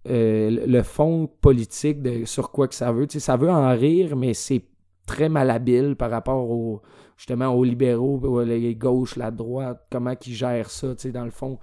euh, 0.10 0.66
le 0.66 0.84
fond 0.84 1.30
politique 1.42 2.02
de 2.02 2.26
sur 2.26 2.52
quoi 2.52 2.68
que 2.68 2.76
ça 2.76 2.92
veut. 2.92 3.08
Tu 3.08 3.20
ça 3.20 3.38
veut 3.38 3.52
en 3.52 3.70
rire, 3.72 4.16
mais 4.16 4.34
c'est 4.34 4.64
très 5.06 5.30
malhabile 5.30 5.96
par 5.96 6.10
rapport 6.12 6.50
au 6.50 6.82
justement 7.18 7.50
aux 7.50 7.64
libéraux, 7.64 8.20
aux- 8.24 8.44
les 8.44 8.76
gauches, 8.76 9.16
la 9.16 9.30
droite, 9.32 9.86
comment 9.92 10.14
ils 10.26 10.34
gèrent 10.34 10.72
ça, 10.72 10.96
tu 10.96 11.12
dans 11.12 11.26
le 11.26 11.32
fond. 11.32 11.60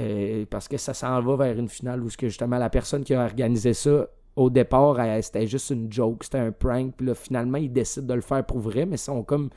Euh, 0.00 0.46
parce 0.48 0.68
que 0.68 0.78
ça 0.78 0.94
s'en 0.94 1.20
va 1.20 1.36
vers 1.36 1.58
une 1.58 1.68
finale 1.68 2.02
où 2.02 2.08
ce 2.08 2.16
que 2.16 2.28
justement 2.28 2.56
la 2.56 2.70
personne 2.70 3.04
qui 3.04 3.12
a 3.12 3.22
organisé 3.24 3.74
ça 3.74 4.06
au 4.36 4.50
départ, 4.50 4.98
c'était 5.22 5.46
juste 5.46 5.70
une 5.70 5.92
joke, 5.92 6.24
c'était 6.24 6.38
un 6.38 6.52
prank, 6.52 6.94
puis 6.96 7.06
là 7.06 7.14
finalement 7.14 7.58
ils 7.58 7.72
décident 7.72 8.06
de 8.06 8.14
le 8.14 8.20
faire 8.20 8.44
pour 8.44 8.58
vrai, 8.58 8.86
mais 8.86 8.96
sont 8.96 9.22
comme 9.22 9.50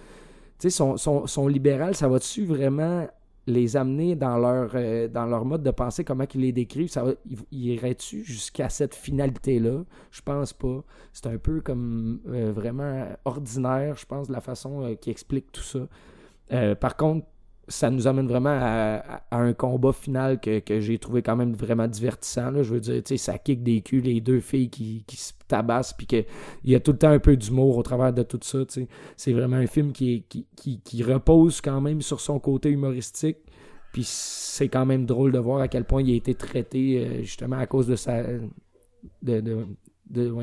tu 0.59 0.69
sais, 0.69 0.69
son, 0.69 0.97
son, 0.97 1.27
son 1.27 1.47
libéral, 1.47 1.95
ça 1.95 2.07
va-tu 2.07 2.45
vraiment 2.45 3.07
les 3.47 3.77
amener 3.77 4.15
dans 4.15 4.37
leur, 4.37 4.71
euh, 4.73 5.07
dans 5.07 5.25
leur 5.25 5.45
mode 5.45 5.61
de 5.61 5.71
pensée, 5.71 6.03
comment 6.03 6.25
qu'ils 6.25 6.41
les 6.41 6.51
décrivent? 6.51 6.89
Ça 6.89 7.03
va, 7.03 7.11
iraient-tu 7.51 8.23
jusqu'à 8.23 8.69
cette 8.69 8.95
finalité-là? 8.95 9.83
Je 10.11 10.21
pense 10.21 10.53
pas. 10.53 10.83
C'est 11.13 11.27
un 11.27 11.37
peu 11.37 11.61
comme 11.61 12.21
euh, 12.27 12.51
vraiment 12.51 13.05
ordinaire, 13.25 13.97
je 13.97 14.05
pense, 14.05 14.29
de 14.29 14.33
la 14.33 14.41
façon 14.41 14.83
euh, 14.83 14.95
qu'ils 14.95 15.11
expliquent 15.11 15.51
tout 15.51 15.61
ça. 15.61 15.87
Euh, 16.53 16.73
par 16.73 16.95
contre, 16.95 17.27
ça 17.67 17.89
nous 17.89 18.07
amène 18.07 18.27
vraiment 18.27 18.57
à, 18.61 19.21
un 19.31 19.53
combat 19.53 19.91
final 19.91 20.39
que, 20.39 20.59
que 20.59 20.79
j'ai 20.79 20.99
trouvé 20.99 21.21
quand 21.21 21.35
même 21.35 21.53
vraiment 21.53 21.87
divertissant. 21.87 22.51
là. 22.51 22.63
Je 22.63 22.73
veux 22.73 22.79
dire, 22.79 23.01
ça 23.17 23.37
kick 23.37 23.63
des 23.63 23.81
culs, 23.81 24.01
les 24.01 24.21
deux 24.21 24.39
filles 24.39 24.69
qui, 24.69 25.03
qui 25.07 25.17
se 25.17 25.33
tabassent, 25.47 25.93
puis 25.93 26.05
qu'il 26.07 26.25
y 26.63 26.75
a 26.75 26.79
tout 26.79 26.91
le 26.91 26.97
temps 26.97 27.09
un 27.09 27.19
peu 27.19 27.35
d'humour 27.37 27.77
au 27.77 27.83
travers 27.83 28.13
de 28.13 28.23
tout 28.23 28.39
ça. 28.41 28.59
C'est 29.17 29.33
vraiment 29.33 29.57
un 29.57 29.67
film 29.67 29.91
qui, 29.93 30.23
qui, 30.29 30.45
qui, 30.83 31.03
repose 31.03 31.61
quand 31.61 31.81
même 31.81 32.01
sur 32.01 32.19
son 32.19 32.39
côté 32.39 32.69
humoristique. 32.69 33.37
Puis 33.91 34.03
c'est 34.05 34.67
quand 34.69 34.85
même 34.85 35.05
drôle 35.05 35.31
de 35.31 35.39
voir 35.39 35.61
à 35.61 35.67
quel 35.67 35.85
point 35.85 36.01
il 36.01 36.11
a 36.13 36.15
été 36.17 36.35
traité 36.35 36.99
euh, 36.99 37.21
justement 37.23 37.57
à 37.57 37.65
cause 37.65 37.87
de 37.87 37.95
sa. 37.95 38.23
de, 38.23 38.41
de- 39.21 39.65
de- 40.07 40.35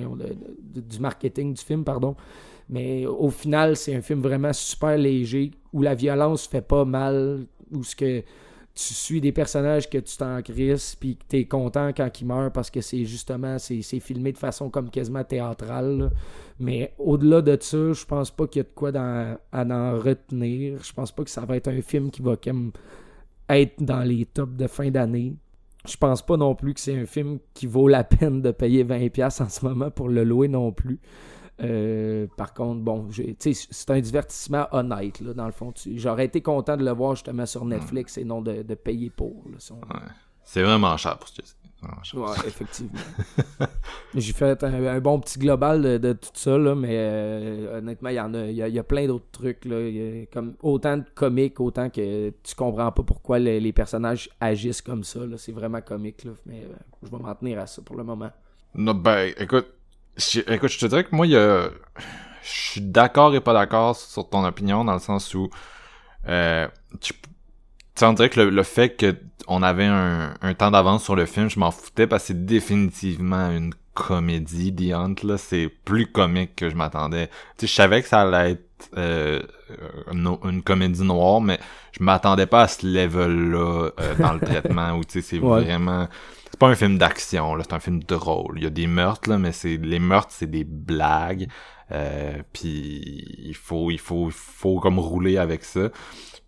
du 0.81 0.99
marketing 0.99 1.55
du 1.55 1.63
film, 1.63 1.85
pardon. 1.85 2.17
Mais 2.69 3.07
au 3.07 3.31
final, 3.31 3.77
c'est 3.77 3.95
un 3.95 4.03
film 4.03 4.21
vraiment 4.21 4.53
super 4.53 4.97
léger 4.97 5.51
où 5.73 5.83
la 5.83 5.95
violence 5.95 6.47
fait 6.47 6.63
pas 6.63 6.85
mal, 6.85 7.47
où 7.73 7.83
ce 7.85 7.97
que 7.97 8.23
tu 8.75 8.95
suis 8.95 9.21
des 9.21 9.33
personnages 9.33 9.89
que 9.91 9.99
tu 9.99 10.17
t'en 10.17 10.41
crisses, 10.41 10.97
puis 10.97 11.17
que 11.17 11.25
t'es 11.29 11.45
content 11.45 11.91
quand 11.95 12.21
ils 12.21 12.27
meurent 12.27 12.53
parce 12.53 12.71
que 12.71 12.81
c'est 12.81 13.05
justement, 13.05 13.59
c'est 13.59 13.83
filmé 14.01 14.33
de 14.33 14.39
façon 14.39 14.71
comme 14.71 14.91
quasiment 14.91 15.25
théâtrale. 15.25 16.11
Mais 16.59 16.95
au-delà 16.99 17.43
de 17.43 17.57
ça, 17.61 17.93
je 17.93 18.05
pense 18.05 18.31
pas 18.31 18.47
qu'il 18.47 18.61
y 18.61 18.65
a 18.65 18.65
de 18.65 18.75
quoi 18.75 18.91
à 18.95 19.65
en 19.65 19.99
retenir. 19.99 20.83
Je 20.83 20.93
pense 20.93 21.13
pas 21.13 21.25
que 21.25 21.31
ça 21.31 21.45
va 21.45 21.57
être 21.57 21.69
un 21.69 21.83
film 21.83 22.11
qui 22.11 22.23
va 22.23 22.37
comme 22.37 22.73
être 23.49 23.83
dans 23.83 24.03
les 24.03 24.25
tops 24.25 24.57
de 24.57 24.67
fin 24.67 24.91
d'année. 24.91 25.35
Je 25.87 25.97
pense 25.97 26.25
pas 26.25 26.37
non 26.37 26.55
plus 26.55 26.75
que 26.75 26.81
c'est 26.81 26.97
un 26.97 27.07
film 27.07 27.41
qui 27.53 27.67
vaut 27.67 27.89
la 27.89 28.05
peine 28.05 28.41
de 28.41 28.53
payer 28.53 28.85
20$ 28.85 29.43
en 29.43 29.49
ce 29.49 29.65
moment 29.67 29.91
pour 29.91 30.09
le 30.09 30.25
louer 30.25 30.49
non 30.49 30.73
plus. 30.73 30.99
Euh, 31.63 32.27
par 32.37 32.53
contre, 32.55 32.81
bon, 32.81 33.09
c'est 33.11 33.91
un 33.91 34.01
divertissement 34.01 34.67
honnête, 34.73 35.21
là, 35.21 35.33
dans 35.35 35.47
le 35.47 35.53
fond. 35.53 35.73
J'aurais 35.95 36.25
été 36.27 36.41
content 36.41 36.77
de 36.77 36.85
le 36.85 36.91
voir 36.93 37.15
justement 37.15 37.47
sur 37.47 37.65
Netflix 37.65 38.19
et 38.19 38.25
non 38.25 38.43
de, 38.43 38.63
de 38.63 38.75
payer 38.75 39.11
pour. 39.11 39.45
si 39.59 39.73
on- 39.73 39.77
Ouais. 39.77 40.01
C'est 40.45 40.63
vraiment 40.63 40.97
cher 40.97 41.19
pour 41.19 41.29
ce 41.29 41.41
que 41.41 41.47
c'est. 41.47 41.57
Ouais, 42.17 42.31
effectivement. 42.47 42.99
J'ai 44.15 44.33
fait 44.33 44.63
un, 44.65 44.87
un 44.87 45.01
bon 45.01 45.19
petit 45.21 45.39
global 45.39 45.83
de, 45.83 45.99
de 45.99 46.13
tout 46.13 46.31
ça, 46.35 46.57
là, 46.59 46.75
mais 46.75 46.89
euh, 46.97 47.79
honnêtement, 47.79 48.09
il 48.11 48.15
y 48.17 48.21
en 48.21 48.35
a, 48.35 48.47
y 48.47 48.63
a, 48.63 48.69
il 48.69 48.75
y 48.75 48.79
a 48.79 48.83
plein 48.85 49.07
d'autres 49.07 49.31
trucs. 49.33 49.65
Là, 49.65 49.81
Il 49.81 49.97
y 49.97 50.23
a 50.23 50.27
comme 50.27 50.55
autant 50.63 50.97
de 50.99 51.05
comiques, 51.15 51.61
autant 51.61 51.91
que 51.91 52.31
tu 52.43 52.55
comprends 52.55 52.93
pas 52.93 53.03
pourquoi 53.03 53.39
les, 53.39 53.59
les 53.61 53.73
personnages 53.73 54.29
agissent 54.41 54.83
comme 54.83 55.03
ça. 55.05 55.25
là. 55.27 55.37
C'est 55.39 55.53
vraiment 55.53 55.81
comique, 55.81 56.25
là, 56.25 56.33
mais 56.47 56.63
euh, 56.65 56.75
je 57.03 57.11
vais 57.11 57.19
m'en 57.19 57.35
tenir 57.35 57.59
à 57.61 57.67
ça 57.67 57.83
pour 57.83 57.97
le 57.97 58.05
moment. 58.05 58.31
Non, 58.75 58.95
ben, 58.95 59.33
écoute, 59.39 59.67
je, 60.17 60.41
écoute, 60.53 60.71
je 60.71 60.79
te 60.79 60.87
dirais 60.87 61.05
que 61.05 61.15
moi, 61.15 61.27
il 61.27 61.33
y 61.33 61.37
a, 61.37 61.69
je 62.43 62.51
suis 62.51 62.81
d'accord 62.81 63.35
et 63.35 63.41
pas 63.41 63.53
d'accord 63.53 63.97
sur 63.97 64.29
ton 64.29 64.45
opinion 64.45 64.85
dans 64.85 64.95
le 64.95 65.01
sens 65.01 65.35
où, 65.35 65.51
euh, 66.29 66.69
tu, 67.01 67.15
tu 67.97 68.05
on 68.05 68.13
dirait 68.15 68.31
que 68.31 68.41
le, 68.41 68.51
le 68.51 68.63
fait 68.63 68.91
que 68.97 69.17
on 69.49 69.63
avait 69.63 69.87
un, 69.87 70.35
un 70.41 70.55
temps 70.55 70.71
d'avance 70.71 71.05
sur 71.05 71.17
le 71.17 71.27
film, 71.27 71.51
je 71.51 71.59
m'en 71.59 71.71
foutais 71.71 72.07
parce 72.07 72.25
que 72.25 72.29
c'est 72.29 72.47
définitivement 72.47 73.51
une 73.51 73.75
comédie, 73.95 74.75
The 74.75 74.95
Hunt, 74.95 75.15
là, 75.25 75.37
c'est 75.39 75.69
plus 75.69 76.07
comique 76.07 76.57
que 76.57 76.71
je 76.71 76.77
m'attendais. 76.77 77.29
Tu 77.59 77.63
sais, 77.63 77.67
je 77.67 77.75
savais 77.75 78.03
que 78.03 78.09
ça 78.09 78.23
allait 78.23 78.53
être 78.53 78.91
euh, 78.97 79.43
une, 80.13 80.37
une 80.45 80.63
comédie 80.63 81.03
noire, 81.03 81.41
mais 81.41 81.59
je 81.99 82.03
m'attendais 82.03 82.47
pas 82.47 82.63
à 82.63 82.69
ce 82.69 82.87
level-là 82.87 83.91
euh, 84.01 84.15
dans 84.17 84.33
le 84.35 84.41
traitement 84.45 84.93
où, 84.93 85.05
tu 85.05 85.21
sais, 85.21 85.23
c'est 85.23 85.39
Ouais. 85.41 85.65
vraiment... 85.65 86.09
Pas 86.63 86.69
un 86.69 86.77
film 86.77 86.97
d'action, 86.97 87.57
là, 87.57 87.65
c'est 87.69 87.75
un 87.75 87.81
film 87.81 88.05
drôle. 88.05 88.55
Il 88.59 88.63
y 88.63 88.67
a 88.69 88.71
des 88.71 88.87
meurtres, 88.87 89.29
là, 89.29 89.37
mais 89.37 89.51
c'est 89.51 89.79
les 89.79 89.99
meurtres, 89.99 90.31
c'est 90.31 90.49
des 90.49 90.63
blagues. 90.63 91.49
Euh, 91.91 92.41
puis 92.53 93.03
il 93.37 93.57
faut, 93.57 93.91
il 93.91 93.99
faut, 93.99 94.29
il 94.29 94.33
faut 94.33 94.79
comme 94.79 95.01
rouler 95.01 95.39
avec 95.39 95.65
ça. 95.65 95.91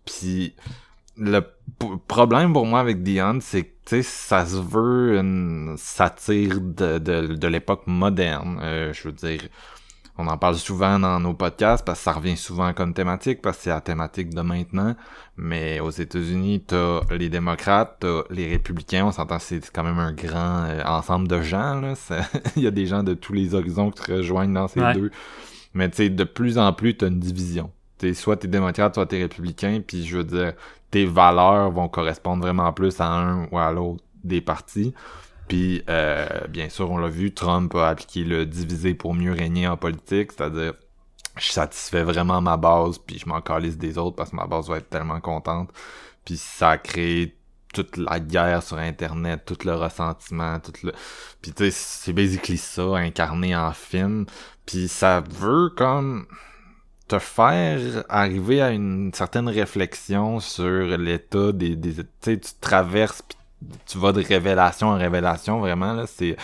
Puis 0.05 0.55
le 1.17 1.41
problème 2.07 2.53
pour 2.53 2.65
moi 2.65 2.79
avec 2.79 3.03
The 3.03 3.17
Hunt, 3.19 3.39
c'est 3.41 3.65
que 3.65 4.01
ça 4.03 4.45
se 4.45 4.55
veut 4.55 5.17
une 5.19 5.75
satire 5.77 6.61
de, 6.61 6.97
de, 6.97 7.35
de 7.35 7.47
l'époque 7.49 7.83
moderne. 7.85 8.61
Euh, 8.61 8.93
je 8.93 9.09
veux 9.09 9.13
dire, 9.13 9.41
on 10.17 10.27
en 10.27 10.37
parle 10.37 10.55
souvent 10.55 10.97
dans 10.97 11.19
nos 11.19 11.33
podcasts 11.33 11.83
parce 11.85 11.99
que 11.99 12.03
ça 12.05 12.13
revient 12.13 12.37
souvent 12.37 12.73
comme 12.73 12.93
thématique 12.93 13.41
parce 13.41 13.57
que 13.57 13.63
c'est 13.63 13.69
la 13.69 13.81
thématique 13.81 14.33
de 14.33 14.41
maintenant. 14.41 14.95
Mais 15.37 15.79
aux 15.81 15.89
États-Unis, 15.89 16.63
t'as 16.65 17.01
les 17.11 17.27
démocrates, 17.29 17.97
t'as 17.99 18.21
les 18.29 18.47
républicains. 18.47 19.05
On 19.05 19.11
s'entend, 19.11 19.39
c'est 19.39 19.59
quand 19.71 19.83
même 19.83 19.99
un 19.99 20.13
grand 20.13 20.63
euh, 20.69 20.81
ensemble 20.85 21.27
de 21.27 21.41
gens. 21.41 21.81
Là. 21.81 21.93
Il 22.55 22.63
y 22.63 22.67
a 22.67 22.71
des 22.71 22.85
gens 22.85 23.03
de 23.03 23.13
tous 23.13 23.33
les 23.33 23.53
horizons 23.55 23.91
qui 23.91 24.03
se 24.03 24.11
rejoignent 24.13 24.53
dans 24.53 24.67
ces 24.69 24.79
Ouais. 24.79 24.93
deux. 24.93 25.11
Mais 25.73 25.89
tu 25.89 25.97
sais, 25.97 26.09
de 26.09 26.23
plus 26.23 26.57
en 26.57 26.71
plus, 26.71 26.95
t'as 26.95 27.07
une 27.07 27.19
division. 27.19 27.69
T'es 27.97 28.13
soit 28.13 28.37
t'es 28.37 28.47
démocrate, 28.47 28.93
soit 28.95 29.05
t'es 29.07 29.21
républicain. 29.21 29.81
Puis 29.85 30.05
je 30.05 30.17
veux 30.17 30.23
dire, 30.23 30.53
tes 30.91 31.05
valeurs 31.05 31.71
vont 31.71 31.89
correspondre 31.89 32.41
vraiment 32.41 32.71
plus 32.71 33.01
à 33.01 33.07
un 33.07 33.47
ou 33.51 33.57
à 33.57 33.71
l'autre 33.73 34.01
des 34.23 34.39
partis. 34.39 34.93
Puis, 35.47 35.83
euh, 35.89 36.47
bien 36.49 36.69
sûr, 36.69 36.89
on 36.89 36.97
l'a 36.97 37.09
vu, 37.09 37.33
Trump 37.33 37.75
a 37.75 37.89
appliqué 37.89 38.23
le 38.23 38.45
diviser 38.45 38.93
pour 38.95 39.13
mieux 39.13 39.31
régner 39.31 39.67
en 39.67 39.77
politique, 39.77 40.31
c'est-à-dire, 40.31 40.73
je 41.37 41.49
satisfais 41.49 42.03
vraiment 42.03 42.41
ma 42.41 42.57
base, 42.57 42.97
puis 42.97 43.19
je 43.19 43.27
m'en 43.27 43.41
calisse 43.41 43.77
des 43.77 43.97
autres 43.97 44.15
parce 44.15 44.31
que 44.31 44.35
ma 44.35 44.47
base 44.47 44.69
va 44.69 44.77
être 44.77 44.89
tellement 44.89 45.19
contente. 45.19 45.69
Puis 46.23 46.37
ça 46.37 46.71
a 46.71 46.77
créé 46.77 47.35
toute 47.73 47.97
la 47.97 48.19
guerre 48.19 48.63
sur 48.63 48.77
Internet, 48.77 49.43
tout 49.45 49.57
le 49.65 49.75
ressentiment, 49.75 50.59
tout 50.59 50.73
le... 50.83 50.93
Puis 51.41 51.51
tu 51.51 51.65
sais, 51.65 51.71
c'est 51.71 52.13
basically 52.13 52.57
ça, 52.57 52.83
incarné 52.95 53.55
en 53.55 53.73
film. 53.73 54.25
Puis 54.65 54.87
ça 54.87 55.21
veut 55.29 55.69
comme 55.69 56.25
te 57.07 57.19
faire 57.19 58.03
arriver 58.09 58.61
à 58.61 58.71
une 58.71 59.13
certaine 59.13 59.49
réflexion 59.49 60.39
sur 60.39 60.97
l'état 60.97 61.51
des... 61.51 61.75
des 61.75 61.95
tu 61.95 62.03
sais, 62.21 62.39
tu 62.39 62.51
traverses, 62.61 63.21
puis 63.21 63.37
tu 63.85 63.97
vas 63.97 64.11
de 64.11 64.21
révélation 64.21 64.87
en 64.89 64.97
révélation, 64.97 65.59
vraiment, 65.59 65.93
là, 65.93 66.05
c'est... 66.07 66.35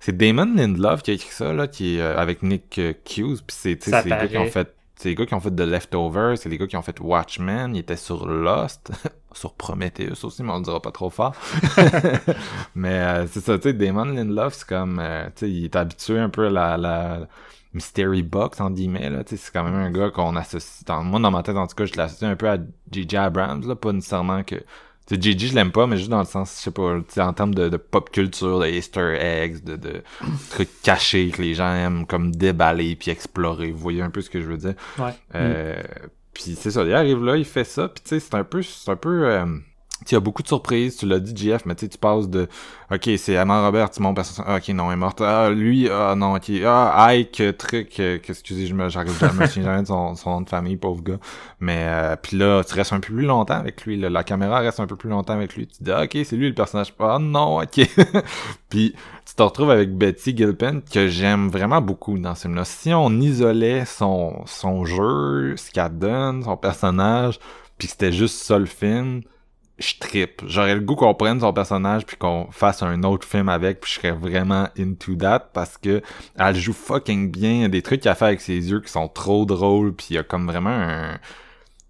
C'est 0.00 0.14
Damon 0.14 0.52
Lindelof 0.54 1.02
qui 1.02 1.12
a 1.12 1.14
écrit 1.14 1.30
ça, 1.30 1.54
là, 1.54 1.66
qui 1.66 1.96
est 1.96 2.00
euh, 2.02 2.18
avec 2.18 2.42
Nick 2.42 2.78
euh, 2.78 2.92
Hughes, 3.16 3.38
puis 3.38 3.56
c'est, 3.56 3.82
c'est 3.82 4.04
les 4.04 4.10
gars 4.10 4.28
qui 4.28 4.36
ont 4.36 4.50
fait 4.50 4.74
c'est 4.96 5.08
les 5.08 5.14
gars 5.14 5.26
qui 5.26 5.34
ont 5.34 5.40
fait 5.40 5.50
The 5.50 5.60
Leftovers, 5.60 6.38
c'est 6.38 6.48
les 6.48 6.56
gars 6.56 6.66
qui 6.66 6.76
ont 6.76 6.82
fait 6.82 6.98
Watchmen, 7.00 7.74
ils 7.74 7.80
étaient 7.80 7.96
sur 7.96 8.26
Lost, 8.26 8.92
sur 9.32 9.54
Prometheus 9.54 10.24
aussi, 10.24 10.42
mais 10.42 10.52
on 10.52 10.58
le 10.58 10.62
dira 10.62 10.80
pas 10.80 10.92
trop 10.92 11.10
fort. 11.10 11.34
mais 12.74 13.00
euh, 13.00 13.26
c'est 13.26 13.40
ça, 13.40 13.58
tu 13.58 13.64
sais, 13.64 13.72
Damon 13.72 14.04
Lindelof, 14.04 14.54
c'est 14.54 14.68
comme, 14.68 14.98
euh, 15.00 15.26
tu 15.26 15.46
sais, 15.46 15.50
il 15.50 15.64
est 15.64 15.76
habitué 15.76 16.18
un 16.18 16.28
peu 16.28 16.46
à 16.46 16.50
la, 16.50 16.76
la 16.76 17.28
mystery 17.72 18.22
box, 18.22 18.60
en 18.60 18.70
guillemets, 18.70 19.10
là, 19.10 19.24
tu 19.24 19.36
sais, 19.36 19.44
c'est 19.44 19.52
quand 19.52 19.64
même 19.64 19.74
un 19.74 19.90
gars 19.90 20.10
qu'on 20.10 20.36
associe, 20.36 20.84
dans, 20.84 21.02
moi, 21.02 21.18
dans 21.18 21.30
ma 21.30 21.42
tête, 21.42 21.56
en 21.56 21.66
tout 21.66 21.74
cas, 21.74 21.86
je 21.86 21.94
l'associe 21.96 22.30
un 22.30 22.36
peu 22.36 22.48
à 22.48 22.58
J.J. 22.90 23.16
Abrams, 23.16 23.66
là, 23.66 23.74
pas 23.74 23.92
nécessairement 23.92 24.44
que, 24.44 24.56
tu 25.06 25.14
sais, 25.16 25.20
J.J. 25.20 25.48
je 25.48 25.54
l'aime 25.54 25.72
pas, 25.72 25.86
mais 25.86 25.96
juste 25.96 26.08
dans 26.10 26.18
le 26.20 26.24
sens, 26.24 26.56
je 26.58 26.62
sais 26.64 26.70
pas, 26.70 26.96
en 27.18 27.32
termes 27.34 27.54
de, 27.54 27.68
de 27.68 27.76
pop 27.76 28.10
culture, 28.10 28.60
de 28.60 28.66
easter 28.68 29.16
eggs, 29.20 29.62
de, 29.62 29.76
de 29.76 30.02
trucs 30.50 30.80
cachés 30.82 31.30
que 31.30 31.42
les 31.42 31.54
gens 31.54 31.74
aiment 31.74 32.06
comme 32.06 32.34
déballer 32.34 32.96
puis 32.96 33.10
explorer. 33.10 33.70
Vous 33.70 33.78
voyez 33.78 34.02
un 34.02 34.10
peu 34.10 34.20
ce 34.22 34.30
que 34.30 34.40
je 34.40 34.46
veux 34.46 34.56
dire? 34.56 34.74
Ouais. 34.98 35.12
Euh, 35.34 35.82
Puis 36.32 36.56
c'est 36.56 36.70
ça, 36.70 36.82
il 36.84 36.92
arrive 36.94 37.22
là, 37.24 37.36
il 37.36 37.44
fait 37.44 37.64
ça, 37.64 37.88
puis 37.88 38.02
tu 38.02 38.08
sais, 38.10 38.20
c'est 38.20 38.34
un 38.34 38.44
peu, 38.44 38.62
c'est 38.62 38.90
un 38.90 38.96
peu, 38.96 39.26
euh, 39.30 39.46
il 40.10 40.14
y 40.14 40.20
beaucoup 40.20 40.42
de 40.42 40.48
surprises, 40.48 40.96
tu 40.96 41.06
l'as 41.06 41.20
dit, 41.20 41.34
JF, 41.36 41.66
mais 41.66 41.74
tu 41.74 41.88
tu 41.88 41.98
passes 41.98 42.28
de, 42.28 42.48
ok, 42.90 43.10
c'est 43.16 43.32
Emma 43.32 43.64
Robert, 43.64 43.90
mon 44.00 44.14
personnage, 44.14 44.60
ok, 44.60 44.68
non, 44.74 44.86
elle 44.86 44.94
est 44.94 44.96
morte, 44.96 45.20
ah, 45.20 45.50
lui, 45.50 45.88
ah, 45.90 46.14
non, 46.16 46.34
ok, 46.34 46.50
ah, 46.64 47.06
Ike, 47.08 47.42
truc, 47.58 48.00
euh, 48.00 48.18
que, 48.18 48.32
je 48.32 48.74
me, 48.74 48.88
j'arrive 48.88 49.18
jamais, 49.18 49.46
je 49.48 49.60
me 49.60 49.64
jamais 49.64 49.82
de 49.82 49.86
son, 49.86 50.14
son 50.14 50.30
nom 50.30 50.40
de 50.40 50.48
famille, 50.48 50.76
pauvre 50.76 51.02
gars, 51.02 51.18
mais, 51.60 51.84
euh, 51.86 52.16
puis 52.20 52.36
là, 52.36 52.62
tu 52.64 52.74
restes 52.74 52.92
un 52.92 53.00
peu 53.00 53.14
plus 53.14 53.26
longtemps 53.26 53.54
avec 53.54 53.84
lui, 53.84 53.96
là, 53.96 54.10
la 54.10 54.24
caméra 54.24 54.60
reste 54.60 54.80
un 54.80 54.86
peu 54.86 54.96
plus 54.96 55.10
longtemps 55.10 55.34
avec 55.34 55.56
lui, 55.56 55.66
tu 55.66 55.82
dis, 55.82 55.92
ok, 55.92 56.18
c'est 56.24 56.36
lui 56.36 56.48
le 56.48 56.54
personnage, 56.54 56.92
ah, 56.98 57.18
non, 57.20 57.60
ok, 57.60 57.80
puis 58.68 58.94
tu 59.26 59.34
te 59.34 59.42
retrouves 59.42 59.70
avec 59.70 59.96
Betty 59.96 60.36
Gilpin 60.36 60.80
que 60.80 61.08
j'aime 61.08 61.48
vraiment 61.48 61.80
beaucoup 61.80 62.18
dans 62.18 62.34
ce 62.34 62.42
film-là. 62.42 62.64
Si 62.64 62.92
on 62.92 63.10
isolait 63.20 63.84
son, 63.86 64.42
son 64.46 64.84
jeu, 64.84 65.56
ce 65.56 65.70
qu'elle 65.70 65.98
donne, 65.98 66.42
son 66.42 66.56
personnage, 66.56 67.38
puis 67.78 67.88
c'était 67.88 68.12
juste 68.12 68.36
ça 68.36 68.58
film, 68.66 69.22
je 69.78 69.94
trippe. 69.98 70.42
J'aurais 70.46 70.74
le 70.74 70.80
goût 70.80 70.94
qu'on 70.94 71.14
prenne 71.14 71.40
son 71.40 71.52
personnage 71.52 72.06
puis 72.06 72.16
qu'on 72.16 72.46
fasse 72.52 72.82
un 72.82 73.02
autre 73.02 73.26
film 73.26 73.48
avec, 73.48 73.80
puis 73.80 73.90
je 73.92 73.96
serais 74.00 74.12
vraiment 74.12 74.68
into 74.78 75.16
that 75.16 75.40
parce 75.52 75.76
que 75.78 76.00
elle 76.36 76.56
joue 76.56 76.72
fucking 76.72 77.30
bien. 77.30 77.50
Il 77.52 77.60
y 77.62 77.64
a 77.64 77.68
des 77.68 77.82
trucs 77.82 78.00
qu'elle 78.02 78.14
fait 78.14 78.24
avec 78.26 78.40
ses 78.40 78.70
yeux 78.70 78.80
qui 78.80 78.90
sont 78.92 79.08
trop 79.08 79.44
drôles, 79.46 79.92
puis 79.94 80.06
il 80.10 80.14
y 80.14 80.18
a 80.18 80.22
comme 80.22 80.46
vraiment 80.46 80.70
un, 80.70 81.14
tu 81.14 81.20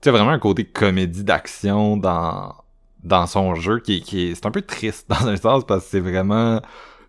sais 0.03 0.11
vraiment 0.11 0.31
un 0.31 0.39
côté 0.39 0.65
comédie 0.65 1.25
d'action 1.25 1.97
dans 1.97 2.55
dans 3.03 3.27
son 3.27 3.55
jeu 3.55 3.81
qui, 3.81 3.97
est- 3.97 4.01
qui 4.01 4.29
est, 4.31 4.35
c'est 4.35 4.47
un 4.47 4.51
peu 4.51 4.63
triste 4.63 5.07
dans 5.11 5.29
un 5.29 5.37
sens 5.37 5.65
parce 5.67 5.85
que 5.85 5.91
c'est 5.91 6.01
vraiment 6.01 6.61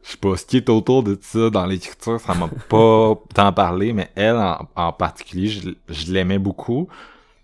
je 0.03 0.11
sais 0.11 0.17
pas, 0.17 0.37
ce 0.37 0.45
qui 0.45 0.57
est 0.57 0.69
autour 0.69 1.01
de 1.03 1.17
ça 1.21 1.49
dans 1.49 1.65
l'écriture, 1.65 2.19
ça 2.19 2.35
m'a 2.35 2.47
pas 2.69 3.15
tant 3.33 3.51
parlé, 3.53 3.91
mais 3.93 4.11
elle 4.15 4.35
en, 4.35 4.67
en 4.75 4.93
particulier, 4.93 5.47
je, 5.47 5.69
je 5.89 6.11
l'aimais 6.13 6.37
beaucoup. 6.37 6.87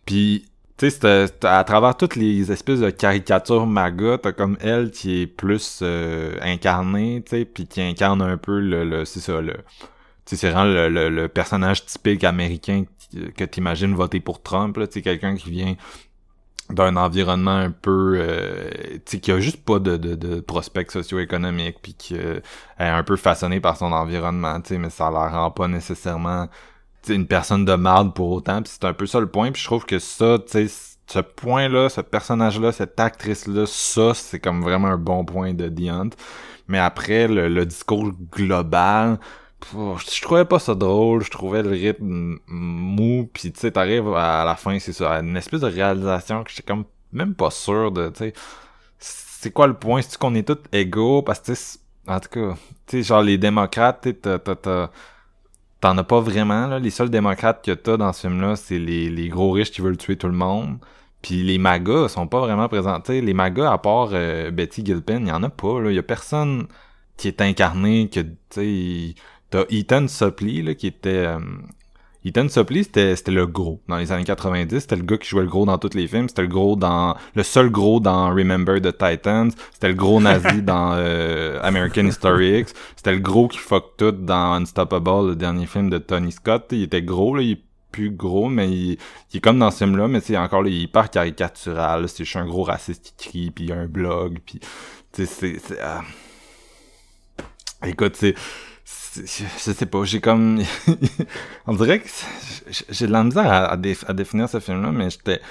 Puis, 0.06 0.46
tu 0.90 1.08
sais, 1.08 1.46
à 1.48 1.64
travers 1.64 1.96
toutes 1.98 2.16
les 2.16 2.52
espèces 2.52 2.80
de 2.80 2.90
caricatures 2.90 3.68
maga, 3.68 4.18
t'as 4.18 4.32
comme 4.32 4.58
elle 4.62 4.92
qui 4.92 5.22
est 5.22 5.28
plus 5.28 5.80
euh, 5.84 6.38
incarnée, 6.42 7.22
tu 7.26 7.32
sais, 7.38 7.46
puis 7.46 7.68
qui 7.68 7.82
incarne 7.82 8.22
un 8.22 8.38
peu 8.38 8.60
le, 8.60 8.84
le 8.86 9.06
c'est 9.06 9.20
ça, 9.20 9.42
le, 9.42 9.54
tu 9.54 9.62
sais, 10.26 10.36
c'est 10.38 10.50
vraiment 10.52 10.66
le, 10.66 10.90
le, 10.90 11.10
le 11.10 11.28
personnage 11.28 11.86
typique 11.86 12.24
américain 12.24 12.86
que- 13.38 13.46
t'imagines 13.46 13.94
voter 13.96 14.20
pour 14.22 14.42
Trump, 14.42 14.78
là, 14.78 14.88
tu 14.88 14.94
sais, 14.96 15.02
quelqu'un 15.02 15.36
qui 15.36 15.52
vient 15.52 15.76
d'un 16.70 16.96
environnement 16.96 17.52
un 17.58 17.72
peu 17.72 18.14
euh, 18.18 18.70
tu 19.06 19.18
sais 19.18 19.20
qui 19.20 19.32
a 19.32 19.40
juste 19.40 19.64
pas 19.66 19.80
de, 19.80 19.98
de, 19.98 20.16
de 20.16 20.40
prospects 20.40 20.90
socio-économiques 20.92 21.78
puis 21.82 21.94
qui 21.94 22.16
euh, 22.18 22.40
est 22.80 22.88
un 22.88 23.04
peu 23.04 23.18
façonné 23.18 23.60
par 23.60 23.76
son 23.78 23.92
environnement 23.92 24.60
tu 24.62 24.70
sais 24.70 24.78
mais 24.78 24.90
ça 24.90 25.12
la 25.12 25.28
rend 25.30 25.52
pas 25.52 25.68
nécessairement 25.68 26.48
une 27.10 27.28
personne 27.28 27.66
de 27.66 27.74
marde 27.74 28.14
pour 28.14 28.32
autant 28.32 28.62
puis 28.62 28.72
c'est 28.74 28.86
un 28.86 28.94
peu 28.94 29.06
ça 29.06 29.20
le 29.20 29.28
point 29.28 29.52
puis 29.52 29.62
je 29.62 29.68
trouve 29.68 29.86
que 29.86 30.00
ça 30.00 30.38
tu 30.40 30.68
sais 30.68 30.74
ce 31.08 31.20
point 31.20 31.68
là 31.68 31.90
ce 31.90 32.02
personnage 32.02 32.60
là 32.60 32.72
cette 32.72 33.00
actrice 33.00 33.48
là 33.48 33.66
ça 33.66 34.14
c'est 34.14 34.40
comme 34.40 34.62
vraiment 34.62 34.88
un 34.90 34.98
bon 34.98 35.26
point 35.26 35.54
de 35.54 35.68
The 35.68 35.90
Hunt. 35.90 36.10
Mais 36.68 36.80
après 36.80 37.28
le, 37.28 37.50
le 37.50 37.66
discours 37.66 38.12
global 38.32 39.20
je 39.74 40.22
trouvais 40.22 40.46
pas 40.46 40.60
ça 40.60 40.76
drôle, 40.76 41.24
je 41.24 41.30
trouvais 41.30 41.62
le 41.62 41.70
rythme 41.70 42.38
mou, 42.48 43.30
puis 43.32 43.52
tu 43.52 43.60
sais, 43.60 43.72
t'arrives 43.72 44.14
à 44.14 44.44
la 44.44 44.56
fin, 44.56 44.80
c'est 44.80 44.94
ça, 44.94 45.12
une 45.20 45.38
espèce 45.38 45.62
de 45.62 45.68
réalisation 45.68 46.44
que 46.44 46.50
j'étais 46.50 46.64
comme 46.64 46.86
même 47.12 47.36
pas 47.36 47.52
sûr 47.52 47.92
de, 47.92 48.10
tu 48.10 48.18
sais, 48.18 48.34
c'est 49.00 49.52
quoi 49.52 49.68
le 49.68 49.74
point, 49.74 50.02
c'est 50.02 50.18
qu'on 50.18 50.36
est 50.36 50.48
tous 50.48 50.58
égaux, 50.72 51.22
parce 51.22 51.40
que, 51.40 51.54
en 52.08 52.20
tout 52.20 52.30
cas, 52.30 52.56
tu 52.88 52.98
sais, 52.98 53.04
genre 53.04 53.22
les 53.22 53.38
démocrates, 53.38 54.08
t'as- 54.22 54.90
t'en 55.82 55.98
as 55.98 56.04
pas 56.04 56.22
vraiment, 56.22 56.68
là, 56.68 56.80
les 56.80 56.92
seuls 56.92 57.10
démocrates 57.10 57.66
que 57.66 57.72
t'as 57.72 57.98
dans 57.98 58.14
ce 58.14 58.22
film-là, 58.22 58.56
c'est 58.56 58.80
les, 58.80 59.10
les 59.10 59.30
gros 59.30 59.52
riches 59.52 59.72
qui 59.72 59.82
veulent 59.82 59.98
tuer 59.98 60.18
tout 60.18 60.28
le 60.28 60.34
monde, 60.34 60.80
puis 61.22 61.44
les 61.44 61.58
magas 61.58 62.10
sont 62.10 62.28
pas 62.28 62.40
vraiment 62.40 62.68
présentés, 62.70 63.22
les 63.22 63.34
magas, 63.34 63.72
à 63.72 63.78
part 63.78 64.10
euh, 64.14 64.52
Betty 64.52 64.86
Gilpin, 64.86 65.22
il 65.22 65.28
y 65.28 65.32
en 65.32 65.44
a 65.44 65.50
pas, 65.50 65.80
il 65.86 65.94
y 65.96 66.00
a 66.00 66.04
personne 66.04 66.68
qui 67.18 67.28
est 67.28 67.42
incarné, 67.42 68.10
que, 68.10 68.22
tu 68.22 68.36
sais, 68.50 69.16
T'as 69.52 69.66
Ethan 69.70 70.08
Suplee, 70.08 70.62
là, 70.64 70.76
qui 70.76 70.88
était... 70.88 71.10
euh, 71.10 71.40
Ethan 72.24 72.48
Suplee, 72.50 72.84
c'était, 72.84 73.16
c'était 73.16 73.32
le 73.32 73.48
gros. 73.48 73.82
Dans 73.88 73.98
les 73.98 74.12
années 74.12 74.24
90, 74.24 74.80
c'était 74.80 74.96
le 74.96 75.02
gars 75.04 75.18
qui 75.18 75.28
jouait 75.28 75.42
le 75.42 75.50
gros 75.50 75.66
dans 75.66 75.80
tous 75.80 75.96
les 75.96 76.08
films. 76.08 76.30
C'était 76.30 76.44
le 76.44 76.48
gros 76.48 76.76
dans... 76.76 77.16
Le 77.34 77.42
seul 77.42 77.72
gros 77.72 78.00
dans 78.00 78.30
Remember 78.30 78.80
the 78.80 78.96
Titans. 78.96 79.52
C'était 79.74 79.88
le 79.90 79.96
gros 79.96 80.22
nazi 80.22 80.62
dans 80.64 80.94
euh, 80.94 81.60
American 81.64 82.06
History 82.06 82.60
X. 82.60 82.74
C'était 82.96 83.14
le 83.14 83.20
gros 83.20 83.48
qui 83.48 83.58
fuck 83.58 83.98
tout 83.98 84.12
dans 84.12 84.54
Unstoppable, 84.54 85.30
le 85.30 85.36
dernier 85.36 85.66
film 85.66 85.90
de 85.90 85.98
Tony 85.98 86.32
Scott. 86.32 86.68
Il 86.72 86.84
était 86.84 87.02
gros, 87.02 87.36
là. 87.36 87.42
Il 87.42 87.52
est 87.54 87.62
plus 87.92 88.12
gros, 88.12 88.48
mais 88.50 88.70
il, 88.70 88.92
il 89.34 89.38
est 89.38 89.42
comme 89.42 89.60
dans 89.60 89.72
ce 89.72 89.80
film-là, 89.80 90.08
mais 90.08 90.20
c'est 90.22 90.38
encore, 90.38 90.62
là, 90.62 90.70
il 90.70 90.76
est 90.76 90.82
hyper 90.84 91.10
caricatural. 91.10 92.08
C'est 92.08 92.24
juste 92.24 92.38
un 92.38 92.46
gros 92.46 92.64
raciste 92.64 93.16
qui 93.18 93.30
crie, 93.30 93.52
puis 93.52 93.66
il 93.66 93.70
y 93.72 93.74
a 93.74 93.78
un 93.78 93.88
blog, 93.88 94.38
puis... 94.46 94.60
Tu 95.12 95.26
sais, 95.26 95.26
c'est... 95.26 95.60
c'est, 95.60 95.80
ah. 95.82 96.02
Écoute, 97.86 98.16
c'est- 98.16 98.36
je 99.16 99.72
sais 99.74 99.86
pas, 99.86 100.04
j'ai 100.04 100.22
comme... 100.22 100.62
on 101.68 101.74
dirait 101.76 102.00
que 102.00 102.10
j'ai 102.90 103.08
de 103.08 103.12
la 103.12 103.24
misère 103.24 103.52
à, 103.52 103.72
à 103.72 103.78
dé- 103.78 103.98
à 104.08 104.14
définir 104.14 104.50
ce 104.50 104.60
film-là, 104.60 104.92
mais 104.92 105.10
j'étais... 105.10 105.42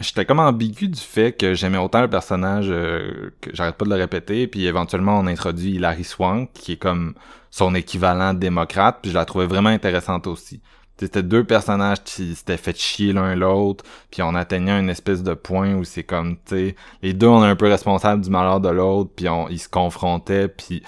J'étais 0.00 0.24
comme 0.24 0.40
ambigu 0.40 0.88
du 0.88 0.98
fait 0.98 1.32
que 1.32 1.52
j'aimais 1.52 1.76
autant 1.78 2.00
le 2.00 2.08
personnage 2.08 2.66
euh, 2.70 3.30
que 3.42 3.54
j'arrête 3.54 3.76
pas 3.76 3.84
de 3.84 3.90
le 3.90 3.96
répéter, 3.96 4.46
puis 4.46 4.66
éventuellement 4.66 5.18
on 5.18 5.26
introduit 5.26 5.72
Hilary 5.74 6.02
Swank, 6.02 6.50
qui 6.54 6.72
est 6.72 6.76
comme 6.76 7.14
son 7.50 7.74
équivalent 7.74 8.32
démocrate, 8.32 9.00
puis 9.02 9.10
je 9.10 9.14
la 9.16 9.26
trouvais 9.26 9.46
vraiment 9.46 9.68
intéressante 9.68 10.26
aussi. 10.26 10.62
C'était 10.98 11.22
deux 11.22 11.44
personnages 11.44 12.02
qui 12.04 12.34
s'étaient 12.34 12.56
fait 12.56 12.76
chier 12.76 13.12
l'un 13.12 13.34
l'autre, 13.34 13.84
puis 14.10 14.22
on 14.22 14.34
atteignait 14.34 14.80
une 14.80 14.88
espèce 14.88 15.22
de 15.22 15.34
point 15.34 15.74
où 15.74 15.84
c'est 15.84 16.04
comme, 16.04 16.36
tu 16.36 16.68
sais, 16.70 16.76
les 17.02 17.12
deux 17.12 17.26
on 17.26 17.44
est 17.44 17.48
un 17.48 17.56
peu 17.56 17.68
responsables 17.68 18.22
du 18.22 18.30
malheur 18.30 18.60
de 18.60 18.70
l'autre, 18.70 19.10
puis 19.14 19.28
on, 19.28 19.48
ils 19.50 19.58
se 19.60 19.68
confrontaient, 19.68 20.48
puis 20.48 20.82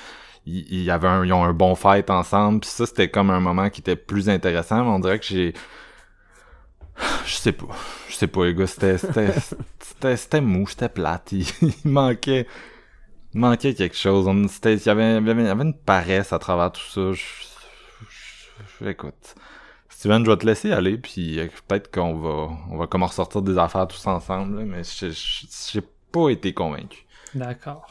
il 0.47 0.67
il 0.73 0.83
y 0.83 0.91
avait 0.91 1.09
un, 1.09 1.25
ils 1.25 1.33
ont 1.33 1.45
un 1.45 1.53
bon 1.53 1.75
fight 1.75 2.09
ensemble 2.11 2.61
puis 2.61 2.71
ça 2.71 2.87
c'était 2.87 3.11
comme 3.11 3.31
un 3.31 3.41
moment 3.41 3.71
qui 3.71 3.81
était 3.81 3.97
plus 3.97 4.29
intéressant 4.29 4.85
mais 4.85 4.91
on 4.91 4.99
dirait 5.01 5.19
que 5.19 5.27
j'ai 5.27 5.53
je 7.27 7.35
sais 7.35 7.53
pas 7.53 7.67
je 8.09 8.15
sais 8.15 8.27
pas 8.27 8.45
les 8.47 8.55
gars 8.55 8.67
c'était 8.67 8.99
c'était 9.81 10.17
c'était 10.17 10.41
mou 10.41 10.67
c'était 10.69 10.89
plate 10.89 11.33
il, 11.33 11.47
il 11.63 11.75
manquait 11.91 12.47
il 13.35 13.41
manquait 13.41 13.75
quelque 13.75 13.97
chose 13.97 14.27
On- 14.29 14.49
c'était 14.49 14.75
il 14.75 14.85
y 14.85 14.89
avait 14.89 15.19
il 15.19 15.27
y 15.27 15.31
avait, 15.31 15.43
il 15.43 15.47
y 15.47 15.51
avait 15.51 15.65
une 15.65 15.77
paresse 15.79 16.33
à 16.33 16.39
travers 16.39 16.71
tout 16.73 16.83
ça 16.91 17.13
Je- 17.13 17.23
je- 18.09 18.85
je- 18.85 18.89
écoute. 18.91 19.35
Steven, 19.89 20.25
je 20.25 20.31
vais 20.31 20.37
te 20.37 20.45
laisser 20.45 20.71
aller, 20.73 20.99
puis 20.99 21.39
euh, 21.39 21.47
peut-être 21.67 21.91
qu'on 21.91 22.15
va, 22.19 22.51
on 22.71 22.77
va 22.77 22.87
comment 22.87 23.07
ressortir 23.07 23.41
des 23.43 23.57
affaires 23.57 23.87
tous 23.87 24.07
ensemble, 24.07 24.59
là, 24.59 24.65
mais 24.67 24.83
j'ai 24.85 25.81
pas 26.13 26.29
été 26.31 26.53
convaincu. 26.53 27.07
D'accord. 27.35 27.87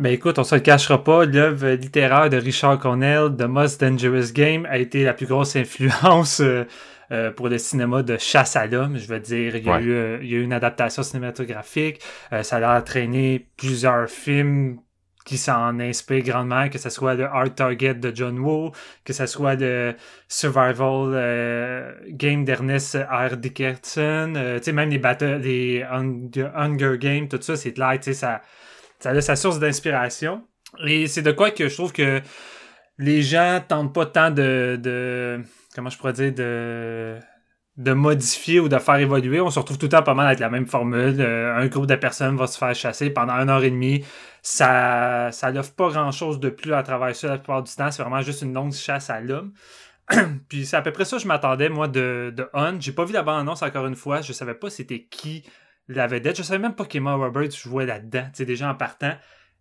Ben 0.00 0.14
écoute, 0.14 0.38
on 0.38 0.44
se 0.44 0.54
le 0.54 0.62
cachera 0.62 1.04
pas, 1.04 1.26
l'œuvre 1.26 1.68
littéraire 1.72 2.30
de 2.30 2.38
Richard 2.38 2.78
Cornell, 2.78 3.36
The 3.36 3.42
Most 3.42 3.82
Dangerous 3.84 4.32
Game, 4.32 4.64
a 4.70 4.78
été 4.78 5.04
la 5.04 5.12
plus 5.12 5.26
grosse 5.26 5.56
influence 5.56 6.40
euh, 6.40 6.64
euh, 7.12 7.30
pour 7.30 7.50
le 7.50 7.58
cinéma 7.58 8.02
de 8.02 8.16
chasse 8.16 8.56
à 8.56 8.66
l'homme. 8.66 8.96
Je 8.96 9.06
veux 9.06 9.20
dire, 9.20 9.56
il 9.56 9.64
y, 9.66 9.68
a 9.68 9.74
Ouais. 9.74 9.82
eu, 9.82 9.92
euh, 9.92 10.18
il 10.22 10.30
y 10.30 10.34
a 10.34 10.38
eu 10.38 10.42
une 10.42 10.54
adaptation 10.54 11.02
cinématographique, 11.02 12.00
euh, 12.32 12.42
ça 12.42 12.56
a 12.56 12.78
entraîné 12.78 13.46
plusieurs 13.58 14.08
films 14.08 14.78
qui 15.26 15.36
s'en 15.36 15.78
inspirent 15.78 16.24
grandement, 16.24 16.70
que 16.70 16.78
ce 16.78 16.88
soit 16.88 17.12
le 17.14 17.24
Hard 17.26 17.54
Target 17.54 17.94
de 17.94 18.10
John 18.14 18.38
Woo, 18.38 18.72
que 19.04 19.12
ce 19.12 19.26
soit 19.26 19.54
le 19.54 19.94
Survival 20.28 21.12
euh, 21.12 21.92
Game 22.08 22.46
d'Ernest 22.46 22.96
R. 22.96 23.36
Dickerson, 23.36 24.32
euh, 24.34 24.56
tu 24.58 24.64
sais, 24.64 24.72
même 24.72 24.88
les, 24.88 24.98
battles, 24.98 25.40
les 25.42 25.82
Hunger, 25.82 26.48
Hunger 26.56 26.96
Games, 26.98 27.28
tout 27.28 27.38
ça, 27.42 27.54
c'est 27.54 27.74
clair, 27.74 27.92
tu 27.96 28.04
sais, 28.04 28.14
ça, 28.14 28.40
ça 29.00 29.10
a 29.10 29.20
sa 29.20 29.36
source 29.36 29.58
d'inspiration. 29.58 30.44
Et 30.86 31.06
c'est 31.06 31.22
de 31.22 31.32
quoi 31.32 31.50
que 31.50 31.68
je 31.68 31.74
trouve 31.74 31.92
que 31.92 32.20
les 32.98 33.22
gens 33.22 33.60
tentent 33.66 33.94
pas 33.94 34.06
tant 34.06 34.30
de, 34.30 34.78
de 34.80 35.40
comment 35.74 35.90
je 35.90 35.98
pourrais 35.98 36.12
dire, 36.12 36.32
de, 36.32 37.18
de 37.76 37.92
modifier 37.92 38.60
ou 38.60 38.68
de 38.68 38.78
faire 38.78 38.96
évoluer. 38.96 39.40
On 39.40 39.50
se 39.50 39.58
retrouve 39.58 39.78
tout 39.78 39.86
le 39.86 39.90
temps 39.90 40.02
pas 40.02 40.14
mal 40.14 40.26
avec 40.26 40.38
la 40.38 40.50
même 40.50 40.66
formule. 40.66 41.16
Euh, 41.18 41.56
un 41.56 41.66
groupe 41.66 41.86
de 41.86 41.94
personnes 41.96 42.36
va 42.36 42.46
se 42.46 42.58
faire 42.58 42.74
chasser 42.74 43.10
pendant 43.10 43.32
une 43.34 43.48
heure 43.48 43.64
et 43.64 43.70
demie. 43.70 44.04
Ça, 44.42 45.30
ça 45.32 45.50
n'offre 45.50 45.74
pas 45.74 45.88
grand 45.88 46.12
chose 46.12 46.38
de 46.40 46.50
plus 46.50 46.74
à 46.74 46.82
travers 46.82 47.16
ça 47.16 47.28
la 47.28 47.38
plupart 47.38 47.62
du 47.62 47.74
temps. 47.74 47.90
C'est 47.90 48.02
vraiment 48.02 48.22
juste 48.22 48.42
une 48.42 48.52
longue 48.52 48.72
chasse 48.72 49.10
à 49.10 49.20
l'homme. 49.20 49.52
Puis 50.48 50.66
c'est 50.66 50.76
à 50.76 50.82
peu 50.82 50.92
près 50.92 51.04
ça 51.04 51.16
que 51.16 51.22
je 51.22 51.28
m'attendais, 51.28 51.68
moi, 51.68 51.88
de, 51.88 52.32
de 52.36 52.48
Hunt. 52.52 52.76
J'ai 52.80 52.92
pas 52.92 53.04
vu 53.04 53.12
la 53.12 53.22
bande-annonce 53.22 53.62
encore 53.62 53.86
une 53.86 53.96
fois. 53.96 54.20
Je 54.20 54.32
savais 54.32 54.54
pas 54.54 54.68
c'était 54.68 55.04
qui 55.04 55.44
la 55.94 56.06
vedette. 56.06 56.36
Je 56.36 56.42
savais 56.42 56.58
même 56.58 56.74
pas 56.74 56.84
qu'Emma 56.84 57.14
Roberts 57.14 57.50
jouait 57.52 57.86
là-dedans. 57.86 58.24
Tu 58.26 58.38
sais, 58.38 58.44
déjà 58.44 58.70
en 58.70 58.74
partant. 58.74 59.14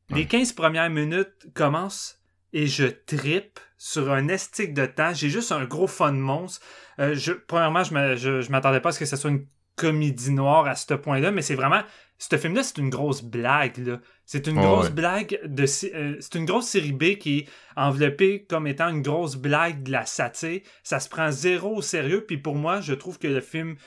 Les 0.10 0.26
15 0.26 0.54
premières 0.54 0.90
minutes 0.90 1.48
commencent 1.54 2.20
et 2.54 2.68
je 2.68 2.86
trippe 2.86 3.60
sur 3.78 4.12
un 4.12 4.28
estique 4.28 4.74
de 4.74 4.86
temps. 4.86 5.14
J'ai 5.14 5.30
juste 5.30 5.52
un 5.52 5.66
gros 5.66 5.88
fun 5.88 6.12
monstre. 6.12 6.66
Euh, 7.00 7.14
je, 7.16 7.32
premièrement, 7.32 7.84
je 7.84 8.52
m'attendais 8.52 8.80
pas 8.80 8.90
à 8.90 8.92
ce 8.92 9.00
que 9.00 9.06
ce 9.06 9.16
soit 9.16 9.30
une 9.30 9.46
comédie 9.76 10.32
noire 10.32 10.68
à 10.68 10.76
ce 10.76 10.94
point-là, 10.94 11.32
mais 11.32 11.42
c'est 11.42 11.56
vraiment. 11.56 11.82
Ce 12.18 12.36
film-là, 12.36 12.64
c'est 12.64 12.80
une 12.80 12.90
grosse 12.90 13.24
blague. 13.24 13.78
là. 13.78 14.00
C'est 14.26 14.48
une 14.48 14.60
grosse 14.60 14.88
ouais. 14.88 14.92
blague 14.92 15.40
de. 15.46 15.64
euh, 15.64 16.18
c'est 16.20 16.36
une 16.36 16.44
grosse 16.44 16.68
série 16.68 16.92
B 16.92 17.16
qui 17.18 17.40
est 17.40 17.48
enveloppée 17.78 18.46
comme 18.50 18.68
étant 18.68 18.90
une 18.90 19.02
grosse 19.02 19.38
blague 19.38 19.84
de 19.84 19.92
la 19.92 20.06
satire. 20.06 20.60
Ça 20.84 21.00
se 21.00 21.08
prend 21.08 21.32
zéro 21.32 21.78
au 21.78 21.82
sérieux, 21.82 22.26
puis 22.28 22.38
pour 22.38 22.56
moi, 22.56 22.82
je 22.82 22.94
trouve 22.94 23.20
que 23.20 23.28
le 23.28 23.40
film 23.40 23.78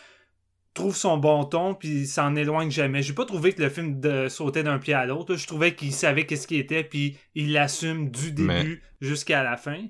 trouve 0.74 0.96
son 0.96 1.16
bon 1.18 1.44
ton 1.44 1.74
puis 1.74 2.06
s'en 2.06 2.34
éloigne 2.34 2.70
jamais. 2.70 3.02
J'ai 3.02 3.12
pas 3.12 3.24
trouvé 3.24 3.52
que 3.52 3.62
le 3.62 3.68
film 3.68 4.00
de 4.00 4.28
sautait 4.28 4.62
d'un 4.62 4.78
pied 4.78 4.94
à 4.94 5.04
l'autre. 5.06 5.36
Je 5.36 5.46
trouvais 5.46 5.74
qu'il 5.74 5.92
savait 5.92 6.24
qu'est-ce 6.26 6.46
qu'il 6.46 6.58
était 6.58 6.82
puis 6.84 7.18
il 7.34 7.52
l'assume 7.52 8.10
du 8.10 8.32
début 8.32 8.46
Mais- 8.46 8.80
jusqu'à 9.00 9.42
la 9.42 9.56
fin. 9.56 9.84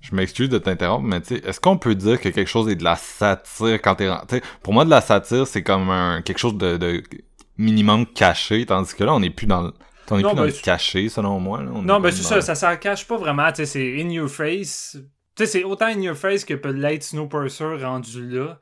Je 0.00 0.14
m'excuse 0.14 0.50
de 0.50 0.58
t'interrompre, 0.58 1.04
mais 1.06 1.20
tu 1.22 1.36
sais, 1.36 1.42
est-ce 1.46 1.58
qu'on 1.60 1.78
peut 1.78 1.94
dire 1.94 2.20
que 2.20 2.28
quelque 2.28 2.46
chose 2.50 2.68
est 2.68 2.76
de 2.76 2.84
la 2.84 2.94
satire 2.96 3.80
quand 3.80 3.94
t'es... 3.94 4.10
ren- 4.10 4.24
tu 4.28 4.36
sais, 4.36 4.42
Pour 4.62 4.74
moi, 4.74 4.84
de 4.84 4.90
la 4.90 5.00
satire, 5.00 5.46
c'est 5.46 5.62
comme 5.62 5.88
un 5.88 6.20
quelque 6.20 6.36
chose 6.38 6.58
de, 6.58 6.76
de 6.76 7.02
minimum 7.56 8.04
caché, 8.06 8.66
tandis 8.66 8.94
que 8.94 9.02
là, 9.04 9.14
on 9.14 9.20
n'est 9.20 9.30
plus 9.30 9.46
dans 9.46 9.62
le... 9.62 9.72
On 10.10 10.18
est 10.18 10.22
Non, 10.22 10.30
plus 10.30 10.36
dans 10.36 10.42
ben, 10.42 10.46
le 10.48 10.62
caché, 10.62 11.08
selon 11.08 11.40
moi. 11.40 11.62
là. 11.62 11.70
On 11.72 11.82
est 11.82 11.86
Non, 11.86 12.00
ben 12.00 12.10
c'est 12.10 12.22
ça, 12.22 12.42
ça 12.42 12.54
s'en 12.54 12.76
cache 12.76 13.06
pas 13.06 13.16
vraiment, 13.16 13.48
tu 13.50 13.64
sais, 13.64 13.66
c'est 13.66 14.02
in 14.02 14.10
your 14.10 14.28
face. 14.28 14.98
Tu 15.36 15.44
sais, 15.44 15.46
c'est 15.46 15.64
autant 15.64 15.86
in 15.86 16.00
your 16.02 16.16
face 16.16 16.44
que 16.44 16.52
peut 16.52 16.72
l'être 16.72 17.02
Snowpiercer 17.04 17.82
rendu 17.82 18.28
là. 18.28 18.60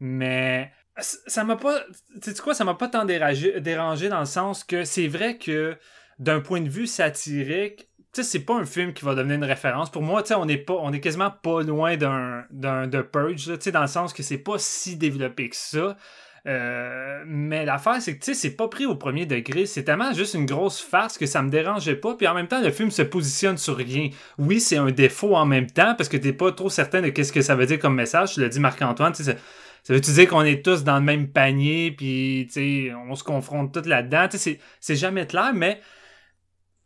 Mais 0.00 0.72
ça 0.98 1.44
m'a 1.44 1.56
pas. 1.56 1.80
Tu 2.22 2.34
quoi, 2.34 2.54
ça 2.54 2.64
m'a 2.64 2.74
pas 2.74 2.88
tant 2.88 3.04
dérangé, 3.04 3.60
dérangé 3.60 4.08
dans 4.08 4.20
le 4.20 4.26
sens 4.26 4.64
que 4.64 4.84
c'est 4.84 5.08
vrai 5.08 5.38
que 5.38 5.76
d'un 6.18 6.40
point 6.40 6.60
de 6.60 6.68
vue 6.68 6.86
satirique, 6.86 7.88
tu 8.12 8.22
sais, 8.22 8.22
c'est 8.22 8.44
pas 8.44 8.54
un 8.54 8.64
film 8.64 8.92
qui 8.92 9.04
va 9.04 9.14
devenir 9.14 9.36
une 9.36 9.44
référence. 9.44 9.90
Pour 9.90 10.02
moi, 10.02 10.22
tu 10.22 10.28
sais, 10.28 10.34
on 10.34 10.48
est 10.48 10.58
pas, 10.58 10.74
on 10.74 10.92
est 10.92 11.00
quasiment 11.00 11.30
pas 11.30 11.62
loin 11.62 11.96
d'un, 11.96 12.44
d'un, 12.50 12.86
de 12.86 13.02
Purge, 13.02 13.44
tu 13.44 13.56
sais, 13.60 13.72
dans 13.72 13.82
le 13.82 13.86
sens 13.86 14.12
que 14.12 14.22
c'est 14.22 14.38
pas 14.38 14.58
si 14.58 14.96
développé 14.96 15.48
que 15.48 15.56
ça. 15.56 15.96
Euh, 16.46 17.22
mais 17.26 17.64
l'affaire, 17.64 18.00
c'est 18.00 18.14
que, 18.14 18.24
tu 18.24 18.34
sais, 18.34 18.34
c'est 18.34 18.56
pas 18.56 18.68
pris 18.68 18.86
au 18.86 18.96
premier 18.96 19.26
degré. 19.26 19.66
C'est 19.66 19.84
tellement 19.84 20.12
juste 20.12 20.34
une 20.34 20.46
grosse 20.46 20.80
farce 20.80 21.18
que 21.18 21.26
ça 21.26 21.42
me 21.42 21.50
dérangeait 21.50 21.96
pas. 21.96 22.14
Puis 22.14 22.26
en 22.26 22.34
même 22.34 22.48
temps, 22.48 22.60
le 22.60 22.70
film 22.70 22.90
se 22.90 23.02
positionne 23.02 23.58
sur 23.58 23.76
rien. 23.76 24.10
Oui, 24.38 24.60
c'est 24.60 24.78
un 24.78 24.90
défaut 24.90 25.36
en 25.36 25.46
même 25.46 25.66
temps 25.66 25.94
parce 25.94 26.08
que 26.08 26.16
t'es 26.16 26.32
pas 26.32 26.50
trop 26.52 26.70
certain 26.70 27.02
de 27.02 27.10
qu'est-ce 27.10 27.32
que 27.32 27.42
ça 27.42 27.54
veut 27.54 27.66
dire 27.66 27.78
comme 27.78 27.94
message. 27.94 28.34
Tu 28.34 28.40
l'as 28.40 28.48
dit, 28.48 28.60
Marc-Antoine, 28.60 29.12
tu 29.12 29.22
sais, 29.22 29.36
ça, 29.82 29.94
veut-tu 29.94 30.12
dire 30.12 30.28
qu'on 30.28 30.42
est 30.42 30.64
tous 30.64 30.84
dans 30.84 30.98
le 30.98 31.04
même 31.04 31.28
panier, 31.28 31.92
puis, 31.92 32.48
on 33.08 33.14
se 33.14 33.24
confronte 33.24 33.72
tous 33.72 33.88
là-dedans? 33.88 34.28
C'est 34.30 34.96
jamais 34.96 35.26
clair, 35.26 35.52
mais 35.54 35.80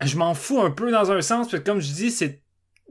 je 0.02 0.16
m'en 0.16 0.34
fous 0.34 0.60
un 0.60 0.70
peu 0.70 0.90
dans 0.90 1.12
un 1.12 1.20
sens, 1.20 1.48
parce 1.48 1.62
que 1.62 1.66
comme 1.66 1.80
je 1.80 1.92
dis, 1.92 2.10
c'est 2.10 2.42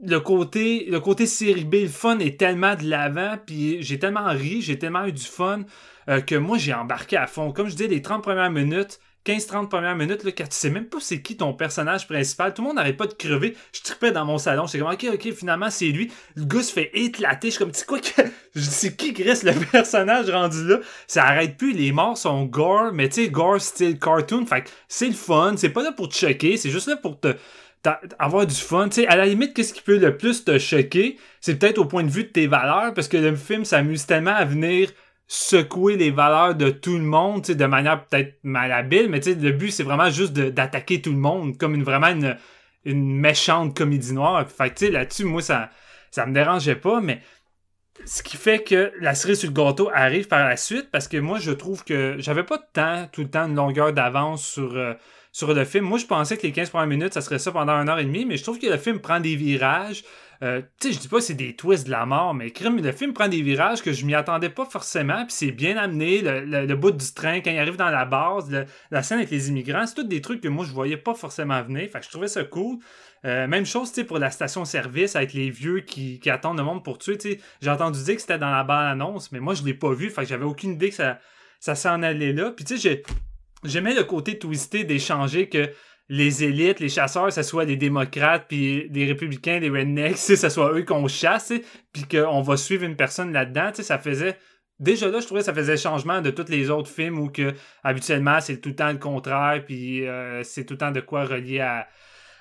le 0.02 0.18
côté 0.20 0.86
le 0.88 1.00
côté 1.00 1.26
série 1.26 1.64
B, 1.64 1.74
le 1.74 1.88
fun 1.88 2.18
est 2.18 2.38
tellement 2.38 2.74
de 2.74 2.84
l'avant, 2.84 3.36
puis 3.44 3.82
j'ai 3.82 3.98
tellement 3.98 4.26
ri, 4.26 4.60
j'ai 4.60 4.78
tellement 4.78 5.04
eu 5.06 5.12
du 5.12 5.22
fun 5.22 5.62
euh, 6.08 6.20
que 6.20 6.34
moi 6.34 6.58
j'ai 6.58 6.74
embarqué 6.74 7.16
à 7.16 7.26
fond. 7.26 7.52
Comme 7.52 7.68
je 7.68 7.76
dis, 7.76 7.88
les 7.88 8.02
30 8.02 8.22
premières 8.22 8.50
minutes, 8.50 9.00
15-30 9.26 9.68
premières 9.68 9.96
minutes, 9.96 10.22
là, 10.22 10.32
quand 10.32 10.44
tu 10.44 10.56
sais 10.56 10.70
même 10.70 10.84
pas 10.84 10.98
c'est 11.00 11.22
qui 11.22 11.36
ton 11.36 11.54
personnage 11.54 12.06
principal, 12.06 12.52
tout 12.52 12.62
le 12.62 12.68
monde 12.68 12.76
n'arrête 12.76 12.96
pas 12.96 13.06
de 13.06 13.14
crever. 13.14 13.56
Je 13.72 13.80
tripais 13.82 14.12
dans 14.12 14.24
mon 14.24 14.38
salon, 14.38 14.66
j'étais 14.66 14.80
comme 14.80 14.92
ok, 14.92 15.06
ok, 15.14 15.32
finalement 15.32 15.70
c'est 15.70 15.86
lui. 15.86 16.12
Le 16.36 16.44
gars 16.44 16.62
se 16.62 16.72
fait 16.72 16.90
éclater, 16.94 17.48
je 17.48 17.54
suis 17.54 17.58
comme, 17.58 17.72
tu 17.72 17.84
quoi, 17.86 18.00
que... 18.00 18.22
c'est 18.54 18.96
qui 18.96 19.14
qui 19.14 19.22
reste 19.22 19.44
le 19.44 19.52
personnage 19.72 20.28
rendu 20.28 20.66
là? 20.68 20.80
Ça 21.06 21.24
arrête 21.24 21.56
plus, 21.56 21.72
les 21.72 21.92
morts 21.92 22.18
sont 22.18 22.44
gore, 22.44 22.92
mais 22.92 23.08
tu 23.08 23.24
sais, 23.24 23.30
gore 23.30 23.60
style 23.60 23.98
cartoon, 23.98 24.46
fait 24.46 24.70
c'est 24.88 25.08
le 25.08 25.14
fun, 25.14 25.54
c'est 25.56 25.70
pas 25.70 25.82
là 25.82 25.92
pour 25.92 26.08
te 26.08 26.14
choquer, 26.14 26.56
c'est 26.56 26.70
juste 26.70 26.88
là 26.88 26.96
pour 26.96 27.18
te 27.18 27.34
avoir 28.18 28.46
du 28.46 28.54
fun. 28.54 28.88
Tu 28.88 29.02
sais, 29.02 29.06
à 29.06 29.16
la 29.16 29.26
limite, 29.26 29.54
qu'est-ce 29.54 29.74
qui 29.74 29.82
peut 29.82 29.98
le 29.98 30.16
plus 30.16 30.44
te 30.44 30.58
choquer, 30.58 31.18
c'est 31.40 31.58
peut-être 31.58 31.78
au 31.78 31.84
point 31.84 32.02
de 32.02 32.10
vue 32.10 32.24
de 32.24 32.28
tes 32.28 32.46
valeurs, 32.46 32.94
parce 32.94 33.08
que 33.08 33.16
le 33.16 33.36
film 33.36 33.64
s'amuse 33.64 34.06
tellement 34.06 34.34
à 34.34 34.44
venir 34.44 34.90
secouer 35.34 35.96
les 35.96 36.12
valeurs 36.12 36.54
de 36.54 36.70
tout 36.70 36.96
le 36.96 37.02
monde, 37.02 37.42
de 37.42 37.66
manière 37.66 38.04
peut-être 38.04 38.38
malhabile, 38.44 39.08
mais 39.08 39.18
le 39.18 39.50
but, 39.50 39.72
c'est 39.72 39.82
vraiment 39.82 40.08
juste 40.08 40.32
d'attaquer 40.32 41.02
tout 41.02 41.10
le 41.10 41.18
monde, 41.18 41.58
comme 41.58 41.74
une, 41.74 41.82
vraiment 41.82 42.06
une, 42.06 42.36
méchante 42.86 43.76
comédie 43.76 44.12
noire. 44.12 44.46
Fait 44.48 44.70
que, 44.70 44.84
là-dessus, 44.84 45.24
moi, 45.24 45.42
ça, 45.42 45.70
ça 46.12 46.24
me 46.24 46.32
dérangeait 46.32 46.76
pas, 46.76 47.00
mais 47.00 47.20
ce 48.04 48.22
qui 48.22 48.36
fait 48.36 48.62
que 48.62 48.92
la 49.00 49.16
cerise 49.16 49.40
sur 49.40 49.48
le 49.48 49.54
gâteau 49.54 49.90
arrive 49.92 50.28
par 50.28 50.46
la 50.46 50.56
suite, 50.56 50.88
parce 50.92 51.08
que 51.08 51.16
moi, 51.16 51.40
je 51.40 51.50
trouve 51.50 51.82
que 51.82 52.14
j'avais 52.18 52.44
pas 52.44 52.58
de 52.58 52.66
temps, 52.72 53.08
tout 53.10 53.22
le 53.22 53.30
temps, 53.30 53.46
une 53.46 53.56
longueur 53.56 53.92
d'avance 53.92 54.46
sur, 54.46 54.76
euh, 54.76 54.94
sur 55.32 55.52
le 55.52 55.64
film. 55.64 55.84
Moi, 55.84 55.98
je 55.98 56.06
pensais 56.06 56.36
que 56.36 56.42
les 56.42 56.52
15 56.52 56.70
premières 56.70 56.86
minutes, 56.86 57.14
ça 57.14 57.20
serait 57.22 57.40
ça 57.40 57.50
pendant 57.50 57.72
une 57.72 57.88
heure 57.88 57.98
et 57.98 58.04
demie, 58.04 58.24
mais 58.24 58.36
je 58.36 58.44
trouve 58.44 58.60
que 58.60 58.66
le 58.68 58.78
film 58.78 59.00
prend 59.00 59.18
des 59.18 59.34
virages. 59.34 60.04
Euh, 60.42 60.62
je 60.82 60.98
dis 60.98 61.08
pas 61.08 61.18
que 61.18 61.22
c'est 61.22 61.34
des 61.34 61.54
twists 61.54 61.86
de 61.86 61.90
la 61.90 62.06
mort, 62.06 62.34
mais 62.34 62.52
le 62.60 62.92
film 62.92 63.12
prend 63.12 63.28
des 63.28 63.42
virages 63.42 63.82
que 63.82 63.92
je 63.92 64.04
m'y 64.04 64.14
attendais 64.14 64.50
pas 64.50 64.64
forcément, 64.64 65.24
puis 65.24 65.34
c'est 65.34 65.52
bien 65.52 65.76
amené, 65.76 66.20
le, 66.22 66.74
bout 66.74 66.90
du 66.90 67.12
train, 67.12 67.40
quand 67.40 67.50
il 67.50 67.58
arrive 67.58 67.76
dans 67.76 67.90
la 67.90 68.04
base, 68.04 68.50
la 68.90 69.02
scène 69.02 69.18
avec 69.18 69.30
les 69.30 69.48
immigrants, 69.48 69.86
c'est 69.86 69.94
tous 69.94 70.04
des 70.04 70.20
trucs 70.20 70.40
que 70.40 70.48
moi, 70.48 70.64
je 70.64 70.72
voyais 70.72 70.96
pas 70.96 71.14
forcément 71.14 71.62
venir, 71.62 71.88
fait 71.90 72.00
que 72.00 72.04
je 72.04 72.10
trouvais 72.10 72.28
ça 72.28 72.44
cool. 72.44 72.78
Euh, 73.24 73.46
même 73.46 73.64
chose, 73.64 73.90
pour 74.06 74.18
la 74.18 74.30
station-service 74.30 75.16
avec 75.16 75.32
les 75.32 75.48
vieux 75.48 75.80
qui, 75.80 76.20
qui 76.20 76.28
attendent 76.28 76.58
le 76.58 76.64
monde 76.64 76.84
pour 76.84 76.98
tuer. 76.98 77.16
J'ai 77.62 77.70
entendu 77.70 78.02
dire 78.02 78.16
que 78.16 78.20
c'était 78.20 78.38
dans 78.38 78.50
la 78.50 78.64
bande-annonce, 78.64 79.32
mais 79.32 79.40
moi, 79.40 79.54
je 79.54 79.62
l'ai 79.62 79.72
pas 79.72 79.92
vu, 79.94 80.10
fait 80.10 80.22
que 80.22 80.28
j'avais 80.28 80.44
aucune 80.44 80.72
idée 80.72 80.90
que 80.90 80.96
ça, 80.96 81.18
ça 81.58 81.74
s'en 81.74 82.02
allait 82.02 82.34
là. 82.34 82.50
Puis 82.50 82.66
tu 82.66 82.76
sais, 82.76 82.80
j'ai- 82.80 83.02
j'aimais 83.64 83.94
le 83.94 84.04
côté 84.04 84.38
twisté 84.38 84.84
d'échanger 84.84 85.48
que 85.48 85.70
les 86.08 86.44
élites, 86.44 86.80
les 86.80 86.88
chasseurs, 86.88 87.32
ça 87.32 87.42
soit 87.42 87.64
les 87.64 87.76
démocrates, 87.76 88.46
puis 88.48 88.88
les 88.90 89.06
républicains, 89.06 89.58
les 89.58 89.70
rednecks, 89.70 90.16
ça 90.18 90.50
soit 90.50 90.72
eux 90.72 90.84
qu'on 90.84 91.08
chasse, 91.08 91.52
puis 91.92 92.04
qu'on 92.04 92.42
va 92.42 92.56
suivre 92.56 92.84
une 92.84 92.96
personne 92.96 93.32
là-dedans, 93.32 93.70
ça 93.74 93.98
faisait... 93.98 94.36
Déjà 94.80 95.08
là, 95.08 95.20
je 95.20 95.26
trouvais 95.26 95.40
que 95.40 95.46
ça 95.46 95.54
faisait 95.54 95.76
changement 95.76 96.20
de 96.20 96.30
tous 96.30 96.48
les 96.48 96.68
autres 96.68 96.90
films 96.90 97.20
où 97.20 97.28
que 97.30 97.54
habituellement 97.84 98.40
c'est 98.40 98.56
tout 98.56 98.70
le 98.70 98.74
temps 98.74 98.90
le 98.90 98.98
contraire, 98.98 99.62
puis 99.64 100.06
euh, 100.06 100.42
c'est 100.42 100.64
tout 100.64 100.74
le 100.74 100.78
temps 100.78 100.90
de 100.90 101.00
quoi 101.00 101.24
relier 101.24 101.60
à, 101.60 101.86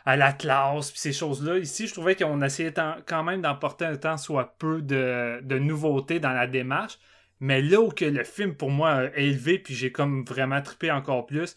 à 0.06 0.18
la 0.18 0.34
classe, 0.34 0.92
puis 0.92 1.00
ces 1.00 1.14
choses-là. 1.14 1.60
Ici, 1.60 1.88
je 1.88 1.94
trouvais 1.94 2.16
qu'on 2.16 2.42
essayait 2.42 2.74
quand 3.06 3.24
même 3.24 3.42
d'emporter 3.42 3.86
un 3.86 3.96
temps 3.96 4.18
soit 4.18 4.56
peu 4.58 4.82
de, 4.82 5.40
de 5.44 5.60
nouveautés 5.60 6.20
dans 6.20 6.34
la 6.34 6.48
démarche. 6.48 6.98
Mais 7.40 7.62
là 7.62 7.82
où 7.82 7.90
que 7.90 8.06
le 8.06 8.24
film, 8.24 8.56
pour 8.56 8.72
moi, 8.72 8.92
a 8.92 9.18
élevé, 9.18 9.60
puis 9.60 9.74
j'ai 9.74 9.92
comme 9.92 10.24
vraiment 10.26 10.62
trippé 10.62 10.92
encore 10.92 11.26
plus, 11.26 11.56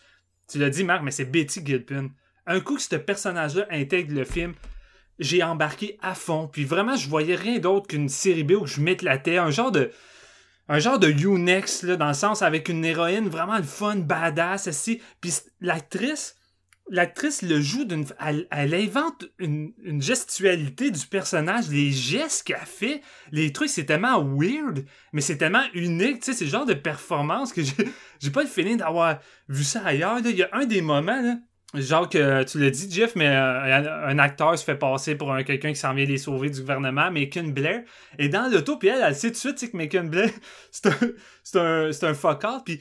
tu 0.49 0.59
l'as 0.59 0.71
dit, 0.71 0.85
Marc, 0.85 1.03
mais 1.03 1.11
c'est 1.11 1.25
Betty 1.25 1.65
Gilpin. 1.65 2.11
Un 2.47 2.61
coup 2.61 2.77
que 2.77 2.83
ce 2.83 2.97
personnage-là 2.97 3.67
intègre 3.71 4.15
le 4.15 4.25
film, 4.25 4.55
j'ai 5.19 5.43
embarqué 5.43 5.99
à 6.03 6.15
fond. 6.15 6.49
Puis 6.51 6.65
vraiment, 6.65 6.97
je 6.97 7.09
voyais 7.09 7.35
rien 7.35 7.59
d'autre 7.59 7.89
qu'une 7.89 8.09
série 8.09 8.45
B 8.45 8.53
où 8.53 8.67
je 8.67 8.81
m'éclatais. 8.81 9.39
Un 9.39 9.51
genre 9.51 9.73
de. 9.73 9.91
Un 10.69 10.81
genre 10.81 10.99
de 10.99 11.09
U-Next, 11.09 11.85
là, 11.85 11.97
dans 11.97 12.09
le 12.09 12.15
sens 12.15 12.43
avec 12.43 12.69
une 12.69 12.85
héroïne 12.85 13.29
vraiment 13.29 13.63
fun, 13.63 13.97
badass, 13.97 14.67
aussi. 14.69 15.01
Puis 15.21 15.33
l'actrice, 15.61 16.37
l'actrice 16.89 17.43
le 17.43 17.61
joue 17.61 17.85
d'une. 17.85 18.05
Elle, 18.25 18.47
elle 18.51 18.75
invente 18.75 19.27
une, 19.39 19.73
une 19.83 20.01
gestualité 20.01 20.91
du 20.91 21.07
personnage, 21.07 21.69
les 21.69 21.91
gestes 21.91 22.47
qu'elle 22.47 22.59
fait, 22.59 23.03
les 23.33 23.53
trucs, 23.53 23.69
c'est 23.69 23.85
tellement 23.85 24.23
weird, 24.23 24.85
mais 25.13 25.21
c'est 25.21 25.37
tellement 25.37 25.65
unique, 25.75 26.21
tu 26.21 26.27
sais, 26.27 26.33
c'est 26.33 26.45
le 26.45 26.51
genre 26.51 26.67
de 26.67 26.75
performance 26.75 27.53
que 27.53 27.63
j'ai 27.63 27.73
j'ai 28.21 28.31
pas 28.31 28.43
le 28.43 28.49
feeling 28.49 28.79
d'avoir 28.79 29.19
vu 29.49 29.65
ça 29.65 29.83
ailleurs. 29.85 30.17
là. 30.17 30.31
Il 30.31 30.37
y 30.37 30.43
a 30.43 30.49
un 30.53 30.65
des 30.65 30.83
moments, 30.83 31.21
là, 31.21 31.37
genre 31.75 32.09
que 32.09 32.45
tu 32.45 32.59
l'as 32.59 32.71
dit, 32.71 32.89
Jeff, 32.91 33.17
mais 33.17 33.29
euh, 33.29 34.07
un 34.07 34.19
acteur 34.19 34.59
se 34.59 34.65
fait 34.65 34.77
passer 34.77 35.15
pour 35.15 35.33
un, 35.33 35.43
quelqu'un 35.43 35.71
qui 35.71 35.79
s'en 35.79 35.95
vient 35.95 36.05
les 36.05 36.19
sauver 36.19 36.51
du 36.51 36.61
gouvernement, 36.61 37.11
Macon 37.11 37.49
Blair, 37.49 37.83
est 38.19 38.29
dans 38.29 38.51
l'auto, 38.51 38.77
puis 38.77 38.89
elle, 38.89 39.03
elle 39.03 39.15
sait 39.15 39.29
tout 39.29 39.53
de 39.53 39.59
suite 39.59 39.73
que 39.73 39.77
Macon 39.77 40.05
Blair, 40.05 40.31
c'est 40.71 40.87
un, 40.87 40.97
c'est 41.43 41.59
un, 41.59 41.93
c'est 41.93 42.07
un 42.07 42.15
fuck-out, 42.15 42.63
puis 42.65 42.81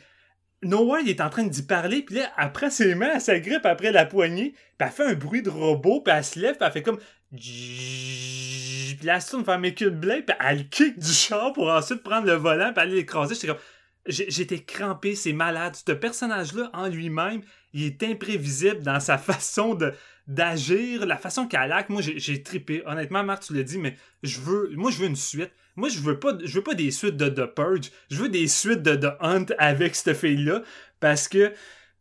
Nowhere, 0.65 1.01
il 1.03 1.09
est 1.09 1.21
en 1.21 1.29
train 1.29 1.43
d'y 1.43 1.63
parler, 1.63 2.01
puis 2.01 2.15
là, 2.15 2.31
après 2.37 2.69
ses 2.69 2.95
mains, 2.95 3.11
elle 3.15 3.21
s'agrippe 3.21 3.65
après 3.65 3.91
la 3.91 4.05
poignée, 4.05 4.53
puis 4.77 4.87
elle 4.87 4.89
fait 4.89 5.05
un 5.05 5.13
bruit 5.13 5.41
de 5.41 5.49
robot, 5.49 6.01
puis 6.01 6.13
elle 6.15 6.23
se 6.23 6.39
lève, 6.39 6.55
puis 6.55 6.65
elle 6.65 6.71
fait 6.71 6.81
comme... 6.81 6.99
Puis 7.31 8.97
là, 9.03 9.15
elle 9.15 9.21
se 9.21 9.31
tourne 9.31 9.43
vers 9.43 9.59
Macon 9.59 9.91
Blair, 9.91 10.23
puis 10.25 10.35
elle 10.39 10.67
kick 10.69 10.97
du 10.97 11.11
char 11.11 11.53
pour 11.53 11.69
ensuite 11.69 12.03
prendre 12.03 12.25
le 12.27 12.33
volant, 12.33 12.73
puis 12.73 12.83
aller 12.83 12.95
l'écraser. 12.95 13.35
J'étais 13.35 13.47
comme... 13.47 13.61
J'étais 14.07 14.59
crampé, 14.59 15.15
c'est 15.15 15.33
malade. 15.33 15.75
Ce 15.75 15.91
personnage-là, 15.91 16.69
en 16.73 16.87
lui-même, 16.87 17.41
il 17.73 17.85
est 17.85 18.03
imprévisible 18.03 18.83
dans 18.83 18.99
sa 18.99 19.17
façon 19.19 19.75
de 19.75 19.93
d'agir, 20.27 21.05
la 21.05 21.17
façon 21.17 21.47
qu'elle 21.47 21.71
acte. 21.71 21.89
Moi, 21.89 22.01
j'ai 22.01 22.43
trippé. 22.43 22.81
Honnêtement, 22.85 23.23
Marc, 23.23 23.43
tu 23.43 23.53
l'as 23.53 23.63
dit, 23.63 23.77
mais 23.77 23.95
je 24.23 24.39
veux, 24.39 24.71
moi, 24.75 24.91
je 24.91 24.99
veux 24.99 25.07
une 25.07 25.15
suite. 25.15 25.51
Moi, 25.75 25.89
je 25.89 25.99
veux 25.99 26.19
pas, 26.19 26.37
je 26.43 26.55
veux 26.55 26.63
pas 26.63 26.73
des 26.73 26.91
suites 26.91 27.17
de 27.17 27.27
The 27.27 27.53
Purge. 27.53 27.91
Je 28.09 28.21
veux 28.21 28.29
des 28.29 28.47
suites 28.47 28.81
de 28.81 28.95
The 28.95 29.15
Hunt 29.19 29.45
avec 29.57 29.95
cette 29.95 30.17
fille-là, 30.17 30.63
parce 30.99 31.27
que, 31.27 31.49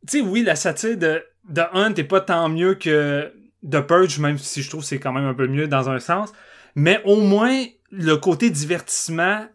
tu 0.07 0.19
sais, 0.19 0.21
oui, 0.21 0.43
la 0.43 0.57
satire 0.57 0.97
de 0.97 1.23
The 1.53 1.69
Hunt 1.73 1.95
est 1.95 2.05
pas 2.05 2.21
tant 2.21 2.49
mieux 2.49 2.75
que 2.75 3.33
The 3.69 3.81
Purge, 3.81 4.19
même 4.19 4.39
si 4.39 4.63
je 4.63 4.71
trouve 4.71 4.85
c'est 4.85 4.99
quand 4.99 5.13
même 5.13 5.25
un 5.25 5.35
peu 5.35 5.47
mieux 5.47 5.69
dans 5.69 5.91
un 5.91 5.99
sens. 5.99 6.33
Mais 6.75 7.01
au 7.05 7.21
moins, 7.21 7.65
le 7.91 8.17
côté 8.17 8.51
divertissement 8.51 9.47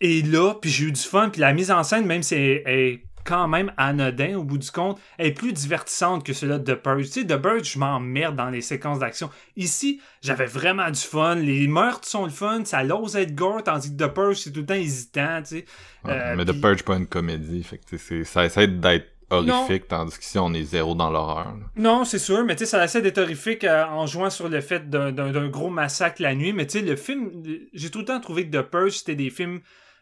est 0.00 0.26
là, 0.26 0.54
puis 0.54 0.70
j'ai 0.70 0.84
eu 0.86 0.92
du 0.92 1.00
fun, 1.00 1.30
puis 1.30 1.40
la 1.40 1.52
mise 1.52 1.70
en 1.70 1.82
scène, 1.82 2.06
même 2.06 2.22
si 2.22 2.34
elle 2.34 3.00
quand 3.26 3.48
même 3.48 3.72
anodin 3.76 4.36
au 4.38 4.44
bout 4.44 4.58
du 4.58 4.70
compte, 4.70 5.00
est 5.18 5.32
plus 5.32 5.52
divertissante 5.52 6.24
que 6.24 6.32
celle 6.32 6.62
de 6.62 6.74
The 6.74 6.76
Purge. 6.76 7.06
Tu 7.06 7.20
sais, 7.22 7.26
The 7.26 7.36
Purge, 7.36 7.72
je 7.72 7.78
m'emmerde 7.78 8.36
dans 8.36 8.50
les 8.50 8.60
séquences 8.60 9.00
d'action. 9.00 9.28
Ici, 9.56 10.00
j'avais 10.22 10.46
vraiment 10.46 10.90
du 10.90 11.00
fun. 11.00 11.34
Les 11.34 11.66
meurtres 11.68 12.06
sont 12.08 12.24
le 12.24 12.30
fun, 12.30 12.64
ça 12.64 12.82
l'ose 12.84 13.16
être 13.16 13.34
gore, 13.34 13.62
tandis 13.64 13.96
que 13.96 14.04
The 14.04 14.08
Purge, 14.14 14.36
c'est 14.36 14.52
tout 14.52 14.60
le 14.60 14.66
temps 14.66 14.74
hésitant, 14.74 15.40
tu 15.42 15.48
sais. 15.58 15.64
Ouais, 16.04 16.12
Euh, 16.12 16.34
mais 16.36 16.44
The 16.44 16.60
Purge, 16.60 16.82
pas 16.84 16.96
une 16.96 17.06
comédie. 17.06 17.62
Fait 17.64 17.78
que 17.78 17.84
tu 17.84 17.98
sais, 17.98 18.04
c'est- 18.04 18.24
ça 18.24 18.44
essaie 18.44 18.68
d'être 18.68 19.08
horrifique, 19.28 19.88
tandis 19.88 20.16
qu'ici, 20.16 20.38
on 20.38 20.54
est 20.54 20.62
zéro 20.62 20.94
dans 20.94 21.10
l'horreur. 21.10 21.46
là. 21.46 21.66
Non, 21.74 22.04
c'est 22.04 22.20
sûr, 22.20 22.44
mais 22.44 22.54
tu 22.54 22.60
sais, 22.60 22.66
ça 22.70 22.84
essaie 22.84 23.02
d'être 23.02 23.18
horrifique 23.18 23.64
euh, 23.64 23.84
en 23.86 24.06
jouant 24.06 24.30
sur 24.30 24.48
le 24.48 24.60
fait 24.60 24.88
d'un- 24.88 25.10
d'un 25.10 25.32
d'un 25.32 25.48
gros 25.48 25.68
massacre 25.68 26.22
la 26.22 26.34
nuit. 26.36 26.52
Mais 26.52 26.64
tu 26.66 26.78
sais, 26.78 26.84
le 26.84 26.94
film, 26.94 27.32
j'ai 27.72 27.90
tout 27.90 27.98
le 27.98 28.04
temps 28.04 28.20
trouvé 28.20 28.48
que 28.48 28.56
The 28.56 28.62
Purge, 28.62 28.92
c'était 28.98 29.16
des 29.16 29.30
films 29.30 29.60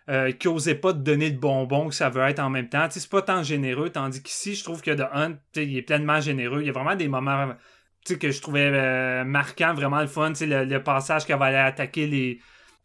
euh, 0.09 0.33
qui 0.33 0.49
osaient 0.49 0.75
pas 0.75 0.93
te 0.93 0.99
donner 0.99 1.31
le 1.31 1.39
bonbon 1.39 1.89
que 1.89 1.95
ça 1.95 2.11
veut 2.11 2.23
être 2.23 2.41
en 2.41 2.51
même 2.51 2.69
temps. 2.69 2.87
C'est 2.91 3.09
pas 3.09 3.23
tant 3.23 3.43
généreux, 3.43 3.91
tandis 3.91 4.23
qu'ici, 4.23 4.55
je 4.55 4.63
trouve 4.65 4.83
que 4.83 4.91
The 4.91 5.09
Hunt, 5.13 5.37
il 5.57 5.77
est 5.77 5.83
pleinement 5.83 6.21
généreux. 6.21 6.61
Il 6.61 6.67
y 6.67 6.71
a 6.71 6.73
vraiment 6.73 6.97
des 6.97 7.09
moments 7.09 7.55
que 8.21 8.31
je 8.31 8.41
trouvais 8.43 8.71
euh, 8.73 9.25
marquants, 9.25 9.73
vraiment 9.75 10.01
le 10.01 10.07
fun. 10.07 10.33
Le, 10.41 10.65
le 10.65 10.83
passage 10.83 11.25
qu'elle 11.25 11.39
va 11.39 11.47
aller 11.47 11.57
attaquer 11.57 12.07
les, 12.07 12.39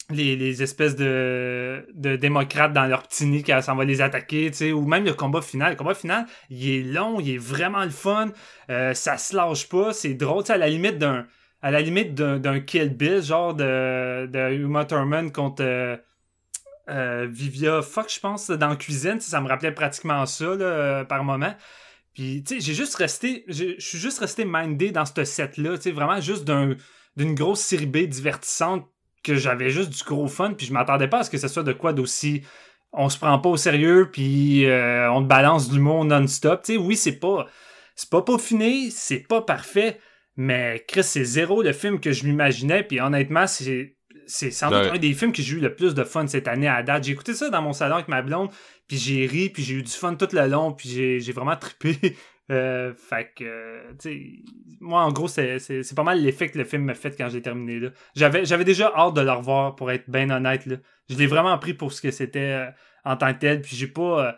les, 0.09 0.35
les 0.35 0.63
espèces 0.63 0.95
de, 0.95 1.85
de 1.93 2.15
démocrates 2.15 2.73
dans 2.73 2.85
leur 2.85 3.03
petit 3.03 3.25
nid, 3.25 3.43
qu'elle 3.43 3.61
s'en 3.61 3.75
va 3.75 3.85
les 3.85 4.01
attaquer, 4.01 4.51
ou 4.71 4.85
même 4.85 5.03
le 5.03 5.13
combat 5.13 5.41
final. 5.41 5.71
Le 5.71 5.75
combat 5.75 5.93
final, 5.93 6.25
il 6.49 6.69
est 6.69 6.83
long, 6.83 7.19
il 7.19 7.35
est 7.35 7.37
vraiment 7.37 7.83
le 7.83 7.89
fun. 7.89 8.29
Euh, 8.69 8.93
ça 8.93 9.17
se 9.17 9.35
lâche 9.35 9.67
pas, 9.67 9.93
c'est 9.93 10.13
drôle, 10.13 10.43
à 10.49 10.57
la 10.57 10.69
limite 10.69 10.97
d'un 10.97 11.27
à 11.61 11.71
la 11.71 11.81
limite 11.81 12.15
d'un, 12.15 12.61
Kill 12.61 12.95
Bill, 12.95 13.21
genre 13.21 13.53
de, 13.53 14.27
de 14.27 14.53
Uma 14.53 14.85
Thurman 14.85 15.29
contre 15.29 15.99
euh, 16.89 17.27
Vivia 17.29 17.81
Fox, 17.81 18.15
je 18.15 18.19
pense, 18.19 18.49
dans 18.49 18.69
la 18.69 18.75
cuisine. 18.75 19.19
Ça 19.19 19.41
me 19.41 19.47
rappelait 19.47 19.71
pratiquement 19.71 20.25
ça 20.25 20.45
là, 20.45 20.65
euh, 20.65 21.03
par 21.03 21.23
moment. 21.23 21.55
Puis, 22.13 22.43
tu 22.43 22.55
sais, 22.55 22.61
j'ai 22.61 22.73
juste 22.73 22.95
resté, 22.95 23.45
je 23.47 23.79
suis 23.79 23.97
juste 23.97 24.19
resté 24.19 24.43
mindé 24.45 24.91
dans 24.91 25.05
ce 25.05 25.23
set-là, 25.23 25.77
tu 25.77 25.83
sais, 25.83 25.91
vraiment 25.91 26.19
juste 26.19 26.43
d'un, 26.43 26.75
d'une 27.15 27.35
grosse 27.35 27.61
série 27.61 27.85
B 27.85 27.97
divertissante 27.99 28.87
que 29.23 29.35
j'avais 29.35 29.69
juste 29.69 29.89
du 29.91 30.03
gros 30.03 30.27
fun, 30.27 30.53
puis 30.53 30.65
je 30.65 30.73
m'attendais 30.73 31.07
pas 31.07 31.19
à 31.19 31.23
ce 31.23 31.29
que 31.29 31.37
ce 31.37 31.47
soit 31.47 31.63
de 31.63 31.73
quoi 31.73 31.93
d'aussi 31.93 32.43
on 32.91 33.09
se 33.09 33.17
prend 33.17 33.37
pas 33.39 33.49
au 33.49 33.57
sérieux, 33.57 34.09
puis 34.11 34.65
euh, 34.65 35.11
on 35.11 35.21
te 35.21 35.27
balance 35.27 35.69
de 35.69 35.75
l'humour 35.75 36.05
non-stop. 36.05 36.63
Tu 36.63 36.73
sais, 36.73 36.77
oui, 36.77 36.95
c'est 36.95 37.19
pas, 37.19 37.47
c'est 37.95 38.09
pas 38.09 38.21
peaufiné, 38.21 38.89
c'est 38.91 39.19
pas 39.19 39.41
parfait, 39.41 39.99
mais 40.35 40.83
Chris, 40.87 41.03
c'est 41.03 41.23
zéro 41.23 41.61
le 41.61 41.73
film 41.73 41.99
que 41.99 42.11
je 42.11 42.25
m'imaginais, 42.25 42.83
puis 42.83 42.99
honnêtement, 42.99 43.47
c'est, 43.47 43.95
c'est 44.29 44.51
sans 44.51 44.69
doute 44.69 44.83
Ouais. 44.83 44.91
un 44.91 44.97
des 44.99 45.13
films 45.13 45.31
que 45.31 45.41
j'ai 45.41 45.55
eu 45.55 45.59
le 45.59 45.73
plus 45.73 45.95
de 45.95 46.03
fun 46.03 46.27
cette 46.27 46.47
année 46.47 46.67
à 46.67 46.83
date. 46.83 47.03
J'ai 47.03 47.13
écouté 47.13 47.33
ça 47.33 47.49
dans 47.49 47.61
mon 47.61 47.73
salon 47.73 47.95
avec 47.95 48.07
ma 48.07 48.21
blonde, 48.21 48.49
puis 48.87 48.97
j'ai 48.97 49.25
ri, 49.25 49.49
puis 49.49 49.63
j'ai 49.63 49.75
eu 49.75 49.83
du 49.83 49.91
fun 49.91 50.15
tout 50.15 50.27
le 50.31 50.47
long, 50.47 50.71
puis 50.71 50.89
j'ai, 50.89 51.31
vraiment 51.31 51.57
trippé. 51.57 51.97
Euh, 52.51 52.95
fait 52.95 53.31
que, 53.35 53.43
euh, 53.43 53.91
tu 54.01 54.09
sais, 54.09 54.21
moi, 54.79 55.03
en 55.03 55.11
gros, 55.11 55.27
c'est, 55.27 55.59
pas 55.95 56.01
mal 56.01 56.19
l'effet 56.19 56.49
que 56.49 56.57
le 56.57 56.63
film 56.63 56.85
m'a 56.85 56.95
fait 56.95 57.15
quand 57.15 57.29
j'ai 57.29 57.43
terminé 57.43 57.79
là. 57.79 57.89
J'avais, 58.15 58.43
j'avais 58.43 58.63
déjà 58.63 58.91
hâte 58.95 59.13
de 59.13 59.21
le 59.21 59.31
revoir, 59.31 59.75
pour 59.75 59.91
être 59.91 60.09
bien 60.09 60.31
honnête, 60.31 60.65
là. 60.65 60.77
Je 61.11 61.15
l'ai 61.15 61.27
vraiment 61.27 61.55
pris 61.59 61.75
pour 61.75 61.93
ce 61.93 62.01
que 62.01 62.09
c'était 62.09 62.39
euh, 62.39 62.71
en 63.05 63.17
tant 63.17 63.35
que 63.35 63.39
tel, 63.41 63.61
puis 63.61 63.75
j'ai 63.75 63.85
pas... 63.85 64.35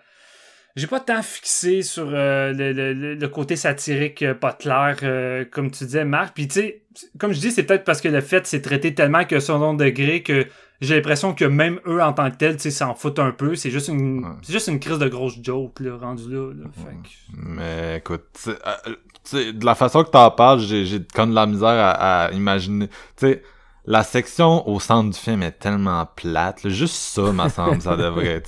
j'ai 0.76 0.88
pas 0.88 0.99
tant 0.99 1.22
fixé 1.22 1.81
sur 1.81 2.10
euh, 2.14 2.53
le, 2.53 2.72
le- 2.73 3.15
le- 3.15 3.27
côté 3.27 3.56
satirique 3.56 4.22
euh, 4.23 4.34
pas 4.34 4.53
clair, 4.53 4.98
euh, 5.03 5.45
comme 5.49 5.72
tu 5.72 5.84
disais, 5.85 6.06
Marc. 6.06 6.34
Puis 6.35 6.48
tu 6.48 6.61
sais, 6.61 6.81
comme 7.19 7.34
je 7.34 7.39
dis, 7.39 7.52
c'est 7.52 7.64
peut-être 7.64 7.84
parce 7.84 8.02
que 8.02 8.07
le 8.07 8.22
fait 8.22 8.45
c'est 8.48 8.61
traité 8.61 8.93
tellement 8.93 9.26
que 9.26 9.39
second 9.39 9.73
degré 9.73 10.23
que 10.23 10.48
j'ai 10.81 10.95
l'impression 10.95 11.34
que 11.35 11.45
même 11.45 11.80
eux 11.85 12.02
en 12.02 12.11
tant 12.14 12.31
que 12.31 12.38
tels, 12.38 12.56
tu 12.56 12.64
sais, 12.64 12.72
s'en 12.72 12.95
foutent 12.95 13.19
un 13.19 13.31
peu. 13.31 13.56
C'est 13.56 13.69
juste 13.69 13.88
une, 13.89 14.23
Ouais. 14.26 14.31
c'est 14.41 14.53
juste 14.53 14.68
une 14.68 14.80
crise 14.80 14.98
de 14.98 15.07
grosse 15.07 15.38
joke 15.43 15.80
là, 15.80 15.95
rendu 15.98 16.23
là. 16.34 16.52
là. 16.53 16.65
Fait 16.73 16.95
que- 16.95 17.38
Mais 17.38 17.98
écoute, 17.98 18.23
tu 18.34 18.41
sais, 18.49 18.57
euh, 18.65 18.93
tu 19.23 19.38
sais, 19.38 19.53
de 19.53 19.64
la 19.65 19.76
façon 19.76 20.03
que 20.03 20.10
t'en 20.10 20.31
parles, 20.31 20.60
j'ai, 20.60 20.85
j'ai 20.85 20.99
comme 21.14 21.30
de 21.30 21.35
la 21.35 21.45
misère 21.45 21.68
à, 21.68 22.26
à 22.26 22.31
imaginer. 22.31 22.88
Tu 22.88 23.27
sais, 23.27 23.43
la 23.86 24.03
section 24.03 24.68
au 24.70 24.80
centre 24.80 25.10
du 25.10 25.18
film 25.18 25.41
est 25.44 25.53
tellement 25.60 26.08
plate. 26.16 26.64
là. 26.64 26.70
Juste 26.70 26.95
ça, 26.95 27.32
me 27.32 27.49
semble, 27.49 27.82
ça 27.82 27.95
devrait. 27.95 28.44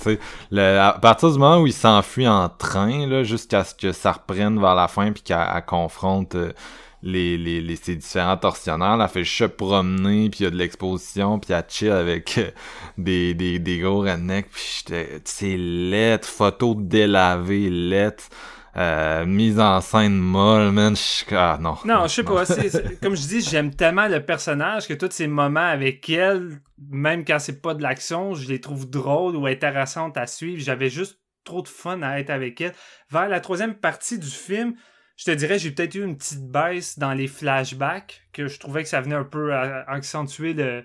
Le- 0.52 0.80
à 0.80 0.94
partir 0.94 1.32
du 1.32 1.40
moment 1.40 1.62
où 1.62 1.68
il 1.68 1.74
s'enfuit 1.74 2.28
en 2.28 2.50
train, 2.50 3.24
jusqu'à 3.24 3.64
ce 3.64 3.74
que 3.74 3.92
ça 3.92 4.12
reprenne 4.12 4.60
vers 4.60 4.76
la 4.76 4.88
fin, 4.88 5.12
puis 5.12 5.24
qu'elle 5.24 5.46
elle 5.56 5.66
confronte 5.66 6.36
euh, 6.36 6.52
les, 7.02 7.38
les, 7.38 7.62
les, 7.62 7.76
ses 7.76 7.96
différents 7.96 8.38
tortionnaires, 8.38 8.96
là, 8.96 9.06
elle 9.06 9.10
fait 9.10 9.26
se 9.26 9.44
promener, 9.46 10.30
puis 10.30 10.42
il 10.42 10.44
y 10.44 10.48
a 10.48 10.52
de 10.52 10.56
l'exposition, 10.56 11.40
puis 11.40 11.52
elle 11.54 11.66
chill 11.68 11.92
avec 11.92 12.38
euh, 12.38 12.50
des, 12.98 13.34
des, 13.34 13.60
des 13.60 13.80
gros 13.80 14.02
rednecks, 14.02 14.50
puis 14.52 14.86
c'est 15.26 15.58
lettre, 15.58 16.28
photo 16.28 16.76
délavée, 16.78 17.70
lettre, 17.70 18.26
euh, 18.76 19.26
mise 19.26 19.60
en 19.60 19.82
scène 19.82 20.18
molle, 20.18 20.72
man, 20.72 20.96
ah 21.32 21.58
non. 21.62 21.78
Non, 21.86 22.08
je 22.08 22.14
sais 22.14 22.24
pas. 22.24 22.44
comme 23.02 23.16
je 23.16 23.28
dis, 23.28 23.42
j'aime 23.42 23.74
tellement 23.76 24.08
le 24.08 24.20
personnage 24.26 24.88
que 24.88 24.94
tous 24.94 25.12
ces 25.12 25.28
moments 25.28 25.60
avec 25.60 26.10
elle, 26.10 26.60
même 26.90 27.24
quand 27.24 27.38
c'est 27.38 27.62
pas 27.62 27.76
de 27.76 27.84
l'action, 27.84 28.34
je 28.34 28.48
les 28.50 28.60
trouve 28.60 28.90
drôles 28.90 29.36
ou 29.36 29.46
intéressantes 29.46 30.18
à 30.18 30.26
suivre. 30.26 30.60
J'avais 30.62 30.90
juste 30.90 31.20
trop 31.44 31.62
de 31.62 31.68
fun 31.68 32.02
à 32.02 32.20
être 32.20 32.32
avec 32.32 32.62
elle. 32.62 32.74
Vers 33.12 33.30
la 33.30 33.42
troisième 33.42 33.76
partie 33.76 34.18
du 34.18 34.30
film, 34.30 34.74
je 35.18 35.26
te 35.26 35.32
dirais, 35.32 35.60
j'ai 35.60 35.70
peut-être 35.70 35.94
eu 35.94 36.04
une 36.04 36.18
petite 36.18 36.50
baisse 36.50 36.98
dans 36.98 37.14
les 37.14 37.28
flashbacks, 37.28 38.24
que 38.34 38.48
je 38.48 38.60
trouvais 38.60 38.82
que 38.82 38.90
ça 38.90 39.02
venait 39.02 39.16
un 39.16 39.24
peu 39.24 39.54
accentuer 39.54 40.54
le, 40.54 40.84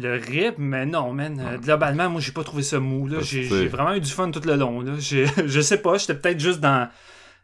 le 0.00 0.14
rythme, 0.14 0.62
mais 0.62 0.86
non, 0.86 1.12
man. 1.12 1.38
euh, 1.40 1.58
globalement, 1.58 2.08
moi, 2.10 2.20
j'ai 2.20 2.32
pas 2.32 2.44
trouvé 2.44 2.62
ça 2.62 2.80
mou. 2.80 3.06
là. 3.06 3.18
J'ai 3.20 3.66
vraiment 3.68 3.94
eu 3.94 4.00
du 4.00 4.10
fun 4.10 4.30
tout 4.30 4.40
le 4.46 4.56
long. 4.56 4.80
Là. 4.80 4.92
J'ai- 4.98 5.26
Je 5.46 5.60
sais 5.60 5.78
pas, 5.82 5.98
j'étais 5.98 6.14
peut-être 6.14 6.40
juste 6.40 6.60
dans 6.60 6.88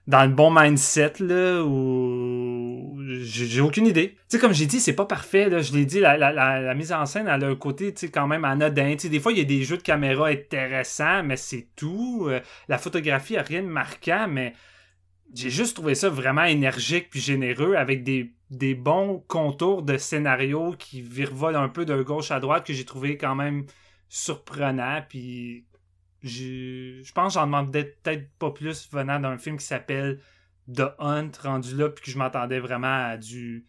dans 0.08 0.22
le 0.22 0.30
bon 0.30 0.52
mindset 0.52 1.14
là 1.18 1.64
ou 1.64 2.96
j'ai 3.22 3.46
j'ai 3.46 3.60
aucune 3.60 3.86
idée. 3.88 4.10
Tu 4.10 4.16
sais 4.28 4.38
comme 4.38 4.52
j'ai 4.54 4.66
dit, 4.66 4.78
c'est 4.78 4.92
pas 4.92 5.04
parfait 5.04 5.48
là, 5.48 5.60
je 5.60 5.72
l'ai 5.72 5.84
dit 5.84 5.98
la, 5.98 6.16
la, 6.16 6.30
la, 6.32 6.60
la 6.60 6.74
mise 6.74 6.92
en 6.92 7.06
scène 7.06 7.26
elle 7.28 7.42
a 7.42 7.48
un 7.48 7.56
côté 7.56 7.92
tu 7.92 8.06
sais 8.06 8.08
quand 8.12 8.28
même 8.28 8.44
anodin, 8.44 8.92
tu 8.92 9.00
sais 9.00 9.08
des 9.08 9.18
fois 9.18 9.32
il 9.32 9.38
y 9.38 9.40
a 9.40 9.44
des 9.44 9.64
jeux 9.64 9.78
de 9.78 9.82
caméra 9.82 10.28
intéressants 10.28 11.24
mais 11.24 11.36
c'est 11.36 11.66
tout. 11.74 12.26
Euh, 12.28 12.38
la 12.68 12.78
photographie 12.78 13.36
a 13.36 13.42
rien 13.42 13.62
de 13.62 13.66
marquant 13.68 14.28
mais 14.30 14.52
j'ai 15.34 15.50
juste 15.50 15.74
trouvé 15.74 15.96
ça 15.96 16.08
vraiment 16.08 16.44
énergique 16.44 17.08
puis 17.10 17.18
généreux 17.20 17.74
avec 17.74 18.04
des, 18.04 18.32
des 18.50 18.74
bons 18.74 19.24
contours 19.26 19.82
de 19.82 19.96
scénario 19.96 20.74
qui 20.78 21.02
virevolent 21.02 21.56
un 21.56 21.68
peu 21.68 21.84
de 21.84 22.02
gauche 22.02 22.30
à 22.30 22.40
droite 22.40 22.66
que 22.66 22.72
j'ai 22.72 22.84
trouvé 22.84 23.16
quand 23.16 23.34
même 23.34 23.66
surprenant. 24.08 25.02
Puis 25.08 25.66
je 26.22 27.12
pense 27.12 27.34
que 27.34 27.40
j'en 27.40 27.46
demandais 27.46 27.84
peut-être 28.02 28.30
pas 28.38 28.50
plus 28.50 28.88
venant 28.92 29.20
d'un 29.20 29.38
film 29.38 29.56
qui 29.58 29.66
s'appelle 29.66 30.20
The 30.72 30.94
Hunt 30.98 31.30
rendu 31.42 31.76
là 31.76 31.88
puis 31.90 32.04
que 32.04 32.10
je 32.10 32.18
m'attendais 32.18 32.60
vraiment 32.60 33.10
à 33.10 33.16
du 33.16 33.66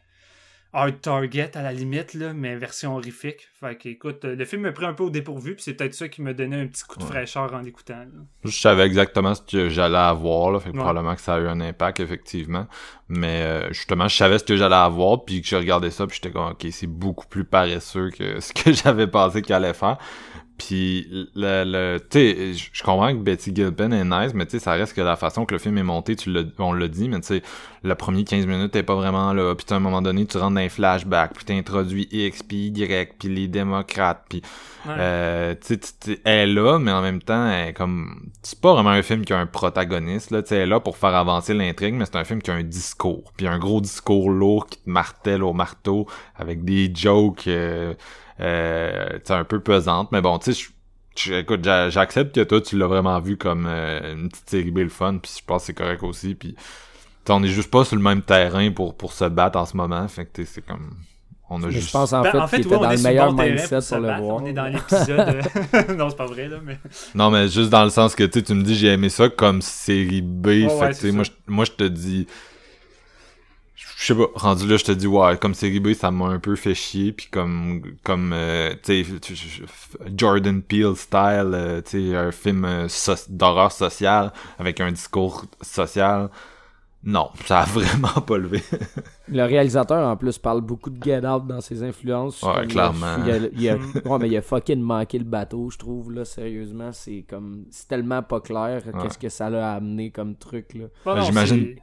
Hard 0.73 1.01
Target 1.01 1.51
à 1.55 1.61
la 1.63 1.71
limite, 1.71 2.13
là, 2.13 2.33
mais 2.33 2.55
version 2.55 2.95
horrifique. 2.95 3.47
Fait 3.59 3.75
que, 3.77 3.89
écoute, 3.89 4.25
euh, 4.25 4.35
le 4.35 4.45
film 4.45 4.61
me 4.63 4.73
pris 4.73 4.85
un 4.85 4.93
peu 4.93 5.03
au 5.03 5.09
dépourvu, 5.09 5.55
puis 5.55 5.63
c'est 5.63 5.73
peut-être 5.73 5.93
ça 5.93 6.07
qui 6.09 6.21
m'a 6.21 6.33
donné 6.33 6.59
un 6.61 6.67
petit 6.67 6.83
coup 6.83 6.99
de 6.99 7.03
Ouais. 7.03 7.09
fraîcheur 7.09 7.53
en 7.53 7.59
l'écoutant. 7.59 8.05
Je 8.43 8.51
savais 8.51 8.85
exactement 8.85 9.33
ce 9.33 9.41
que 9.41 9.69
j'allais 9.69 9.97
avoir, 9.97 10.51
là, 10.51 10.59
fait 10.59 10.69
que 10.71 10.75
Ouais. 10.77 10.83
probablement 10.83 11.15
que 11.15 11.21
ça 11.21 11.35
a 11.35 11.39
eu 11.39 11.47
un 11.47 11.61
impact, 11.61 11.99
effectivement. 12.01 12.67
Mais 13.07 13.41
euh, 13.43 13.67
justement, 13.73 14.07
je 14.07 14.15
savais 14.17 14.37
ce 14.39 14.43
que 14.43 14.57
j'allais 14.57 14.75
avoir, 14.75 15.23
puis 15.25 15.41
que 15.41 15.47
j'ai 15.47 15.57
regardé 15.57 15.89
ça, 15.89 16.05
puis 16.05 16.19
j'étais 16.21 16.31
comme, 16.33 16.51
ok, 16.51 16.67
c'est 16.71 16.87
beaucoup 16.87 17.27
plus 17.27 17.45
paresseux 17.45 18.09
que 18.11 18.39
ce 18.41 18.53
que 18.53 18.71
j'avais 18.73 19.07
pensé 19.07 19.41
qu'il 19.41 19.55
allait 19.55 19.73
faire. 19.73 19.97
Puis, 20.57 21.07
le, 21.35 21.63
le 21.65 21.99
tu 21.99 22.17
sais, 22.19 22.53
je 22.73 22.83
comprends 22.83 23.11
que 23.13 23.19
Betty 23.19 23.53
Gilpin 23.55 23.91
est 23.91 24.03
nice, 24.03 24.33
mais 24.33 24.45
tu 24.45 24.51
sais, 24.53 24.59
ça 24.59 24.71
reste 24.73 24.95
que 24.95 25.01
la 25.01 25.15
façon 25.15 25.45
que 25.45 25.53
le 25.53 25.59
film 25.59 25.77
est 25.77 25.83
monté, 25.83 26.15
tu 26.15 26.31
l'as, 26.31 26.43
on 26.57 26.73
l'a 26.73 26.87
dit, 26.87 27.07
mais 27.09 27.19
tu 27.19 27.27
sais, 27.27 27.41
le 27.83 27.93
premier 27.95 28.23
15 28.23 28.45
minutes 28.47 28.71
t'es 28.71 28.81
pas 28.83 28.95
vraiment 28.95 29.33
là, 29.33 29.53
puis 29.55 29.65
à 29.69 29.75
un 29.75 29.79
moment 29.79 30.01
donné, 30.01 30.25
tu 30.25 30.37
rentres 30.37 30.55
dans 30.55 30.61
un 30.61 30.69
flashback, 30.69 31.33
puis 31.35 31.45
t'introduis 31.45 32.07
X, 32.11 32.41
puis 32.43 32.67
Y, 32.69 33.13
puis 33.19 33.29
les 33.29 33.47
démocrates, 33.47 34.25
puis 34.29 34.41
Ouais. 34.85 34.93
euh, 34.97 35.55
tu 35.65 35.77
sais, 35.81 36.19
elle 36.23 36.49
est 36.49 36.53
là, 36.53 36.79
mais 36.79 36.91
en 36.91 37.01
même 37.01 37.21
temps, 37.21 37.47
elle 37.49 37.69
est 37.69 37.73
comme, 37.73 38.29
c'est 38.41 38.59
pas 38.59 38.73
vraiment 38.73 38.91
un 38.91 39.01
film 39.01 39.25
qui 39.25 39.33
a 39.33 39.37
un 39.39 39.45
protagoniste, 39.45 40.31
là, 40.31 40.41
tu 40.41 40.49
sais, 40.49 40.55
elle 40.55 40.61
est 40.61 40.65
là 40.67 40.79
pour 40.79 40.97
faire 40.97 41.13
avancer 41.13 41.53
l'intrigue, 41.53 41.93
mais 41.95 42.05
c'est 42.05 42.15
un 42.15 42.23
film 42.23 42.41
qui 42.41 42.49
a 42.51 42.55
un 42.55 42.63
discours, 42.63 43.31
puis 43.37 43.47
un 43.47 43.59
gros 43.59 43.81
discours 43.81 44.29
lourd 44.29 44.65
qui 44.67 44.77
te 44.77 44.89
martèle 44.89 45.43
au 45.43 45.53
marteau, 45.53 46.07
avec 46.35 46.63
des 46.63 46.91
jokes, 46.95 47.47
euh, 47.47 47.93
euh, 48.39 49.19
un 49.29 49.43
peu 49.43 49.59
pesantes, 49.61 50.11
mais 50.11 50.21
bon, 50.21 50.37
tu 50.39 50.53
sais, 50.53 51.39
écoute, 51.39 51.63
j'a- 51.63 51.89
j'accepte 51.89 52.35
que 52.35 52.41
toi, 52.43 52.61
tu 52.61 52.77
l'as 52.77 52.87
vraiment 52.87 53.19
vu 53.19 53.37
comme 53.37 53.65
euh, 53.67 54.13
une 54.15 54.29
petite 54.29 54.49
série 54.49 54.71
B 54.71 54.79
le 54.79 54.89
fun, 54.89 55.17
puis 55.21 55.31
je 55.39 55.45
pense 55.45 55.63
que 55.63 55.67
c'est 55.67 55.73
correct 55.73 56.03
aussi, 56.03 56.35
puis 56.35 56.55
on 57.29 57.43
est 57.43 57.47
juste 57.49 57.71
pas 57.71 57.85
sur 57.85 57.95
le 57.97 58.01
même 58.01 58.21
terrain 58.23 58.71
pour, 58.71 58.95
pour 58.97 59.13
se 59.13 59.25
battre 59.25 59.59
en 59.59 59.65
ce 59.65 59.77
moment, 59.77 60.07
fait 60.07 60.25
que 60.25 60.31
tu 60.33 60.45
sais, 60.45 60.51
c'est 60.55 60.65
comme... 60.65 60.91
On 61.49 61.63
a 61.63 61.69
Mais 61.69 61.79
juste... 61.79 61.89
je 61.89 61.89
pense 61.91 62.13
en 62.13 62.23
Ben, 62.23 62.31
fait, 62.31 62.43
en 62.43 62.47
fait, 62.47 62.61
qu'il 62.61 62.65
ouais, 62.65 62.77
était 62.77 62.79
dans 62.79 62.91
est 62.91 62.97
le 62.97 62.99
meilleur 62.99 63.31
bon 63.31 63.33
mindset 63.33 63.81
se 63.81 63.95
pour 63.95 63.99
le 63.99 64.09
voir. 64.11 64.37
On 64.37 64.45
est 64.45 64.53
dans 64.53 64.67
l'épisode. 64.67 65.27
euh, 65.29 65.43
non, 65.95 66.09
c'est 66.09 66.15
pas 66.17 66.25
vrai, 66.25 66.47
là, 66.47 66.59
mais. 66.63 66.79
Non, 67.13 67.31
mais 67.31 67.47
juste 67.49 67.69
dans 67.69 67.83
le 67.83 67.89
sens 67.89 68.15
que 68.15 68.23
tu 68.23 68.39
sais, 68.39 68.43
tu 68.43 68.53
me 68.53 68.63
dis 68.63 68.75
j'ai 68.75 68.87
aimé 68.93 69.09
ça 69.09 69.29
comme 69.29 69.61
série 69.61 70.21
B. 70.21 70.69
fait 70.69 70.93
ouais, 70.93 71.11
moi, 71.11 71.23
ça. 71.23 71.23
je- 71.23 71.31
moi, 71.47 71.65
je 71.65 71.71
te 71.71 71.83
dis. 71.83 72.27
Je 73.99 74.13
sais 74.13 74.15
pas, 74.15 74.27
rendu 74.35 74.67
là, 74.67 74.77
je 74.77 74.83
te 74.83 74.91
dis, 74.91 75.07
ouais, 75.07 75.37
comme 75.37 75.55
série 75.55 75.79
B, 75.79 75.93
ça 75.93 76.11
m'a 76.11 76.25
un 76.25 76.37
peu 76.39 76.55
fait 76.55 76.75
chier. 76.75 77.11
Puis 77.13 77.29
comme, 77.31 77.81
comme 78.03 78.31
euh, 78.31 78.75
tu 78.83 79.03
sais, 79.03 79.35
Jordan 80.15 80.61
Peele 80.61 80.95
style, 80.95 81.51
euh, 81.53 81.81
tu 81.81 82.11
sais, 82.11 82.15
un 82.15 82.31
film 82.31 82.63
euh, 82.65 82.87
so- 82.89 83.13
d'horreur 83.29 83.71
sociale 83.71 84.31
avec 84.59 84.79
un 84.81 84.91
discours 84.91 85.45
social. 85.63 86.29
Non, 87.03 87.29
ça 87.45 87.61
a 87.61 87.65
vraiment 87.65 88.21
pas 88.25 88.37
levé. 88.37 88.61
Le 89.29 89.43
réalisateur, 89.43 90.07
en 90.07 90.15
plus, 90.15 90.37
parle 90.37 90.61
beaucoup 90.61 90.91
de 90.91 91.03
Get 91.03 91.25
Out 91.25 91.47
dans 91.47 91.61
ses 91.61 91.81
influences. 91.81 92.43
Ouais, 92.43 92.67
clairement. 92.67 93.15
Il 93.25 93.31
a, 93.31 93.37
il 93.51 93.69
a- 93.69 93.75
ouais, 94.09 94.17
mais 94.19 94.27
il 94.29 94.37
a 94.37 94.41
fucking 94.43 94.79
manqué 94.79 95.17
le 95.17 95.25
bateau, 95.25 95.71
je 95.71 95.77
trouve, 95.79 96.11
là, 96.11 96.23
sérieusement. 96.23 96.91
C'est 96.91 97.25
comme... 97.27 97.65
C'est 97.71 97.87
tellement 97.87 98.21
pas 98.21 98.41
clair 98.41 98.83
qu'est-ce 99.01 99.17
que 99.17 99.29
ça 99.29 99.49
l'a 99.49 99.73
amené 99.73 100.11
comme 100.11 100.35
truc, 100.35 100.75
là. 100.75 100.85
J'imagine- 101.23 101.75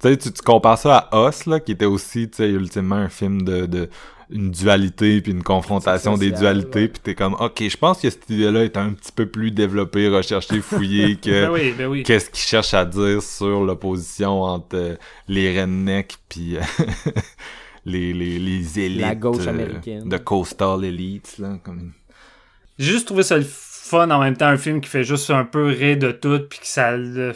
Tu 0.00 0.08
sais, 0.08 0.16
tu, 0.16 0.30
compares 0.44 0.78
ça 0.78 1.08
à 1.10 1.28
Us, 1.28 1.46
là, 1.46 1.60
qui 1.60 1.72
était 1.72 1.84
aussi, 1.84 2.28
tu 2.30 2.36
sais, 2.36 2.50
ultimement 2.50 2.96
un 2.96 3.08
film 3.08 3.42
de, 3.42 3.66
de 3.66 3.88
une 4.30 4.50
dualité 4.50 5.20
puis 5.22 5.32
une 5.32 5.42
confrontation 5.42 6.18
des 6.18 6.30
dualités, 6.30 6.82
ouais. 6.82 6.88
puis 6.88 7.00
t'es 7.02 7.14
comme, 7.14 7.34
ok, 7.34 7.62
je 7.66 7.76
pense 7.76 8.00
que 8.00 8.10
cette 8.10 8.28
idée-là 8.28 8.64
est 8.64 8.76
un 8.76 8.90
petit 8.92 9.12
peu 9.12 9.26
plus 9.26 9.50
développée, 9.50 10.08
recherchée, 10.08 10.60
fouillée 10.60 11.16
que 11.22 11.46
Ben 11.46 11.50
oui, 11.50 11.74
ben 11.76 11.86
oui. 11.86 12.02
qu'est-ce 12.02 12.28
qu'il 12.30 12.40
cherche 12.44 12.74
à 12.74 12.84
dire 12.84 13.22
sur 13.22 13.64
l'opposition 13.64 14.42
entre 14.42 14.76
euh, 14.76 14.96
les 15.28 15.58
rednecks 15.58 16.16
puis 16.28 16.58
euh, 16.58 16.60
les, 17.86 18.12
les, 18.12 18.38
les 18.38 18.80
élites 18.80 19.00
La 19.00 19.14
gauche 19.14 19.46
euh, 19.46 19.50
américaine. 19.50 20.08
de 20.08 20.16
coastal 20.18 20.84
elites, 20.84 21.38
là, 21.38 21.58
comme... 21.64 21.92
J'ai 22.78 22.92
juste 22.92 23.06
trouvé 23.06 23.22
ça 23.22 23.38
le 23.38 23.46
fun 23.48 24.10
en 24.10 24.20
même 24.20 24.36
temps, 24.36 24.46
un 24.46 24.56
film 24.56 24.80
qui 24.80 24.88
fait 24.88 25.04
juste 25.04 25.30
un 25.30 25.44
peu 25.44 25.66
rire 25.66 25.98
de 25.98 26.12
tout, 26.12 26.40
puis 26.48 26.60
que 26.60 26.66
ça 26.66 26.96
le. 26.96 27.32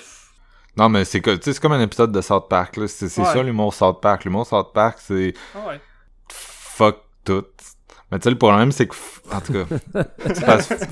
Non, 0.76 0.88
mais 0.88 1.04
c'est 1.04 1.20
co- 1.20 1.36
tu 1.36 1.42
sais, 1.42 1.52
c'est 1.52 1.60
comme 1.60 1.72
un 1.72 1.80
épisode 1.82 2.12
de 2.12 2.20
South 2.20 2.48
Park, 2.48 2.76
là, 2.78 2.88
c'est 2.88 3.08
c'est 3.08 3.20
Ouais. 3.22 3.26
ça 3.32 3.42
l'humour 3.42 3.74
South 3.74 4.00
Park. 4.00 4.24
L'humour 4.24 4.46
South 4.46 4.72
Park, 4.72 4.98
c'est 5.00 5.34
Ah 5.54 5.68
ouais. 5.68 5.80
fuck 6.28 6.96
tout. 7.24 7.44
Mais 8.10 8.18
tu 8.18 8.24
sais, 8.24 8.30
le 8.30 8.36
problème, 8.38 8.72
c'est 8.72 8.86
que, 8.86 8.94
f- 8.94 9.34
en 9.34 9.40
tout 9.40 9.52
cas, 9.54 10.04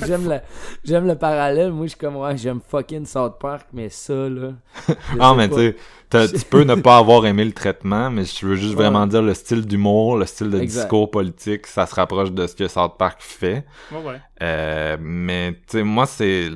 J'aime 0.06 0.26
le, 0.26 0.38
j'aime 0.84 1.06
le 1.06 1.16
parallèle. 1.16 1.70
Moi, 1.70 1.84
je 1.84 1.90
suis 1.90 1.98
comme, 1.98 2.16
ouais, 2.16 2.34
j'aime 2.38 2.60
fucking 2.66 3.04
South 3.04 3.38
Park, 3.38 3.66
mais 3.74 3.90
ça, 3.90 4.14
là... 4.30 4.52
Ah, 5.18 5.34
mais 5.36 5.48
tu 5.50 5.74
sais, 6.10 6.28
tu 6.32 6.44
peux 6.46 6.62
ne 6.64 6.76
pas 6.76 6.96
avoir 6.96 7.26
aimé 7.26 7.44
le 7.44 7.52
traitement, 7.52 8.10
mais 8.10 8.24
je 8.24 8.46
veux 8.46 8.54
juste 8.56 8.70
Ouais. 8.74 8.84
vraiment 8.84 9.06
dire 9.06 9.20
le 9.20 9.34
style 9.34 9.66
d'humour, 9.66 10.16
le 10.16 10.24
style 10.24 10.48
de 10.48 10.60
Exact. 10.60 10.82
discours 10.84 11.10
politique, 11.10 11.66
ça 11.66 11.84
se 11.84 11.94
rapproche 11.94 12.32
de 12.32 12.46
ce 12.46 12.54
que 12.56 12.68
South 12.68 12.96
Park 12.98 13.18
fait. 13.20 13.66
Ouais, 13.92 13.98
ouais. 14.02 14.20
Euh, 14.42 14.96
mais 14.98 15.52
tu 15.66 15.78
sais, 15.78 15.82
moi, 15.82 16.06
c'est... 16.06 16.48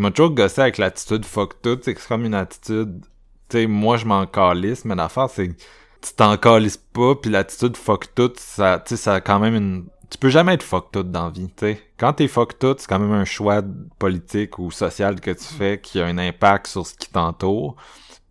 Qui 0.00 0.04
m'a 0.04 0.12
toujours 0.12 0.30
gossé 0.30 0.62
avec 0.62 0.78
l'attitude 0.78 1.26
fuck 1.26 1.60
tout, 1.60 1.78
c'est 1.82 1.94
comme 2.08 2.24
une 2.24 2.32
attitude... 2.32 3.04
Tu 3.50 3.58
sais, 3.58 3.66
moi, 3.66 3.98
je 3.98 4.06
m'en 4.06 4.24
calisse, 4.24 4.86
mais 4.86 4.94
l'affaire, 4.94 5.28
c'est 5.28 5.48
tu 5.48 6.14
t'en 6.16 6.38
calisses 6.38 6.78
pas, 6.78 7.16
puis 7.16 7.30
l'attitude 7.30 7.76
fuck 7.76 8.14
tout, 8.14 8.32
ça, 8.38 8.82
tu 8.82 8.96
sais, 8.96 9.02
ça 9.02 9.16
a 9.16 9.20
quand 9.20 9.38
même 9.38 9.54
une... 9.54 9.88
Tu 10.08 10.16
peux 10.16 10.30
jamais 10.30 10.54
être 10.54 10.62
fuck 10.62 10.90
tout 10.90 11.02
dans 11.02 11.24
la 11.24 11.30
vie, 11.30 11.48
tu 11.48 11.66
sais. 11.66 11.82
Quand 11.98 12.14
t'es 12.14 12.28
fuck 12.28 12.58
tout, 12.58 12.74
c'est 12.78 12.88
quand 12.88 12.98
même 12.98 13.12
un 13.12 13.26
choix 13.26 13.60
politique 13.98 14.58
ou 14.58 14.70
social 14.70 15.20
que 15.20 15.32
tu 15.32 15.44
fais 15.44 15.78
qui 15.78 16.00
a 16.00 16.06
un 16.06 16.16
impact 16.16 16.68
sur 16.68 16.86
ce 16.86 16.94
qui 16.94 17.10
t'entoure. 17.10 17.76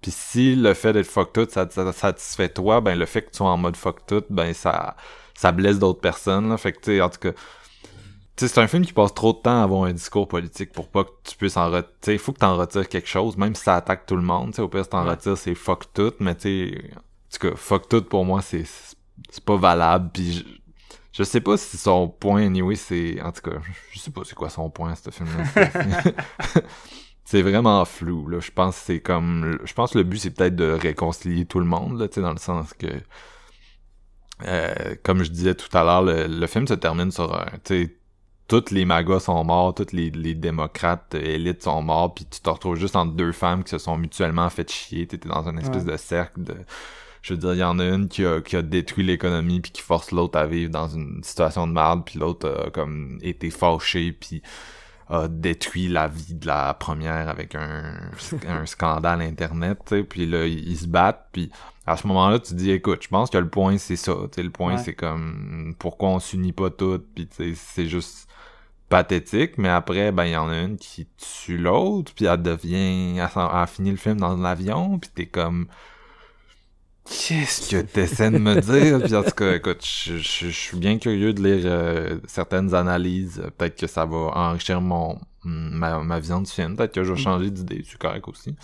Puis 0.01 0.09
si 0.09 0.55
le 0.55 0.73
fait 0.73 0.93
d'être 0.93 1.05
fuck 1.05 1.33
tout, 1.33 1.47
ça, 1.51 1.69
ça 1.69 1.93
satisfait 1.93 2.49
toi, 2.49 2.81
ben 2.81 2.97
le 2.97 3.05
fait 3.05 3.21
que 3.21 3.29
tu 3.29 3.37
sois 3.37 3.51
en 3.51 3.57
mode 3.57 3.77
fuck 3.77 4.07
tout, 4.07 4.23
ben 4.31 4.55
ça, 4.55 4.95
ça 5.35 5.51
blesse 5.51 5.77
d'autres 5.77 6.01
personnes, 6.01 6.49
là. 6.49 6.57
Fait 6.57 6.71
que, 6.71 6.79
tu 6.79 6.85
sais, 6.85 7.01
en 7.01 7.09
tout 7.11 7.19
cas... 7.19 7.33
C'est 8.47 8.57
un 8.59 8.67
film 8.67 8.85
qui 8.85 8.93
passe 8.93 9.13
trop 9.13 9.33
de 9.33 9.37
temps 9.39 9.59
à 9.59 9.63
avoir 9.63 9.83
un 9.83 9.93
discours 9.93 10.27
politique 10.27 10.71
pour 10.71 10.87
pas 10.87 11.03
que 11.03 11.09
tu 11.23 11.35
puisses 11.35 11.57
en 11.57 11.69
retirer. 11.69 12.13
Il 12.15 12.19
faut 12.19 12.31
que 12.31 12.39
t'en 12.39 12.55
retires 12.57 12.87
quelque 12.87 13.07
chose, 13.07 13.35
même 13.37 13.55
si 13.55 13.63
ça 13.63 13.75
attaque 13.75 14.05
tout 14.05 14.15
le 14.15 14.21
monde. 14.21 14.51
Tu 14.51 14.55
sais, 14.57 14.61
au 14.61 14.67
pire, 14.69 14.83
si 14.83 14.89
t'en 14.89 15.03
Ouais. 15.03 15.11
retires, 15.11 15.37
c'est 15.37 15.55
fuck 15.55 15.91
tout, 15.93 16.13
mais 16.19 16.35
tu 16.35 16.41
sais, 16.71 16.91
en 16.95 16.99
tout 17.37 17.49
cas, 17.49 17.55
fuck 17.55 17.89
tout 17.89 18.01
pour 18.03 18.23
moi, 18.25 18.41
c'est, 18.41 18.63
c'est 19.29 19.43
pas 19.43 19.57
valable. 19.57 20.09
Puis 20.13 20.31
je, 20.33 20.43
je 21.11 21.23
sais 21.23 21.41
pas 21.41 21.57
si 21.57 21.77
son 21.77 22.07
point, 22.07 22.45
anyway, 22.45 22.75
c'est. 22.75 23.21
En 23.21 23.31
tout 23.31 23.41
cas, 23.41 23.57
je 23.91 23.99
sais 23.99 24.11
pas 24.11 24.21
c'est 24.25 24.35
quoi 24.35 24.49
son 24.49 24.69
point, 24.69 24.95
ce 24.95 25.09
film-là. 25.09 25.43
C'est- 25.53 26.15
c'est 27.25 27.41
vraiment 27.41 27.83
flou, 27.85 28.27
là. 28.29 28.39
Je 28.39 28.51
pense 28.51 28.75
que 28.79 28.85
c'est 28.85 28.99
comme. 29.01 29.59
Je 29.65 29.73
pense 29.73 29.91
que 29.91 29.97
le 29.97 30.03
but, 30.03 30.17
c'est 30.19 30.31
peut-être 30.31 30.55
de 30.55 30.71
réconcilier 30.71 31.45
tout 31.45 31.59
le 31.59 31.65
monde, 31.65 31.99
là, 31.99 32.07
tu 32.07 32.15
sais, 32.15 32.21
dans 32.21 32.31
le 32.31 32.37
sens 32.39 32.73
que. 32.73 32.87
euh, 34.45 34.95
comme 35.03 35.23
je 35.23 35.29
disais 35.31 35.55
tout 35.55 35.75
à 35.77 35.83
l'heure, 35.83 36.01
le, 36.01 36.27
le 36.27 36.47
film 36.47 36.67
se 36.67 36.73
termine 36.73 37.11
sur 37.11 37.33
un. 37.37 37.45
Tu 37.63 37.97
tous 38.49 38.71
les 38.71 38.83
magas 38.83 39.21
sont 39.21 39.43
morts, 39.43 39.73
tous 39.75 39.93
les, 39.93 40.09
les 40.09 40.33
démocrates 40.33 41.13
euh, 41.13 41.21
élites 41.21 41.63
sont 41.63 41.81
morts, 41.83 42.13
puis 42.13 42.25
tu 42.25 42.41
te 42.41 42.49
retrouves 42.49 42.75
juste 42.75 42.95
entre 42.95 43.13
deux 43.13 43.31
femmes 43.31 43.63
qui 43.63 43.69
se 43.69 43.77
sont 43.77 43.95
mutuellement 43.95 44.49
fait 44.49 44.69
chier. 44.69 45.07
T'étais 45.07 45.29
dans 45.29 45.47
une 45.47 45.59
espèce 45.59 45.85
de 45.85 45.95
cercle 45.95 46.43
de. 46.43 46.55
Je 47.21 47.33
veux 47.33 47.39
dire, 47.39 47.53
il 47.53 47.59
y 47.59 47.63
en 47.63 47.79
a 47.79 47.85
une 47.85 48.07
qui 48.07 48.25
a, 48.25 48.41
qui 48.41 48.55
a 48.55 48.61
détruit 48.61 49.03
l'économie 49.03 49.59
puis 49.59 49.71
qui 49.71 49.81
force 49.81 50.11
l'autre 50.11 50.39
à 50.39 50.47
vivre 50.47 50.71
dans 50.71 50.87
une 50.87 51.21
situation 51.23 51.67
de 51.67 51.73
merde, 51.73 52.03
puis 52.05 52.17
l'autre 52.17 52.49
a 52.49 52.71
comme 52.71 53.19
été 53.21 53.49
fâché 53.49 54.13
puis 54.13 54.41
a 55.09 55.27
détruit 55.27 55.87
la 55.87 56.07
vie 56.07 56.35
de 56.35 56.47
la 56.47 56.73
première 56.73 57.29
avec 57.29 57.55
un, 57.55 57.93
un 58.47 58.65
scandale 58.65 59.21
internet, 59.21 59.79
tu 59.85 59.97
sais, 59.97 60.03
puis 60.03 60.25
là 60.25 60.45
ils, 60.45 60.77
se 60.77 60.87
battent, 60.87 61.27
puis 61.31 61.51
à 61.85 61.97
ce 61.97 62.07
moment-là 62.07 62.39
tu 62.39 62.53
dis 62.53 62.71
écoute, 62.71 63.03
je 63.03 63.07
pense 63.09 63.29
que 63.31 63.37
le 63.37 63.49
point 63.49 63.77
c'est 63.79 63.95
ça, 63.95 64.13
tu 64.13 64.35
sais, 64.35 64.43
le 64.43 64.51
point 64.51 64.75
Ouais. 64.75 64.77
c'est 64.77 64.93
comme 64.93 65.75
pourquoi 65.79 66.09
on 66.09 66.19
s'unit 66.19 66.53
pas 66.53 66.69
toutes, 66.69 67.07
puis 67.15 67.27
tu 67.27 67.35
sais, 67.35 67.53
c'est 67.55 67.87
juste 67.87 68.28
pathétique, 68.89 69.57
mais 69.57 69.69
après 69.69 70.11
ben 70.11 70.25
il 70.25 70.31
y 70.33 70.37
en 70.37 70.49
a 70.49 70.57
une 70.61 70.77
qui 70.77 71.07
tue 71.17 71.57
l'autre, 71.57 72.13
puis 72.15 72.25
elle 72.25 72.41
devient 72.41 73.17
elle, 73.19 73.29
elle 73.35 73.67
finit 73.67 73.91
le 73.91 73.97
film 73.97 74.17
dans 74.19 74.35
l'avion, 74.35 74.99
puis 74.99 75.09
t'es 75.13 75.27
comme 75.27 75.67
Qu'est-ce 77.05 77.71
que 77.71 77.81
t'essaies 77.81 78.29
de 78.29 78.37
me 78.37 78.55
dire? 78.61 79.01
Puis 79.01 79.15
en 79.15 79.23
tout 79.23 79.31
cas, 79.31 79.55
écoute, 79.55 79.83
je, 79.83 80.17
je- 80.17 80.47
je 80.47 80.51
suis 80.51 80.77
bien 80.77 80.99
curieux 80.99 81.33
de 81.33 81.41
lire 81.41 81.63
euh, 81.65 82.19
certaines 82.27 82.75
analyses. 82.75 83.41
Peut-être 83.57 83.79
que 83.79 83.87
ça 83.87 84.05
va 84.05 84.17
enrichir 84.35 84.79
mon 84.81 85.19
ma, 85.43 85.99
ma 86.03 86.19
vision 86.19 86.41
du 86.41 86.51
film. 86.51 86.75
Peut-être 86.75 86.93
que 86.93 87.03
je 87.03 87.13
vais 87.13 87.19
changer 87.19 87.49
d'idée. 87.49 87.83
C'est 87.85 87.97
correct 87.97 88.27
aussi. 88.27 88.55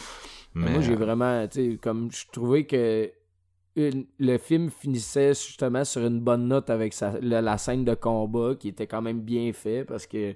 Mais, 0.53 0.69
Mm. 0.69 0.73
Moi, 0.73 0.81
j'ai 0.81 0.93
euh, 0.93 0.95
vraiment, 0.95 1.47
tu 1.47 1.71
sais, 1.73 1.77
comme 1.81 2.11
je 2.11 2.25
trouvais 2.31 2.65
que 2.65 3.11
une- 3.75 4.05
le 4.19 4.37
film 4.37 4.69
finissait 4.69 5.33
justement 5.33 5.83
sur 5.83 6.05
une 6.05 6.19
bonne 6.21 6.47
note 6.47 6.69
avec 6.69 6.93
sa, 6.93 7.13
la, 7.21 7.41
la 7.41 7.57
scène 7.57 7.83
de 7.85 7.93
combat 7.93 8.55
qui 8.59 8.69
était 8.69 8.87
quand 8.87 9.01
même 9.01 9.21
bien 9.21 9.51
fait 9.53 9.83
parce 9.85 10.07
que 10.07 10.33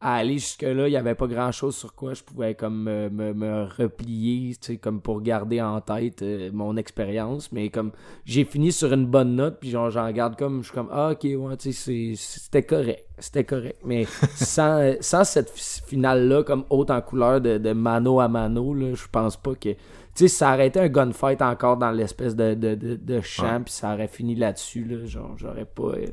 à 0.00 0.16
aller 0.16 0.34
jusque-là, 0.34 0.86
il 0.86 0.90
n'y 0.90 0.96
avait 0.98 1.14
pas 1.14 1.26
grand-chose 1.26 1.74
sur 1.76 1.94
quoi 1.94 2.12
je 2.12 2.22
pouvais 2.22 2.54
comme 2.54 2.82
me, 2.82 3.08
me, 3.08 3.32
me 3.32 3.64
replier, 3.78 4.54
tu 4.56 4.72
sais, 4.72 4.76
comme 4.76 5.00
pour 5.00 5.22
garder 5.22 5.62
en 5.62 5.80
tête 5.80 6.20
euh, 6.20 6.50
mon 6.52 6.76
expérience. 6.76 7.50
Mais 7.52 7.70
comme 7.70 7.90
j'ai 8.26 8.44
fini 8.44 8.70
sur 8.70 8.92
une 8.92 9.06
bonne 9.06 9.34
note, 9.34 9.58
puis 9.60 9.70
genre 9.70 9.88
j'en 9.90 10.10
garde 10.12 10.36
comme, 10.36 10.58
je 10.62 10.66
suis 10.66 10.74
comme, 10.74 10.90
ah 10.92 11.12
ok, 11.12 11.22
ouais, 11.24 11.56
tu 11.56 11.72
sais, 11.72 12.12
c'était 12.16 12.64
correct, 12.64 13.06
c'était 13.18 13.44
correct. 13.44 13.78
Mais 13.82 14.04
sans, 14.34 14.94
sans 15.00 15.24
cette 15.24 15.48
fi- 15.48 15.80
finale-là, 15.86 16.42
comme 16.42 16.64
haute 16.68 16.90
en 16.90 17.00
couleur 17.00 17.40
de, 17.40 17.56
de 17.56 17.72
mano 17.72 18.20
à 18.20 18.28
mano, 18.28 18.74
là, 18.74 18.92
je 18.94 19.06
pense 19.10 19.38
pas 19.38 19.54
que... 19.54 19.70
Tu 20.14 20.24
sais, 20.24 20.28
si 20.28 20.36
ça 20.36 20.54
aurait 20.54 20.68
été 20.68 20.78
un 20.80 20.88
gunfight 20.88 21.42
encore 21.42 21.76
dans 21.76 21.90
l'espèce 21.90 22.36
de, 22.36 22.54
de, 22.54 22.74
de, 22.74 22.94
de 22.96 23.20
champ, 23.20 23.60
puis 23.64 23.72
ça 23.74 23.94
aurait 23.94 24.08
fini 24.08 24.34
là-dessus, 24.36 24.84
là, 24.84 25.06
genre, 25.06 25.34
j'aurais 25.36 25.64
pas. 25.64 25.82
euh, 25.82 26.06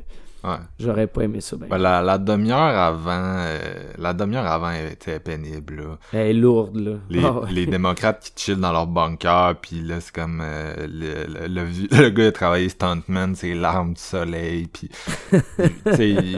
Ouais. 0.44 0.56
J'aurais 0.80 1.06
pas 1.06 1.22
aimé 1.22 1.40
ça. 1.40 1.56
Ben. 1.56 1.68
Ben, 1.70 1.78
la, 1.78 2.02
la 2.02 2.18
demi-heure 2.18 2.58
avant, 2.58 3.12
euh, 3.46 3.60
la 4.00 4.12
demi-heure 4.14 4.48
avant 4.48 4.72
était 4.72 5.20
pénible, 5.20 5.76
là. 5.84 5.98
Elle 6.14 6.28
est 6.30 6.34
lourde, 6.34 6.78
là. 6.78 6.94
Les, 7.12 7.24
Ah 7.24 7.32
ouais. 7.42 7.52
les 7.52 7.68
démocrates 7.68 8.32
qui 8.36 8.46
chillent 8.46 8.60
dans 8.60 8.72
leur 8.72 8.88
bunker, 8.88 9.54
puis 9.62 9.82
là, 9.82 10.00
c'est 10.02 10.12
comme 10.16 10.42
euh, 10.44 10.74
le, 10.88 11.48
le, 11.48 11.66
le, 11.66 11.90
gars 12.10 12.12
qui 12.12 12.22
a 12.24 12.32
travaillé 12.32 12.70
stuntman, 12.70 13.36
c'est 13.36 13.54
l'arme 13.54 13.94
du 13.94 14.02
soleil, 14.02 14.66
puis 14.66 14.90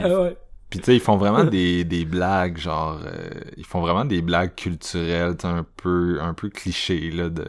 Ah 0.04 0.22
ouais. 0.22 0.38
Puis 0.74 0.80
tu 0.80 0.86
sais, 0.88 0.96
ils 0.96 1.00
font 1.00 1.18
vraiment 1.18 1.44
des, 1.44 1.84
des 1.84 2.04
blagues, 2.04 2.58
genre, 2.58 3.00
euh, 3.06 3.30
ils 3.58 3.64
font 3.64 3.80
vraiment 3.80 4.06
des 4.06 4.24
blagues 4.24 4.56
culturelles, 4.56 5.38
tu 5.38 5.44
sais, 5.44 5.48
un 5.48 5.64
peu, 5.78 6.18
un 6.20 6.34
peu 6.34 6.50
clichés, 6.50 7.12
là, 7.12 7.30
de... 7.30 7.44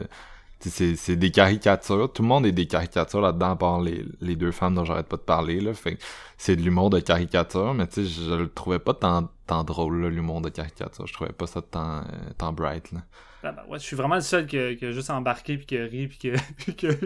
tu 0.59 0.69
sais, 0.69 0.69
C'est, 0.69 0.95
c'est 0.95 1.15
des 1.15 1.31
caricatures, 1.31 2.13
tout 2.13 2.21
le 2.21 2.27
monde 2.27 2.45
est 2.45 2.51
des 2.51 2.67
caricatures 2.67 3.21
là-dedans, 3.21 3.49
à 3.49 3.55
part 3.55 3.81
les, 3.81 4.05
les 4.21 4.35
deux 4.35 4.51
femmes 4.51 4.75
dont 4.75 4.85
j'arrête 4.85 5.07
pas 5.07 5.17
de 5.17 5.23
parler, 5.23 5.59
là, 5.59 5.73
fait 5.73 5.95
que 5.95 6.01
c'est 6.37 6.55
de 6.55 6.61
l'humour 6.61 6.91
de 6.91 6.99
caricature, 6.99 7.73
mais 7.73 7.87
tu 7.87 8.05
sais, 8.05 8.23
je, 8.27 8.31
le 8.35 8.47
trouvais 8.47 8.77
pas 8.77 8.93
tant, 8.93 9.27
tant 9.47 9.63
drôle, 9.63 10.03
là, 10.03 10.09
l'humour 10.09 10.41
de 10.41 10.49
caricature, 10.49 11.07
je 11.07 11.13
trouvais 11.13 11.33
pas 11.33 11.47
ça 11.47 11.63
tant, 11.63 12.01
euh, 12.01 12.01
tant 12.37 12.53
bright, 12.53 12.91
là. 12.91 12.99
Ah 13.41 13.51
ben 13.53 13.63
ouais, 13.69 13.79
je 13.79 13.85
suis 13.85 13.95
vraiment 13.95 14.15
le 14.15 14.21
seul 14.21 14.45
qui 14.45 14.57
a, 14.59 14.91
juste 14.91 15.09
embarqué 15.09 15.57
puis 15.57 15.65
qui 15.65 15.77
a 15.79 15.85
ri 15.85 16.07
puis 16.07 16.31
Ouais. 16.31 16.37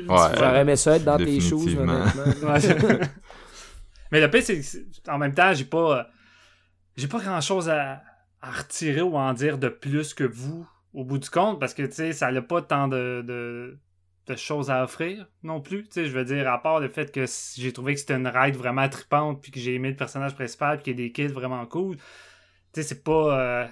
fun. 0.07 0.31
J'aurais 0.37 0.61
aimé 0.61 0.75
ça 0.75 0.97
être 0.97 1.05
dans 1.05 1.17
tes 1.25 1.39
choses, 1.39 1.77
honnêtement. 1.77 2.55
Mais 4.11 4.19
le 4.21 4.29
pire, 4.29 4.43
c'est 4.43 4.85
en 5.07 5.17
même 5.17 5.33
temps, 5.33 5.53
j'ai 5.53 5.65
pas. 5.65 5.99
euh, 5.99 6.03
J'ai 6.97 7.07
pas 7.07 7.19
grand 7.19 7.41
chose 7.41 7.69
à, 7.69 8.01
retirer 8.41 9.01
ou 9.01 9.17
à 9.17 9.21
en 9.21 9.33
dire 9.33 9.57
de 9.57 9.69
plus 9.69 10.13
que 10.13 10.23
vous 10.23 10.67
au 10.93 11.03
bout 11.03 11.17
du 11.19 11.29
compte 11.29 11.59
parce 11.59 11.73
que 11.73 11.83
tu 11.83 11.91
sais, 11.93 12.13
ça 12.13 12.31
n'a 12.31 12.41
pas 12.41 12.61
tant 12.61 12.87
de, 12.87 13.21
de, 13.25 13.77
choses 14.35 14.69
à 14.69 14.83
offrir 14.83 15.27
non 15.43 15.59
plus. 15.59 15.83
Tu 15.85 15.91
sais, 15.91 16.05
je 16.05 16.11
veux 16.11 16.23
dire, 16.23 16.47
à 16.51 16.61
part 16.61 16.79
le 16.79 16.87
fait 16.87 17.11
que 17.11 17.25
j'ai 17.57 17.73
trouvé 17.73 17.95
que 17.95 17.99
c'était 17.99 18.13
une 18.15 18.27
ride 18.27 18.55
vraiment 18.55 18.87
trippante 18.87 19.41
puis 19.41 19.51
que 19.51 19.59
j'ai 19.59 19.73
aimé 19.75 19.89
le 19.89 19.95
personnage 19.95 20.35
principal 20.35 20.77
puis 20.77 20.83
qu'il 20.85 20.99
y 20.99 21.03
a 21.03 21.07
des 21.07 21.11
kills 21.11 21.33
vraiment 21.33 21.65
cool. 21.65 21.97
Tu 21.97 22.03
sais, 22.73 22.83
c'est 22.83 23.03
pas. 23.03 23.39
euh, 23.39 23.67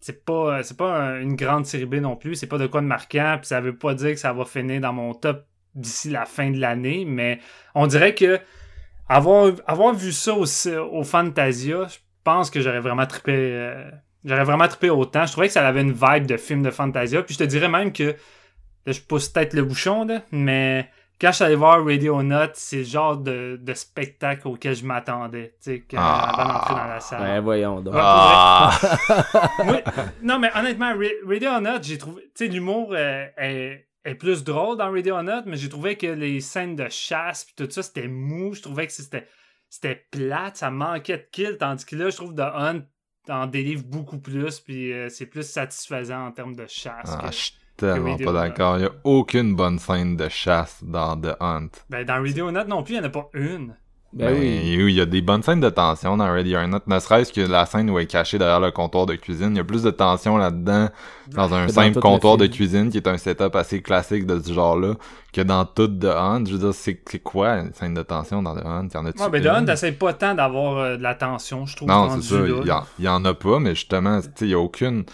c'est 0.00 0.24
pas, 0.24 0.62
c'est 0.64 0.76
pas 0.76 0.92
un- 0.98 1.20
une 1.20 1.36
grande 1.36 1.64
série 1.64 1.86
B 1.86 1.94
non 1.96 2.16
plus, 2.16 2.34
c'est 2.34 2.48
pas 2.48 2.58
de 2.58 2.66
quoi 2.66 2.80
de 2.80 2.86
marquant, 2.86 3.36
puis 3.38 3.46
ça 3.46 3.60
veut 3.60 3.76
pas 3.76 3.94
dire 3.94 4.10
que 4.10 4.16
ça 4.16 4.32
va 4.32 4.44
finir 4.44 4.80
dans 4.80 4.92
mon 4.92 5.14
top 5.14 5.46
d'ici 5.74 6.10
la 6.10 6.26
fin 6.26 6.50
de 6.50 6.58
l'année, 6.58 7.04
mais 7.06 7.40
on 7.74 7.86
dirait 7.86 8.14
que 8.14 8.40
avoir, 9.16 9.52
avoir 9.66 9.94
vu 9.94 10.12
ça 10.12 10.34
au, 10.34 10.44
au 10.90 11.04
Fantasia, 11.04 11.86
je 11.88 11.98
pense 12.24 12.50
que 12.50 12.60
j'aurais 12.60 12.80
vraiment 12.80 13.06
trippé. 13.06 13.32
euh, 13.34 13.90
j'aurais 14.24 14.44
vraiment 14.44 14.68
trippé 14.68 14.90
autant. 14.90 15.26
Je 15.26 15.32
trouvais 15.32 15.48
que 15.48 15.52
ça 15.52 15.66
avait 15.66 15.82
une 15.82 15.92
vibe 15.92 16.26
de 16.26 16.36
film 16.36 16.62
de 16.62 16.70
Fantasia. 16.70 17.22
Puis 17.22 17.34
je 17.34 17.38
te 17.40 17.44
dirais 17.44 17.68
même 17.68 17.92
que. 17.92 18.14
Là, 18.84 18.92
je 18.92 19.00
pousse 19.00 19.28
peut-être 19.28 19.54
le 19.54 19.62
bouchon, 19.62 20.04
là, 20.04 20.22
mais 20.32 20.88
quand 21.20 21.28
je 21.30 21.36
suis 21.36 21.44
allé 21.44 21.54
voir 21.54 21.84
Radio 21.84 22.20
Nut, 22.20 22.50
c'est 22.54 22.78
le 22.78 22.82
genre 22.84 23.16
de, 23.16 23.56
de 23.62 23.74
spectacle 23.74 24.48
auquel 24.48 24.74
je 24.74 24.84
m'attendais. 24.84 25.54
Tu 25.62 25.70
sais, 25.70 25.84
quand- 25.88 25.98
Ah. 26.00 26.30
avant 26.42 26.52
d'entrer 26.52 26.74
dans 26.74 26.88
la 26.88 26.98
salle. 27.00 27.22
Ben 27.22 27.40
voyons 27.40 27.80
donc. 27.80 27.94
Ah! 27.96 28.72
Oui. 29.66 29.76
Non, 30.22 30.40
mais 30.40 30.50
honnêtement, 30.56 30.88
Ra- 30.94 31.28
Radio 31.28 31.60
Nut, 31.60 31.82
j'ai 31.84 31.96
trouvé. 31.98 32.22
Tu 32.36 32.46
sais, 32.46 32.48
l'humour 32.50 32.88
euh, 32.92 33.26
est, 33.36 33.86
est 34.04 34.14
plus 34.14 34.42
drôle 34.44 34.76
dans 34.78 34.90
Radio 34.90 35.20
Nut, 35.22 35.44
mais 35.46 35.56
j'ai 35.56 35.68
trouvé 35.68 35.96
que 35.96 36.06
les 36.06 36.40
scènes 36.40 36.76
de 36.76 36.88
chasse 36.88 37.44
puis 37.44 37.54
tout 37.56 37.70
ça, 37.70 37.82
c'était 37.82 38.08
mou. 38.08 38.52
Je 38.54 38.62
trouvais 38.62 38.86
que 38.86 38.92
c'était 38.92 39.26
c'était 39.68 40.06
plate, 40.10 40.56
ça 40.56 40.70
manquait 40.70 41.16
de 41.18 41.26
kills, 41.32 41.56
tandis 41.58 41.84
que 41.86 41.96
là, 41.96 42.10
je 42.10 42.16
trouve 42.16 42.34
The 42.34 42.40
Hunt 42.40 42.82
en 43.28 43.46
délivre 43.46 43.84
beaucoup 43.84 44.18
plus, 44.18 44.60
puis 44.60 44.92
euh, 44.92 45.08
c'est 45.08 45.26
plus 45.26 45.48
satisfaisant 45.48 46.26
en 46.26 46.32
termes 46.32 46.54
de 46.56 46.66
chasse. 46.66 47.16
Ah, 47.18 47.22
que- 47.28 47.32
je 47.32 47.38
suis 47.38 47.54
tellement 47.76 48.16
pas 48.18 48.32
d'accord. 48.32 48.78
Il 48.78 48.82
y 48.82 48.86
a 48.86 48.92
aucune 49.04 49.54
bonne 49.56 49.78
scène 49.78 50.16
de 50.16 50.28
chasse 50.28 50.82
dans 50.84 51.18
The 51.20 51.36
Hunt. 51.40 51.68
Ben, 51.88 52.04
dans 52.04 52.20
Radio 52.20 52.50
Nut 52.50 52.66
non 52.68 52.82
plus, 52.82 52.94
il 52.94 52.98
n'y 53.00 53.04
en 53.04 53.08
a 53.08 53.10
pas 53.12 53.30
une. 53.32 53.76
Ben 54.12 54.26
Ben, 54.32 54.38
oui. 54.40 54.60
il 54.64 54.90
y 54.90 55.00
a 55.00 55.06
des 55.06 55.22
bonnes 55.22 55.42
scènes 55.42 55.60
de 55.60 55.70
tension 55.70 56.16
dans 56.18 56.30
Ready 56.30 56.54
or 56.54 56.68
Not, 56.68 56.80
ne 56.86 56.98
serait-ce 56.98 57.32
que 57.32 57.40
la 57.40 57.64
scène 57.64 57.88
où 57.88 57.98
elle 57.98 58.04
est 58.04 58.06
cachée 58.06 58.38
derrière 58.38 58.60
le 58.60 58.70
comptoir 58.70 59.06
de 59.06 59.14
cuisine. 59.14 59.52
Il 59.52 59.56
y 59.56 59.60
a 59.60 59.64
plus 59.64 59.82
de 59.82 59.90
tension 59.90 60.36
là-dedans 60.36 60.88
dans 61.28 61.54
un 61.54 61.66
dans 61.66 61.72
simple 61.72 61.98
comptoir 62.00 62.36
de 62.36 62.46
cuisine 62.46 62.90
qui 62.90 62.98
est 62.98 63.08
un 63.08 63.16
setup 63.16 63.56
assez 63.56 63.80
classique 63.80 64.26
de 64.26 64.38
ce 64.42 64.52
genre-là 64.52 64.94
que 65.32 65.40
dans 65.40 65.64
tout 65.64 65.88
The 65.88 66.04
Hunt. 66.14 66.44
Je 66.46 66.52
veux 66.52 66.58
dire, 66.58 66.74
c'est 66.74 67.00
quoi 67.22 67.54
une 67.60 67.72
scène 67.72 67.94
de 67.94 68.02
tension 68.02 68.42
dans 68.42 68.54
The 68.54 68.66
Hunt? 68.66 68.88
Y 68.92 68.96
en 68.98 69.06
a-tu 69.06 69.22
Ouais, 69.22 69.30
ben, 69.30 69.42
The? 69.42 69.46
Hunt, 69.46 69.64
t'essayes 69.64 69.92
pas 69.92 70.12
tant 70.12 70.34
d'avoir 70.34 70.76
euh, 70.76 70.96
de 70.98 71.02
la 71.02 71.14
tension, 71.14 71.64
je 71.64 71.74
trouve. 71.76 71.88
Non, 71.88 72.10
c'est 72.20 72.34
ça. 72.34 72.40
là. 72.40 72.46
Il 72.62 72.66
y, 72.68 72.70
en- 72.70 72.84
il 72.98 73.04
y 73.06 73.08
en 73.08 73.24
a 73.24 73.32
pas, 73.32 73.58
mais 73.60 73.74
justement, 73.74 74.20
tu 74.20 74.26
sais, 74.34 74.44
il 74.44 74.50
y 74.50 74.54
a 74.54 74.58
aucune. 74.58 75.04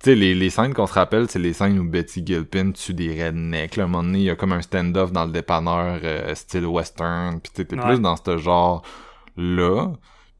Tu 0.00 0.10
sais, 0.10 0.14
les, 0.14 0.34
les 0.34 0.48
scènes 0.50 0.74
qu'on 0.74 0.86
se 0.86 0.92
rappelle, 0.92 1.28
c'est 1.28 1.40
les 1.40 1.52
scènes 1.52 1.76
où 1.78 1.84
Betty 1.84 2.22
Gilpin 2.24 2.70
tue 2.70 2.94
des 2.94 3.24
rednecks. 3.24 3.74
Là. 3.76 3.82
À 3.82 3.86
un 3.86 3.88
moment 3.88 4.04
donné, 4.04 4.18
il 4.20 4.24
y 4.26 4.30
a 4.30 4.36
comme 4.36 4.52
un 4.52 4.62
stand-off 4.62 5.10
dans 5.10 5.24
le 5.24 5.32
dépanneur 5.32 5.98
euh, 6.04 6.34
style 6.36 6.66
western. 6.66 7.40
Puis 7.40 7.52
t'es 7.64 7.74
Ouais. 7.74 7.82
plus 7.84 8.00
dans 8.00 8.14
ce 8.16 8.36
genre-là. 8.38 9.92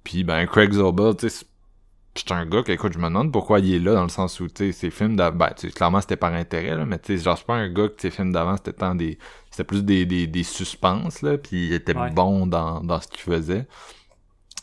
Puis 0.04 0.22
ben, 0.24 0.46
Craig 0.46 0.72
Zobel, 0.72 1.16
tu 1.16 1.28
sais, 1.28 1.44
c'est- 2.14 2.32
un 2.32 2.46
gars 2.46 2.62
que, 2.62 2.72
écoute, 2.72 2.92
je 2.94 2.98
me 2.98 3.04
demande 3.04 3.32
pourquoi 3.32 3.60
il 3.60 3.74
est 3.74 3.78
là, 3.78 3.94
dans 3.94 4.02
le 4.02 4.08
sens 4.08 4.40
où, 4.40 4.48
tu 4.48 4.66
sais, 4.66 4.72
ses 4.72 4.90
films 4.90 5.14
d'avant, 5.16 5.36
ben, 5.36 5.50
clairement, 5.74 6.00
c'était 6.00 6.16
par 6.16 6.32
intérêt, 6.34 6.76
là, 6.76 6.84
mais 6.84 6.98
tu 6.98 7.16
sais, 7.16 7.22
genre, 7.24 7.38
c'est 7.38 7.46
pas 7.46 7.54
un 7.54 7.68
gars 7.72 7.88
que 7.88 8.00
ses 8.00 8.10
films 8.10 8.32
d'avant, 8.32 8.56
c'était 8.56 8.72
tant 8.72 8.94
des, 8.96 9.18
c'était 9.50 9.62
plus 9.64 9.84
des, 9.84 10.04
des, 10.04 10.26
des 10.26 10.42
suspens, 10.42 11.08
là, 11.22 11.38
puis 11.38 11.66
il 11.68 11.72
était 11.74 11.96
Ouais. 11.96 12.10
bon 12.10 12.46
dans, 12.48 12.80
dans 12.80 13.00
ce 13.00 13.06
qu'il 13.08 13.20
faisait. 13.20 13.66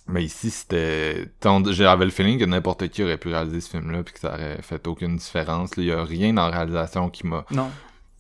Mais 0.08 0.24
ici, 0.24 0.52
c'était... 0.52 1.26
J'avais 1.72 2.06
le 2.06 2.12
feeling 2.12 2.38
que 2.40 2.46
n'importe 2.46 2.88
qui 2.90 3.04
aurait 3.04 3.18
pu 3.18 3.30
réaliser 3.30 3.60
ce 3.62 3.70
film-là 3.72 4.04
puis 4.04 4.14
que 4.14 4.20
ça 4.20 4.34
aurait 4.34 4.62
fait 4.62 4.86
aucune 4.88 5.16
différence. 5.16 5.72
Il 5.78 5.86
y 5.86 5.92
a 5.92 6.04
rien 6.04 6.32
dans 6.34 6.48
la 6.48 6.58
réalisation 6.58 7.10
qui 7.10 7.26
m'a 7.26 7.44
Non. 7.52 7.70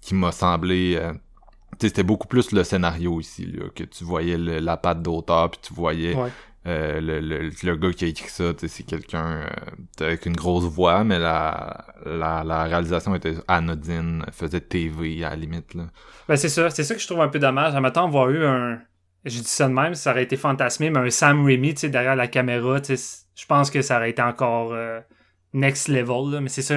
qui 0.01 0.15
m'a 0.15 0.31
semblé... 0.31 0.95
euh, 0.99 1.13
c'était 1.79 2.03
beaucoup 2.03 2.27
plus 2.27 2.51
le 2.53 2.63
scénario 2.63 3.19
ici, 3.19 3.45
là, 3.45 3.65
que 3.75 3.83
tu 3.83 4.03
voyais 4.03 4.37
le- 4.37 4.59
la 4.59 4.77
patte 4.77 5.01
d'auteur 5.01 5.51
puis 5.51 5.59
tu 5.61 5.73
voyais 5.73 6.15
Ouais. 6.15 6.29
euh, 6.67 7.01
le, 7.01 7.19
le, 7.19 7.49
le 7.61 7.75
gars 7.75 7.91
qui 7.91 8.05
a 8.05 8.07
écrit 8.07 8.29
ça, 8.29 8.45
c'est 8.57 8.83
quelqu'un 8.83 9.41
euh, 9.43 9.47
avec 10.05 10.25
une 10.25 10.35
grosse 10.35 10.63
voix, 10.63 11.03
mais 11.03 11.19
la, 11.19 11.85
la, 12.05 12.43
la 12.43 12.63
réalisation 12.63 13.13
était 13.13 13.35
anodine, 13.47 14.23
faisait 14.31 14.61
TV 14.61 15.23
à 15.23 15.31
la 15.31 15.35
limite. 15.35 15.73
Là. 15.75 15.83
Ben, 16.29 16.35
c'est 16.37 16.49
ça. 16.49 16.69
C'est 16.71 16.83
ça 16.83 16.95
que 16.95 17.01
je 17.01 17.05
trouve 17.07 17.21
un 17.21 17.27
peu 17.27 17.39
dommage. 17.39 17.75
Admettons 17.75 18.05
avoir 18.05 18.29
eu 18.29 18.43
un. 18.45 18.79
Je 19.25 19.39
dis 19.39 19.47
ça 19.47 19.67
de 19.67 19.73
même, 19.73 19.95
ça 19.95 20.11
aurait 20.11 20.23
été 20.23 20.37
fantasmé, 20.37 20.89
mais 20.89 20.99
un 20.99 21.09
Sam 21.09 21.43
Raimi, 21.45 21.73
tu 21.73 21.81
sais, 21.81 21.89
derrière 21.89 22.15
la 22.15 22.27
caméra, 22.27 22.79
tu 22.79 22.95
je 22.95 23.45
pense 23.47 23.69
que 23.69 23.81
ça 23.81 23.97
aurait 23.97 24.11
été 24.11 24.21
encore 24.21 24.73
euh, 24.73 24.99
next 25.53 25.87
level, 25.87 26.31
là. 26.31 26.41
Mais 26.41 26.49
c'est 26.49 26.61
ça. 26.61 26.75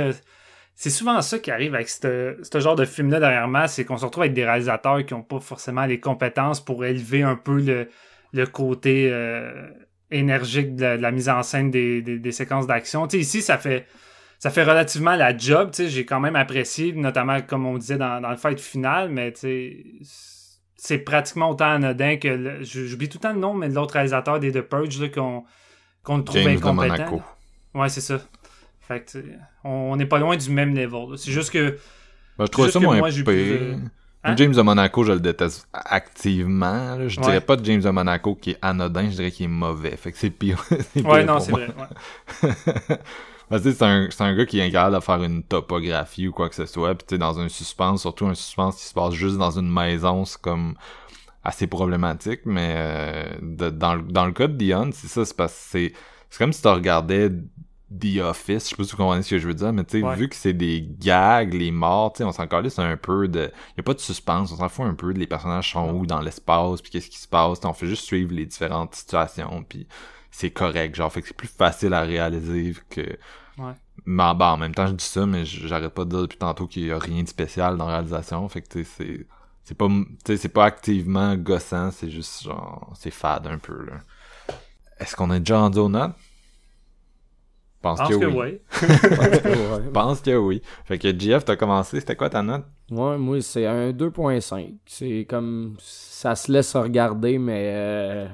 C'est 0.75 0.91
souvent 0.91 1.21
ça 1.23 1.39
qui 1.41 1.51
arrive 1.51 1.75
avec 1.75 1.89
ce 1.89 2.37
genre 2.55 2.77
de 2.77 2.85
film-là 2.85 3.19
derrière 3.19 3.49
moi, 3.49 3.67
c'est 3.67 3.85
qu'on 3.85 3.97
se 3.97 4.05
retrouve 4.05 4.23
avec 4.23 4.35
des 4.35 4.45
réalisateurs 4.45 5.05
qui 5.05 5.13
n'ont 5.13 5.23
pas 5.23 5.41
forcément 5.41 5.85
les 5.87 5.99
compétences 5.99 6.65
pour 6.65 6.85
élever 6.85 7.23
un 7.23 7.35
peu 7.35 7.61
le, 7.61 7.89
le 8.33 8.47
côté 8.47 9.09
euh, 9.11 9.69
énergique 10.13 10.77
de 10.77 10.85
la, 10.85 11.11
mise 11.11 11.29
en 11.29 11.43
scène 11.43 11.73
des, 11.73 12.01
des, 12.01 12.21
des 12.21 12.33
séquences 12.33 12.69
d'action. 12.69 13.07
Ici, 13.09 13.43
ça 13.43 13.59
fait 13.59 13.87
ça 14.39 14.51
fait 14.51 14.63
relativement 14.63 15.17
la 15.17 15.37
job, 15.37 15.73
tu 15.73 15.83
sais, 15.83 15.89
j'ai 15.89 16.07
quand 16.07 16.21
même 16.21 16.37
apprécié, 16.37 16.93
notamment 16.93 17.41
comme 17.43 17.67
on 17.67 17.77
disait 17.77 17.99
dans, 17.99 18.21
dans 18.21 18.31
le 18.31 18.37
fight 18.37 18.61
final, 18.61 19.11
mais 19.11 19.33
c'est 20.79 20.99
pratiquement 20.99 21.51
autant 21.51 21.67
anodin 21.73 22.17
que, 22.17 22.59
j'oublie 22.63 23.09
tout 23.11 23.19
le 23.19 23.23
temps 23.23 23.33
le 23.35 23.41
nom, 23.41 23.53
mais 23.53 23.69
de 23.69 23.75
l'autre 23.75 23.93
réalisateur 23.95 24.41
des 24.41 24.51
The 24.53 24.63
Purge, 24.63 24.99
là, 25.01 25.09
qu'on 25.11 25.45
qu'on 26.05 26.17
le 26.19 26.25
trouve 26.25 26.41
James 26.41 26.53
de 26.55 26.59
incompétent. 26.59 26.93
Monaco. 26.95 27.23
Ouais, 27.75 27.89
c'est 27.91 28.01
ça. 28.01 28.19
Fait 28.81 29.01
que, 29.05 29.19
on 29.65 29.95
n'est 29.97 30.07
pas 30.07 30.19
loin 30.19 30.37
du 30.37 30.49
même 30.51 30.75
level. 30.75 31.19
C'est 31.19 31.33
juste 31.33 31.51
que, 31.51 31.77
Ben, 32.39 32.47
je 32.51 32.57
Juste 32.63 32.73
ça 32.75 32.81
moins 32.81 32.97
moi, 32.99 33.09
pire. 33.11 33.25
de- 33.25 33.77
Hein? 34.25 34.35
James 34.37 34.53
de 34.53 34.63
Monaco, 34.63 35.05
je 35.05 35.13
le 35.13 35.21
déteste 35.21 35.69
activement. 35.73 36.97
là. 36.97 37.07
Je 37.09 37.19
Ouais. 37.21 37.27
dirais 37.27 37.41
pas 37.41 37.55
de 37.57 37.65
James 37.65 37.81
de 37.81 37.91
Monaco 37.91 38.35
qui 38.35 38.51
est 38.53 38.59
anodin, 38.63 39.05
je 39.11 39.17
dirais 39.17 39.31
qu'il 39.31 39.45
est 39.47 39.49
mauvais. 39.49 39.97
Fait 39.97 40.11
que 40.13 40.19
c'est 40.19 40.31
pire. 40.31 40.63
c'est 40.69 41.05
ouais, 41.05 41.25
pire 41.25 41.27
non, 41.27 41.39
c'est 41.41 41.53
vrai. 41.53 41.69
ouais. 42.43 42.49
Parce 43.51 43.63
que 43.63 43.73
c'est 43.73 43.85
un, 43.85 44.09
c'est 44.11 44.23
un 44.23 44.35
gars 44.37 44.47
qui 44.47 44.59
est 44.59 44.63
incapable 44.67 44.97
de 44.97 45.01
faire 45.01 45.23
une 45.23 45.43
topographie 45.43 46.29
ou 46.29 46.33
quoi 46.33 46.49
que 46.49 46.55
ce 46.55 46.67
soit. 46.67 46.95
Puis 46.95 47.07
tu 47.09 47.15
sais, 47.15 47.19
dans 47.19 47.39
un 47.41 47.49
suspense, 47.49 48.03
surtout 48.03 48.27
un 48.27 48.35
suspense 48.35 48.77
qui 48.77 48.85
se 48.85 48.95
passe 48.95 49.15
juste 49.15 49.39
dans 49.39 49.59
une 49.59 49.71
maison, 49.73 50.25
c'est 50.25 50.41
comme 50.41 50.75
assez 51.45 51.67
problématique. 51.67 52.41
Mais 52.45 52.75
euh, 52.77 53.25
de- 53.41 53.71
dans, 53.71 53.95
le- 53.95 54.03
dans 54.03 54.27
le 54.27 54.33
cas 54.33 54.49
de 54.49 54.55
Dion, 54.55 54.91
c'est 54.93 55.09
ça, 55.09 55.25
c'est 55.25 55.37
parce 55.37 55.53
que 55.53 55.59
c'est, 55.71 55.93
c'est 56.31 56.39
comme 56.39 56.53
si 56.53 56.61
tu 56.61 56.69
regardais 56.69 57.31
The 57.91 58.19
Office, 58.21 58.65
je 58.65 58.69
sais 58.69 58.77
pas 58.77 58.85
si 58.85 58.91
vous 58.91 58.97
comprenez 58.99 59.23
ce 59.23 59.31
que 59.31 59.39
je 59.39 59.49
veux 59.49 59.55
dire, 59.55 59.73
mais 59.73 59.83
tu 59.85 60.01
sais, 60.01 60.05
Ouais. 60.07 60.15
vu 60.15 60.29
que 60.29 60.37
c'est 60.37 60.53
des 60.53 60.87
gags, 60.99 61.55
les 61.55 61.71
morts, 61.71 62.13
tu 62.13 62.19
sais, 62.19 62.25
on 62.25 62.33
s'en 62.33 62.47
calisse 62.47 62.79
un 62.79 62.99
peu 62.99 63.29
de... 63.29 63.51
Y 63.79 63.81
a 63.81 63.83
pas 63.83 63.95
de 63.95 63.99
suspense, 63.99 64.53
on 64.53 64.57
s'en 64.57 64.69
fout 64.69 64.85
un 64.85 64.93
peu 64.93 65.15
de 65.15 65.19
les 65.19 65.27
personnages 65.27 65.73
sont 65.73 65.91
où 65.95 66.05
dans 66.05 66.21
l'espace, 66.21 66.83
puis 66.83 66.91
qu'est-ce 66.91 67.09
qui 67.09 67.19
se 67.19 67.27
passe, 67.29 67.61
on 67.65 67.73
fait 67.73 67.87
juste 67.87 68.05
suivre 68.05 68.35
les 68.35 68.45
différentes 68.45 68.95
situations, 68.95 69.65
puis 69.67 69.87
c'est 70.39 70.51
correct, 70.53 70.95
genre, 70.95 71.13
fait 71.13 71.21
que 71.21 71.27
c'est 71.29 71.37
plus 71.37 71.49
facile 71.49 71.93
à 71.95 72.03
réaliser 72.03 72.73
que... 72.89 73.01
Ouais. 73.59 73.73
Mais 74.07 74.33
bah, 74.37 74.53
en 74.53 74.57
même 74.57 74.73
temps, 74.73 74.87
je 74.87 74.93
dis 74.93 75.05
ça, 75.05 75.27
mais 75.27 75.45
j'arrête 75.45 75.93
pas 75.93 76.05
de 76.05 76.11
dire 76.11 76.23
depuis 76.23 76.39
tantôt 76.39 76.69
qu'il 76.69 76.87
y 76.87 76.93
a 76.93 76.99
rien 76.99 77.25
de 77.25 77.29
spécial 77.29 77.77
dans 77.77 77.87
la 77.89 77.95
réalisation, 77.95 78.49
fait 78.49 78.63
que 78.63 78.69
tu 78.69 78.85
sais, 78.85 78.91
c'est... 78.97 79.27
C'est 79.65 79.77
pas, 79.77 79.89
tu 79.89 80.07
sais, 80.25 80.37
c'est 80.37 80.49
pas 80.49 80.65
activement 80.67 81.35
gossant, 81.35 81.91
c'est 81.91 82.09
juste 82.09 82.45
genre, 82.45 82.93
c'est 82.97 83.11
fade 83.11 83.49
un 83.49 83.59
peu, 83.59 83.85
là. 83.85 83.99
Est-ce 85.01 85.17
qu'on 85.17 85.31
est 85.33 85.41
déjà 85.41 85.59
rendu 85.59 85.79
aux 85.81 85.89
notes? 85.89 86.15
Pense, 87.83 87.99
Pense 87.99 88.09
que, 88.09 88.15
que 88.15 88.27
oui. 88.27 88.61
oui. 88.83 89.91
Pense 89.93 90.21
que 90.21 90.37
oui. 90.37 90.63
Fait 90.85 90.99
que 90.99 91.09
GF, 91.19 91.45
t'as 91.45 91.57
commencé, 91.57 91.99
c'était 91.99 92.17
quoi 92.17 92.31
ta 92.31 92.43
note? 92.43 92.65
Ouais, 92.91 93.19
moi, 93.19 93.43
c'est 93.43 93.67
un 93.67 93.91
2.5. 93.91 94.77
C'est 94.87 95.27
comme. 95.29 95.77
Ça 95.81 96.35
se 96.37 96.51
laisse 96.51 96.75
regarder, 96.77 97.39
mais. 97.39 97.73
euh, 97.75 98.27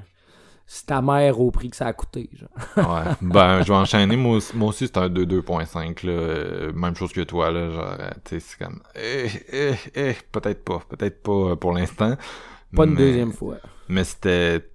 c'est 0.66 0.86
ta 0.86 1.02
mère 1.02 1.40
au 1.40 1.50
prix 1.50 1.70
que 1.70 1.76
ça 1.76 1.86
a 1.86 1.92
coûté. 1.92 2.30
Genre. 2.32 2.48
Ouais. 2.94 3.02
ben, 3.20 3.62
je 3.62 3.68
vais 3.68 3.78
enchaîner. 3.78 4.16
Moi, 4.16 4.36
aussi- 4.36 4.56
moi 4.56 4.68
aussi, 4.70 4.86
c'est 4.86 4.96
un 4.98 5.08
2 5.08 5.26
2.5, 5.26 6.02
là. 6.06 6.12
Euh, 6.12 6.72
même 6.72 6.96
chose 6.96 7.12
que 7.12 7.20
toi, 7.22 7.50
là. 7.50 7.70
Genre, 7.70 7.96
euh, 8.00 8.10
tu 8.24 8.38
sais, 8.38 8.40
c'est 8.40 8.58
comme... 8.64 8.80
Eh, 8.96 9.26
eh, 9.52 9.74
eh, 9.94 10.16
peut-être 10.32 10.64
pas. 10.64 10.80
Peut-être 10.88 11.22
pas 11.22 11.32
euh, 11.52 11.56
pour 11.56 11.72
l'instant. 11.72 12.16
Pas 12.74 12.84
une 12.84 12.92
Mais- 12.92 12.96
deuxième 12.98 13.32
fois. 13.32 13.56
Mais 13.88 14.04
c'était... 14.04 14.68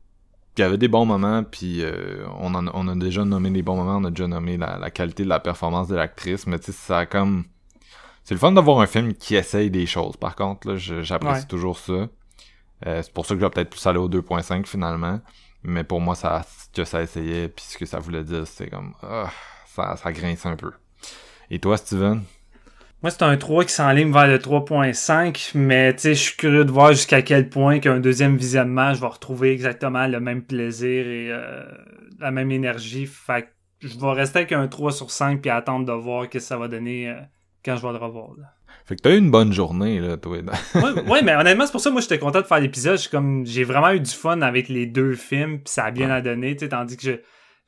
Il 0.57 0.61
y 0.61 0.65
avait 0.65 0.77
des 0.77 0.89
bons 0.89 1.05
moments, 1.05 1.41
puis 1.43 1.81
euh, 1.83 2.25
on, 2.37 2.53
en- 2.53 2.67
on 2.73 2.87
a 2.89 2.95
déjà 2.95 3.23
nommé 3.23 3.49
les 3.49 3.61
bons 3.61 3.77
moments, 3.77 3.95
on 3.97 4.03
a 4.03 4.09
déjà 4.09 4.27
nommé 4.27 4.57
la, 4.57 4.77
la 4.77 4.91
qualité 4.91 5.23
de 5.23 5.29
la 5.29 5.39
performance 5.39 5.87
de 5.87 5.95
l'actrice, 5.95 6.47
mais 6.47 6.59
tu 6.59 6.65
sais, 6.65 6.71
ça 6.73 6.97
a 6.99 7.05
comme... 7.05 7.45
C'est 8.25 8.33
le 8.33 8.39
fun 8.41 8.51
d'avoir 8.51 8.81
un 8.81 8.85
film 8.85 9.13
qui 9.13 9.35
essaye 9.35 9.71
des 9.71 9.85
choses, 9.85 10.17
par 10.17 10.35
contre, 10.35 10.75
j'apprécie 10.75 11.41
Ouais. 11.43 11.47
toujours 11.47 11.79
ça. 11.79 11.93
Euh, 12.85 13.01
c'est 13.01 13.13
pour 13.13 13.25
ça 13.25 13.35
que 13.35 13.39
je 13.39 13.45
vais 13.45 13.49
peut-être 13.49 13.69
plus 13.69 13.87
aller 13.87 13.99
au 13.99 14.09
2.5 14.09 14.65
finalement. 14.65 15.21
Mais 15.63 15.83
pour 15.83 16.01
moi, 16.01 16.15
ça, 16.15 16.45
ce 16.47 16.81
que 16.81 16.85
ça 16.85 17.01
essayait, 17.01 17.49
puis 17.49 17.65
ce 17.67 17.77
que 17.77 17.85
ça 17.85 17.99
voulait 17.99 18.23
dire, 18.23 18.47
c'est 18.47 18.69
comme... 18.69 18.93
ah, 19.03 19.29
ça, 19.67 19.95
ça 19.97 20.11
grince 20.11 20.45
un 20.45 20.55
peu. 20.55 20.71
Et 21.49 21.59
toi, 21.59 21.77
Steven? 21.77 22.23
Moi, 23.01 23.11
c'est 23.11 23.23
un 23.23 23.37
3 23.37 23.63
qui 23.63 23.71
s'enligne 23.71 24.11
vers 24.11 24.27
le 24.27 24.39
3.5, 24.39 25.51
mais 25.55 25.93
tu 25.93 26.01
sais, 26.01 26.15
je 26.15 26.19
suis 26.19 26.35
curieux 26.35 26.65
de 26.65 26.71
voir 26.71 26.91
jusqu'à 26.91 27.21
quel 27.21 27.49
point 27.49 27.79
qu'un 27.79 28.01
deuxième 28.01 28.35
visionnement, 28.35 28.93
je 28.93 28.99
vais 28.99 29.07
retrouver 29.07 29.53
exactement 29.53 30.05
le 30.05 30.19
même 30.19 30.43
plaisir 30.43 31.07
et 31.07 31.31
euh, 31.31 31.63
la 32.19 32.31
même 32.31 32.51
énergie. 32.51 33.05
Fait 33.05 33.43
que 33.43 33.87
je 33.87 33.97
vais 33.97 34.11
rester 34.11 34.39
avec 34.39 34.51
un 34.51 34.67
3 34.67 34.91
sur 34.91 35.11
5 35.11 35.41
puis 35.41 35.49
attendre 35.49 35.85
de 35.85 35.93
voir 35.93 36.25
ce 36.25 36.29
que 36.29 36.39
ça 36.39 36.57
va 36.57 36.67
donner 36.67 37.09
euh, 37.09 37.21
quand 37.63 37.77
je 37.77 37.81
vais 37.81 37.93
le 37.93 37.99
revoir. 37.99 38.31
Fait 38.89 38.95
que 38.95 39.01
t'as 39.03 39.13
eu 39.13 39.19
une 39.19 39.29
bonne 39.29 39.53
journée, 39.53 39.99
là, 39.99 40.17
toi. 40.17 40.37
ouais, 40.75 41.01
ouais, 41.07 41.21
mais 41.21 41.35
honnêtement, 41.35 41.67
c'est 41.67 41.71
pour 41.71 41.79
ça 41.79 41.91
que 41.91 41.93
moi 41.93 42.01
j'étais 42.01 42.17
content 42.17 42.41
de 42.41 42.47
faire 42.47 42.59
l'épisode. 42.59 42.99
Comme 43.11 43.45
j'ai 43.45 43.63
vraiment 43.63 43.91
eu 43.91 43.99
du 43.99 44.09
fun 44.09 44.41
avec 44.41 44.67
les 44.67 44.87
deux 44.87 45.13
films, 45.13 45.59
puis 45.59 45.71
ça 45.71 45.83
a 45.83 45.91
bien 45.91 46.09
à 46.09 46.21
donner, 46.21 46.55
tu 46.55 46.65
sais, 46.65 46.69
tandis 46.69 46.97
que 46.97 47.03
je, 47.03 47.11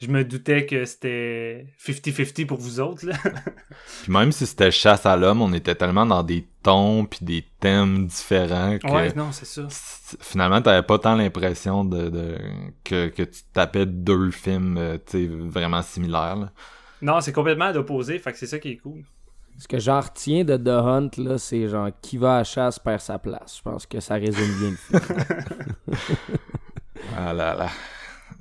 je 0.01 0.07
me 0.07 0.23
doutais 0.23 0.65
que 0.65 0.83
c'était 0.85 1.67
50-50 1.79 2.47
pour 2.47 2.57
vous 2.57 2.79
autres. 2.79 3.05
Là. 3.05 3.13
Puis 4.01 4.11
même 4.11 4.31
si 4.31 4.47
c'était 4.47 4.71
chasse 4.71 5.05
à 5.05 5.15
l'homme, 5.15 5.43
on 5.43 5.53
était 5.53 5.75
tellement 5.75 6.07
dans 6.07 6.23
des 6.23 6.47
tons 6.63 7.05
puis 7.05 7.19
des 7.21 7.45
thèmes 7.59 8.07
différents 8.07 8.79
que 8.79 8.87
ouais, 8.91 9.13
non, 9.13 9.31
c'est 9.31 9.45
ça. 9.45 9.67
finalement 10.21 10.59
t'avais 10.59 10.81
pas 10.81 10.97
tant 10.97 11.15
l'impression 11.15 11.85
de, 11.85 12.09
de- 12.09 12.37
que, 12.83 13.09
que 13.09 13.21
tu 13.21 13.41
tapais 13.53 13.85
deux 13.85 14.31
films 14.31 14.77
euh, 14.79 14.97
tu 15.05 15.27
sais, 15.27 15.29
vraiment 15.31 15.83
similaires. 15.83 16.35
là. 16.35 16.51
Non, 17.03 17.21
c'est 17.21 17.31
complètement 17.33 17.65
à 17.65 17.73
l'opposé, 17.73 18.17
fait 18.17 18.31
que 18.31 18.39
c'est 18.39 18.47
ça 18.47 18.57
qui 18.57 18.69
est 18.69 18.77
cool. 18.77 19.03
Ce 19.61 19.67
que 19.67 19.77
j'en 19.77 19.99
retiens 20.01 20.43
de 20.43 20.57
The 20.57 20.69
Hunt, 20.69 21.11
là, 21.17 21.37
c'est 21.37 21.67
genre 21.69 21.89
qui 22.01 22.17
va 22.17 22.33
à 22.33 22.37
la 22.39 22.43
chasse 22.43 22.79
perd 22.79 22.99
sa 22.99 23.19
place. 23.19 23.57
Je 23.57 23.61
pense 23.61 23.85
que 23.85 23.99
ça 23.99 24.15
résume 24.15 24.57
bien 24.59 24.71
le 24.71 24.75
film. 24.75 25.97
Ah 27.15 27.31
là 27.31 27.53
là. 27.53 27.69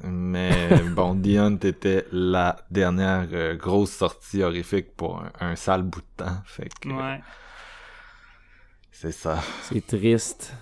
Mais 0.02 0.78
bon, 0.96 1.14
Dion 1.14 1.56
était 1.56 2.06
la 2.10 2.56
dernière 2.70 3.26
euh, 3.32 3.54
grosse 3.54 3.90
sortie 3.90 4.42
horrifique 4.42 4.96
pour 4.96 5.20
un, 5.20 5.30
un 5.40 5.56
sale 5.56 5.82
bout 5.82 6.00
de 6.00 6.24
temps. 6.24 6.36
Fait 6.46 6.70
que 6.80 6.88
Ouais. 6.88 7.20
c'est 8.90 9.12
ça. 9.12 9.40
c'est 9.64 9.86
triste. 9.86 10.54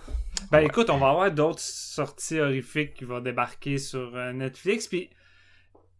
Ben 0.51 0.61
écoute, 0.61 0.91
on 0.91 0.99
va 0.99 1.11
avoir 1.11 1.31
d'autres 1.31 1.61
sorties 1.61 2.41
horrifiques 2.41 2.95
qui 2.95 3.05
vont 3.05 3.21
débarquer 3.21 3.79
sur 3.79 4.11
euh, 4.17 4.33
Netflix. 4.33 4.89
Puis 4.89 5.09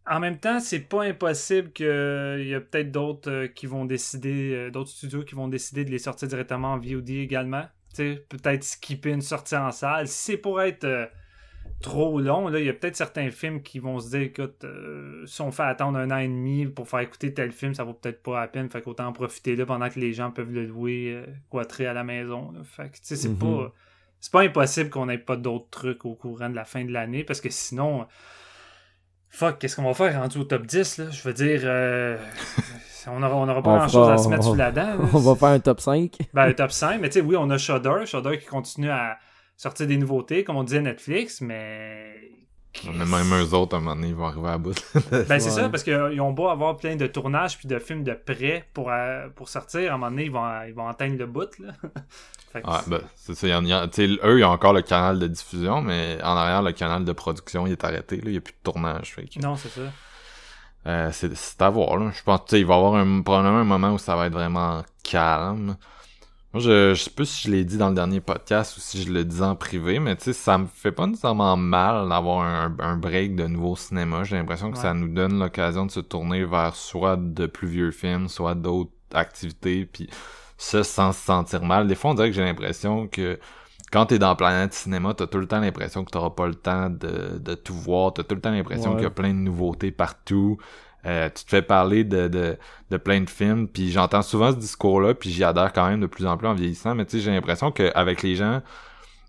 en 0.09 0.19
même 0.19 0.39
temps, 0.39 0.59
c'est 0.59 0.79
pas 0.79 1.03
impossible 1.03 1.71
qu'il 1.71 1.85
y 1.85 2.55
a 2.55 2.61
peut-être 2.61 2.91
d'autres 2.91 3.29
euh, 3.31 3.47
qui 3.47 3.65
vont 3.67 3.85
décider, 3.85 4.53
euh, 4.53 4.71
d'autres 4.71 4.89
studios 4.89 5.23
qui 5.23 5.35
vont 5.35 5.47
décider 5.47 5.85
de 5.85 5.91
les 5.91 5.99
sortir 5.99 6.27
directement 6.27 6.73
en 6.73 6.77
VOD 6.79 7.09
également. 7.11 7.65
Peut-être 7.95 8.63
skipper 8.63 9.11
une 9.11 9.21
sortie 9.21 9.55
en 9.55 9.71
salle. 9.71 10.07
Si 10.07 10.31
c'est 10.31 10.37
pour 10.37 10.61
être 10.61 10.83
euh, 10.85 11.05
trop 11.81 12.19
long, 12.19 12.47
là, 12.49 12.59
il 12.59 12.65
y 12.65 12.69
a 12.69 12.73
peut-être 12.73 12.95
certains 12.95 13.29
films 13.31 13.61
qui 13.61 13.79
vont 13.79 13.99
se 13.99 14.09
dire 14.09 14.21
écoute, 14.21 14.63
euh, 14.63 15.25
si 15.25 15.41
on 15.41 15.51
fait 15.51 15.63
attendre 15.63 15.97
un 15.97 16.11
an 16.11 16.17
et 16.17 16.27
demi 16.27 16.65
pour 16.65 16.87
faire 16.87 16.99
écouter 16.99 17.33
tel 17.33 17.51
film, 17.51 17.73
ça 17.73 17.83
vaut 17.83 17.93
peut-être 17.93 18.21
pas 18.21 18.41
la 18.41 18.47
peine. 18.47 18.69
Fait 18.69 18.81
qu'autant 18.81 19.07
en 19.07 19.13
profiter 19.13 19.55
là 19.55 19.65
pendant 19.65 19.89
que 19.89 19.99
les 19.99 20.13
gens 20.13 20.31
peuvent 20.31 20.51
le 20.51 20.65
louer 20.65 21.13
euh, 21.13 21.25
quatré 21.49 21.87
à 21.87 21.93
la 21.93 22.03
maison. 22.03 22.51
là. 22.51 22.59
Fait 22.63 22.89
que 22.89 22.95
tu 22.95 22.99
sais, 23.03 23.15
c'est 23.15 23.29
Mhm. 23.29 23.37
pas 23.37 23.73
c'est 24.21 24.31
pas 24.33 24.41
impossible 24.41 24.89
qu'on 24.89 25.07
ait 25.09 25.17
pas 25.17 25.37
d'autres 25.37 25.69
trucs 25.71 26.03
au 26.05 26.13
courant 26.13 26.49
de 26.49 26.55
la 26.55 26.65
fin 26.65 26.83
de 26.83 26.91
l'année 26.91 27.23
parce 27.23 27.39
que 27.39 27.49
sinon 27.49 28.05
fuck 29.29 29.59
qu'est-ce 29.59 29.75
qu'on 29.75 29.83
va 29.83 29.93
faire 29.93 30.19
rendu 30.19 30.37
au 30.39 30.43
top 30.43 30.65
10 30.65 30.97
là? 30.97 31.05
Je 31.11 31.21
veux 31.23 31.33
dire 31.33 31.61
euh, 31.63 32.17
on 33.07 33.21
aura, 33.23 33.35
on 33.35 33.47
aura 33.49 33.61
pas 33.63 33.69
On 33.71 33.77
grand 33.77 33.87
chose 33.87 33.93
fera- 34.07 34.13
à 34.13 34.17
se 34.17 34.27
mettre 34.29 34.47
on- 34.47 34.51
sous 34.51 34.55
la 34.55 34.71
dent 34.71 34.81
là. 34.95 34.97
On 35.13 35.19
va 35.19 35.35
faire 35.35 35.49
un 35.49 35.59
top 35.59 35.79
5. 35.81 36.17
ben 36.33 36.43
un 36.43 36.53
top 36.53 36.71
5 36.71 36.99
mais 37.01 37.09
tu 37.09 37.19
sais 37.19 37.25
oui 37.25 37.35
on 37.37 37.49
a 37.49 37.57
Shudder 37.57 38.05
Shudder 38.05 38.37
qui 38.39 38.45
continue 38.45 38.89
à 38.89 39.17
sortir 39.57 39.87
des 39.87 39.97
nouveautés 39.97 40.43
comme 40.43 40.57
on 40.57 40.63
disait 40.63 40.81
Netflix 40.81 41.41
Mais 41.41 42.15
même 42.87 43.33
eux 43.33 43.53
autres, 43.53 43.75
à 43.75 43.77
un 43.77 43.81
moment 43.81 43.95
donné, 43.95 44.09
ils 44.09 44.15
vont 44.15 44.27
arriver 44.27 44.49
à 44.49 44.57
bout. 44.57 44.75
ben 45.11 45.25
c'est 45.27 45.33
Ouais. 45.33 45.39
ça 45.49 45.69
parce 45.69 45.83
qu'ils 45.83 46.21
ont 46.21 46.31
beau 46.31 46.47
avoir 46.49 46.77
plein 46.77 46.95
de 46.95 47.07
tournages 47.07 47.57
puis 47.57 47.67
de 47.67 47.79
films 47.79 48.03
de 48.03 48.13
prêt 48.13 48.67
pour, 48.73 48.89
euh, 48.91 49.27
pour 49.35 49.49
sortir 49.49 49.91
à 49.91 49.95
un 49.95 49.97
moment 49.97 50.11
donné 50.11 50.25
ils 50.25 50.31
vont, 50.31 50.45
ils 50.67 50.73
vont 50.73 50.87
atteindre 50.87 51.17
le 51.17 51.25
bout 51.25 51.49
là 51.59 51.71
Ouais, 52.55 52.61
ben, 52.87 53.01
c'est 53.15 53.35
ça. 53.35 53.47
y 53.47 53.53
en 53.53 53.63
eux, 53.63 54.39
ils 54.39 54.43
ont 54.43 54.49
encore 54.49 54.73
le 54.73 54.81
canal 54.81 55.19
de 55.19 55.27
diffusion, 55.27 55.81
mais 55.81 56.17
en 56.23 56.35
arrière, 56.35 56.63
le 56.63 56.71
canal 56.71 57.05
de 57.05 57.11
production, 57.11 57.67
il 57.67 57.73
est 57.73 57.83
arrêté. 57.83 58.15
Là, 58.17 58.23
il 58.25 58.31
n'y 58.31 58.37
a 58.37 58.41
plus 58.41 58.53
de 58.53 58.63
tournage. 58.63 59.13
Fait 59.13 59.25
que, 59.27 59.39
non 59.39 59.55
c'est 59.55 59.69
ça 59.69 59.81
euh, 60.87 61.09
c'est, 61.11 61.61
à 61.61 61.69
voir. 61.69 61.97
Là. 61.97 62.11
Je 62.15 62.23
pense 62.23 62.41
que 62.49 62.55
il 62.55 62.65
va 62.65 62.73
y 62.73 62.77
avoir 62.77 62.95
un, 62.95 63.21
probablement 63.21 63.59
un 63.59 63.63
moment 63.65 63.91
où 63.91 63.97
ça 63.99 64.15
va 64.15 64.27
être 64.27 64.33
vraiment 64.33 64.83
calme. 65.03 65.75
Moi, 66.53 66.63
je, 66.63 66.95
je 66.95 67.03
sais 67.03 67.11
pas 67.11 67.25
si 67.25 67.47
je 67.47 67.51
l'ai 67.51 67.63
dit 67.63 67.77
dans 67.77 67.89
le 67.89 67.95
dernier 67.95 68.21
podcast 68.21 68.75
ou 68.75 68.79
si 68.79 69.03
je 69.03 69.11
le 69.13 69.23
dis 69.23 69.41
en 69.41 69.55
privé, 69.55 69.99
mais 69.99 70.15
tu 70.15 70.23
sais, 70.23 70.33
ça 70.33 70.57
me 70.57 70.65
fait 70.65 70.91
pas 70.91 71.05
nécessairement 71.05 71.55
mal 71.55 72.09
d'avoir 72.09 72.41
un, 72.41 72.75
un 72.79 72.97
break 72.97 73.35
de 73.35 73.45
nouveau 73.45 73.75
cinéma. 73.75 74.23
J'ai 74.23 74.35
l'impression 74.37 74.71
que 74.71 74.77
Ouais. 74.77 74.81
ça 74.81 74.95
nous 74.95 75.09
donne 75.09 75.37
l'occasion 75.37 75.85
de 75.85 75.91
se 75.91 75.99
tourner 75.99 76.43
vers 76.45 76.75
soit 76.75 77.17
de 77.17 77.45
plus 77.45 77.67
vieux 77.67 77.91
films, 77.91 78.27
soit 78.29 78.55
d'autres 78.55 78.89
activités, 79.13 79.85
puis 79.85 80.09
ça 80.57 80.83
sans 80.83 81.11
se 81.11 81.19
sentir 81.23 81.63
mal. 81.63 81.87
Des 81.87 81.93
fois, 81.93 82.11
on 82.11 82.13
dirait 82.15 82.29
que 82.29 82.35
j'ai 82.35 82.43
l'impression 82.43 83.07
que 83.07 83.39
quand 83.91 84.07
t'es 84.07 84.17
dans 84.19 84.35
Planète 84.35 84.73
Cinéma, 84.73 85.13
t'as 85.13 85.27
tout 85.27 85.37
le 85.39 85.47
temps 85.47 85.59
l'impression 85.59 86.03
que 86.03 86.09
t'auras 86.09 86.31
pas 86.31 86.47
le 86.47 86.55
temps 86.55 86.89
de, 86.89 87.37
de 87.39 87.53
tout 87.53 87.75
voir. 87.75 88.13
T'as 88.13 88.23
tout 88.23 88.33
le 88.35 88.41
temps 88.41 88.51
l'impression 88.51 88.89
Ouais. 88.91 88.95
qu'il 88.97 89.03
y 89.03 89.07
a 89.07 89.11
plein 89.11 89.29
de 89.33 89.39
nouveautés 89.39 89.91
partout. 89.91 90.57
Euh, 91.05 91.29
tu 91.33 91.45
te 91.45 91.49
fais 91.49 91.61
parler 91.61 92.03
de, 92.03 92.27
de, 92.27 92.57
de 92.91 92.97
plein 92.97 93.21
de 93.21 93.29
films, 93.29 93.67
puis 93.67 93.91
j'entends 93.91 94.21
souvent 94.21 94.51
ce 94.51 94.57
discours-là, 94.57 95.13
puis 95.13 95.29
j'y 95.29 95.43
adhère 95.43 95.71
quand 95.71 95.87
même 95.87 96.01
de 96.01 96.07
plus 96.07 96.25
en 96.25 96.35
plus 96.37 96.47
en 96.47 96.53
vieillissant, 96.53 96.93
mais 96.93 97.05
tu 97.05 97.17
sais, 97.17 97.23
j'ai 97.23 97.31
l'impression 97.31 97.71
qu'avec 97.71 98.21
les 98.21 98.35
gens, 98.35 98.61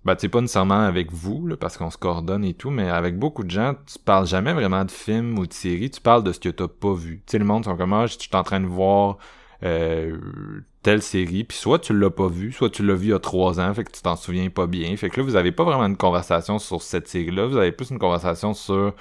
ben 0.04 0.16
tu 0.16 0.22
sais, 0.22 0.28
pas 0.28 0.40
nécessairement 0.40 0.80
avec 0.80 1.12
vous, 1.12 1.46
là, 1.46 1.56
parce 1.56 1.76
qu'on 1.76 1.90
se 1.90 1.98
coordonne 1.98 2.44
et 2.44 2.54
tout, 2.54 2.70
mais 2.70 2.88
avec 2.88 3.18
beaucoup 3.18 3.44
de 3.44 3.50
gens, 3.50 3.74
tu 3.86 3.98
parles 3.98 4.26
jamais 4.26 4.52
vraiment 4.52 4.84
de 4.84 4.90
films 4.90 5.38
ou 5.38 5.46
de 5.46 5.52
séries, 5.52 5.90
tu 5.90 6.00
parles 6.00 6.24
de 6.24 6.32
ce 6.32 6.40
que 6.40 6.48
t'as 6.48 6.68
pas 6.68 6.92
vu. 6.94 7.22
Tu 7.26 7.32
sais, 7.32 7.38
le 7.38 7.44
monde 7.44 7.64
sont 7.64 7.76
comme, 7.76 7.92
ah, 7.92 8.06
je 8.06 8.18
suis 8.18 8.30
en 8.32 8.42
train 8.42 8.60
de 8.60 8.66
voir 8.66 9.18
euh, 9.62 10.16
telle 10.82 11.02
série, 11.02 11.44
puis 11.44 11.56
soit 11.56 11.78
tu 11.78 11.96
l'as 11.96 12.10
pas 12.10 12.28
vu, 12.28 12.50
soit 12.50 12.70
tu 12.70 12.84
l'as 12.84 12.94
vu 12.94 13.08
il 13.08 13.10
y 13.10 13.12
a 13.12 13.18
trois 13.18 13.60
ans, 13.60 13.72
fait 13.74 13.84
que 13.84 13.92
tu 13.92 14.00
t'en 14.02 14.16
souviens 14.16 14.48
pas 14.48 14.66
bien. 14.66 14.96
Fait 14.96 15.10
que 15.10 15.20
là, 15.20 15.24
vous 15.26 15.36
avez 15.36 15.52
pas 15.52 15.64
vraiment 15.64 15.84
une 15.86 15.98
conversation 15.98 16.58
sur 16.58 16.82
cette 16.82 17.06
série-là, 17.06 17.46
vous 17.46 17.58
avez 17.58 17.70
plus 17.72 17.90
une 17.90 17.98
conversation 17.98 18.54
sur 18.54 18.94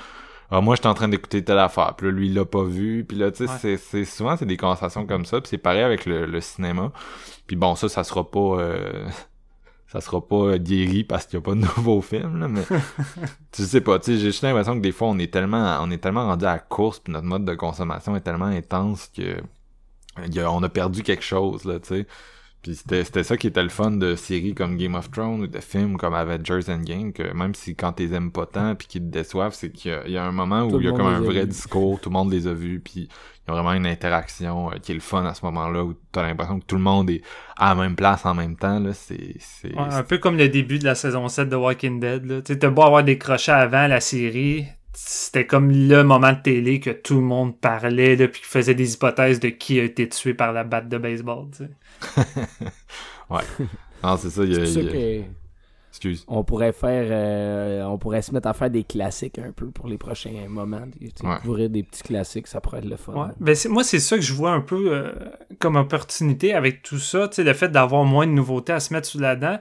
ah, 0.51 0.61
moi, 0.61 0.75
je 0.75 0.81
suis 0.81 0.87
en 0.89 0.93
train 0.93 1.07
d'écouter 1.07 1.43
telle 1.43 1.59
affaire, 1.59 1.95
puis 1.95 2.07
là, 2.07 2.13
lui, 2.13 2.27
il 2.27 2.33
l'a 2.33 2.45
pas 2.45 2.63
vu, 2.63 3.05
puis 3.05 3.17
là, 3.17 3.31
tu 3.31 3.45
sais, 3.47 3.51
Ouais. 3.69 3.77
c'est, 3.77 4.05
souvent, 4.05 4.35
c'est 4.37 4.45
des 4.45 4.57
conversations 4.57 5.05
comme 5.05 5.25
ça, 5.25 5.39
puis 5.41 5.49
c'est 5.49 5.57
pareil 5.59 5.81
avec 5.83 6.05
le, 6.05 6.25
le 6.25 6.41
cinéma. 6.41 6.91
Puis 7.47 7.55
bon, 7.55 7.75
ça, 7.75 7.89
ça 7.89 8.03
sera 8.03 8.29
pas... 8.29 8.39
euh, 8.39 9.07
ça 9.87 10.01
sera 10.01 10.21
pas 10.27 10.57
guéri 10.59 11.03
parce 11.03 11.25
qu'il 11.25 11.35
y 11.35 11.41
a 11.41 11.41
pas 11.41 11.51
de 11.55 11.61
nouveaux 11.77 12.01
films, 12.01 12.39
là, 12.39 12.47
mais 12.47 12.63
tu 13.51 13.63
sais 13.63 13.81
pas, 13.81 13.99
tu 13.99 14.05
sais, 14.13 14.17
j'ai 14.19 14.25
juste 14.27 14.43
l'impression 14.43 14.75
que 14.75 14.81
des 14.81 14.91
fois, 14.91 15.07
on 15.09 15.17
est 15.19 15.31
tellement 15.33 15.79
on 15.81 15.89
est 15.91 15.97
tellement 15.99 16.25
rendu 16.25 16.45
à 16.45 16.53
la 16.53 16.59
course, 16.59 16.99
puis 16.99 17.11
notre 17.13 17.25
mode 17.27 17.45
de 17.45 17.55
consommation 17.55 18.15
est 18.15 18.21
tellement 18.21 18.45
intense 18.45 19.09
que 19.15 19.37
a- 20.17 20.51
on 20.51 20.63
a 20.63 20.69
perdu 20.69 21.03
quelque 21.03 21.23
chose, 21.23 21.65
là, 21.65 21.79
tu 21.79 21.87
sais. 21.89 22.07
Puis 22.61 22.75
c'était, 22.75 23.05
c'était 23.05 23.23
ça 23.23 23.37
qui 23.37 23.47
était 23.47 23.63
le 23.63 23.69
fun 23.69 23.91
de 23.91 24.15
séries 24.15 24.53
comme 24.53 24.75
Game 24.75 24.95
of 24.95 25.09
Thrones 25.11 25.41
ou 25.41 25.47
de 25.47 25.59
films 25.59 25.95
comme 25.95 26.13
Avengers 26.13 26.69
Endgame, 26.69 27.13
que 27.13 27.31
même 27.33 27.55
si 27.55 27.73
quand 27.75 27.93
t'es 27.93 28.11
aimes 28.13 28.31
pas 28.31 28.45
tant 28.45 28.75
puis 28.75 28.87
qu'ils 28.87 29.01
te 29.01 29.07
déçoivent, 29.07 29.53
c'est 29.53 29.71
qu'il 29.71 29.91
y 29.91 29.93
a, 29.93 30.01
il 30.05 30.11
y 30.11 30.17
a 30.17 30.25
un 30.25 30.33
moment 30.33 30.63
où 30.63 30.79
il 30.79 30.85
y 30.85 30.89
a 30.89 30.91
comme 30.91 31.07
un 31.07 31.21
vrai 31.21 31.45
discours, 31.45 32.01
tout 32.01 32.09
le 32.09 32.13
monde 32.13 32.31
les 32.31 32.47
a 32.47 32.53
vus, 32.53 32.81
puis 32.81 33.03
il 33.03 33.47
y 33.47 33.51
a 33.51 33.53
vraiment 33.53 33.71
une 33.73 33.87
interaction 33.87 34.71
euh, 34.71 34.75
qui 34.81 34.91
est 34.91 34.95
le 34.95 34.99
fun 34.99 35.25
à 35.25 35.33
ce 35.33 35.45
moment-là, 35.45 35.85
où 35.85 35.95
t'as 36.11 36.23
l'impression 36.23 36.59
que 36.59 36.65
tout 36.65 36.75
le 36.75 36.81
monde 36.81 37.09
est 37.09 37.21
à 37.55 37.73
la 37.73 37.81
même 37.81 37.95
place 37.95 38.25
en 38.25 38.33
même 38.33 38.57
temps, 38.57 38.79
là, 38.79 38.93
c'est... 38.93 39.35
c'est 39.39 39.73
Ouais, 39.73 39.93
un 39.93 40.03
peu 40.03 40.17
comme 40.17 40.35
le 40.35 40.49
début 40.49 40.79
de 40.79 40.85
la 40.85 40.95
saison 40.95 41.29
7 41.29 41.47
de 41.47 41.55
Walking 41.55 42.01
Dead. 42.01 42.25
Là. 42.25 42.41
Tu 42.41 42.53
sais, 42.53 42.59
t'as 42.59 42.69
beau 42.69 42.81
avoir 42.81 43.05
des 43.05 43.17
crochets 43.17 43.53
avant 43.53 43.87
la 43.87 44.01
série, 44.01 44.65
c'était 44.93 45.45
comme 45.45 45.71
le 45.71 46.03
moment 46.03 46.33
de 46.33 46.41
télé 46.41 46.79
que 46.79 46.89
tout 46.89 47.15
le 47.15 47.21
monde 47.21 47.57
parlait, 47.59 48.15
là, 48.15 48.27
puis 48.27 48.41
qui 48.41 48.47
faisait 48.47 48.75
des 48.75 48.93
hypothèses 48.93 49.39
de 49.39 49.49
qui 49.49 49.79
a 49.79 49.83
été 49.83 50.07
tué 50.09 50.33
par 50.33 50.51
la 50.53 50.63
batte 50.63 50.89
de 50.89 50.97
baseball. 50.97 51.47
tu 51.55 51.65
sais. 51.65 52.23
ouais. 53.29 53.41
Non, 54.03 54.17
c'est 54.17 54.29
ça, 54.29 54.43
il 54.43 54.53
y 54.53 54.59
a... 54.59 54.65
C'est 54.65 54.73
pour 54.73 54.73
ça 54.73 54.79
il 54.79 54.85
y 54.85 54.89
a- 54.89 55.21
que 55.23 55.25
Excuse. 55.91 56.23
on 56.27 56.43
pourrait 56.43 56.71
faire 56.71 57.07
euh, 57.09 57.83
on 57.83 57.97
pourrait 57.97 58.21
se 58.21 58.31
mettre 58.31 58.47
à 58.47 58.53
faire 58.53 58.69
des 58.69 58.83
classiques 58.83 59.39
un 59.39 59.51
peu 59.51 59.69
pour 59.71 59.87
les 59.89 59.97
prochains 59.97 60.47
moments 60.47 60.83
tu 60.97 61.07
sais, 61.13 61.25
Ouais. 61.27 61.35
couvrir 61.41 61.69
des 61.69 61.81
petits 61.83 62.03
classiques 62.03 62.45
ça 62.47 62.61
pourrait 62.61 62.77
être 62.77 62.85
le 62.85 62.95
fun 62.95 63.13
Ouais. 63.13 63.33
Ben, 63.39 63.55
c'est- 63.55 63.69
moi, 63.69 63.83
c'est 63.83 63.99
ça 63.99 64.15
que 64.15 64.21
je 64.21 64.31
vois 64.33 64.51
un 64.51 64.61
peu 64.61 64.93
euh, 64.93 65.11
comme 65.57 65.75
opportunité 65.75 66.53
avec 66.53 66.83
tout 66.83 66.99
ça. 66.99 67.27
Tu 67.27 67.35
sais, 67.37 67.43
le 67.43 67.53
fait 67.53 67.69
d'avoir 67.69 68.05
moins 68.05 68.27
de 68.27 68.31
nouveautés 68.31 68.71
à 68.71 68.79
se 68.79 68.93
mettre 68.93 69.07
sous 69.07 69.19
la 69.19 69.35
dent. 69.35 69.59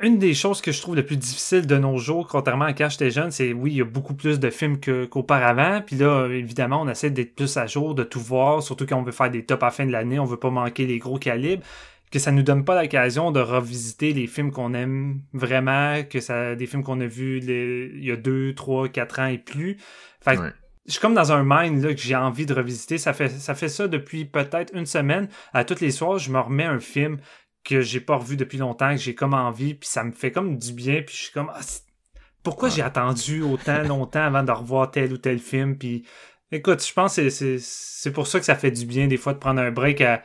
Une 0.00 0.18
des 0.18 0.32
choses 0.34 0.60
que 0.60 0.70
je 0.70 0.80
trouve 0.80 0.94
le 0.94 1.04
plus 1.04 1.16
difficile 1.16 1.66
de 1.66 1.76
nos 1.76 1.98
jours, 1.98 2.28
contrairement 2.28 2.66
à 2.66 2.72
quand 2.72 2.88
j'étais 2.88 3.10
jeune, 3.10 3.30
c'est 3.32 3.52
oui, 3.52 3.72
il 3.72 3.76
y 3.78 3.80
a 3.80 3.84
beaucoup 3.84 4.14
plus 4.14 4.38
de 4.38 4.48
films 4.50 4.78
qu'auparavant. 5.10 5.82
Puis 5.84 5.96
là, 5.96 6.28
évidemment, 6.28 6.82
on 6.82 6.88
essaie 6.88 7.10
d'être 7.10 7.34
plus 7.34 7.56
à 7.56 7.66
jour, 7.66 7.94
de 7.96 8.04
tout 8.04 8.20
voir, 8.20 8.62
surtout 8.62 8.86
quand 8.86 8.96
on 8.96 9.02
veut 9.02 9.12
faire 9.12 9.30
des 9.30 9.44
tops 9.44 9.62
à 9.62 9.66
la 9.66 9.70
fin 9.72 9.86
de 9.86 9.90
l'année, 9.92 10.18
on 10.20 10.24
veut 10.24 10.36
pas 10.36 10.50
manquer 10.50 10.86
les 10.86 10.98
gros 10.98 11.18
calibres. 11.18 11.64
Que 12.12 12.18
ça 12.18 12.30
nous 12.30 12.42
donne 12.42 12.64
pas 12.64 12.80
l'occasion 12.80 13.32
de 13.32 13.40
revisiter 13.40 14.12
les 14.14 14.26
films 14.26 14.50
qu'on 14.52 14.72
aime 14.72 15.20
vraiment, 15.34 16.02
que 16.04 16.20
ça 16.20 16.54
des 16.54 16.66
films 16.66 16.82
qu'on 16.82 17.00
a 17.00 17.06
vus 17.06 17.40
les- 17.40 17.90
il 17.94 18.04
y 18.04 18.10
a 18.12 18.16
deux, 18.16 18.54
trois, 18.54 18.88
quatre 18.88 19.18
ans 19.18 19.26
et 19.26 19.36
plus. 19.36 19.76
Fait 20.22 20.36
que 20.36 20.40
Ouais. 20.42 20.52
je 20.86 20.92
suis 20.92 21.00
comme 21.00 21.12
dans 21.12 21.32
un 21.32 21.42
mind 21.44 21.82
là, 21.84 21.92
que 21.92 22.00
j'ai 22.00 22.16
envie 22.16 22.46
de 22.46 22.54
revisiter. 22.54 22.96
Ça 22.96 23.12
fait, 23.12 23.28
ça 23.28 23.54
fait 23.54 23.68
ça 23.68 23.88
depuis 23.88 24.24
peut-être 24.24 24.74
une 24.74 24.86
semaine. 24.86 25.28
À 25.52 25.64
tous 25.64 25.80
les 25.80 25.90
soirs, 25.90 26.18
je 26.18 26.30
me 26.30 26.38
remets 26.40 26.64
un 26.64 26.80
film 26.80 27.18
que 27.68 27.80
j'ai 27.82 28.00
pas 28.00 28.16
revu 28.16 28.36
depuis 28.36 28.58
longtemps, 28.58 28.90
que 28.94 29.00
j'ai 29.00 29.14
comme 29.14 29.34
envie, 29.34 29.74
puis 29.74 29.88
ça 29.88 30.02
me 30.04 30.12
fait 30.12 30.30
comme 30.32 30.56
du 30.58 30.72
bien, 30.72 31.02
puis 31.02 31.14
je 31.14 31.22
suis 31.24 31.32
comme 31.32 31.50
ah, 31.54 31.60
pourquoi 32.42 32.68
j'ai 32.70 32.82
attendu 32.82 33.42
autant 33.42 33.82
longtemps 33.82 34.22
avant 34.22 34.42
de 34.42 34.52
revoir 34.52 34.90
tel 34.90 35.12
ou 35.12 35.18
tel 35.18 35.38
film, 35.38 35.76
puis 35.76 36.04
écoute, 36.50 36.84
je 36.86 36.92
pense 36.92 37.16
que 37.16 37.28
c'est- 37.28 37.58
c'est 37.58 37.58
c'est 37.60 38.12
pour 38.12 38.26
ça 38.26 38.38
que 38.38 38.46
ça 38.46 38.54
fait 38.54 38.70
du 38.70 38.86
bien 38.86 39.06
des 39.08 39.16
fois 39.18 39.34
de 39.34 39.38
prendre 39.38 39.60
un 39.60 39.70
break 39.70 40.00
à 40.00 40.22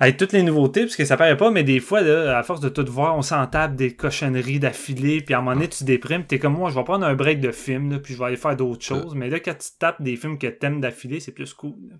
avec 0.00 0.16
toutes 0.16 0.30
les 0.32 0.44
nouveautés, 0.44 0.82
parce 0.82 0.94
que 0.94 1.04
ça 1.04 1.16
paraît 1.16 1.36
pas, 1.36 1.50
mais 1.50 1.64
des 1.64 1.80
fois, 1.80 2.02
là, 2.02 2.38
à 2.38 2.44
force 2.44 2.60
de 2.60 2.68
tout 2.68 2.86
voir, 2.88 3.16
on 3.16 3.22
s'en 3.22 3.44
tape 3.48 3.74
des 3.74 3.96
cochonneries 3.96 4.60
d'affilée, 4.60 5.20
puis 5.22 5.34
à 5.34 5.38
un 5.38 5.40
moment 5.40 5.56
donné, 5.56 5.66
tu 5.68 5.82
déprimes, 5.82 6.22
t'es 6.24 6.38
comme 6.38 6.52
moi, 6.52 6.70
je 6.70 6.76
vais 6.76 6.84
prendre 6.84 7.04
un 7.04 7.16
break 7.16 7.40
de 7.40 7.50
film, 7.50 7.90
là, 7.90 7.98
puis 7.98 8.14
je 8.14 8.18
vais 8.20 8.26
aller 8.26 8.36
faire 8.36 8.54
d'autres 8.54 8.84
choses. 8.84 9.16
Mais 9.16 9.28
là, 9.28 9.40
quand 9.40 9.58
tu 9.58 9.70
tapes 9.76 10.00
des 10.00 10.14
films 10.14 10.38
que 10.38 10.46
t'aimes 10.46 10.80
d'affilée, 10.80 11.18
c'est 11.18 11.32
plus 11.32 11.52
cool. 11.52 11.74
là. 11.90 11.96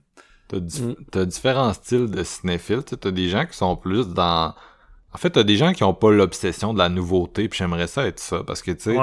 T'as 0.46 0.60
di- 0.60 0.80
Mm. 0.82 0.94
t'as 1.10 1.24
différents 1.24 1.72
styles 1.72 2.09
de 2.09 2.22
cinéphiles. 2.22 2.84
T'as 2.84 3.10
des 3.10 3.28
gens 3.28 3.44
qui 3.46 3.56
sont 3.56 3.76
plus 3.76 4.06
dans... 4.14 4.55
En 5.14 5.18
fait, 5.18 5.30
t'as 5.30 5.43
des 5.43 5.56
gens 5.56 5.72
qui 5.72 5.85
ont 5.85 5.94
pas 5.94 6.10
l'obsession 6.10 6.74
de 6.74 6.78
la 6.78 6.89
nouveauté, 6.89 7.48
puis 7.48 7.59
j'aimerais 7.59 7.86
ça 7.86 8.06
être 8.06 8.20
ça, 8.20 8.43
parce 8.47 8.60
que, 8.62 8.72
tu 8.72 8.93
sais. 8.93 8.97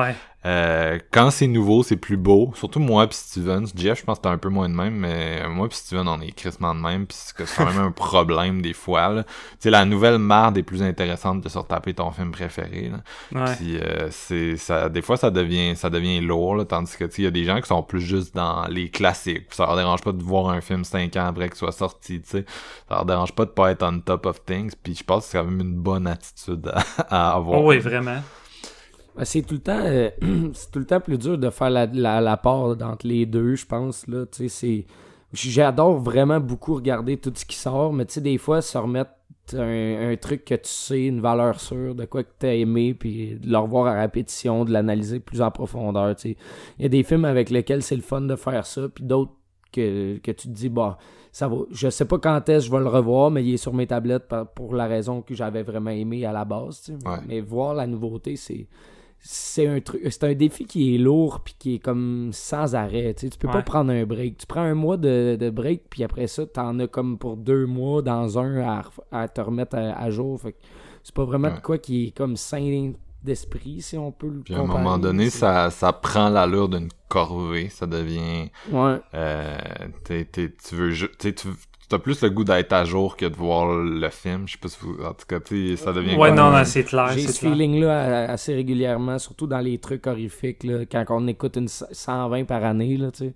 Euh, 0.45 0.99
quand 1.11 1.31
c'est 1.31 1.47
nouveau, 1.47 1.81
c'est 1.81 1.97
plus 1.97 2.17
beau. 2.17 2.51
Surtout 2.55 2.79
moi 2.79 3.07
puis 3.07 3.17
Steven. 3.17 3.65
Jeff, 3.75 3.99
je 3.99 4.05
pense 4.05 4.17
que 4.17 4.23
t'es 4.23 4.29
un 4.29 4.37
peu 4.37 4.49
moins 4.49 4.69
de 4.69 4.75
même, 4.75 4.93
mais 4.93 5.47
moi 5.49 5.67
puis 5.67 5.77
Steven, 5.77 6.07
on 6.07 6.21
est 6.21 6.31
crissement 6.31 6.75
de 6.75 6.79
même, 6.79 7.07
puis 7.07 7.17
c'est 7.19 7.55
quand 7.55 7.65
même 7.65 7.79
un 7.81 7.91
problème 7.91 8.61
des 8.61 8.73
fois, 8.73 9.09
là. 9.09 9.23
Tu 9.23 9.31
sais, 9.59 9.69
la 9.71 9.85
nouvelle 9.85 10.19
marde 10.19 10.57
est 10.57 10.63
plus 10.63 10.83
intéressante 10.83 11.43
que 11.43 11.49
sur 11.49 11.65
taper 11.65 11.95
ton 11.95 12.11
film 12.11 12.31
préféré, 12.31 12.91
là. 12.91 12.99
Ouais. 13.39 13.55
Puis 13.55 13.77
euh, 13.79 14.09
c'est 14.11 14.55
ça 14.57 14.89
des 14.89 15.01
fois 15.01 15.17
ça 15.17 15.31
devient 15.31 15.75
ça 15.75 15.89
devient 15.89 16.21
lourd 16.21 16.55
là, 16.55 16.65
tandis 16.65 16.95
que 16.95 17.05
tu 17.05 17.23
y 17.23 17.27
a 17.27 17.31
des 17.31 17.43
gens 17.43 17.59
qui 17.59 17.67
sont 17.67 17.81
plus 17.81 18.01
juste 18.01 18.35
dans 18.35 18.65
les 18.67 18.89
classiques. 18.89 19.47
Ça 19.49 19.65
leur 19.65 19.75
dérange 19.75 20.01
pas 20.01 20.11
de 20.11 20.21
voir 20.21 20.49
un 20.49 20.61
film 20.61 20.83
cinq 20.83 21.15
ans 21.15 21.25
après 21.25 21.49
qu'il 21.49 21.57
soit 21.57 21.71
sorti, 21.71 22.21
tu 22.21 22.29
sais. 22.29 22.45
Ça 22.87 22.95
leur 22.95 23.05
dérange 23.05 23.33
pas 23.33 23.45
de 23.45 23.51
pas 23.51 23.71
être 23.71 23.83
on 23.83 23.99
top 23.99 24.27
of 24.27 24.45
things. 24.45 24.73
Puis 24.83 24.95
je 24.95 25.03
pense 25.03 25.25
que 25.25 25.31
c'est 25.31 25.37
quand 25.39 25.45
même 25.45 25.61
une 25.61 25.75
bonne 25.75 26.05
attitude 26.05 26.71
à, 27.09 27.31
à 27.31 27.35
avoir. 27.35 27.61
Oh 27.61 27.69
oui, 27.69 27.79
vraiment. 27.79 28.21
Ben, 29.15 29.23
c'est 29.23 29.41
tout 29.43 29.55
le 29.55 29.61
temps 29.61 29.79
euh, 29.81 30.09
c'est 30.53 30.71
tout 30.71 30.79
le 30.79 30.85
temps 30.85 30.99
plus 30.99 31.17
dur 31.17 31.37
de 31.37 31.49
faire 31.49 31.69
la, 31.69 31.85
la, 31.85 32.19
la 32.19 32.37
part 32.37 32.75
entre 32.81 33.07
les 33.07 33.25
deux 33.25 33.55
je 33.55 33.65
pense 33.65 34.07
là 34.07 34.25
tu 34.25 34.49
c'est 34.49 34.85
j'adore 35.31 35.97
vraiment 35.97 36.39
beaucoup 36.39 36.75
regarder 36.75 37.17
tout 37.17 37.31
ce 37.33 37.45
qui 37.45 37.55
sort 37.55 37.93
mais 37.93 38.05
tu 38.05 38.15
sais 38.15 38.21
des 38.21 38.37
fois 38.37 38.61
se 38.61 38.77
remettre 38.77 39.11
un, 39.53 40.11
un 40.11 40.15
truc 40.17 40.43
que 40.43 40.55
tu 40.55 40.69
sais 40.69 41.05
une 41.05 41.21
valeur 41.21 41.59
sûre 41.61 41.95
de 41.95 42.05
quoi 42.05 42.23
que 42.23 42.31
t'as 42.39 42.53
aimé 42.53 42.93
puis 42.93 43.35
de 43.35 43.49
le 43.49 43.57
revoir 43.57 43.87
à 43.87 44.01
répétition 44.01 44.65
de 44.65 44.71
l'analyser 44.71 45.19
plus 45.19 45.41
en 45.41 45.51
profondeur 45.51 46.15
tu 46.15 46.31
sais 46.31 46.37
il 46.79 46.83
y 46.83 46.85
a 46.85 46.89
des 46.89 47.03
films 47.03 47.25
avec 47.25 47.49
lesquels 47.49 47.83
c'est 47.83 47.95
le 47.95 48.01
fun 48.01 48.21
de 48.21 48.35
faire 48.35 48.65
ça 48.65 48.89
puis 48.89 49.03
d'autres 49.03 49.33
que, 49.71 50.17
que 50.17 50.31
tu 50.31 50.47
te 50.47 50.53
dis 50.53 50.69
bah 50.69 50.97
ça 51.31 51.47
va 51.47 51.57
je 51.71 51.89
sais 51.89 52.05
pas 52.05 52.17
quand 52.17 52.49
est-ce 52.49 52.65
que 52.65 52.71
je 52.71 52.71
vais 52.71 52.83
le 52.83 52.89
revoir 52.89 53.31
mais 53.31 53.45
il 53.45 53.53
est 53.53 53.57
sur 53.57 53.73
mes 53.73 53.87
tablettes 53.87 54.33
pour 54.55 54.73
la 54.73 54.87
raison 54.87 55.21
que 55.21 55.35
j'avais 55.35 55.63
vraiment 55.63 55.91
aimé 55.91 56.25
à 56.25 56.31
la 56.31 56.43
base 56.43 56.81
tu 56.81 56.93
sais. 56.93 57.07
Ouais. 57.07 57.19
mais 57.27 57.39
voir 57.41 57.73
la 57.75 57.87
nouveauté 57.87 58.35
c'est 58.35 58.67
c'est 59.27 59.65
un 59.65 59.79
truc 59.81 60.01
c'est 60.11 60.23
un 60.23 60.35
défi 60.35 60.65
qui 60.65 60.93
est 60.93 60.97
lourd 60.99 61.39
puis 61.43 61.55
qui 61.57 61.75
est 61.75 61.79
comme 61.79 62.29
sans 62.31 62.75
arrêt 62.75 63.15
tu 63.15 63.21
sais. 63.21 63.29
tu 63.31 63.39
peux 63.39 63.47
pas 63.47 63.63
prendre 63.63 63.91
un 63.91 64.05
break 64.05 64.37
tu 64.37 64.45
prends 64.45 64.61
un 64.61 64.75
mois 64.75 64.97
de, 64.97 65.35
de 65.39 65.49
break 65.49 65.85
puis 65.89 66.03
après 66.03 66.27
ça 66.27 66.45
t'en 66.45 66.77
as 66.79 66.87
comme 66.87 67.17
pour 67.17 67.35
deux 67.35 67.65
mois 67.65 68.03
dans 68.03 68.37
un 68.37 68.61
à, 68.61 68.83
à 69.11 69.27
te 69.27 69.41
remettre 69.41 69.77
à, 69.77 69.99
à 69.99 70.11
jour 70.11 70.39
fait 70.39 70.55
c'est 71.01 71.15
pas 71.15 71.25
vraiment 71.25 71.51
de 71.51 71.59
quoi 71.59 71.79
qui 71.79 72.07
est 72.07 72.11
comme 72.11 72.35
sain 72.35 72.93
d'esprit 73.23 73.81
si 73.81 73.97
on 73.97 74.11
peut 74.11 74.27
le 74.27 74.41
Puis 74.41 74.53
à 74.53 74.59
un 74.59 74.65
moment 74.65 74.97
donné, 74.97 75.29
ça, 75.29 75.69
ça 75.71 75.91
prend 75.91 76.29
l'allure 76.29 76.69
d'une 76.69 76.89
corvée. 77.09 77.69
Ça 77.69 77.87
devient. 77.87 78.49
ouais 78.71 78.99
Euh, 79.13 79.57
tu 80.05 80.75
veux 80.75 80.91
tu 81.17 81.47
as 81.93 81.99
plus 81.99 82.21
le 82.21 82.29
goût 82.29 82.43
d'être 82.43 82.73
à 82.73 82.85
jour 82.85 83.15
que 83.17 83.25
de 83.25 83.35
voir 83.35 83.67
le 83.77 84.09
film. 84.09 84.47
Je 84.47 84.53
sais 84.53 84.57
pas 84.59 84.67
si 84.69 84.77
vous. 84.81 84.95
En 85.03 85.13
tout 85.13 85.25
cas, 85.27 85.39
ça 85.77 85.93
devient. 85.93 86.15
Ouais, 86.15 86.31
non, 86.31 86.51
non, 86.51 86.63
c'est 86.65 86.83
clair. 86.83 87.09
J'ai 87.09 87.27
ce 87.27 87.39
feeling-là 87.39 88.25
a- 88.27 88.31
assez 88.31 88.53
régulièrement, 88.55 89.19
surtout 89.19 89.47
dans 89.47 89.59
les 89.59 89.77
trucs 89.77 90.07
horrifiques, 90.07 90.63
là, 90.63 90.85
quand 90.85 91.05
on 91.09 91.27
écoute 91.27 91.57
une 91.57 91.67
120 91.67 92.45
par 92.45 92.63
année. 92.63 92.97
Là, 92.97 93.11
tu 93.11 93.25
sais. 93.25 93.33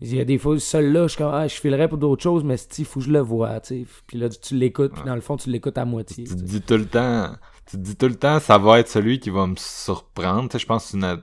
Il 0.00 0.14
y 0.14 0.20
a 0.20 0.24
des 0.24 0.38
fois, 0.38 0.58
seul-là, 0.60 1.04
je 1.04 1.08
suis 1.08 1.18
comme, 1.18 1.32
ah, 1.34 1.48
je 1.48 1.56
filerais 1.56 1.88
pour 1.88 1.98
d'autres 1.98 2.22
choses, 2.22 2.44
mais 2.44 2.54
il 2.78 2.84
faut 2.84 3.00
que 3.00 3.06
je 3.06 3.10
le 3.10 3.18
vois. 3.20 3.58
tu 3.60 3.80
sais. 3.80 3.86
Puis 4.06 4.18
là, 4.18 4.28
tu 4.28 4.54
l'écoutes, 4.54 4.92
puis 4.92 5.02
dans 5.04 5.14
le 5.16 5.20
fond, 5.20 5.36
tu 5.36 5.50
l'écoutes 5.50 5.76
à 5.78 5.84
moitié. 5.84 6.24
tu 6.24 6.36
te 6.36 6.40
dis 6.40 6.60
tout 6.60 6.76
le 6.76 6.86
temps, 6.86 7.32
tu 7.68 7.76
te 7.76 7.82
dis 7.82 7.96
tout 7.96 8.06
le 8.06 8.14
temps, 8.14 8.38
ça 8.38 8.58
va 8.58 8.78
être 8.78 8.88
celui 8.88 9.18
qui 9.18 9.30
va 9.30 9.46
me 9.46 9.56
surprendre. 9.56 10.48
Tu 10.48 10.52
sais, 10.52 10.58
je 10.60 10.66
pense 10.66 10.84
que 10.84 10.90
c'est 10.90 10.96
une, 10.98 11.22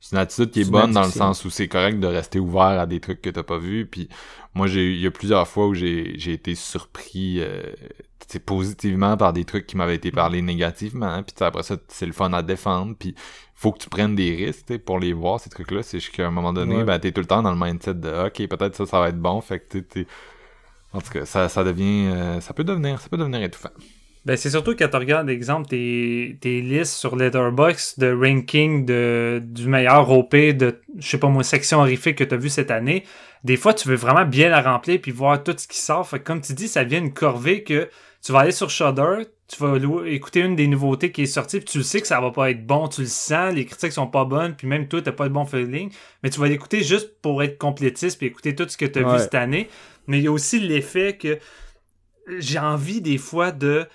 c'est- 0.00 0.14
une 0.16 0.20
attitude 0.22 0.50
qui 0.50 0.60
est 0.62 0.70
bonne 0.70 0.92
dans 0.92 1.02
le 1.02 1.10
sens 1.10 1.44
où 1.44 1.50
c'est 1.50 1.68
correct 1.68 1.98
de 2.00 2.06
rester 2.06 2.38
ouvert 2.38 2.62
à 2.80 2.86
des 2.86 3.00
trucs 3.00 3.20
que 3.22 3.30
t'as 3.30 3.42
pas 3.42 3.58
vus. 3.58 3.86
Puis 3.86 4.08
moi, 4.54 4.66
j'ai, 4.66 4.92
il 4.94 5.00
y 5.00 5.06
a 5.06 5.10
plusieurs 5.10 5.46
fois 5.48 5.66
où 5.66 5.74
j'ai, 5.74 6.14
j'ai 6.18 6.32
été 6.32 6.54
surpris, 6.54 7.40
euh, 7.40 7.62
positivement 8.44 9.16
par 9.16 9.32
des 9.32 9.44
trucs 9.44 9.66
qui 9.66 9.76
m'avaient 9.76 9.94
été 9.94 10.10
parlés 10.10 10.42
négativement. 10.42 11.22
Puis 11.22 11.32
tu 11.32 11.38
sais, 11.38 11.44
après 11.44 11.62
ça, 11.62 11.76
c'est 11.88 12.06
le 12.06 12.12
fun 12.12 12.32
à 12.32 12.42
défendre. 12.42 12.94
Puis 12.98 13.14
faut 13.54 13.72
que 13.72 13.78
tu 13.78 13.88
prennes 13.88 14.14
des 14.16 14.34
risques 14.34 14.76
pour 14.78 14.98
les 14.98 15.12
voir 15.12 15.38
ces 15.40 15.48
trucs-là. 15.48 15.82
C'est 15.82 16.00
juste 16.00 16.12
qu'à 16.14 16.26
un 16.26 16.30
moment 16.30 16.52
donné, 16.52 16.76
Ouais. 16.78 16.84
ben 16.84 16.98
t'es 16.98 17.12
tout 17.12 17.20
le 17.20 17.26
temps 17.26 17.42
dans 17.42 17.52
le 17.52 17.58
mindset 17.58 17.94
de 17.94 18.26
ok, 18.26 18.48
peut-être 18.48 18.74
ça, 18.74 18.84
ça 18.86 19.00
va 19.00 19.08
être 19.10 19.18
bon. 19.20 19.40
Fait 19.40 19.60
que 19.60 19.78
tu 19.78 20.06
en 20.92 21.00
tout 21.00 21.10
cas, 21.10 21.24
ça, 21.26 21.48
ça 21.48 21.62
devient, 21.62 22.06
euh, 22.08 22.40
ça 22.40 22.54
peut 22.54 22.64
devenir, 22.64 23.00
ça 23.00 23.08
peut 23.08 23.16
devenir 23.18 23.42
étouffant. 23.42 23.70
Ben, 24.26 24.36
c'est 24.36 24.50
surtout 24.50 24.74
quand 24.76 24.88
tu 24.88 24.96
regardes, 24.96 25.30
exemple, 25.30 25.68
tes, 25.68 26.36
tes 26.40 26.60
listes 26.60 26.94
sur 26.94 27.14
Letterboxd 27.14 28.00
de 28.00 28.12
ranking 28.12 28.84
de, 28.84 29.40
du 29.40 29.68
meilleur 29.68 30.10
OP 30.10 30.34
de, 30.34 30.80
je 30.98 31.06
sais 31.08 31.18
pas 31.18 31.28
moi, 31.28 31.44
section 31.44 31.78
horrifique 31.78 32.16
que 32.18 32.24
tu 32.24 32.34
as 32.34 32.36
vu 32.36 32.48
cette 32.48 32.72
année. 32.72 33.04
Des 33.44 33.56
fois, 33.56 33.72
tu 33.72 33.86
veux 33.88 33.94
vraiment 33.94 34.24
bien 34.24 34.48
la 34.48 34.60
remplir 34.62 35.00
puis 35.00 35.12
voir 35.12 35.44
tout 35.44 35.54
ce 35.56 35.68
qui 35.68 35.78
sort. 35.78 36.08
Fait 36.08 36.18
que 36.18 36.24
comme 36.24 36.40
tu 36.40 36.54
dis, 36.54 36.66
ça 36.66 36.84
devient 36.84 36.98
une 36.98 37.12
corvée 37.14 37.62
que 37.62 37.88
tu 38.20 38.32
vas 38.32 38.40
aller 38.40 38.50
sur 38.50 38.68
Shudder, 38.68 39.26
tu 39.46 39.62
vas 39.62 39.78
écouter 40.08 40.40
une 40.40 40.56
des 40.56 40.66
nouveautés 40.66 41.12
qui 41.12 41.22
est 41.22 41.26
sortie, 41.26 41.58
puis 41.58 41.66
tu 41.68 41.78
le 41.78 41.84
sais 41.84 42.00
que 42.00 42.08
ça 42.08 42.20
va 42.20 42.32
pas 42.32 42.50
être 42.50 42.66
bon, 42.66 42.88
tu 42.88 43.02
le 43.02 43.06
sens, 43.06 43.54
les 43.54 43.64
critiques 43.64 43.92
sont 43.92 44.08
pas 44.08 44.24
bonnes, 44.24 44.56
puis 44.56 44.66
même 44.66 44.88
toi, 44.88 45.00
t'as 45.00 45.12
pas 45.12 45.22
le 45.24 45.30
bon 45.30 45.44
feeling, 45.44 45.92
mais 46.24 46.30
tu 46.30 46.40
vas 46.40 46.48
l'écouter 46.48 46.82
juste 46.82 47.20
pour 47.22 47.44
être 47.44 47.56
complétiste 47.58 48.18
puis 48.18 48.26
écouter 48.26 48.56
tout 48.56 48.66
ce 48.68 48.76
que 48.76 48.86
tu 48.86 48.98
as 48.98 49.02
Ouais. 49.06 49.12
vu 49.12 49.20
cette 49.20 49.36
année. 49.36 49.68
Mais 50.08 50.18
il 50.18 50.24
y 50.24 50.26
a 50.26 50.32
aussi 50.32 50.58
l'effet 50.58 51.16
que 51.16 51.38
j'ai 52.38 52.58
envie 52.58 53.00
des 53.00 53.18
fois 53.18 53.52
de 53.52 53.86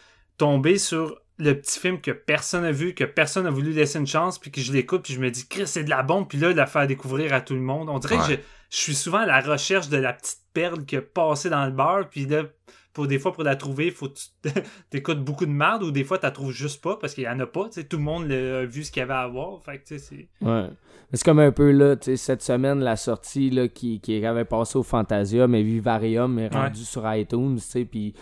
tomber 0.41 0.79
sur 0.79 1.21
le 1.37 1.53
petit 1.53 1.79
film 1.79 2.01
que 2.01 2.09
personne 2.09 2.63
n'a 2.63 2.71
vu, 2.71 2.95
que 2.95 3.03
personne 3.03 3.43
n'a 3.43 3.51
voulu 3.51 3.73
laisser 3.73 3.99
une 3.99 4.07
chance, 4.07 4.39
puis 4.39 4.49
que 4.49 4.59
je 4.59 4.73
l'écoute, 4.73 5.03
puis 5.03 5.13
je 5.13 5.19
me 5.19 5.29
dis, 5.29 5.47
Chris, 5.47 5.67
c'est 5.67 5.83
de 5.83 5.89
la 5.91 6.01
bombe, 6.01 6.27
puis 6.27 6.39
là, 6.39 6.51
de 6.51 6.57
la 6.57 6.65
faire 6.65 6.87
découvrir 6.87 7.31
à 7.31 7.41
tout 7.41 7.53
le 7.53 7.59
monde. 7.59 7.89
On 7.89 7.99
dirait 7.99 8.17
que 8.17 8.41
je 8.71 8.77
suis 8.77 8.95
souvent 8.95 9.19
à 9.19 9.27
la 9.27 9.39
recherche 9.39 9.89
de 9.89 9.97
la 9.97 10.13
petite 10.13 10.39
perle 10.51 10.83
qui 10.83 10.97
a 10.97 11.01
passé 11.03 11.51
dans 11.51 11.63
le 11.63 11.71
beurre, 11.71 12.09
puis 12.09 12.25
là, 12.25 12.45
pour 12.93 13.07
des 13.07 13.19
fois, 13.19 13.31
pour 13.33 13.43
la 13.43 13.55
trouver, 13.55 13.87
il 13.87 13.91
faut 13.91 14.09
que 14.09 14.15
tu 14.43 14.51
écoutes 14.97 15.23
beaucoup 15.23 15.45
de 15.45 15.51
merde, 15.51 15.83
ou 15.83 15.91
des 15.91 16.03
fois, 16.03 16.17
tu 16.17 16.25
la 16.25 16.31
trouves 16.31 16.51
juste 16.51 16.81
pas, 16.81 16.97
parce 16.97 17.13
qu'il 17.13 17.23
y 17.23 17.29
en 17.29 17.39
a 17.39 17.45
pas, 17.45 17.69
tout 17.89 17.97
le 17.97 18.03
monde 18.03 18.31
a 18.31 18.65
vu 18.65 18.83
ce 18.83 18.91
qu'il 18.91 18.99
y 18.99 19.03
avait 19.03 19.13
à 19.13 19.27
voir, 19.27 19.61
fait 19.63 19.79
que, 19.79 19.87
tu 19.87 19.99
sais, 19.99 20.27
c'est... 20.41 20.45
Ouais. 20.45 20.67
C'est 21.13 21.25
comme 21.25 21.39
un 21.39 21.51
peu 21.51 21.71
là, 21.71 21.97
cette 22.15 22.41
semaine, 22.41 22.79
la 22.79 22.95
sortie 22.95 23.49
là, 23.49 23.67
qui, 23.67 23.99
qui 23.99 24.25
avait 24.25 24.45
passé 24.45 24.77
au 24.77 24.83
Fantasia, 24.83 25.45
mais 25.45 25.61
Vivarium 25.61 26.39
est 26.39 26.47
rendu 26.53 26.85
sur 26.85 27.03
iTunes, 27.13 27.55
tu 27.55 27.61
sais, 27.61 27.83
puis 27.85 28.13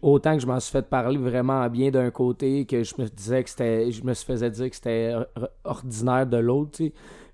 autant 0.00 0.36
que 0.36 0.40
je 0.42 0.46
m'en 0.46 0.58
suis 0.58 0.72
fait 0.72 0.88
parler 0.88 1.18
vraiment 1.18 1.68
bien 1.68 1.90
d'un 1.90 2.10
côté, 2.10 2.64
que 2.64 2.82
je 2.82 2.94
me 2.98 3.06
disais 3.08 3.44
que 3.44 3.50
c'était, 3.50 3.92
je 3.92 4.02
me 4.04 4.14
faisais 4.14 4.50
dire 4.50 4.70
que 4.70 4.76
c'était 4.76 5.14
or- 5.14 5.48
ordinaire 5.64 6.26
de 6.26 6.38
l'autre, 6.38 6.70
tu 6.78 6.86
sais. 6.86 6.92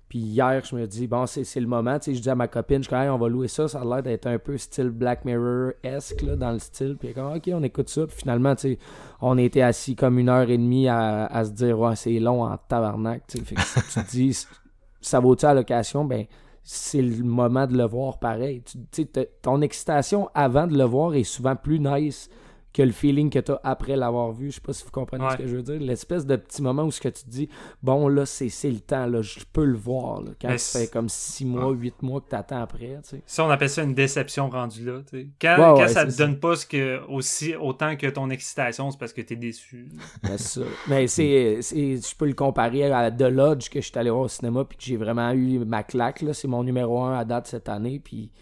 Puis 0.09 0.19
hier, 0.19 0.63
je 0.63 0.75
me 0.75 0.87
dis, 0.87 1.05
bon, 1.05 1.25
c'est, 1.25 1.59
le 1.59 1.67
moment, 1.67 1.99
tu 1.99 2.11
sais, 2.11 2.15
je 2.15 2.21
dis 2.21 2.29
à 2.29 2.35
ma 2.35 2.47
copine, 2.47 2.81
je 2.81 2.87
dis, 2.87 2.95
Hey, 2.95 3.09
on 3.09 3.17
va 3.17 3.27
louer 3.27 3.49
ça, 3.49 3.67
ça 3.67 3.81
a 3.81 3.85
l'air 3.85 4.03
d'être 4.03 4.25
un 4.27 4.39
peu 4.39 4.57
style 4.57 4.89
Black 4.89 5.25
Mirror-esque, 5.25 6.23
dans 6.23 6.51
le 6.51 6.59
style, 6.59 6.95
puis 6.97 7.13
comme, 7.13 7.35
ok, 7.35 7.49
on 7.53 7.63
écoute 7.63 7.89
ça, 7.89 8.07
puis 8.07 8.15
finalement, 8.17 8.55
tu 8.55 8.73
sais, 8.73 8.79
on 9.19 9.37
était 9.37 9.61
assis 9.61 9.95
comme 9.95 10.17
une 10.17 10.29
heure 10.29 10.49
et 10.49 10.57
demie 10.57 10.87
à, 10.87 11.25
à 11.25 11.43
se 11.43 11.51
dire, 11.51 11.77
ouais, 11.77 11.95
c'est 11.95 12.19
long 12.19 12.43
en 12.43 12.57
tabarnak, 12.57 13.27
tu 13.27 13.39
que 13.39 13.53
te 13.53 14.09
dis, 14.09 14.45
ça 15.01 15.19
vaut-tu 15.19 15.45
à 15.45 15.53
location, 15.53 16.05
ben 16.05 16.25
c'est 16.69 17.01
le 17.01 17.23
moment 17.23 17.65
de 17.65 17.77
le 17.77 17.85
voir 17.85 18.19
pareil. 18.19 18.61
Tu 18.61 18.77
sais, 18.91 19.29
ton 19.41 19.61
excitation 19.61 20.29
avant 20.35 20.67
de 20.67 20.77
le 20.77 20.83
voir 20.83 21.15
est 21.15 21.23
souvent 21.23 21.55
plus 21.55 21.79
nice 21.79 22.29
que 22.73 22.83
le 22.83 22.91
feeling 22.91 23.31
que 23.31 23.39
t'as 23.39 23.59
après 23.63 23.95
l'avoir 23.95 24.31
vu. 24.33 24.51
Je 24.51 24.55
sais 24.55 24.61
pas 24.61 24.71
si 24.73 24.83
vous 24.83 24.91
comprenez 24.91 25.23
Ouais. 25.23 25.31
ce 25.31 25.37
que 25.37 25.47
je 25.47 25.55
veux 25.55 25.63
dire. 25.63 25.79
L'espèce 25.79 26.25
de 26.27 26.35
petit 26.35 26.61
moment 26.61 26.83
où 26.83 26.91
ce 26.91 27.01
que 27.01 27.09
tu 27.09 27.23
te 27.23 27.29
dis, 27.29 27.49
bon, 27.81 28.07
là, 28.07 28.25
c'est 28.27 28.51
le 28.69 28.79
temps, 28.79 29.07
là, 29.07 29.21
je 29.23 29.39
peux 29.51 29.65
le 29.65 29.75
voir. 29.77 30.21
Là, 30.21 30.31
quand 30.39 30.55
ça 30.59 30.79
fait 30.79 30.87
comme 30.91 31.09
six 31.09 31.43
mois, 31.45 31.71
huit 31.71 31.99
mois 32.03 32.21
que 32.21 32.27
t'attends 32.29 32.61
après, 32.61 32.99
tu 33.03 33.09
sais. 33.09 33.21
Ça, 33.25 33.45
on 33.45 33.49
appelle 33.49 33.69
ça 33.69 33.81
une 33.81 33.95
déception 33.95 34.49
rendue 34.49 34.85
là. 34.85 34.99
tu 35.09 35.17
sais. 35.21 35.27
Quand, 35.41 35.55
Ouais, 35.57 35.63
quand 35.63 35.77
ouais, 35.77 35.87
ça 35.87 36.05
c'est 36.09 36.15
te 36.15 36.17
donne 36.19 36.39
pas 36.39 36.55
ce 36.55 36.65
que, 36.67 37.01
aussi, 37.09 37.55
autant 37.55 37.95
que 37.95 38.07
ton 38.07 38.29
excitation, 38.29 38.91
c'est 38.91 38.99
parce 38.99 39.13
que 39.13 39.21
t'es 39.21 39.35
déçu. 39.35 39.89
Ben, 40.21 40.37
c'est 40.37 40.59
ça. 40.59 40.65
Mais 40.87 41.07
c'est, 41.07 41.61
je 41.61 42.15
peux 42.15 42.27
le 42.27 42.33
comparer 42.33 42.91
à 42.91 43.09
The 43.09 43.21
Lodge 43.23 43.69
que 43.69 43.81
je 43.81 43.87
suis 43.87 43.97
allé 43.97 44.09
voir 44.11 44.23
au 44.23 44.27
cinéma 44.27 44.65
puis 44.65 44.77
que 44.77 44.83
j'ai 44.83 44.97
vraiment 44.97 45.31
eu 45.31 45.59
ma 45.65 45.81
claque. 45.83 46.21
Là. 46.21 46.33
C'est 46.33 46.47
mon 46.47 46.63
numéro 46.63 47.01
un 47.01 47.17
à 47.17 47.25
date 47.25 47.47
cette 47.47 47.69
année. 47.69 47.99
Puis, 48.03 48.29
tu 48.33 48.39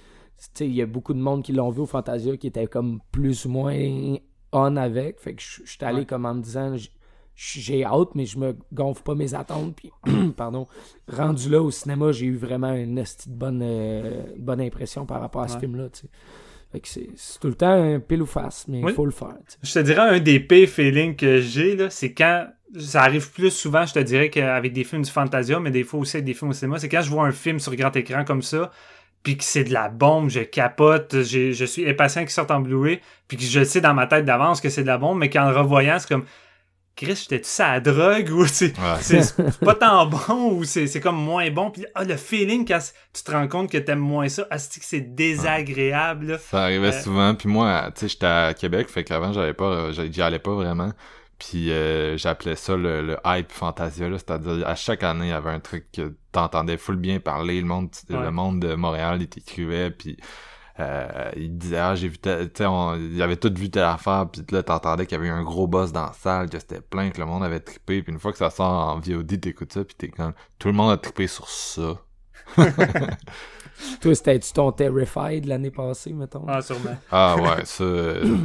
il 0.60 0.74
y 0.76 0.82
a 0.82 0.86
beaucoup 0.86 1.14
de 1.14 1.20
monde 1.20 1.44
qui 1.44 1.52
l'ont 1.54 1.70
vu 1.70 1.82
au 1.82 1.86
Fantasia 1.86 2.36
qui 2.38 2.48
était 2.48 2.68
comme 2.68 3.00
plus 3.12 3.46
ou 3.46 3.50
moins 3.50 3.74
on 4.52 4.76
avec. 4.78 5.20
Fait 5.20 5.34
que 5.34 5.42
je 5.42 5.62
suis 5.66 5.84
allé 5.84 6.00
Ouais. 6.00 6.06
comme 6.06 6.26
en 6.26 6.36
me 6.36 6.42
disant 6.42 6.76
j'ai 7.36 7.84
hâte, 7.84 8.16
mais 8.16 8.26
je 8.26 8.38
me 8.40 8.56
gonfle 8.72 9.04
pas 9.04 9.16
mes 9.16 9.34
attentes. 9.34 9.76
Puis, 9.76 9.92
pardon, 10.38 10.68
rendu 11.08 11.50
là 11.50 11.62
au 11.62 11.70
cinéma, 11.72 12.12
j'ai 12.12 12.28
eu 12.28 12.36
vraiment 12.36 12.74
une 12.74 13.04
bonne, 13.28 13.62
euh, 13.64 14.24
bonne 14.38 14.62
impression 14.62 15.06
par 15.06 15.20
rapport 15.20 15.42
à 15.42 15.48
ce 15.50 15.56
Ouais. 15.56 15.60
film-là. 15.62 15.90
c'est, 16.84 17.10
tout 17.40 17.48
le 17.48 17.56
temps 17.56 17.72
un 17.72 18.00
pile 18.00 18.22
ou 18.22 18.26
face, 18.26 18.68
mais 18.68 18.80
il 18.80 18.86
Oui. 18.86 18.94
faut 18.94 19.06
le 19.06 19.12
faire. 19.12 19.36
Je 19.62 19.74
te 19.74 19.80
dirais, 19.80 20.02
un 20.16 20.20
des 20.20 20.40
pires 20.40 20.70
feelings 20.70 21.16
que 21.16 21.40
j'ai, 21.42 21.90
c'est 21.90 22.14
quand. 22.14 22.48
Ça 22.80 23.04
arrive 23.04 23.32
plus 23.32 23.52
souvent, 23.52 23.86
je 23.86 23.94
te 23.94 24.00
dirais, 24.00 24.30
qu'avec 24.30 24.74
des 24.74 24.84
films 24.84 25.04
du 25.04 25.12
Fantasia, 25.12 25.60
mais 25.60 25.72
des 25.72 25.84
fois 25.84 26.00
aussi 26.02 26.18
avec 26.18 26.26
des 26.26 26.34
films 26.34 26.50
au 26.50 26.54
cinéma. 26.54 26.78
C'est 26.80 26.90
quand 26.90 27.02
je 27.02 27.10
vois 27.10 27.26
un 27.26 27.32
film 27.32 27.60
sur 27.60 27.74
grand 27.76 27.96
écran 27.96 28.26
comme 28.26 28.42
ça, 28.42 28.72
puis 29.26 29.36
que 29.36 29.44
c'est 29.44 29.66
de 29.66 29.74
la 29.74 29.90
bombe, 29.90 30.30
je 30.30 30.40
capote, 30.40 31.24
je 31.24 31.66
suis 31.66 31.90
impatient 31.90 32.22
qu'il 32.22 32.30
sorte 32.30 32.52
en 32.52 32.62
Blu-ray, 32.62 33.02
puis 33.28 33.36
que 33.36 33.44
je 33.44 33.64
sais 33.66 33.82
dans 33.82 33.94
ma 33.94 34.08
tête 34.08 34.24
d'avance 34.24 34.62
que 34.62 34.70
c'est 34.70 34.84
de 34.84 34.88
la 34.88 34.98
bombe, 34.98 35.18
mais 35.18 35.30
qu'en 35.30 35.50
le 35.50 35.58
revoyant, 35.58 36.00
c'est 36.00 36.08
comme. 36.08 36.24
Chris, 36.98 37.20
j'étais-tu 37.24 37.50
ça 37.50 37.68
à 37.68 37.74
la 37.74 37.80
drogue 37.82 38.30
ou 38.32 38.46
c'est 38.48 38.74
Ouais. 38.80 39.36
pas 39.66 39.76
tant 39.76 40.06
bon 40.06 40.54
ou 40.54 40.64
c'est 40.64 40.88
comme 41.02 41.18
moins 41.18 41.52
bon. 41.52 41.70
Puis 41.70 41.86
ah, 41.94 42.06
le 42.06 42.16
feeling 42.16 42.66
quand 42.66 42.80
tu 43.14 43.22
te 43.22 43.32
rends 43.32 43.50
compte 43.50 43.70
que 43.70 43.78
t'aimes 43.78 44.00
moins 44.00 44.30
ça, 44.30 44.48
ah, 44.50 44.58
c'est 44.58 44.80
que 44.80 44.86
c'est 44.86 45.02
désagréable. 45.14 46.28
là? 46.28 46.38
Ça 46.38 46.64
arrivait 46.64 46.88
Euh, 46.94 47.02
souvent. 47.02 47.36
Puis 47.36 47.50
moi, 47.50 47.92
tu 47.94 48.02
sais, 48.02 48.08
j'étais 48.08 48.26
à 48.26 48.54
Québec, 48.54 48.88
fait 48.90 49.04
qu'avant, 49.04 49.34
j'avais 49.34 49.54
pas, 49.54 49.92
j'y 49.92 50.22
allais 50.22 50.40
pas 50.40 50.54
vraiment. 50.54 50.92
Puis 51.40 51.72
euh, 51.72 52.18
j'appelais 52.18 52.56
ça 52.56 52.76
le, 52.78 53.02
le 53.06 53.18
hype 53.26 53.52
Fantasia, 53.52 54.08
là. 54.10 54.18
C'est-à-dire, 54.18 54.66
à 54.68 54.76
chaque 54.76 55.04
année, 55.04 55.26
il 55.28 55.30
y 55.30 55.34
avait 55.34 55.50
un 55.52 55.60
truc 55.60 55.92
que 55.92 56.16
t'entendais 56.32 56.78
full 56.78 56.96
bien 56.96 57.20
parler. 57.20 57.60
Le 57.60 57.68
monde, 57.68 57.90
Ouais. 58.10 58.22
le 58.22 58.32
monde 58.32 58.60
de 58.62 58.76
Montréal, 58.76 59.22
il 59.22 59.28
t'écrivait, 59.28 59.92
puis 59.92 60.18
euh, 60.80 61.32
il 61.38 61.58
disait, 61.58 61.78
ah, 61.78 61.96
j'ai 61.96 62.08
vu, 62.10 62.18
tel- 62.18 62.52
tu 62.52 62.60
sais, 62.60 62.66
on- 62.66 62.96
il 62.96 63.22
avait 63.22 63.38
tout 63.38 63.52
vu 63.56 63.70
telle 63.70 63.84
affaire, 63.84 64.28
puis 64.32 64.44
là, 64.52 64.64
t'entendais 64.64 65.06
qu'il 65.06 65.18
y 65.18 65.20
avait 65.20 65.28
eu 65.30 65.32
un 65.32 65.44
gros 65.44 65.68
boss 65.68 65.92
dans 65.92 66.06
la 66.06 66.14
salle, 66.14 66.50
que 66.50 66.60
c'était 66.60 66.82
plein, 66.82 67.10
que 67.12 67.20
le 67.20 67.26
monde 67.26 67.44
avait 67.44 67.60
trippé. 67.62 68.02
Puis 68.04 68.12
une 68.14 68.20
fois 68.20 68.32
que 68.34 68.38
ça 68.38 68.50
sort 68.50 68.90
en 68.96 69.00
VOD, 69.00 69.40
t'écoutes 69.40 69.74
ça, 69.74 69.84
puis 69.86 69.96
t'es 69.98 70.10
comme, 70.10 70.34
tout 70.60 70.68
le 70.70 70.74
monde 70.74 70.92
a 70.92 70.98
trippé 70.98 71.28
sur 71.28 71.50
ça. 71.50 71.96
Toi, 74.02 74.16
c'était-tu 74.16 74.52
ton 74.54 74.72
Terrified 74.72 75.46
l'année 75.46 75.72
passée, 75.72 76.14
mettons? 76.14 76.46
Ah, 76.48 76.62
sûrement. 76.62 76.98
Ah 77.12 77.36
ouais, 77.38 77.64
ça, 77.66 77.84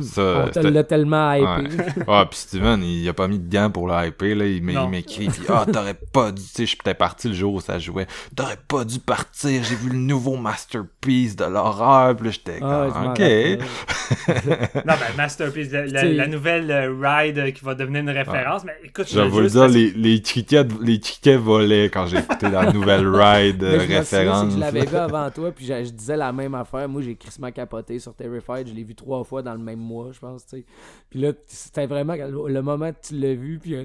ça, 0.03 0.45
On 0.47 0.49
te 0.49 0.59
l'a 0.67 0.85
tellement 0.85 1.33
hypé. 1.33 1.45
Ouais. 1.77 2.05
Ah, 2.09 2.27
puis 2.29 2.39
Steven, 2.39 2.83
il 2.83 3.09
a 3.09 3.13
pas 3.13 3.27
mis 3.29 3.39
de 3.39 3.51
gants 3.53 3.71
pour 3.71 3.87
le 3.89 4.07
hyper, 4.07 4.37
là. 4.37 4.47
Il 4.47 4.63
m'écrit, 4.63 5.29
puis 5.29 5.43
ah, 5.49 5.65
t'aurais 5.71 5.95
pas 6.13 6.31
dû, 6.33 6.43
tu 6.43 6.49
sais, 6.49 6.67
j'étais 6.67 6.95
parti 6.95 7.29
le 7.29 7.35
jour 7.35 7.55
où 7.55 7.61
ça 7.61 7.79
jouait. 7.79 8.07
T'aurais 8.37 8.59
pas 8.69 8.85
dû 8.85 8.99
partir, 8.99 9.63
j'ai 9.65 9.75
vu 9.75 9.91
le 9.91 9.99
nouveau 9.99 10.37
masterpiece 10.37 11.37
de 11.37 11.45
l'horreur, 11.45 12.15
puis 12.17 12.27
là, 12.27 12.31
j'étais 12.33 12.59
Ah, 12.63 12.89
comme, 12.93 13.07
ok. 13.11 13.21
Non, 14.87 14.95
ben, 14.95 15.17
Masterpiece, 15.17 15.71
la, 15.73 15.87
la- 15.87 16.01
T'sais- 16.03 16.13
la 16.15 16.27
nouvelle 16.27 16.71
euh, 16.71 16.95
ride 17.01 17.39
euh, 17.39 17.51
qui 17.51 17.65
va 17.65 17.75
devenir 17.75 18.01
une 18.03 18.11
référence. 18.11 18.65
Mais 18.65 18.75
écoute, 18.85 19.07
Je 19.11 19.21
vais 19.21 19.29
vous 19.29 19.43
dire, 19.43 19.61
parce- 19.63 19.73
les, 19.73 19.91
les 19.93 20.21
tickets, 20.21 20.69
les 20.81 20.99
tickets 21.01 21.39
volaient 21.41 21.91
quand 21.91 22.07
j'ai 22.07 22.19
écouté 22.19 22.49
la 22.49 22.73
nouvelle 22.73 23.07
ride 23.09 23.63
Mais 23.63 23.69
euh, 23.69 23.81
je 23.81 23.95
référence. 23.95 24.57
l'avais 24.57 24.85
vu 24.87 24.97
avant 24.97 25.20
toi, 25.31 25.53
puis 25.53 25.67
je, 25.67 25.85
je 25.85 25.91
disais 25.91 26.17
la 26.17 26.33
même 26.33 26.55
affaire. 26.55 26.89
Moi, 26.89 27.03
j'ai 27.03 27.17
crissement 27.17 27.53
capoté 27.53 27.99
sur 27.99 28.15
Terrified. 28.15 28.67
Je 28.69 28.73
l'ai 28.73 28.85
vu 28.85 28.95
trois 28.95 29.23
fois 29.25 29.43
dans 29.43 29.53
le 29.53 29.59
même 29.59 29.79
mois, 29.81 30.13
je 30.13 30.21
pense, 30.21 30.47
tu 30.47 30.59
sais. 30.61 30.65
Puis 31.11 31.21
là, 31.21 31.33
c'était 31.47 31.87
vraiment 31.87 32.15
le 32.15 32.61
moment 32.63 32.91
que 32.93 33.09
tu 33.09 33.19
l'as 33.19 33.35
vu, 33.35 33.59
puis 33.59 33.75
euh, 33.75 33.85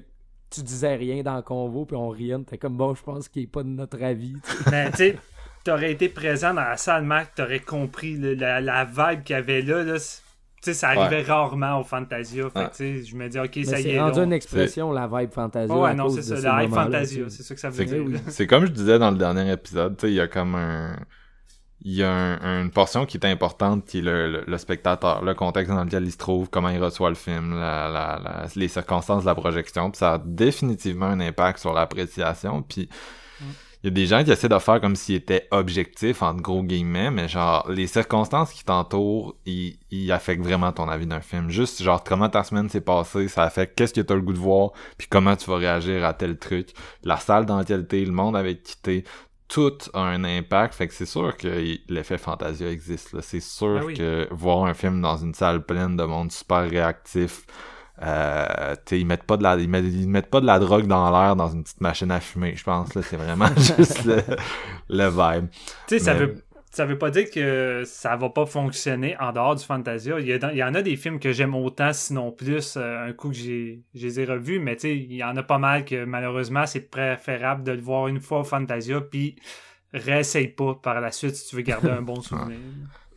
tu 0.49 0.62
disais 0.62 0.95
rien 0.95 1.22
dans 1.24 1.36
le 1.36 1.41
convo, 1.41 1.84
puis 1.86 1.98
on 1.98 2.07
riait. 2.10 2.38
T'es 2.48 2.57
comme, 2.57 2.78
bon, 2.78 2.95
je 2.95 3.03
pense 3.03 3.28
qu'il 3.28 3.44
est 3.44 3.48
pas 3.48 3.64
de 3.64 3.68
notre 3.70 4.02
avis, 4.02 4.36
tu 4.41 4.52
sais. 4.52 4.72
Mais 4.72 4.91
tu 4.91 4.98
sais, 4.98 5.18
t'aurais 5.66 5.91
été 5.91 6.07
présent 6.07 6.53
dans 6.53 6.62
la 6.62 6.78
salle, 6.78 7.03
Mac, 7.03 7.34
t'aurais 7.36 7.60
compris 7.60 8.16
le- 8.16 8.36
la, 8.36 8.62
la 8.62 8.86
vibe 8.86 9.24
qu'il 9.24 9.36
y 9.36 9.40
avait 9.40 9.62
là. 9.64 9.84
là 9.84 9.99
c'est- 9.99 10.22
tu 10.62 10.72
sais, 10.72 10.80
ça 10.80 10.90
arrivait 10.90 11.22
rarement 11.22 11.80
au 11.80 11.84
Fantasia. 11.84 12.44
Fait 12.45 12.49
que, 12.53 12.60
Ouais. 12.60 12.70
tu 12.70 12.76
sais, 12.78 13.03
je 13.03 13.16
me 13.16 13.30
dis, 13.30 13.38
ok, 13.38 13.52
Mais 13.57 13.64
ça 13.66 13.80
y 13.80 13.84
c'est 13.84 13.90
est. 13.91 13.99
rendu 13.99 14.18
là, 14.18 14.22
on- 14.24 14.26
une 14.26 14.34
expression, 14.34 14.91
la 14.91 15.06
vibe 15.07 15.32
fantasia. 15.32 15.76
Ouais, 15.78 15.90
à 15.91 15.94
non, 15.94 16.10
c'est 16.10 16.24
ça, 16.24 16.36
la 16.40 16.64
moments-là, 16.64 16.84
Fantasia, 16.86 17.26
c'est 17.30 17.44
ça 17.44 17.53
que 17.53 17.62
ça 17.62 17.70
veut 17.70 17.76
C'est 17.76 17.86
dire. 17.86 18.03
là. 18.10 18.18
c'est 18.30 18.48
comme 18.48 18.66
je 18.66 18.72
disais 18.72 18.98
dans 18.98 19.12
le 19.12 19.18
dernier 19.18 19.52
épisode, 19.52 19.95
tu 19.98 20.07
sais, 20.07 20.12
il 20.12 20.16
y 20.16 20.20
a 20.20 20.28
comme 20.28 20.56
un... 20.56 20.95
Il 21.88 21.94
y 21.94 22.02
a 22.03 22.12
un- 22.12 22.64
une 22.64 22.72
portion 22.72 23.06
qui 23.06 23.16
est 23.18 23.26
importante, 23.28 23.86
qui 23.86 23.99
est 23.99 24.02
le, 24.02 24.28
le- 24.32 24.44
le 24.48 24.57
spectateur, 24.57 25.24
le 25.24 25.36
contexte 25.36 25.72
dans 25.72 25.84
lequel 25.84 26.03
il 26.03 26.12
se 26.12 26.18
trouve, 26.18 26.49
comment 26.49 26.70
il 26.70 26.84
reçoit 26.84 27.10
le 27.10 27.16
film, 27.16 27.53
la, 27.60 27.88
la- 27.88 28.20
la- 28.24 28.45
les 28.56 28.68
circonstances 28.68 29.22
de 29.22 29.28
la 29.28 29.36
projection, 29.36 29.91
puis 29.91 29.99
ça 29.99 30.14
a 30.14 30.18
définitivement 30.18 31.06
un 31.06 31.20
impact 31.20 31.60
sur 31.60 31.74
l'appréciation, 31.74 32.64
puis 32.64 32.90
il 33.84 33.90
y 33.90 33.91
a 33.91 33.91
des 33.91 34.07
gens 34.07 34.24
qui 34.24 34.32
essaient 34.32 34.49
de 34.49 34.57
faire 34.57 34.82
comme 34.82 34.95
s'ils 34.95 35.14
étaient 35.14 35.48
objectifs, 35.52 36.24
entre 36.24 36.41
gros 36.41 36.64
guillemets, 36.64 37.12
mais 37.12 37.28
genre, 37.28 37.70
les 37.70 37.86
circonstances 37.86 38.52
qui 38.52 38.64
t'entourent, 38.66 39.36
ils, 39.45 39.78
ils 39.91 40.12
affectent 40.12 40.41
vraiment 40.44 40.72
ton 40.72 40.90
avis 40.90 41.06
d'un 41.06 41.20
film. 41.22 41.52
Juste, 41.52 41.84
genre, 41.84 42.03
comment 42.03 42.28
ta 42.30 42.44
semaine 42.44 42.68
s'est 42.68 42.82
passée, 42.82 43.28
ça 43.28 43.44
affecte 43.44 43.78
qu'est-ce 43.78 43.94
que 43.94 44.02
t'as 44.02 44.16
le 44.16 44.22
goût 44.22 44.34
de 44.34 44.40
voir, 44.40 44.72
puis 44.98 45.07
comment 45.07 45.36
tu 45.36 45.48
vas 45.52 45.57
réagir 45.57 46.03
à 46.03 46.16
tel 46.16 46.40
truc. 46.40 46.70
La 47.03 47.18
salle 47.18 47.45
dans 47.45 47.60
laquelle 47.60 47.86
t'es, 47.86 48.03
le 48.03 48.12
monde 48.12 48.36
avec 48.36 48.64
qui 48.64 48.76
t'es, 48.82 49.03
tout 49.48 49.78
a 49.94 50.00
un 50.02 50.24
impact. 50.24 50.74
Fait 50.76 50.88
que 50.88 50.94
c'est 50.94 51.06
sûr 51.06 51.36
que 51.38 51.48
l'effet 51.88 52.18
Fantasia 52.18 52.70
existe, 52.70 53.14
là. 53.14 53.22
C'est 53.22 53.40
sûr 53.40 53.80
Ben 53.80 53.86
oui. 53.86 53.94
que 53.94 54.28
voir 54.32 54.66
un 54.66 54.74
film 54.74 55.02
dans 55.02 55.18
une 55.18 55.34
salle 55.34 55.64
pleine 55.66 55.96
de 55.96 56.04
monde 56.04 56.32
super 56.32 56.70
réactif, 56.70 57.46
euh, 58.02 58.76
ils 58.92 59.06
mettent 59.06 59.24
pas 59.24 59.38
de 59.38 59.44
la 59.44 59.56
ils 59.56 59.70
mettent, 59.70 59.86
ils 59.86 60.10
mettent 60.10 60.30
pas 60.30 60.42
de 60.42 60.46
la 60.46 60.60
drogue 60.60 60.86
dans 60.88 61.10
l'air 61.12 61.38
dans 61.38 61.48
une 61.48 61.64
petite 61.64 61.80
machine 61.80 62.12
à 62.12 62.20
fumer 62.20 62.54
je 62.54 62.64
pense 62.66 62.94
là 62.94 63.02
c'est 63.02 63.16
vraiment 63.16 63.48
juste 63.56 64.04
le, 64.04 64.22
le 64.90 65.08
vibe 65.08 65.48
Tu 65.88 65.98
sais, 65.98 66.00
ça 66.00 66.14
veut, 66.14 66.44
ça 66.76 66.85
veut 66.85 66.97
pas 66.97 67.10
dire 67.10 67.30
que 67.31 67.84
ça 67.85 68.15
va 68.15 68.30
pas 68.30 68.45
fonctionner 68.45 69.15
en 69.19 69.31
dehors 69.31 69.56
du 69.56 69.64
Fantasia. 69.64 70.19
Il 70.19 70.27
y, 70.27 70.34
a 70.34 70.38
dans- 70.38 70.49
il 70.49 70.57
y 70.57 70.64
en 70.64 70.73
a 70.76 70.81
des 70.81 70.95
films 70.95 71.19
que 71.19 71.31
j'aime 71.31 71.56
autant, 71.56 71.93
sinon 71.93 72.31
plus, 72.31 72.76
euh, 72.77 73.07
un 73.07 73.14
coup 73.14 73.30
que 73.30 73.35
j'ai, 73.35 73.81
je 73.93 74.06
les 74.06 74.19
ai 74.19 74.26
revus, 74.26 74.60
mais 74.60 74.76
tu 74.76 74.81
sais, 74.81 74.97
il 74.97 75.14
y 75.14 75.23
en 75.23 75.35
a 75.38 75.43
pas 75.43 75.57
mal 75.57 75.85
que 75.85 76.03
malheureusement, 76.06 76.65
c'est 76.65 76.89
préférable 76.89 77.64
de 77.64 77.72
le 77.72 77.81
voir 77.81 78.07
une 78.07 78.19
fois 78.19 78.39
au 78.41 78.43
Fantasia, 78.43 78.99
puis 79.02 79.35
réessaye 79.93 80.49
pas 80.49 80.76
par 80.76 80.99
la 81.02 81.11
suite 81.11 81.35
si 81.35 81.47
tu 81.49 81.56
veux 81.56 81.61
garder 81.61 81.89
un 81.89 82.02
bon 82.02 82.19
souvenir. 82.22 82.57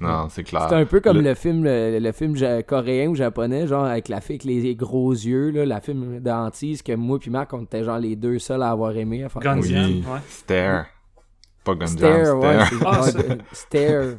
non 0.00 0.28
c'est 0.28 0.44
clair 0.44 0.66
C'est 0.68 0.76
un 0.76 0.84
peu 0.86 1.00
comme 1.00 1.16
Le- 1.16 1.22
le, 1.24 1.34
film 1.34 1.64
le, 1.64 1.98
le 1.98 2.12
film 2.12 2.36
ja- 2.36 2.62
coréen 2.62 3.08
ou 3.08 3.16
japonais, 3.16 3.66
genre 3.66 3.84
avec 3.86 4.08
la 4.08 4.20
fille 4.20 4.36
avec 4.36 4.44
les 4.44 4.76
gros 4.76 5.10
yeux, 5.12 5.50
là, 5.50 5.66
la 5.66 5.80
film 5.80 6.20
d'Antise 6.20 6.82
que 6.82 6.92
moi 6.92 7.18
puis 7.18 7.30
Marc, 7.30 7.52
on 7.52 7.62
était 7.64 7.82
genre 7.82 7.98
les 7.98 8.14
deux 8.14 8.38
seuls 8.38 8.62
à 8.62 8.70
avoir 8.70 8.96
aimé. 8.96 9.24
à 9.24 9.28
faire 9.28 9.42
Gun- 9.42 9.58
oui 9.60 9.74
ouais. 10.06 10.20
Stare 10.28 10.86
pas 11.64 11.74
Gunjam 11.74 11.98
Stare, 11.98 12.38
ouais. 12.38 13.38
Stare 13.52 14.18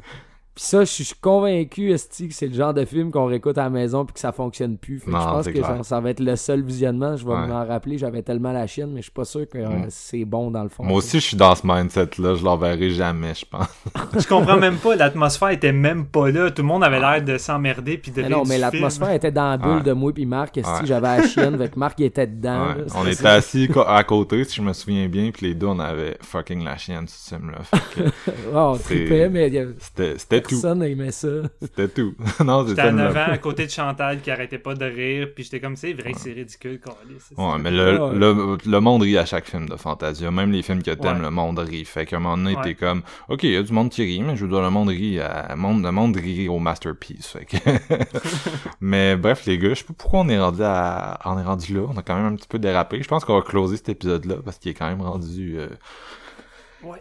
Puis 0.60 0.66
ça, 0.68 0.80
je 0.84 0.90
suis 0.92 1.14
convaincu, 1.22 1.90
esti, 1.90 2.28
que 2.28 2.34
c'est 2.34 2.46
le 2.48 2.52
genre 2.52 2.74
de 2.74 2.84
film 2.84 3.10
qu'on 3.10 3.24
réécoute 3.24 3.56
à 3.56 3.62
la 3.62 3.70
maison 3.70 4.04
puis 4.04 4.12
que 4.12 4.20
ça 4.20 4.30
fonctionne 4.30 4.76
plus. 4.76 4.98
Fait 4.98 5.06
que 5.06 5.10
Non, 5.10 5.18
je 5.20 5.24
pense 5.24 5.46
que 5.48 5.56
genre, 5.56 5.84
ça 5.86 6.00
va 6.00 6.10
être 6.10 6.20
le 6.20 6.36
seul 6.36 6.62
visionnement. 6.62 7.16
Je 7.16 7.24
vais 7.24 7.32
Ouais. 7.32 7.46
m'en 7.46 7.64
rappeler. 7.66 7.96
J'avais 7.96 8.20
tellement 8.20 8.52
la 8.52 8.66
chienne, 8.66 8.90
mais 8.92 8.98
je 9.00 9.04
suis 9.04 9.10
pas 9.10 9.24
sûr 9.24 9.48
que 9.48 9.56
euh, 9.56 9.66
Mm. 9.70 9.86
c'est 9.88 10.26
bon 10.26 10.50
dans 10.50 10.62
le 10.62 10.68
fond. 10.68 10.84
moi 10.84 10.98
aussi 10.98 11.18
je 11.18 11.24
suis 11.28 11.36
dans 11.38 11.54
ce 11.54 11.62
mindset 11.66 12.10
là 12.18 12.34
je 12.34 12.44
l'enverrai 12.44 12.90
jamais 12.90 13.32
je 13.34 13.46
pense 13.46 13.68
Je 14.22 14.28
comprends 14.28 14.58
même 14.58 14.76
pas, 14.76 14.96
l'atmosphère 14.96 15.48
était 15.48 15.72
même 15.72 16.04
pas 16.04 16.30
là. 16.30 16.50
Tout 16.50 16.60
le 16.60 16.68
monde 16.68 16.84
avait 16.84 17.00
l'air 17.00 17.22
de 17.24 17.38
s'emmerder 17.38 17.96
puis 17.96 18.10
de 18.10 18.20
Mais 18.20 18.28
non, 18.28 18.42
mais 18.46 18.58
l'atmosphère 18.58 19.12
était 19.12 19.32
dans 19.32 19.48
la 19.52 19.56
bulle 19.56 19.76
Ouais. 19.78 19.82
de 19.82 19.92
moi 19.92 20.12
puis 20.12 20.26
Marc. 20.26 20.58
esti, 20.58 20.70
Ouais. 20.70 20.80
J'avais 20.84 21.16
la 21.20 21.26
chienne, 21.26 21.54
avec 21.54 21.74
Marc 21.78 21.98
il 22.00 22.04
était 22.04 22.26
dedans. 22.26 22.66
Ouais. 22.66 22.74
là. 22.80 22.84
on 22.96 23.06
était 23.06 23.26
assis 23.26 23.66
à 23.86 24.04
côté 24.04 24.44
si 24.44 24.56
je 24.56 24.62
me 24.62 24.74
souviens 24.74 25.08
bien 25.08 25.30
puis 25.30 25.46
les 25.46 25.54
deux 25.54 25.68
on 25.68 25.78
avait 25.78 26.18
fucking 26.20 26.62
la 26.64 26.76
chienne 26.76 27.06
ce 27.08 27.30
film 27.34 27.50
là 27.52 27.58
Ouais, 28.26 28.32
on 28.52 28.76
tripait, 28.76 29.30
mais 29.30 29.50
c'était 29.78 30.42
personne 30.50 30.82
aimait 30.82 31.12
ça. 31.12 31.28
c'était 31.60 31.88
tout 31.88 32.14
non 32.44 32.66
J'étais 32.66 32.80
à 32.82 32.90
le- 32.90 32.96
9 32.98 33.16
ans 33.16 33.24
à 33.32 33.38
côté 33.38 33.66
de 33.66 33.70
Chantal 33.70 34.20
qui 34.20 34.30
arrêtait 34.30 34.58
pas 34.58 34.74
de 34.74 34.84
rire, 34.84 35.28
puis 35.34 35.44
j'étais 35.44 35.60
comme, 35.60 35.76
c'est 35.76 35.92
vrai 35.92 36.12
que 36.12 36.18
c'est 36.20 36.32
ridicule, 36.32 36.80
c'est 37.18 37.38
Ouais, 37.38 37.50
ça. 37.52 37.58
mais 37.58 37.70
le, 37.70 37.98
Ouais. 38.00 38.14
le, 38.14 38.58
le 38.66 38.80
monde 38.80 39.02
rit 39.02 39.18
à 39.18 39.24
chaque 39.26 39.46
film 39.48 39.68
de 39.68 39.76
Fantasia. 39.76 40.30
Même 40.30 40.52
les 40.52 40.62
films 40.62 40.82
que 40.82 40.90
t'aimes, 40.92 41.16
Ouais. 41.18 41.22
le 41.22 41.30
monde 41.30 41.58
rit. 41.58 41.84
Fait 41.84 42.06
qu'à 42.06 42.16
un 42.16 42.20
moment 42.20 42.36
donné, 42.36 42.56
Ouais. 42.56 42.62
t'es 42.62 42.74
comme, 42.74 43.02
OK, 43.28 43.42
il 43.44 43.52
y 43.52 43.56
a 43.56 43.62
du 43.62 43.72
monde 43.72 43.90
qui 43.90 44.02
rit, 44.02 44.22
mais 44.22 44.36
je 44.36 44.44
veux 44.44 44.50
dire, 44.50 44.60
le 44.62 44.70
monde 44.70 44.88
rit, 44.88 45.18
à, 45.20 45.46
le 45.50 45.56
monde, 45.56 45.82
le 45.82 45.92
monde 45.92 46.16
rit 46.16 46.48
au 46.48 46.58
masterpiece. 46.58 47.26
Fait 47.28 47.44
que... 47.44 47.56
mais 48.80 49.16
bref, 49.16 49.44
les 49.46 49.58
gars, 49.58 49.70
je 49.70 49.74
sais 49.76 49.84
pas 49.84 49.94
pourquoi 49.96 50.20
on 50.20 50.28
est 50.28 50.38
rendu 50.40 50.62
à, 50.62 51.18
on 51.24 51.38
est 51.38 51.42
rendu 51.42 51.74
là. 51.74 51.82
On 51.88 51.96
a 51.96 52.02
quand 52.02 52.14
même 52.16 52.32
un 52.32 52.36
petit 52.36 52.48
peu 52.48 52.58
dérapé. 52.58 53.02
Je 53.02 53.08
pense 53.08 53.24
qu'on 53.24 53.36
va 53.36 53.42
closer 53.42 53.76
cet 53.76 53.88
épisode-là 53.90 54.36
parce 54.44 54.58
qu'il 54.58 54.70
est 54.70 54.74
quand 54.74 54.88
même 54.88 55.02
rendu, 55.02 55.54
euh, 55.58 55.68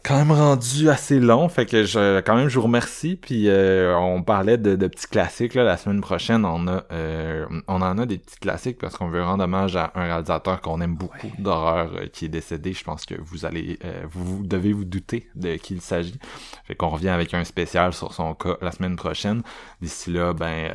quand 0.03 0.17
même 0.17 0.31
rendu 0.31 0.89
assez 0.89 1.19
long, 1.19 1.47
fait 1.47 1.65
que 1.65 1.83
je, 1.83 2.19
quand 2.21 2.35
même 2.35 2.49
je 2.49 2.55
vous 2.55 2.65
remercie. 2.65 3.15
Puis 3.15 3.47
euh, 3.47 3.95
on 3.97 4.23
parlait 4.23 4.57
de, 4.57 4.75
de, 4.75 4.87
petits 4.87 5.07
classiques 5.07 5.53
là, 5.53 5.63
la 5.63 5.77
semaine 5.77 6.01
prochaine. 6.01 6.45
On 6.45 6.67
a, 6.67 6.83
euh, 6.91 7.45
on 7.67 7.81
en 7.81 7.97
a 7.97 8.05
des 8.05 8.17
petits 8.17 8.39
classiques 8.39 8.77
parce 8.77 8.97
qu'on 8.97 9.07
veut 9.07 9.23
rendre 9.23 9.43
hommage 9.43 9.75
à 9.75 9.91
un 9.95 10.03
réalisateur 10.03 10.61
qu'on 10.61 10.81
aime 10.81 10.95
beaucoup 10.95 11.31
d'horreur 11.37 11.91
euh, 11.95 12.07
qui 12.07 12.25
est 12.25 12.29
décédé. 12.29 12.73
Je 12.73 12.83
pense 12.83 13.05
que 13.05 13.15
vous 13.19 13.45
allez, 13.45 13.79
vous, 14.11 14.45
devez 14.45 14.73
vous 14.73 14.85
douter 14.85 15.29
de 15.35 15.55
qui 15.55 15.75
il 15.75 15.81
s'agit. 15.81 16.19
Fait 16.65 16.75
qu'on 16.75 16.89
revient 16.89 17.09
avec 17.09 17.33
un 17.33 17.43
spécial 17.43 17.93
sur 17.93 18.13
son 18.13 18.33
cas 18.33 18.57
la 18.61 18.71
semaine 18.71 18.95
prochaine. 18.95 19.41
D'ici 19.81 20.11
là, 20.11 20.33
ben 20.33 20.71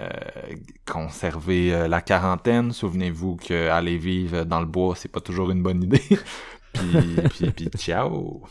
conservez 0.86 1.88
la 1.88 2.00
quarantaine. 2.00 2.72
Souvenez-vous 2.72 3.36
que 3.36 3.68
aller 3.68 3.98
vivre 3.98 4.44
dans 4.44 4.60
le 4.60 4.66
bois, 4.66 4.94
c'est 4.96 5.10
pas 5.10 5.20
toujours 5.20 5.50
une 5.50 5.62
bonne 5.62 5.82
idée. 5.82 6.02
puis, 6.72 7.16
puis, 7.30 7.50
puis 7.50 7.68
ciao. 7.78 8.42